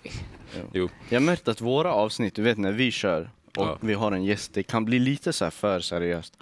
Jag 1.09 1.17
har 1.17 1.21
märkt 1.21 1.49
att 1.49 1.61
våra 1.61 1.93
avsnitt, 1.93 2.35
du 2.35 2.43
vet 2.43 2.59
när 2.59 2.73
vi 2.73 2.91
kör 2.91 3.31
och 3.57 3.67
Ja. 3.67 3.79
vi 3.81 3.95
har 3.95 4.13
en 4.13 4.25
gäst, 4.25 4.55
det 4.55 4.63
kan 4.63 4.85
bli 4.85 4.99
lite 4.99 5.33
så 5.33 5.45
här 5.45 5.51
för 5.51 5.81
seriöst. 5.81 6.35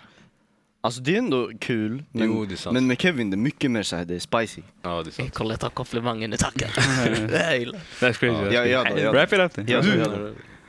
Alltså 0.80 1.00
det 1.00 1.14
är 1.14 1.18
ändå 1.18 1.50
kul, 1.60 2.04
men, 2.12 2.26
Jo, 2.28 2.44
det 2.44 2.54
är 2.54 2.56
sant. 2.56 2.74
men 2.74 2.86
med 2.86 3.00
Kevin 3.00 3.30
det 3.30 3.34
är 3.34 3.38
mycket 3.38 3.70
mer 3.70 3.82
så 3.82 3.96
här, 3.96 4.04
det 4.04 4.14
är 4.14 4.18
spicy. 4.18 4.62
Ja, 4.82 5.02
det 5.02 5.10
är 5.10 5.12
sant. 5.12 5.34
kolla, 5.34 5.56
ta 5.56 5.70
komplimangen, 5.70 6.30
tackar. 6.38 6.70
Det 7.30 7.38
här 7.38 7.54
gillar 7.56 7.78
That's 7.78 8.12
crazy. 8.12 8.26
Ja, 8.26 8.32
that's 8.32 8.52
Ja, 8.54 8.66
ja, 8.66 8.84
crazy. 8.84 9.00
ja. 9.02 9.12
Wrap 9.12 9.32
it 9.32 9.38
up 9.38 9.52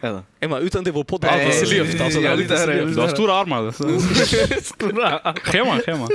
then. 0.02 0.10
Ja, 0.10 0.10
Du- 0.10 0.10
ja, 0.10 0.14
ja. 0.14 0.24
Ja. 0.24 0.24
Ey, 0.40 0.50
man, 0.50 0.62
utan 0.62 0.84
det 0.84 0.92
vår 0.92 1.04
podd 1.04 1.22
Nej, 1.24 1.32
hade 1.32 1.44
inte 1.60 1.76
levt. 1.76 2.02
Alltså, 2.02 2.20
det 2.20 2.24
jag 2.26 2.30
hade 2.32 2.42
vill 2.44 2.52
inte 2.52 2.54
inte 2.64 2.72
höra, 2.74 2.86
levt. 2.86 2.96
Du 2.96 3.02
har 3.02 3.08
stora 3.08 3.34
armar. 3.34 3.58
Alltså. 3.68 4.00
Stora. 4.62 5.34
Schema, 5.44 5.78
schema. 5.86 6.08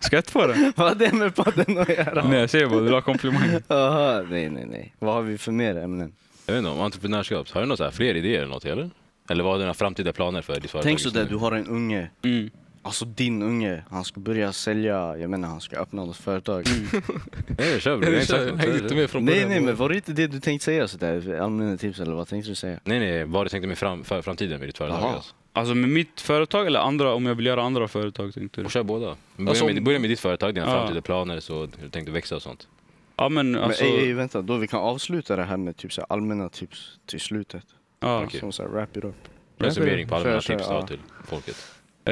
Ska 0.00 0.16
inte 0.16 0.32
få 0.32 0.46
det. 0.46 0.72
Vad 0.76 0.88
har 0.88 0.94
det 0.94 1.12
med 1.12 1.34
podden 1.34 1.78
att 1.78 1.88
göra? 1.88 2.24
Nej, 2.28 2.40
jag 2.40 2.50
säger 2.50 2.66
bara, 2.66 2.78
du 2.78 2.84
vill 2.84 2.92
ha 2.94 3.00
komplimanger. 3.00 3.62
Aha, 3.68 4.22
nej, 4.30 4.50
nej, 4.50 4.66
nej. 4.70 4.94
Vad 4.98 5.14
har 5.14 5.22
vi 5.22 5.38
för 5.38 5.52
mer 5.52 5.76
ämnen? 5.76 6.12
Jag 6.46 6.54
vet 6.54 6.58
inte, 6.58 6.70
om 6.70 6.80
entreprenörskap. 6.80 7.50
Har 7.50 7.60
du 7.60 7.66
några 7.66 7.90
så 7.90 7.96
fler 7.96 8.14
idéer 8.14 8.38
eller 8.38 8.46
något 8.48 8.64
eller? 8.64 8.90
Eller 9.30 9.44
vad 9.44 9.54
är 9.54 9.58
dina 9.60 9.74
framtida 9.74 10.12
planer 10.12 10.42
för 10.42 10.54
ditt 10.60 10.70
företag? 10.70 10.82
Tänk 10.88 11.00
sådär, 11.00 11.22
nu? 11.24 11.28
du 11.30 11.36
har 11.36 11.52
en 11.52 11.66
unge. 11.66 12.10
Mm. 12.24 12.50
Alltså 12.88 13.04
din 13.04 13.42
unge, 13.42 13.84
han 13.90 14.04
ska 14.04 14.20
börja 14.20 14.52
sälja, 14.52 15.16
jag 15.16 15.30
menar 15.30 15.48
han 15.48 15.60
ska 15.60 15.76
öppna 15.76 16.04
något 16.04 16.16
företag. 16.16 16.64
Nej, 17.58 17.80
kör 17.80 17.96
bror. 17.96 18.14
Jag 18.14 18.38
har 18.38 18.48
inte. 18.78 18.88
Häng 18.88 18.96
med 18.96 19.10
från 19.10 19.24
Nej 19.24 19.34
början. 19.34 19.48
nej 19.48 19.60
men 19.60 19.76
var 19.76 19.88
det 19.88 19.94
inte 19.94 20.12
det 20.12 20.26
du 20.26 20.40
tänkte 20.40 20.64
säga 20.64 20.88
sådär? 20.88 21.40
Allmänna 21.40 21.76
tips 21.76 22.00
eller 22.00 22.12
vad 22.14 22.28
tänkte 22.28 22.50
du 22.50 22.54
säga? 22.54 22.80
Nej, 22.84 22.98
nej, 22.98 23.24
vad 23.24 23.46
du 23.46 23.48
tänkte 23.48 23.68
med 23.68 23.78
fram, 23.78 24.04
för 24.04 24.22
framtiden 24.22 24.58
med 24.60 24.68
ditt 24.68 24.78
företag? 24.78 25.02
Alltså. 25.14 25.34
Alltså 25.52 25.74
med 25.74 25.90
mitt 25.90 26.20
företag 26.20 26.66
eller 26.66 26.80
andra, 26.80 27.14
om 27.14 27.26
jag 27.26 27.34
vill 27.34 27.46
göra 27.46 27.62
andra 27.62 27.88
företag 27.88 28.34
tänkte 28.34 28.60
du? 28.60 28.64
Och 28.64 28.70
kör 28.70 28.82
båda. 28.82 29.16
Börja, 29.36 29.50
Alltså, 29.50 29.64
med, 29.64 29.82
börja 29.84 29.98
med 29.98 30.10
ditt 30.10 30.20
företag, 30.20 30.54
dina 30.54 30.66
Ja. 30.66 30.72
framtida 30.72 31.00
planer, 31.02 31.40
så 31.40 31.60
hur 31.60 31.68
du 31.82 31.88
tänkte 31.90 32.12
växa 32.12 32.36
och 32.36 32.42
sånt. 32.42 32.68
Ja 33.16 33.28
men 33.28 33.56
alltså... 33.58 33.84
men 33.84 33.92
ey, 33.92 34.00
ey, 34.06 34.12
vänta, 34.14 34.42
då 34.42 34.56
vi 34.56 34.68
kan 34.68 34.80
avsluta 34.80 35.36
det 35.36 35.44
här 35.44 35.56
med 35.56 35.76
typ 35.76 35.92
så 35.92 36.00
här 36.00 36.06
allmänna 36.12 36.48
tips 36.48 36.98
till 37.06 37.20
slutet. 37.20 37.64
ja. 38.00 38.24
Okej. 38.24 38.40
Som 38.40 38.52
såhär 38.52 38.70
wrap 38.70 38.96
it 38.96 39.04
up. 39.04 39.14
Resumering 39.58 40.08
på 40.08 40.14
allmänna 40.14 40.40
Kör, 40.40 40.52
kör, 40.52 40.56
tips 40.58 40.68
då 40.68 40.74
ja. 40.74 40.86
till 40.86 40.98
folket. 41.24 41.56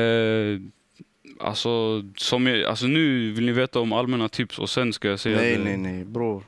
Eh, 0.00 0.60
alltså, 1.40 2.02
som 2.16 2.46
jag, 2.46 2.64
alltså 2.64 2.86
nu 2.86 3.32
vill 3.32 3.46
ni 3.46 3.52
veta 3.52 3.80
om 3.80 3.92
allmänna 3.92 4.28
tips 4.28 4.58
och 4.58 4.70
sen 4.70 4.92
ska 4.92 5.08
jag 5.08 5.20
säga 5.20 5.36
Nej 5.36 5.56
det. 5.56 5.64
nej 5.64 5.76
nej 5.76 6.04
bror. 6.04 6.42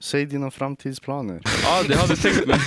Säg 0.00 0.26
dina 0.26 0.50
framtidsplaner. 0.50 1.40
Ja, 1.64 1.82
det 1.88 1.96
hade 1.96 2.12
jag 2.12 2.20
tänkt 2.22 2.46
men... 2.46 2.58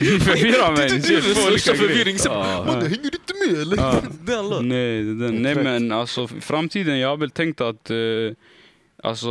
Ni 0.00 0.20
förvirrar 0.20 0.76
mig. 0.76 0.90
Ni 0.92 1.02
ser 1.02 1.20
två 1.34 1.48
olika 1.48 1.72
grejer. 1.72 1.88
förvirring. 1.88 2.18
Så, 2.18 2.28
Ja. 2.28 2.64
"Man, 2.66 2.74
hänger 2.82 3.10
du 3.10 3.18
inte 3.18 3.34
med 3.54 3.60
eller? 3.62 3.76
Det 4.26 4.32
är 4.32 4.38
alla. 4.38 4.60
Nej, 4.60 5.02
det 5.02 5.10
är 5.24 5.28
den. 5.28 5.42
Nej 5.42 5.54
men 5.54 5.92
alltså 5.92 6.28
framtiden, 6.28 6.98
jag 6.98 7.08
har 7.08 7.16
väl 7.16 7.30
tänkt 7.30 7.60
att 7.60 7.90
eh, 7.90 7.96
alltså, 9.02 9.28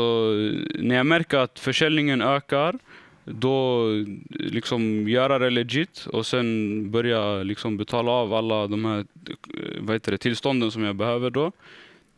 när 0.80 0.96
jag 0.96 1.06
märker 1.06 1.38
att 1.38 1.60
försäljningen 1.60 2.22
ökar 2.22 2.80
då 3.26 3.88
liksom 4.30 5.10
göra 5.10 5.40
det 5.40 5.50
legit 5.50 6.08
och 6.12 6.26
sen 6.26 6.92
börja 6.92 7.44
liksom 7.44 7.78
betala 7.78 8.12
av 8.12 8.34
alla 8.34 8.68
de 8.68 8.86
här 8.86 9.00
eh, 9.00 9.80
vad 9.80 9.96
heter 9.96 10.12
det, 10.12 10.18
tillstånden 10.18 10.72
som 10.72 10.84
jag 10.84 10.96
behöver 10.96 11.30
då. 11.30 11.52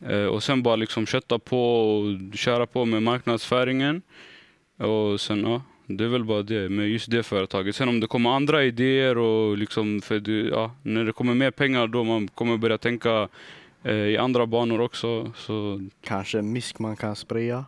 Eh, 0.05 0.25
och 0.25 0.43
sen 0.43 0.63
bara 0.63 0.75
liksom 0.75 1.05
kötta 1.05 1.39
på 1.39 1.89
och 1.97 2.37
köra 2.37 2.65
på 2.65 2.85
med 2.85 3.03
marknadsföringen. 3.03 4.01
Och 4.77 5.21
sen 5.21 5.43
ja, 5.43 5.61
det 5.87 6.03
är 6.03 6.07
väl 6.07 6.23
bara 6.23 6.41
det 6.41 6.69
med 6.69 6.89
just 6.89 7.11
det 7.11 7.23
företaget. 7.23 7.75
Sen 7.75 7.89
om 7.89 7.99
det 7.99 8.07
kommer 8.07 8.29
andra 8.29 8.63
idéer 8.63 9.17
och 9.17 9.57
liksom 9.57 10.01
för 10.01 10.19
det, 10.19 10.31
ja, 10.31 10.71
när 10.81 11.05
det 11.05 11.11
kommer 11.11 11.33
mer 11.33 11.51
pengar 11.51 11.87
då 11.87 12.03
man 12.03 12.27
kommer 12.27 12.57
börja 12.57 12.77
tänka 12.77 13.27
eh, 13.83 13.93
i 13.93 14.17
andra 14.17 14.45
banor 14.45 14.81
också. 14.81 15.31
Så 15.35 15.81
Kanske 16.01 16.41
misk 16.41 16.79
man 16.79 16.95
kan 16.95 17.15
spraya 17.15 17.65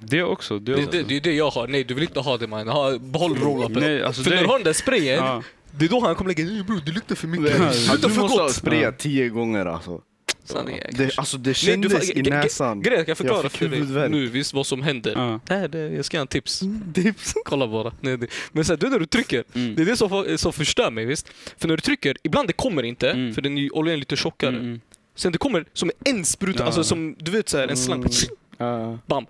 det 0.00 0.22
också. 0.22 0.58
Det 0.58 0.74
Det, 0.74 0.92
det, 0.92 1.02
det 1.02 1.16
är 1.16 1.20
det 1.20 1.32
jag 1.32 1.50
har. 1.50 1.68
Nej, 1.68 1.84
du 1.84 1.94
vill 1.94 2.04
inte 2.04 2.20
ha 2.20 2.36
det 2.38 2.46
man. 2.46 2.68
Ha, 2.68 2.98
behåll 2.98 3.36
roll-upen. 3.36 3.80
Nej, 3.82 4.02
alltså 4.02 4.22
För 4.22 4.30
det- 4.30 4.36
när 4.36 4.42
du 4.42 4.48
har 4.48 4.58
den 4.58 4.64
där 4.64 4.72
sprayen, 4.72 5.24
Ja. 5.24 5.42
det 5.78 5.84
är 5.84 5.88
då 5.88 6.00
han 6.00 6.14
kommer 6.14 6.28
lägga 6.34 6.44
"Ey, 6.44 6.62
bror, 6.62 6.82
det 6.86 6.92
luktar 6.92 7.14
för 7.14 7.28
mycket. 7.28 7.58
Ja, 7.58 7.72
Sluta 7.72 8.08
du 8.08 8.14
för 8.14 8.20
måste 8.20 8.38
ha 8.38 8.46
gott. 8.46 8.54
sprayat 8.54 8.98
tio 8.98 9.28
gånger 9.28 9.66
alltså. 9.66 10.00
Sanningen. 10.44 10.86
Det, 10.92 11.18
alltså 11.18 11.36
det 11.38 11.42
Nej, 11.66 11.76
du 11.76 11.88
kändes 11.88 12.10
i 12.10 12.22
näsan. 12.22 12.82
Grejen, 12.82 13.04
jag 13.08 13.16
förklara 13.18 13.48
fick 13.48 13.58
för 13.58 13.68
dig 13.68 14.08
nu 14.10 14.26
visst 14.26 14.54
vad 14.54 14.66
som 14.66 14.82
händer. 14.82 15.12
Ja. 15.16 15.40
Det 15.46 15.54
här, 15.54 15.68
det, 15.68 15.78
jag 15.88 16.04
ska 16.04 16.16
ge 16.16 16.20
en 16.20 16.26
tips. 16.26 16.62
Tips. 16.94 17.34
Kolla 17.44 17.68
bara. 17.68 17.92
Nej, 18.00 18.16
det. 18.18 18.26
Men 18.52 18.64
sen, 18.64 18.78
du 18.80 18.88
när 18.88 18.98
du 18.98 19.06
trycker, 19.06 19.44
Mm. 19.54 19.74
det 19.74 19.82
är 19.82 19.86
det 19.86 19.96
som, 19.96 20.24
som 20.38 20.52
förstör 20.52 20.90
mig 20.90 21.04
visst. 21.04 21.28
För 21.58 21.68
när 21.68 21.76
du 21.76 21.80
trycker, 21.80 22.16
ibland 22.22 22.48
det 22.48 22.52
kommer 22.52 22.82
inte, 22.82 23.10
Mm. 23.10 23.34
för 23.34 23.42
den 23.42 23.58
är, 23.58 23.76
oljan 23.76 23.94
är 23.94 23.98
lite 23.98 24.16
tjockare. 24.16 24.50
Mm, 24.50 24.62
mm. 24.62 24.80
Sen 25.14 25.32
det 25.32 25.38
kommer 25.38 25.64
som 25.72 25.90
en 26.04 26.24
spruta, 26.24 26.58
Ja. 26.62 26.66
alltså 26.66 26.84
som 26.84 27.14
du 27.18 27.30
vet 27.30 27.48
såhär, 27.48 27.68
en 27.68 27.76
slang. 27.76 27.98
Mm. 27.98 28.10
Ja, 28.58 28.98
Bam! 29.06 29.26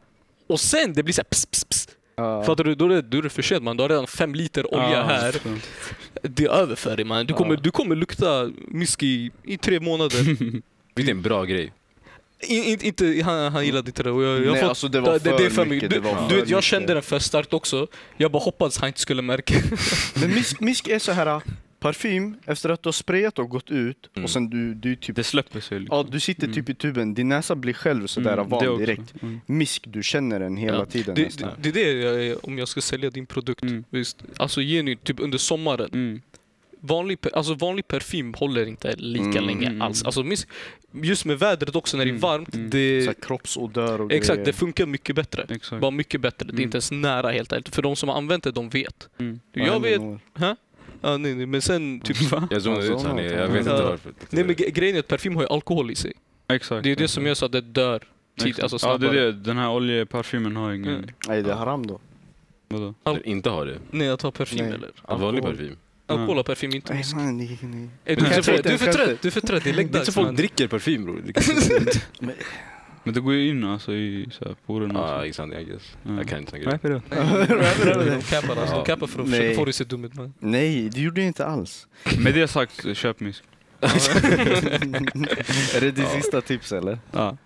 Och 0.50 0.60
sen 0.60 0.92
det 0.92 1.02
blir 1.02 1.14
såhär 1.14 1.24
pss, 1.30 1.46
pss, 1.46 1.64
pss. 1.64 1.88
ja. 2.16 2.42
Fattar 2.44 2.64
du? 2.64 2.74
Då 2.74 2.84
är, 2.84 2.88
det, 2.88 3.02
då 3.02 3.18
är 3.18 3.22
det 3.22 3.30
för 3.30 3.42
sent 3.42 3.62
man. 3.62 3.76
Du 3.76 3.82
har 3.82 3.88
redan 3.88 4.06
fem 4.06 4.34
liter 4.34 4.74
olja 4.74 4.90
Ja, 4.90 5.02
här. 5.02 5.32
så. 5.32 5.38
Det 6.22 6.44
är 6.44 6.48
över 6.50 6.74
för 6.74 6.96
dig 6.96 7.04
man. 7.04 7.26
Du 7.26 7.34
kommer, 7.34 7.54
Ja. 7.54 7.60
du 7.62 7.70
kommer 7.70 7.96
lukta 7.96 8.50
mysk 8.68 9.02
i, 9.02 9.30
i 9.44 9.58
tre 9.58 9.80
månader. 9.80 10.36
Det 10.94 11.02
är 11.02 11.10
en 11.10 11.22
bra 11.22 11.44
grej. 11.44 11.72
In, 12.48 12.64
in, 12.64 12.78
inte, 12.82 13.22
han, 13.24 13.52
han 13.52 13.64
gillade 13.66 13.88
inte 13.88 14.02
det. 14.02 14.10
Och 14.10 14.22
jag, 14.22 14.44
jag 14.44 14.52
Nej, 14.52 14.60
fått- 14.60 14.68
alltså 14.68 14.88
det 14.88 15.00
var 15.00 15.12
det, 15.12 15.18
det 15.18 15.30
är 15.30 15.36
för 15.38 15.50
för 15.50 15.66
mycket, 15.66 15.90
det 15.90 15.96
Du, 15.96 16.00
var 16.00 16.10
du 16.10 16.16
för 16.16 16.22
vet, 16.24 16.30
jag 16.48 16.56
mycket. 16.56 16.64
kände 16.64 16.94
den 16.94 17.02
för 17.02 17.18
starkt 17.18 17.52
också. 17.52 17.86
Jag 18.16 18.30
bara 18.30 18.42
hoppades 18.42 18.78
han 18.78 18.86
inte 18.86 19.00
skulle 19.00 19.22
märka. 19.22 19.54
Men 20.20 20.34
misk, 20.34 20.60
misk 20.60 20.88
är 20.88 20.98
så 20.98 21.12
här 21.12 21.40
parfym 21.80 22.36
efter 22.46 22.68
att 22.68 22.82
du 22.82 22.86
har 22.86 22.92
sprayat 22.92 23.38
och 23.38 23.48
gått 23.48 23.70
ut 23.70 24.10
Mm. 24.14 24.24
och 24.24 24.30
sen 24.30 24.50
du, 24.50 24.74
du 24.74 24.96
typ 24.96 25.16
Det 25.16 25.24
släpper 25.24 25.60
sig. 25.60 25.80
Liksom. 25.80 25.96
Ja, 25.96 26.06
du 26.12 26.20
sitter 26.20 26.52
typ 26.52 26.68
i 26.68 26.74
tuben, 26.74 27.14
din 27.14 27.28
näsa 27.28 27.56
blir 27.56 27.72
själv 27.74 28.06
sådär 28.06 28.32
Mm, 28.32 28.48
van 28.48 28.78
direkt. 28.78 29.14
Mm. 29.22 29.40
Misk, 29.46 29.84
du 29.86 30.02
känner 30.02 30.40
den 30.40 30.56
hela 30.56 30.78
Ja. 30.78 30.86
tiden 30.86 31.14
Det, 31.14 31.22
nästan. 31.24 31.50
det, 31.58 31.70
det 31.70 31.82
är 31.82 31.94
det 31.94 32.00
jag 32.00 32.24
är, 32.26 32.46
om 32.46 32.58
jag 32.58 32.68
ska 32.68 32.80
sälja 32.80 33.10
din 33.10 33.26
produkt. 33.26 33.62
Mm. 33.62 33.84
Visst. 33.90 34.22
Alltså 34.36 34.60
genuint, 34.60 35.04
typ 35.04 35.20
under 35.20 35.38
sommaren. 35.38 35.90
Mm. 35.92 36.20
Vanlig, 36.82 37.18
alltså 37.32 37.54
vanlig 37.54 37.88
parfym 37.88 38.34
håller 38.34 38.66
inte 38.66 38.94
lika 38.96 39.24
Mm. 39.24 39.44
länge 39.46 39.66
Mm. 39.66 39.82
alls. 39.82 40.04
Alltså, 40.04 40.24
just 41.02 41.24
med 41.24 41.38
vädret 41.38 41.76
också 41.76 41.96
när 41.96 42.04
det 42.04 42.08
är 42.08 42.10
Mm. 42.10 42.20
varmt. 42.20 42.54
Mm. 42.54 42.70
Det, 42.70 43.02
Så 43.02 43.14
kroppsodör 43.26 44.00
och 44.00 44.12
exakt, 44.12 44.36
grejer. 44.36 44.46
det 44.46 44.52
funkar 44.52 44.86
mycket 44.86 45.16
bättre. 45.16 45.46
Exakt. 45.48 45.80
Bara 45.80 45.90
mycket 45.90 46.20
bättre. 46.20 46.46
Det 46.46 46.50
är 46.50 46.52
Mm. 46.52 46.62
inte 46.62 46.76
ens 46.76 46.90
nära 46.90 47.30
helt 47.30 47.52
ärligt. 47.52 47.74
För 47.74 47.82
de 47.82 47.96
som 47.96 48.08
har 48.08 48.16
använt 48.16 48.44
det, 48.44 48.50
de 48.50 48.68
vet. 48.68 49.08
Mm. 49.18 49.40
Jag 49.52 49.80
vet... 49.80 50.00
nog? 50.00 50.18
Ja, 51.00 51.16
nej, 51.16 51.34
nej, 51.34 51.46
men 51.46 51.62
sen 51.62 52.00
typ... 52.00 52.16
Jag 52.50 52.62
zonade 52.62 52.86
ut 52.86 53.02
här 53.02 53.14
nere, 53.14 53.32
jag 53.40 53.48
vet 53.48 53.58
inte 53.60 53.82
varför. 53.82 54.12
Nej 54.30 54.44
men 54.44 54.54
grejen 54.56 54.94
är 54.96 55.00
att 55.00 55.08
parfym 55.08 55.36
har 55.36 55.42
ju 55.42 55.48
alkohol 55.48 55.90
i 55.90 55.94
sig. 55.94 56.12
Exakt. 56.48 56.84
Det 56.84 56.90
är 56.92 56.96
det 56.96 57.08
som 57.08 57.26
gör 57.26 57.34
så 57.34 57.46
att 57.46 57.52
det 57.52 57.60
dör 57.60 58.02
Exakt. 58.44 58.72
alltså 58.72 58.86
Ja, 58.88 58.98
det 58.98 59.08
är 59.08 59.12
det. 59.12 59.32
Den 59.32 59.56
här 59.56 59.70
oljeparfymen 59.70 60.56
har 60.56 60.72
ingen... 60.72 60.94
Mm. 60.94 61.06
Nej, 61.28 61.42
det 61.42 61.50
är 61.50 61.54
haram 61.54 61.86
då. 61.86 62.00
Vadå? 62.68 62.94
Att 63.02 63.22
inte 63.24 63.50
ha 63.50 63.64
det. 63.64 63.78
Nej, 63.90 64.08
att 64.10 64.22
ha 64.22 64.30
parfym 64.30 64.58
Nej. 64.66 64.74
eller? 64.74 64.90
Att 65.02 65.20
vanlig 65.20 65.38
Alkohol. 65.44 65.56
parfym. 65.56 65.76
Alkohol 66.06 66.38
och 66.38 66.46
parfym 66.46 66.74
inte 66.74 66.94
Nej, 66.94 67.04
man, 67.14 67.36
nej, 67.38 67.58
nej. 67.62 67.88
Ey, 68.04 68.16
Du 68.16 68.26
är 68.26 68.42
för 68.42 68.62
du 68.62 68.68
är 68.68 68.76
för 68.78 68.92
trött, 68.92 69.22
du 69.22 69.28
är 69.28 69.32
för 69.32 69.40
trött. 69.40 69.64
Det 69.64 69.70
är 69.70 69.74
Det 69.74 69.80
är 69.80 69.82
inte 69.82 69.92
läggdags 69.92 70.06
så 70.06 70.12
folk 70.12 70.26
man. 70.26 70.36
dricker 70.36 70.68
parfym 70.68 71.04
bror. 71.04 71.22
Men 72.20 72.34
det 73.04 73.20
går 73.20 73.34
ju 73.34 73.48
in 73.48 73.64
alltså 73.64 73.92
i 73.92 74.28
så 74.32 74.44
här 74.44 74.54
porerna. 74.66 75.02
och 75.02 75.08
Ja, 75.08 75.18
så. 75.18 75.24
exakt, 75.24 75.52
I 75.52 75.64
guess. 75.64 75.96
Mm. 76.04 76.18
Jag 76.18 76.28
kan 76.28 76.38
inte 76.38 76.58
grejer. 76.58 76.78
för 76.78 76.88
det. 76.88 77.02
De 78.16 78.22
cappar 78.22 78.56
alltså, 78.60 78.76
de 78.76 78.84
cappar 78.84 79.06
för 79.06 79.22
att 79.22 79.30
försöka 79.30 79.54
få 79.54 79.64
dig 79.64 79.68
att 79.70 79.74
se 79.74 79.84
dum 79.84 80.04
ut 80.04 80.14
man. 80.14 80.34
Nej, 80.38 80.88
det 80.88 81.00
gjorde 81.00 81.20
jag 81.20 81.26
inte 81.26 81.46
alls. 81.46 81.86
Med 82.18 82.34
det 82.34 82.48
sagt, 82.48 82.96
köp 82.96 83.20
misk. 83.20 83.42
är 83.80 85.80
det 85.80 85.90
ditt 85.90 86.08
sista 86.08 86.40
tips 86.40 86.72
eller? 86.72 86.98
Ja. 87.12 87.36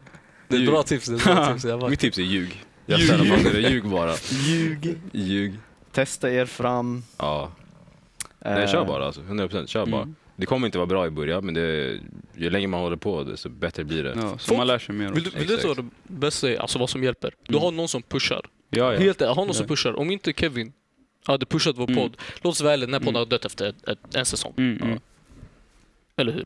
Det 0.49 0.57
är 0.57 0.61
ett 0.61 0.67
bra 0.69 0.83
tips, 0.83 1.07
det 1.07 1.15
är 1.15 1.35
bra 1.35 1.47
tips. 1.53 1.65
Jag 1.65 1.81
bara, 1.81 1.91
Mitt 1.91 2.01
tips 2.01 2.19
är 2.19 2.23
ljug. 2.23 2.65
Jag 2.87 2.99
Ljug. 2.99 3.09
ställer 3.09 3.25
fast 3.25 3.53
det, 3.53 3.61
ljug 3.61 3.85
bara. 3.89 4.15
Ljug. 4.31 4.99
Ljug. 5.13 5.55
Testa 5.93 6.31
er 6.31 6.47
fram. 6.47 7.03
Ja. 7.17 7.53
Nej, 8.45 8.69
kör 8.69 8.81
Eh, 8.81 8.87
bara 8.87 9.07
alltså. 9.07 9.21
100% 9.21 9.67
kör 9.67 9.87
bara. 9.87 10.03
Mm. 10.03 10.15
Det 10.37 10.47
kommer 10.47 10.67
inte 10.67 10.79
vara 10.79 10.87
bra 10.87 11.07
i 11.07 11.11
början, 11.11 11.45
men 11.45 11.55
det, 11.55 11.99
ju 12.37 12.51
längre 12.51 12.67
man 12.69 12.81
håller 12.81 12.97
på, 12.97 13.23
desto 13.25 13.49
bättre 13.49 13.85
blir 13.85 14.05
det. 14.05 14.15
Ja, 14.17 14.39
så 14.39 14.55
man 14.55 14.67
lär 14.67 14.79
sig 14.79 14.95
mer. 14.95 15.09
Vill 15.13 15.15
vill 15.23 15.33
du 15.33 15.57
veta 15.57 15.69
vad 15.69 15.79
Exakt. 15.79 15.89
det 16.03 16.13
bästa 16.15 16.51
är? 16.51 16.57
Alltså 16.57 16.79
vad 16.79 16.91
som 16.91 17.03
hjälper? 17.05 17.35
Du 17.47 17.55
Mm. 17.55 17.63
har 17.65 17.73
någon 17.73 17.89
som 17.89 18.03
pushar. 18.03 18.47
Ja, 18.71 18.93
ja. 18.93 18.99
Helt 19.01 19.23
ärligt, 19.23 19.37
ha 19.37 19.45
någon 19.45 19.55
som 19.55 19.65
Ja. 19.65 19.69
pushar. 19.69 19.93
Om 19.99 20.11
inte 20.11 20.33
Kevin 20.33 20.73
hade 21.27 21.47
pushat 21.47 21.79
vår 21.79 21.85
Mm. 21.91 21.97
podd, 21.97 22.17
låt 22.43 22.53
oss 22.53 22.61
ärliga, 22.61 22.87
den 22.87 22.93
här 22.93 23.01
podden 23.01 23.09
Mm. 23.17 23.21
hade 23.21 23.31
dött 23.31 23.45
efter 23.45 23.69
ett, 23.69 23.89
ett, 23.89 24.15
en 24.15 24.25
säsong. 24.27 24.55
Mm, 24.57 24.83
mm. 24.83 24.99
Eller 26.17 26.33
hur? 26.33 26.45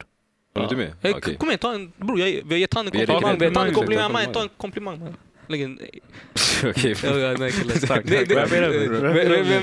Var 0.53 0.69
du 0.69 0.77
med? 0.77 0.93
Hey, 1.03 1.13
Okej. 1.13 1.37
Kom 1.37 1.49
igen, 1.49 1.59
ta 1.59 1.75
en... 1.75 1.93
Bror, 1.97 2.21
jag, 2.21 2.27
vi 2.27 2.55
har 2.55 2.57
gett 2.59 2.75
han 2.75 2.87
en 2.87 2.93
komplimang. 2.93 3.39
Vi 3.39 3.47
har 3.57 3.67
en 3.67 3.75
komplimang. 3.75 4.13
Man, 4.13 4.33
ta 4.33 4.43
en 4.43 4.49
komplimang. 4.57 4.99
man. 5.01 5.17
Lägg 5.47 5.61
en... 5.63 5.79
Okej. 6.65 6.95
Ja, 7.03 7.17
ja, 7.19 7.19
Jag 7.19 7.39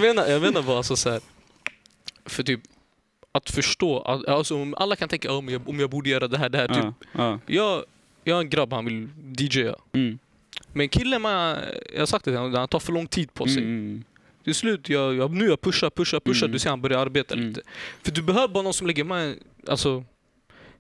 menar, 0.02 0.28
jag 0.28 0.42
menar 0.42 0.62
bara 0.62 0.78
alltså 0.78 0.96
så 0.96 1.10
här. 1.10 1.20
För 2.26 2.44
typ, 2.44 2.60
att 3.38 3.50
förstå, 3.50 4.00
att- 4.00 4.28
alltså 4.28 4.56
om 4.62 4.74
alla 4.78 4.96
kan 4.96 5.10
tänka 5.10 5.32
om 5.34 5.50
jag, 5.50 5.70
om 5.70 5.80
jag 5.80 5.90
borde 5.90 6.10
göra 6.10 6.28
det 6.28 6.38
här, 6.38 6.50
det 6.50 6.58
här. 6.58 6.68
Typ, 6.68 6.78
Ja, 6.78 6.94
ja. 7.12 7.40
jag, 7.46 7.84
jag 8.24 8.38
är 8.38 8.42
en 8.42 8.50
grabb, 8.50 8.74
han 8.74 8.86
vill 8.86 9.08
DJa. 9.40 9.76
Mm. 9.94 10.20
Men 10.74 10.90
killen, 10.90 11.22
man, 11.22 11.58
jag 11.94 12.00
har 12.02 12.06
sagt 12.06 12.26
det 12.26 12.32
till 12.32 12.38
honom, 12.38 12.54
han 12.56 12.68
tar 12.68 12.80
för 12.80 12.94
lång 12.94 13.08
tid 13.08 13.34
på 13.34 13.46
sig. 13.48 13.64
Mm. 13.64 14.04
Till 14.44 14.56
slut, 14.56 14.90
jag, 14.90 15.16
jag, 15.16 15.32
nu 15.34 15.46
jag 15.46 15.62
pushar, 15.62 15.90
pushar, 15.90 16.20
pushar, 16.20 16.46
Mm. 16.46 16.54
du 16.54 16.60
ser 16.60 16.70
han 16.70 16.82
börjar 16.82 17.00
arbeta 17.00 17.34
Mm. 17.36 17.48
lite. 17.48 17.62
För 18.04 18.12
du 18.12 18.22
behöver 18.22 18.48
bara 18.48 18.64
någon 18.64 18.74
som 18.74 18.88
lägger 18.88 19.04
med, 19.04 19.36
alltså, 19.68 20.04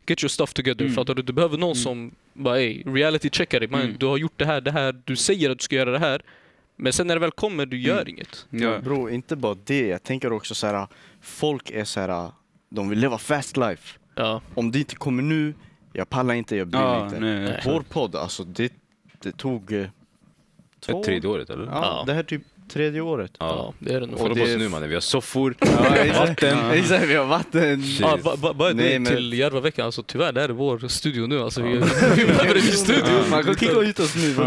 get 0.07 0.23
your 0.23 0.29
stuff 0.29 0.53
together. 0.53 0.81
Mm. 0.85 0.95
Fattar 0.95 1.15
du? 1.15 1.21
Du 1.21 1.33
behöver 1.33 1.57
någon 1.57 1.71
Mm. 1.71 1.75
som 1.83 2.11
bara, 2.33 2.59
ey, 2.59 2.83
reality 2.85 3.29
checkar 3.29 3.59
dig. 3.59 3.69
Man, 3.69 3.81
Mm. 3.81 3.95
Du 3.99 4.05
har 4.05 4.17
gjort 4.17 4.33
det 4.37 4.45
här, 4.45 4.61
det 4.61 4.71
här, 4.71 4.95
du 5.05 5.15
säger 5.15 5.49
att 5.49 5.57
du 5.59 5.63
ska 5.63 5.75
göra 5.75 5.91
det 5.91 5.99
här. 5.99 6.21
Men 6.75 6.93
sen 6.93 7.07
när 7.07 7.15
det 7.15 7.19
väl 7.21 7.31
kommer, 7.31 7.65
du 7.65 7.79
gör 7.79 8.01
Mm. 8.01 8.07
inget. 8.09 8.45
Ja. 8.49 8.79
Bro, 8.79 9.09
inte 9.09 9.35
bara 9.35 9.55
det. 9.65 9.87
Jag 9.87 10.03
tänker 10.03 10.33
också 10.33 10.55
så 10.55 10.67
här, 10.67 10.87
folk 11.21 11.71
är 11.71 11.83
så 11.85 11.99
här, 11.99 12.31
de 12.69 12.89
vill 12.89 12.99
leva 12.99 13.17
fast 13.17 13.57
life. 13.57 13.99
Ja. 14.15 14.41
Om 14.55 14.71
det 14.71 14.79
inte 14.79 14.95
kommer 14.95 15.23
nu, 15.23 15.53
jag 15.93 16.09
pallar 16.09 16.33
inte, 16.33 16.55
jag 16.55 16.67
bryr 16.67 16.81
mig 16.81 16.89
Ja, 16.89 17.05
inte. 17.05 17.19
nej, 17.19 17.35
Nej. 17.39 17.47
exakt. 17.49 17.67
Vår 17.67 17.81
podd, 17.89 18.15
alltså 18.15 18.43
det, 18.43 18.73
det 19.23 19.37
tog 19.37 19.71
eh, 19.73 19.87
två... 20.85 21.03
Tredje 21.03 21.29
året 21.29 21.49
eller? 21.49 21.65
Ja, 21.65 21.71
Ja. 21.71 22.03
det 22.05 22.13
här 22.13 22.19
är 22.19 22.23
typ 22.23 22.41
tredje 22.73 23.01
året. 23.01 23.31
Ja, 23.39 23.73
det 23.79 23.93
är 23.93 23.99
det 24.01 24.07
nog. 24.07 24.17
Kolla 24.19 24.33
det 24.33 24.39
på 24.39 24.43
oss 24.45 24.49
är- 24.49 24.57
nu 24.57 24.69
mannen, 24.69 24.89
vi 24.89 24.93
har 24.95 25.01
soffor, 25.01 25.55
vatten. 26.19 26.71
Exakt, 26.71 27.03
vi 27.09 27.15
har 27.15 27.25
vatten. 27.25 27.83
Shit. 27.83 27.99
Ja, 27.99 28.17
ba- 28.23 28.35
ba- 28.37 28.53
bara 28.53 28.73
Nej, 28.73 28.93
det 28.93 28.99
men- 28.99 29.15
till 29.15 29.33
Järvaveckan, 29.33 29.85
alltså 29.85 30.03
tyvärr, 30.03 30.31
det 30.31 30.41
här 30.41 30.49
är 30.49 30.53
vår 30.53 30.87
studio 30.87 31.27
nu. 31.27 31.39
Alltså, 31.41 31.61
vi, 31.61 31.69
vi 32.15 32.25
behöver 32.25 32.55
en 32.55 32.65
ny 32.65 32.71
studio. 32.71 33.05
Man 33.31 33.43
kan 33.43 33.55
kicka 33.55 33.79
ut 33.79 33.99
oss 33.99 34.15
nu. 34.15 34.35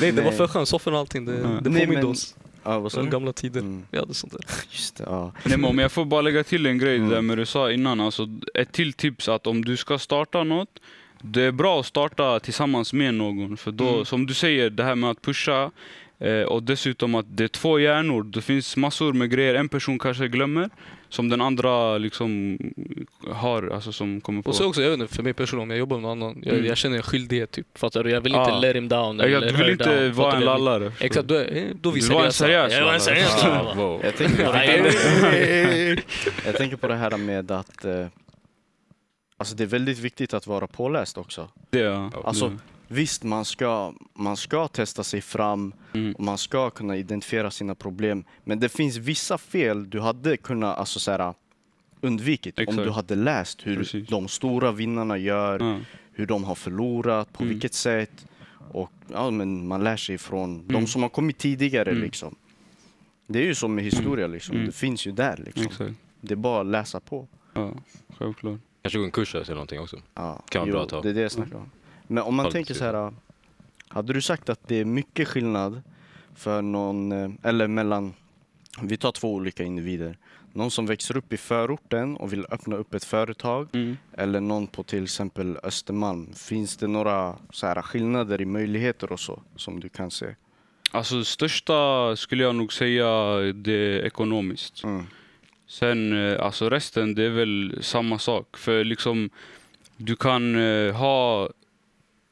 Nej, 0.00 0.12
det 0.12 0.22
var 0.22 0.32
för 0.32 0.46
skönt, 0.48 0.68
soffan 0.68 0.92
och 0.94 0.98
allting. 1.00 1.24
Det, 1.24 1.32
det 1.32 1.48
Nej, 1.48 1.62
påminde 1.62 1.86
men- 2.02 2.06
oss 2.06 2.34
Ja, 2.64 2.78
vad 2.78 2.92
sa 2.92 3.02
du? 3.02 3.10
gamla 3.10 3.32
tider. 3.32 3.60
Mm. 3.60 3.82
Vi 3.90 3.98
hade 3.98 4.14
sånt 4.14 4.32
där. 4.32 4.40
Just 4.70 4.96
det, 4.96 5.04
ja. 5.06 5.32
Nej, 5.44 5.58
men 5.58 5.70
om 5.70 5.78
jag 5.78 5.92
får 5.92 6.04
bara 6.04 6.20
lägga 6.20 6.44
till 6.44 6.66
en 6.66 6.78
grej 6.78 6.96
Mm. 6.96 7.08
där 7.08 7.22
med 7.22 7.38
du 7.38 7.46
sa 7.46 7.72
innan. 7.72 8.00
Alltså, 8.00 8.28
ett 8.54 8.72
till 8.72 8.92
tips 8.92 9.28
att 9.28 9.46
om 9.46 9.64
du 9.64 9.76
ska 9.76 9.98
starta 9.98 10.44
något, 10.44 10.68
det 11.22 11.42
är 11.42 11.52
bra 11.52 11.80
att 11.80 11.86
starta 11.86 12.40
tillsammans 12.40 12.92
med 12.92 13.14
någon. 13.14 13.56
För 13.56 13.72
då, 13.72 13.88
Mm. 13.88 14.04
som 14.04 14.26
du 14.26 14.34
säger, 14.34 14.70
det 14.70 14.84
här 14.84 14.94
med 14.94 15.10
att 15.10 15.22
pusha 15.22 15.70
eh, 16.18 16.40
och 16.42 16.62
dessutom 16.62 17.14
att 17.14 17.26
det 17.36 17.44
är 17.44 17.48
två 17.48 17.78
hjärnor. 17.78 18.22
Det 18.22 18.42
finns 18.42 18.76
massor 18.76 19.12
med 19.12 19.30
grejer 19.30 19.54
en 19.54 19.68
person 19.68 19.98
kanske 19.98 20.28
glömmer 20.28 20.70
som 21.14 21.28
den 21.28 21.40
andra 21.40 21.98
liksom 21.98 22.58
har, 23.30 23.68
alltså 23.74 23.92
som 23.92 24.20
kommer 24.20 24.42
på. 24.42 24.50
Och 24.50 24.56
så 24.56 24.66
också, 24.68 24.82
jag 24.82 24.90
vet 24.90 25.00
inte, 25.00 25.14
för 25.14 25.22
mig 25.22 25.32
personligen, 25.34 25.62
om 25.66 25.70
jag 25.70 25.78
jobbar 25.78 25.96
med 25.96 26.02
någon 26.02 26.22
annan, 26.22 26.42
jag, 26.44 26.54
Mm. 26.54 26.66
jag 26.66 26.76
känner 26.76 26.96
en 26.96 27.02
skyldighet. 27.02 27.50
Typ, 27.50 27.78
fattar 27.78 28.04
du? 28.04 28.10
Jag 28.10 28.20
vill 28.20 28.34
inte 28.34 28.50
Ja. 28.50 28.58
let 28.58 28.76
him 28.76 28.88
down. 28.88 29.20
Eller 29.20 29.40
du 29.40 29.52
vill 29.56 29.70
inte 29.70 30.00
down, 30.02 30.12
vara 30.12 30.36
en 30.36 30.44
lallare. 30.44 30.92
Exakt, 31.00 31.28
då 31.28 31.34
är, 31.34 31.72
då 31.80 31.90
vi 31.90 32.00
Du 32.00 32.06
var 32.08 32.24
en 32.24 32.32
seriösa. 32.32 32.70
seriös 32.70 32.72
Jag 32.72 32.84
var 32.84 32.94
en 32.94 33.00
seriös 33.00 33.42
lallare. 33.42 33.76
wow. 33.76 34.00
Jag 34.04 34.16
tänker, 34.16 34.46
på 34.46 34.52
det 34.52 34.58
här, 34.58 36.00
jag 36.46 36.56
tänker 36.56 36.76
på 36.76 36.88
det 36.88 36.94
här 36.96 37.16
med 37.16 37.50
att 37.50 37.84
eh, 37.84 38.06
Alltså 39.36 39.54
det 39.56 39.62
är 39.64 39.68
väldigt 39.68 39.98
viktigt 39.98 40.34
att 40.34 40.46
vara 40.46 40.66
påläst 40.66 41.18
också. 41.18 41.48
det. 41.70 41.78
Ja. 41.78 42.10
Alltså. 42.24 42.52
Visst, 42.94 43.24
man 43.24 43.44
ska, 43.44 43.92
man 44.14 44.36
ska 44.36 44.68
testa 44.68 45.04
sig 45.04 45.20
fram 45.20 45.72
Mm. 45.92 46.12
och 46.14 46.20
man 46.24 46.38
ska 46.38 46.70
kunna 46.70 46.96
identifiera 46.96 47.50
sina 47.50 47.74
problem. 47.74 48.24
Men 48.44 48.60
det 48.60 48.68
finns 48.68 48.96
vissa 48.96 49.38
fel 49.38 49.90
du 49.90 50.00
hade 50.00 50.36
kunnat 50.36 50.78
alltså, 50.78 51.00
så 51.00 51.10
här, 51.10 51.34
undvikit 52.00 52.58
om 52.58 52.62
Exakt. 52.62 52.84
du 52.84 52.90
hade 52.90 53.14
läst 53.14 53.66
hur 53.66 53.76
Precis. 53.76 54.08
de 54.08 54.28
stora 54.28 54.72
vinnarna 54.72 55.18
gör, 55.18 55.60
Ja. 55.60 55.80
hur 56.12 56.26
de 56.26 56.44
har 56.44 56.54
förlorat, 56.54 57.32
på 57.32 57.42
Mm. 57.42 57.52
vilket 57.54 57.74
sätt. 57.74 58.26
Och 58.72 58.90
ja, 59.12 59.30
men 59.30 59.66
man 59.66 59.84
lär 59.84 59.96
sig 59.96 60.18
från 60.18 60.66
de 60.66 60.74
Mm. 60.74 60.86
som 60.86 61.02
har 61.02 61.08
kommit 61.08 61.38
tidigare. 61.38 61.90
Mm. 61.90 62.02
Liksom. 62.02 62.34
Det 63.26 63.38
är 63.38 63.44
ju 63.46 63.54
som 63.54 63.74
med 63.74 63.84
historia, 63.84 64.26
liksom. 64.26 64.54
Mm. 64.54 64.66
det 64.66 64.72
finns 64.72 65.06
ju 65.06 65.12
där. 65.12 65.36
Liksom. 65.46 65.96
Det 66.20 66.34
är 66.34 66.36
bara 66.36 66.60
att 66.60 66.66
läsa 66.66 67.00
på. 67.00 67.26
Ja, 67.54 67.72
självklart. 68.18 68.58
Kanske 68.82 68.98
gå 68.98 69.04
en 69.04 69.10
kurs 69.10 69.34
eller 69.34 69.54
någonting 69.54 69.80
också. 69.80 69.96
Ja, 70.14 70.42
Kan 70.48 70.60
vara 70.60 70.68
jo, 70.68 70.72
bra 70.74 70.82
att 70.82 70.88
ta. 70.88 71.00
Det 71.00 71.08
är 71.10 71.14
det 71.14 71.20
jag 71.20 71.32
snackar 71.32 71.56
om. 71.56 71.70
Men 72.06 72.22
om 72.22 72.34
man 72.34 72.50
tänker 72.50 72.74
så 72.74 72.84
här. 72.84 73.12
Hade 73.88 74.12
du 74.12 74.20
sagt 74.20 74.48
att 74.48 74.68
det 74.68 74.76
är 74.80 74.84
mycket 74.84 75.28
skillnad 75.28 75.82
för 76.34 76.62
någon, 76.62 77.12
eh, 77.12 77.30
eller 77.42 77.68
mellan, 77.68 78.14
vi 78.82 78.96
tar 78.96 79.12
två 79.12 79.34
olika 79.34 79.62
individer. 79.62 80.18
Någon 80.52 80.70
som 80.70 80.86
växer 80.86 81.16
upp 81.16 81.32
i 81.32 81.36
förorten 81.36 82.16
och 82.16 82.32
vill 82.32 82.46
öppna 82.50 82.76
upp 82.76 82.94
ett 82.94 83.04
företag 83.04 83.68
Mm. 83.72 83.96
eller 84.12 84.40
någon 84.40 84.66
på 84.66 84.82
till 84.82 85.04
exempel 85.04 85.58
Östermalm. 85.62 86.32
Finns 86.34 86.76
det 86.76 86.86
några 86.86 87.36
så 87.50 87.66
här 87.66 87.82
skillnader 87.82 88.40
i 88.40 88.44
möjligheter 88.44 89.12
och 89.12 89.20
så 89.20 89.42
som 89.56 89.80
du 89.80 89.88
kan 89.88 90.10
se? 90.10 90.26
Alltså 90.90 91.24
största 91.24 92.16
skulle 92.16 92.42
jag 92.42 92.54
nog 92.54 92.72
säga 92.72 93.06
det 93.54 93.72
är 93.72 94.04
ekonomiskt. 94.06 94.84
Mm. 94.84 95.06
Sen 95.66 96.28
eh, 96.32 96.44
alltså 96.44 96.70
resten 96.70 97.14
det 97.14 97.24
är 97.24 97.30
väl 97.30 97.78
samma 97.80 98.18
sak. 98.18 98.56
För 98.56 98.84
liksom 98.84 99.30
du 99.96 100.16
kan 100.16 100.56
eh, 100.56 100.94
ha 100.94 101.50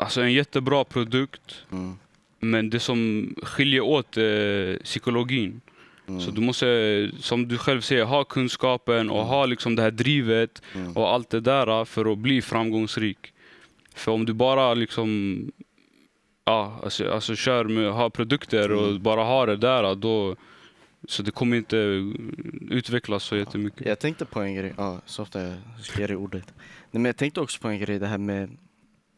alltså 0.02 0.20
en 0.20 0.32
jättebra 0.32 0.84
produkt 0.84 1.64
Mm. 1.72 1.94
men 2.40 2.70
det 2.70 2.80
som 2.80 3.28
skiljer 3.42 3.80
åt 3.80 4.16
är 4.16 4.78
psykologin. 4.84 5.60
Mm. 6.08 6.20
Så 6.20 6.30
du 6.30 6.40
måste, 6.40 7.10
som 7.20 7.48
du 7.48 7.58
själv 7.58 7.80
säger, 7.80 8.04
ha 8.04 8.24
kunskapen 8.24 9.10
och 9.10 9.24
ha 9.26 9.46
liksom 9.46 9.76
det 9.76 9.82
här 9.82 9.90
drivet 9.90 10.62
Mm. 10.74 10.92
och 10.96 11.08
allt 11.10 11.30
det 11.30 11.40
där 11.40 11.84
för 11.84 12.12
att 12.12 12.18
bli 12.18 12.42
framgångsrik. 12.42 13.32
För 13.94 14.12
om 14.12 14.24
du 14.26 14.32
bara 14.32 14.74
liksom 14.74 15.38
ja, 16.44 16.80
alltså, 16.84 17.10
alltså 17.10 17.34
kör 17.36 17.64
med 17.64 17.92
ha 17.92 18.10
produkter 18.10 18.72
och 18.72 18.88
Mm. 18.88 19.02
bara 19.02 19.22
ha 19.24 19.46
det 19.46 19.56
där 19.56 19.94
då 19.94 20.36
så 21.08 21.22
det 21.22 21.30
kommer 21.30 21.56
inte 21.56 21.76
utvecklas 22.70 23.24
så 23.24 23.36
jättemycket. 23.36 23.86
Jag 23.86 23.98
tänkte 23.98 24.24
på 24.24 24.40
en 24.40 24.54
grej, 24.54 24.74
ja, 24.76 25.00
så 25.06 25.22
ofta 25.22 25.42
jag 25.42 25.56
ska 25.82 26.00
ge 26.00 26.06
dig 26.06 26.16
ordet. 26.16 26.44
Nej, 26.90 27.02
men 27.02 27.04
jag 27.04 27.16
tänkte 27.16 27.40
också 27.40 27.60
på 27.60 27.68
en 27.68 27.78
grej, 27.78 27.98
det 27.98 28.06
här 28.06 28.18
med 28.18 28.50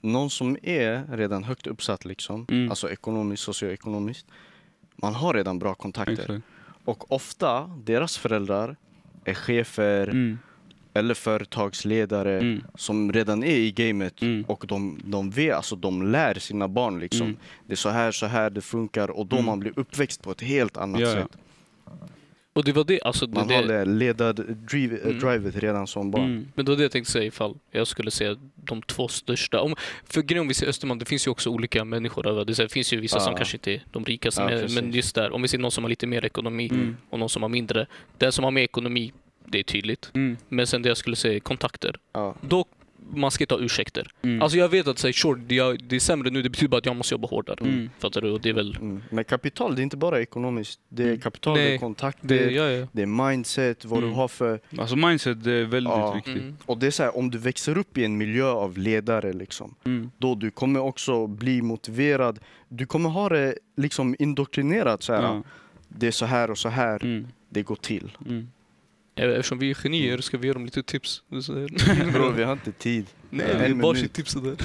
någon 0.05 0.31
som 0.31 0.57
är 0.63 1.17
redan 1.17 1.45
högt 1.45 1.67
uppsatt 1.67 2.05
liksom, 2.05 2.47
Mm. 2.51 2.71
alltså 2.71 2.91
ekonomiskt, 2.91 3.43
socioekonomiskt. 3.43 4.27
Man 4.97 5.15
har 5.15 5.35
redan 5.35 5.59
bra 5.59 5.75
kontakter. 5.75 6.13
Exakt. 6.23 6.43
Och 6.85 7.13
ofta, 7.13 7.71
deras 7.85 8.19
föräldrar 8.19 8.77
är 9.25 9.35
chefer 9.35 10.09
Mm. 10.09 10.39
eller 10.95 11.15
företagsledare 11.15 12.39
Mm. 12.41 12.65
som 12.75 13.13
redan 13.13 13.43
är 13.45 13.57
i 13.57 13.71
gamet 13.73 14.23
Mm. 14.23 14.45
och 14.49 14.65
de, 14.69 15.01
de 15.05 15.31
vet, 15.31 15.55
alltså 15.55 15.77
de 15.77 16.03
lär 16.13 16.35
sina 16.35 16.69
barn 16.69 17.01
liksom. 17.01 17.27
Mm. 17.27 17.37
Det 17.67 17.73
är 17.73 17.77
så 17.77 17.89
här, 17.89 18.13
så 18.13 18.27
här 18.27 18.51
det 18.51 18.61
funkar 18.61 19.11
och 19.11 19.27
då 19.27 19.37
Mm. 19.37 19.47
man 19.47 19.61
blir 19.61 19.79
uppväxt 19.79 20.23
på 20.23 20.31
ett 20.31 20.41
helt 20.41 20.77
annat 20.77 21.01
Ja, 21.01 21.09
ja. 21.19 21.27
Och 22.57 22.65
det 22.65 22.73
var 22.73 22.85
det, 22.85 23.01
alltså 23.03 23.27
det, 23.27 23.35
Man 23.35 23.51
har 23.51 23.63
det, 23.63 23.79
det 23.79 23.85
ledad 23.85 24.57
driv, 24.71 25.01
Mm. 25.05 25.19
drivet 25.19 25.57
redan 25.57 25.87
som 25.87 26.11
barn. 26.11 26.25
Mm. 26.25 26.49
men 26.55 26.65
det 26.65 26.73
var 26.73 26.77
det 26.77 26.83
jag 26.83 26.93
tänkte 26.93 27.13
säga 27.13 27.25
ifall 27.25 27.55
jag 27.71 27.87
skulle 27.87 28.11
säga 28.11 28.37
de 28.57 28.83
två 28.83 29.09
största. 29.09 29.61
Om, 29.61 29.75
för 30.05 30.23
grejen 30.23 30.41
om 30.43 30.49
vi 30.49 30.55
ser 30.55 30.67
Östermalm, 30.69 30.99
det 30.99 31.05
finns 31.05 31.27
ju 31.27 31.31
också 31.31 31.51
olika 31.51 31.85
människor 31.85 32.27
över. 32.27 32.45
Det 32.45 32.73
finns 32.73 32.93
ju 32.93 33.01
vissa 33.01 33.21
som 33.21 33.33
Ja. 33.33 33.37
kanske 33.37 33.57
inte 33.57 33.73
är 33.73 33.83
de 33.91 34.05
rikaste, 34.05 34.43
Ja, 34.43 34.49
men, 34.49 34.75
men 34.75 34.93
just 34.93 35.15
där, 35.15 35.33
om 35.33 35.43
vi 35.43 35.49
ser 35.49 35.59
någon 35.59 35.71
som 35.71 35.85
har 35.85 35.89
lite 35.89 36.07
mer 36.07 36.25
ekonomi 36.25 36.69
Mm. 36.73 36.97
och 37.11 37.19
någon 37.19 37.29
som 37.29 37.43
har 37.43 37.49
mindre. 37.49 37.87
Den 38.19 38.33
som 38.33 38.45
har 38.45 38.51
mer 38.51 38.63
ekonomi, 38.63 39.13
det 39.47 39.59
är 39.59 39.63
tydligt. 39.63 40.11
Mm. 40.15 40.37
Men 40.49 40.67
sen 40.67 40.83
det 40.83 40.89
jag 40.89 40.97
skulle 40.97 41.17
säga 41.17 41.41
kontakter. 41.41 41.97
Ja. 42.13 42.35
Då 42.41 42.65
man 43.15 43.31
ska 43.31 43.47
ta 43.47 43.59
ursäkter. 43.59 44.09
Mm. 44.23 44.43
Alltså 44.43 44.59
jag 44.59 44.69
vet 44.69 44.87
att 44.89 44.99
säga 44.99 45.13
sure, 45.13 45.41
det 45.47 45.59
är, 45.59 45.77
det 45.89 45.97
är 45.97 46.01
sämre 46.01 46.31
nu, 46.31 46.43
det 46.43 46.51
betyder 46.51 46.69
bara 46.71 46.79
att 46.79 46.87
jag 46.87 46.97
måste 46.97 47.15
jobba 47.15 47.29
hårdare. 47.29 47.59
Mm. 47.61 47.91
Fattar 47.99 48.21
du? 48.21 48.31
Och 48.31 48.41
det 48.41 48.49
är 48.49 48.53
väl... 48.53 48.77
Mm. 48.77 49.03
Men 49.11 49.25
kapital, 49.25 49.75
det 49.75 49.81
är 49.81 49.83
inte 49.83 49.97
bara 49.97 50.21
ekonomiskt. 50.21 50.81
Det 50.89 51.03
är 51.03 51.07
Mm. 51.09 51.21
kapital, 51.21 51.57
det 51.57 51.63
Nej, 51.65 51.75
är 51.75 51.79
kontakter, 51.79 52.29
Det, 52.29 52.45
det, 52.45 52.51
ja, 52.53 52.71
ja. 52.71 53.03
är 53.03 53.07
mindset, 53.07 53.85
vad 53.85 53.99
Mm. 53.99 54.11
du 54.11 54.17
har 54.17 54.29
för... 54.29 54.61
Alltså 54.79 54.97
mindset 54.97 55.45
det 55.45 55.53
är 55.53 55.65
väldigt 55.65 55.91
Ja. 55.93 56.15
viktigt. 56.15 56.43
Mm. 56.43 56.57
Och 56.67 56.79
det 56.79 56.87
är 56.87 56.91
så 56.91 57.03
här, 57.03 57.17
om 57.17 57.31
du 57.31 57.39
växer 57.39 57.79
upp 57.79 57.99
i 57.99 58.05
en 58.05 58.17
miljö 58.19 58.47
av 58.47 58.79
ledare 58.79 59.33
liksom, 59.33 59.75
Mm. 59.85 60.11
då 60.19 60.35
du 60.35 60.51
kommer 60.51 60.81
också 60.81 61.27
bli 61.27 61.63
motiverad. 61.63 62.39
Du 62.69 62.87
kommer 62.87 63.11
ha 63.11 63.29
det 63.29 63.55
liksom 63.77 64.17
indoktrinerat 64.19 65.03
så 65.03 65.13
här. 65.13 65.23
Ja. 65.23 65.43
Det 65.89 66.07
är 66.07 66.11
så 66.11 66.27
här 66.27 66.51
och 66.51 66.59
så 66.59 66.69
här 66.69 67.05
Mm. 67.05 67.27
det 67.49 67.63
går 67.63 67.77
till. 67.77 68.17
Mm. 68.27 68.49
Ja, 69.15 69.25
Eftersom 69.25 69.59
vi 69.59 69.71
är 69.71 69.75
genier 69.75 70.19
ska 70.19 70.39
vi 70.39 70.47
ge 70.47 70.53
dem 70.53 70.65
lite 70.65 70.83
tips. 70.83 71.23
Det 71.29 71.37
är 71.37 71.41
så 71.41 71.53
här. 71.55 72.13
Bro, 72.13 72.31
vi 72.31 72.43
har 72.43 72.53
inte 72.53 72.73
tid. 72.73 73.07
Nej, 73.31 73.47
det 73.47 73.65
är 73.65 73.75
varsitt 73.75 74.13
tips 74.13 74.35
det 74.35 74.41
där. 74.41 74.57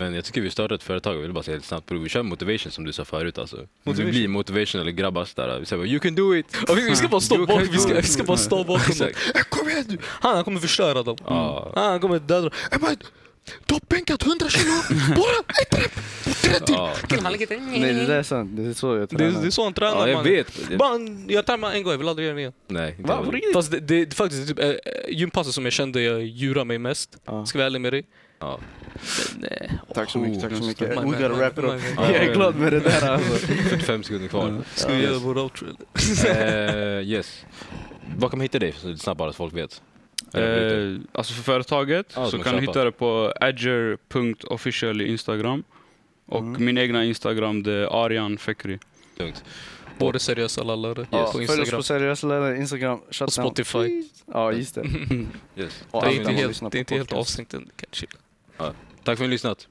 Men 0.00 0.14
jag 0.14 0.24
tycker 0.24 0.40
vi 0.40 0.50
startar 0.50 0.74
ett 0.74 0.82
företag, 0.82 1.14
jag 1.14 1.20
vill 1.22 1.32
bara 1.32 1.42
säga 1.42 1.54
helt 1.54 1.64
snabbt 1.64 1.86
bror. 1.86 1.98
Vi 1.98 2.08
kör 2.08 2.22
motivation 2.22 2.72
som 2.72 2.84
du 2.84 2.92
sa 2.92 3.04
förut 3.04 3.38
alltså. 3.38 3.56
Motivation? 3.56 4.06
Vi 4.06 4.18
blir 4.18 4.28
motivational 4.28 4.90
grabbar 4.90 5.28
där. 5.34 5.60
Vi 5.60 5.66
säger 5.66 5.82
bara, 5.82 5.88
you 5.88 6.00
can 6.00 6.14
do 6.14 6.36
it! 6.36 6.56
Ja, 6.68 6.74
vi, 6.74 6.90
vi 6.90 6.96
ska 6.96 7.08
bara 7.08 7.20
stå 7.20 7.46
bakom, 7.46 7.68
vi 7.72 7.78
ska, 7.78 7.94
vi 7.94 8.02
ska 8.02 8.24
bara 8.24 8.36
stå 8.36 8.64
bakom 8.64 8.94
dem. 8.98 9.08
Äh, 9.34 9.40
Kom 9.48 9.68
igen 9.68 9.84
du! 9.88 9.98
Han, 10.02 10.34
han 10.34 10.44
kommer 10.44 10.60
förstöra 10.60 11.02
dem. 11.02 11.16
Ja. 11.24 11.72
Han 11.74 12.00
kommer 12.00 12.18
döda 12.18 12.40
dem. 12.40 12.96
Du 13.66 13.74
har 13.74 13.80
bänkat 13.88 14.26
100 14.26 14.48
kilo! 14.48 14.72
Bara 15.16 15.62
ett 15.62 15.78
rep! 15.78 15.94
På 16.24 16.30
30! 16.48 16.72
Ja. 16.72 16.92
Nej, 17.60 17.92
det 17.94 18.06
där 18.06 18.18
är 18.18 18.22
sant. 18.22 18.50
Det 18.56 18.62
är 18.66 18.72
så 18.72 18.86
jag 18.86 19.00
Det, 19.00 19.06
tränar. 19.06 19.38
är- 19.38 19.40
det 19.42 19.46
är 19.46 19.50
så 19.50 19.64
han 19.64 19.72
tränar 19.72 19.96
Ja, 19.96 20.08
jag 20.08 20.16
mannen. 20.16 20.32
vet. 20.32 20.70
Jag- 20.70 20.78
Bara, 20.78 20.98
jag 21.28 21.46
tränar 21.46 21.70
en 21.72 21.82
gång, 21.82 21.90
jag 21.92 21.98
vill 21.98 22.08
aldrig 22.08 22.26
göra 22.26 22.34
det 22.34 22.40
igen. 22.40 22.52
Nej, 22.68 22.94
inte 22.98 23.02
Va, 23.12 23.22
på 23.24 23.30
riktigt? 23.30 23.52
Fast 23.52 23.70
det, 23.70 23.80
det, 23.80 24.04
det 24.04 24.12
är 24.12 24.14
faktiskt 24.14 24.48
typ, 24.48 24.58
äh, 24.58 24.72
gympasset 25.08 25.54
som 25.54 25.64
jag 25.64 25.72
kände 25.72 26.02
jag 26.02 26.22
djurar 26.22 26.64
mig 26.64 26.78
mest. 26.78 27.16
Ja. 27.26 27.46
Ska 27.46 27.58
jag 27.58 27.60
vara 27.62 27.66
ärlig 27.66 27.80
med 27.80 27.92
dig. 27.92 28.04
Ja. 28.40 28.58
Men, 29.40 29.44
eh, 29.50 29.70
Tack 29.94 30.10
så 30.10 30.18
mycket, 30.18 30.42
tack 30.42 30.52
så 30.52 30.58
Oh, 30.62 30.66
mycket. 30.66 30.88
my 30.88 30.94
We 30.94 31.02
man, 31.02 31.10
gotta 31.12 31.28
wrap 31.28 31.58
it 31.58 31.64
man, 31.64 31.76
up. 31.76 31.82
Jag 31.98 32.10
är 32.14 32.34
glad 32.34 32.56
med 32.56 32.72
det 32.72 32.80
där 32.80 33.08
alltså. 33.10 33.46
45 33.46 34.02
sekunder 34.02 34.28
kvar. 34.28 34.62
Ska 34.74 34.92
vi 34.92 35.02
göra 35.02 35.18
vår 35.18 35.38
outro? 35.38 35.66
Eh, 36.26 37.08
yes. 37.08 37.44
Var 38.16 38.28
kan 38.28 38.38
man 38.38 38.44
hitta 38.44 38.58
dig 38.58 38.74
så 38.78 38.88
lite 38.88 39.02
snabbt 39.02 39.18
bara 39.18 39.32
så 39.32 39.36
folk 39.36 39.54
vet? 39.54 39.82
Eh, 40.34 40.96
alltså 41.12 41.34
för 41.34 41.42
företaget 41.42 42.12
Ja, 42.16 42.30
så 42.30 42.38
kan 42.38 42.54
du 42.54 42.60
hitta 42.60 42.84
det 42.84 42.92
på 42.92 43.32
adger.official 43.40 45.00
i 45.00 45.06
Instagram. 45.08 45.64
Och 46.26 46.40
Mm. 46.40 46.64
min 46.64 46.78
egna 46.78 47.04
Instagram 47.04 47.62
det 47.62 47.72
är 47.72 48.04
Arian 48.04 48.38
Fekri. 48.38 48.78
Både 49.98 50.18
seriösa 50.18 50.62
lallare 50.62 51.06
Ja, 51.10 51.24
på 51.24 51.32
följ 51.32 51.44
oss 51.44 51.50
Instagram 51.50 51.78
på 51.78 51.82
seriösa 51.82 52.26
lärare, 52.26 52.56
Instagram, 52.56 52.98
och 52.98 53.14
shutdown. 53.14 53.30
Spotify. 53.30 54.04
Ja, 54.32 54.52
just 54.52 54.74
det. 54.74 54.82
Yes. 55.56 55.84
Och 55.90 56.02
Det 56.02 56.08
är 56.08 56.12
inte 56.12 56.32
helt, 56.32 56.60
det 56.70 56.78
är 56.78 56.78
inte 56.78 56.94
helt 56.94 57.12
än. 57.54 57.70
Kan 57.76 57.88
chilla. 57.92 58.12
Tack 58.56 58.74
för 59.04 59.12
att 59.12 59.18
ni 59.18 59.24
har 59.24 59.30
lyssnat. 59.30 59.66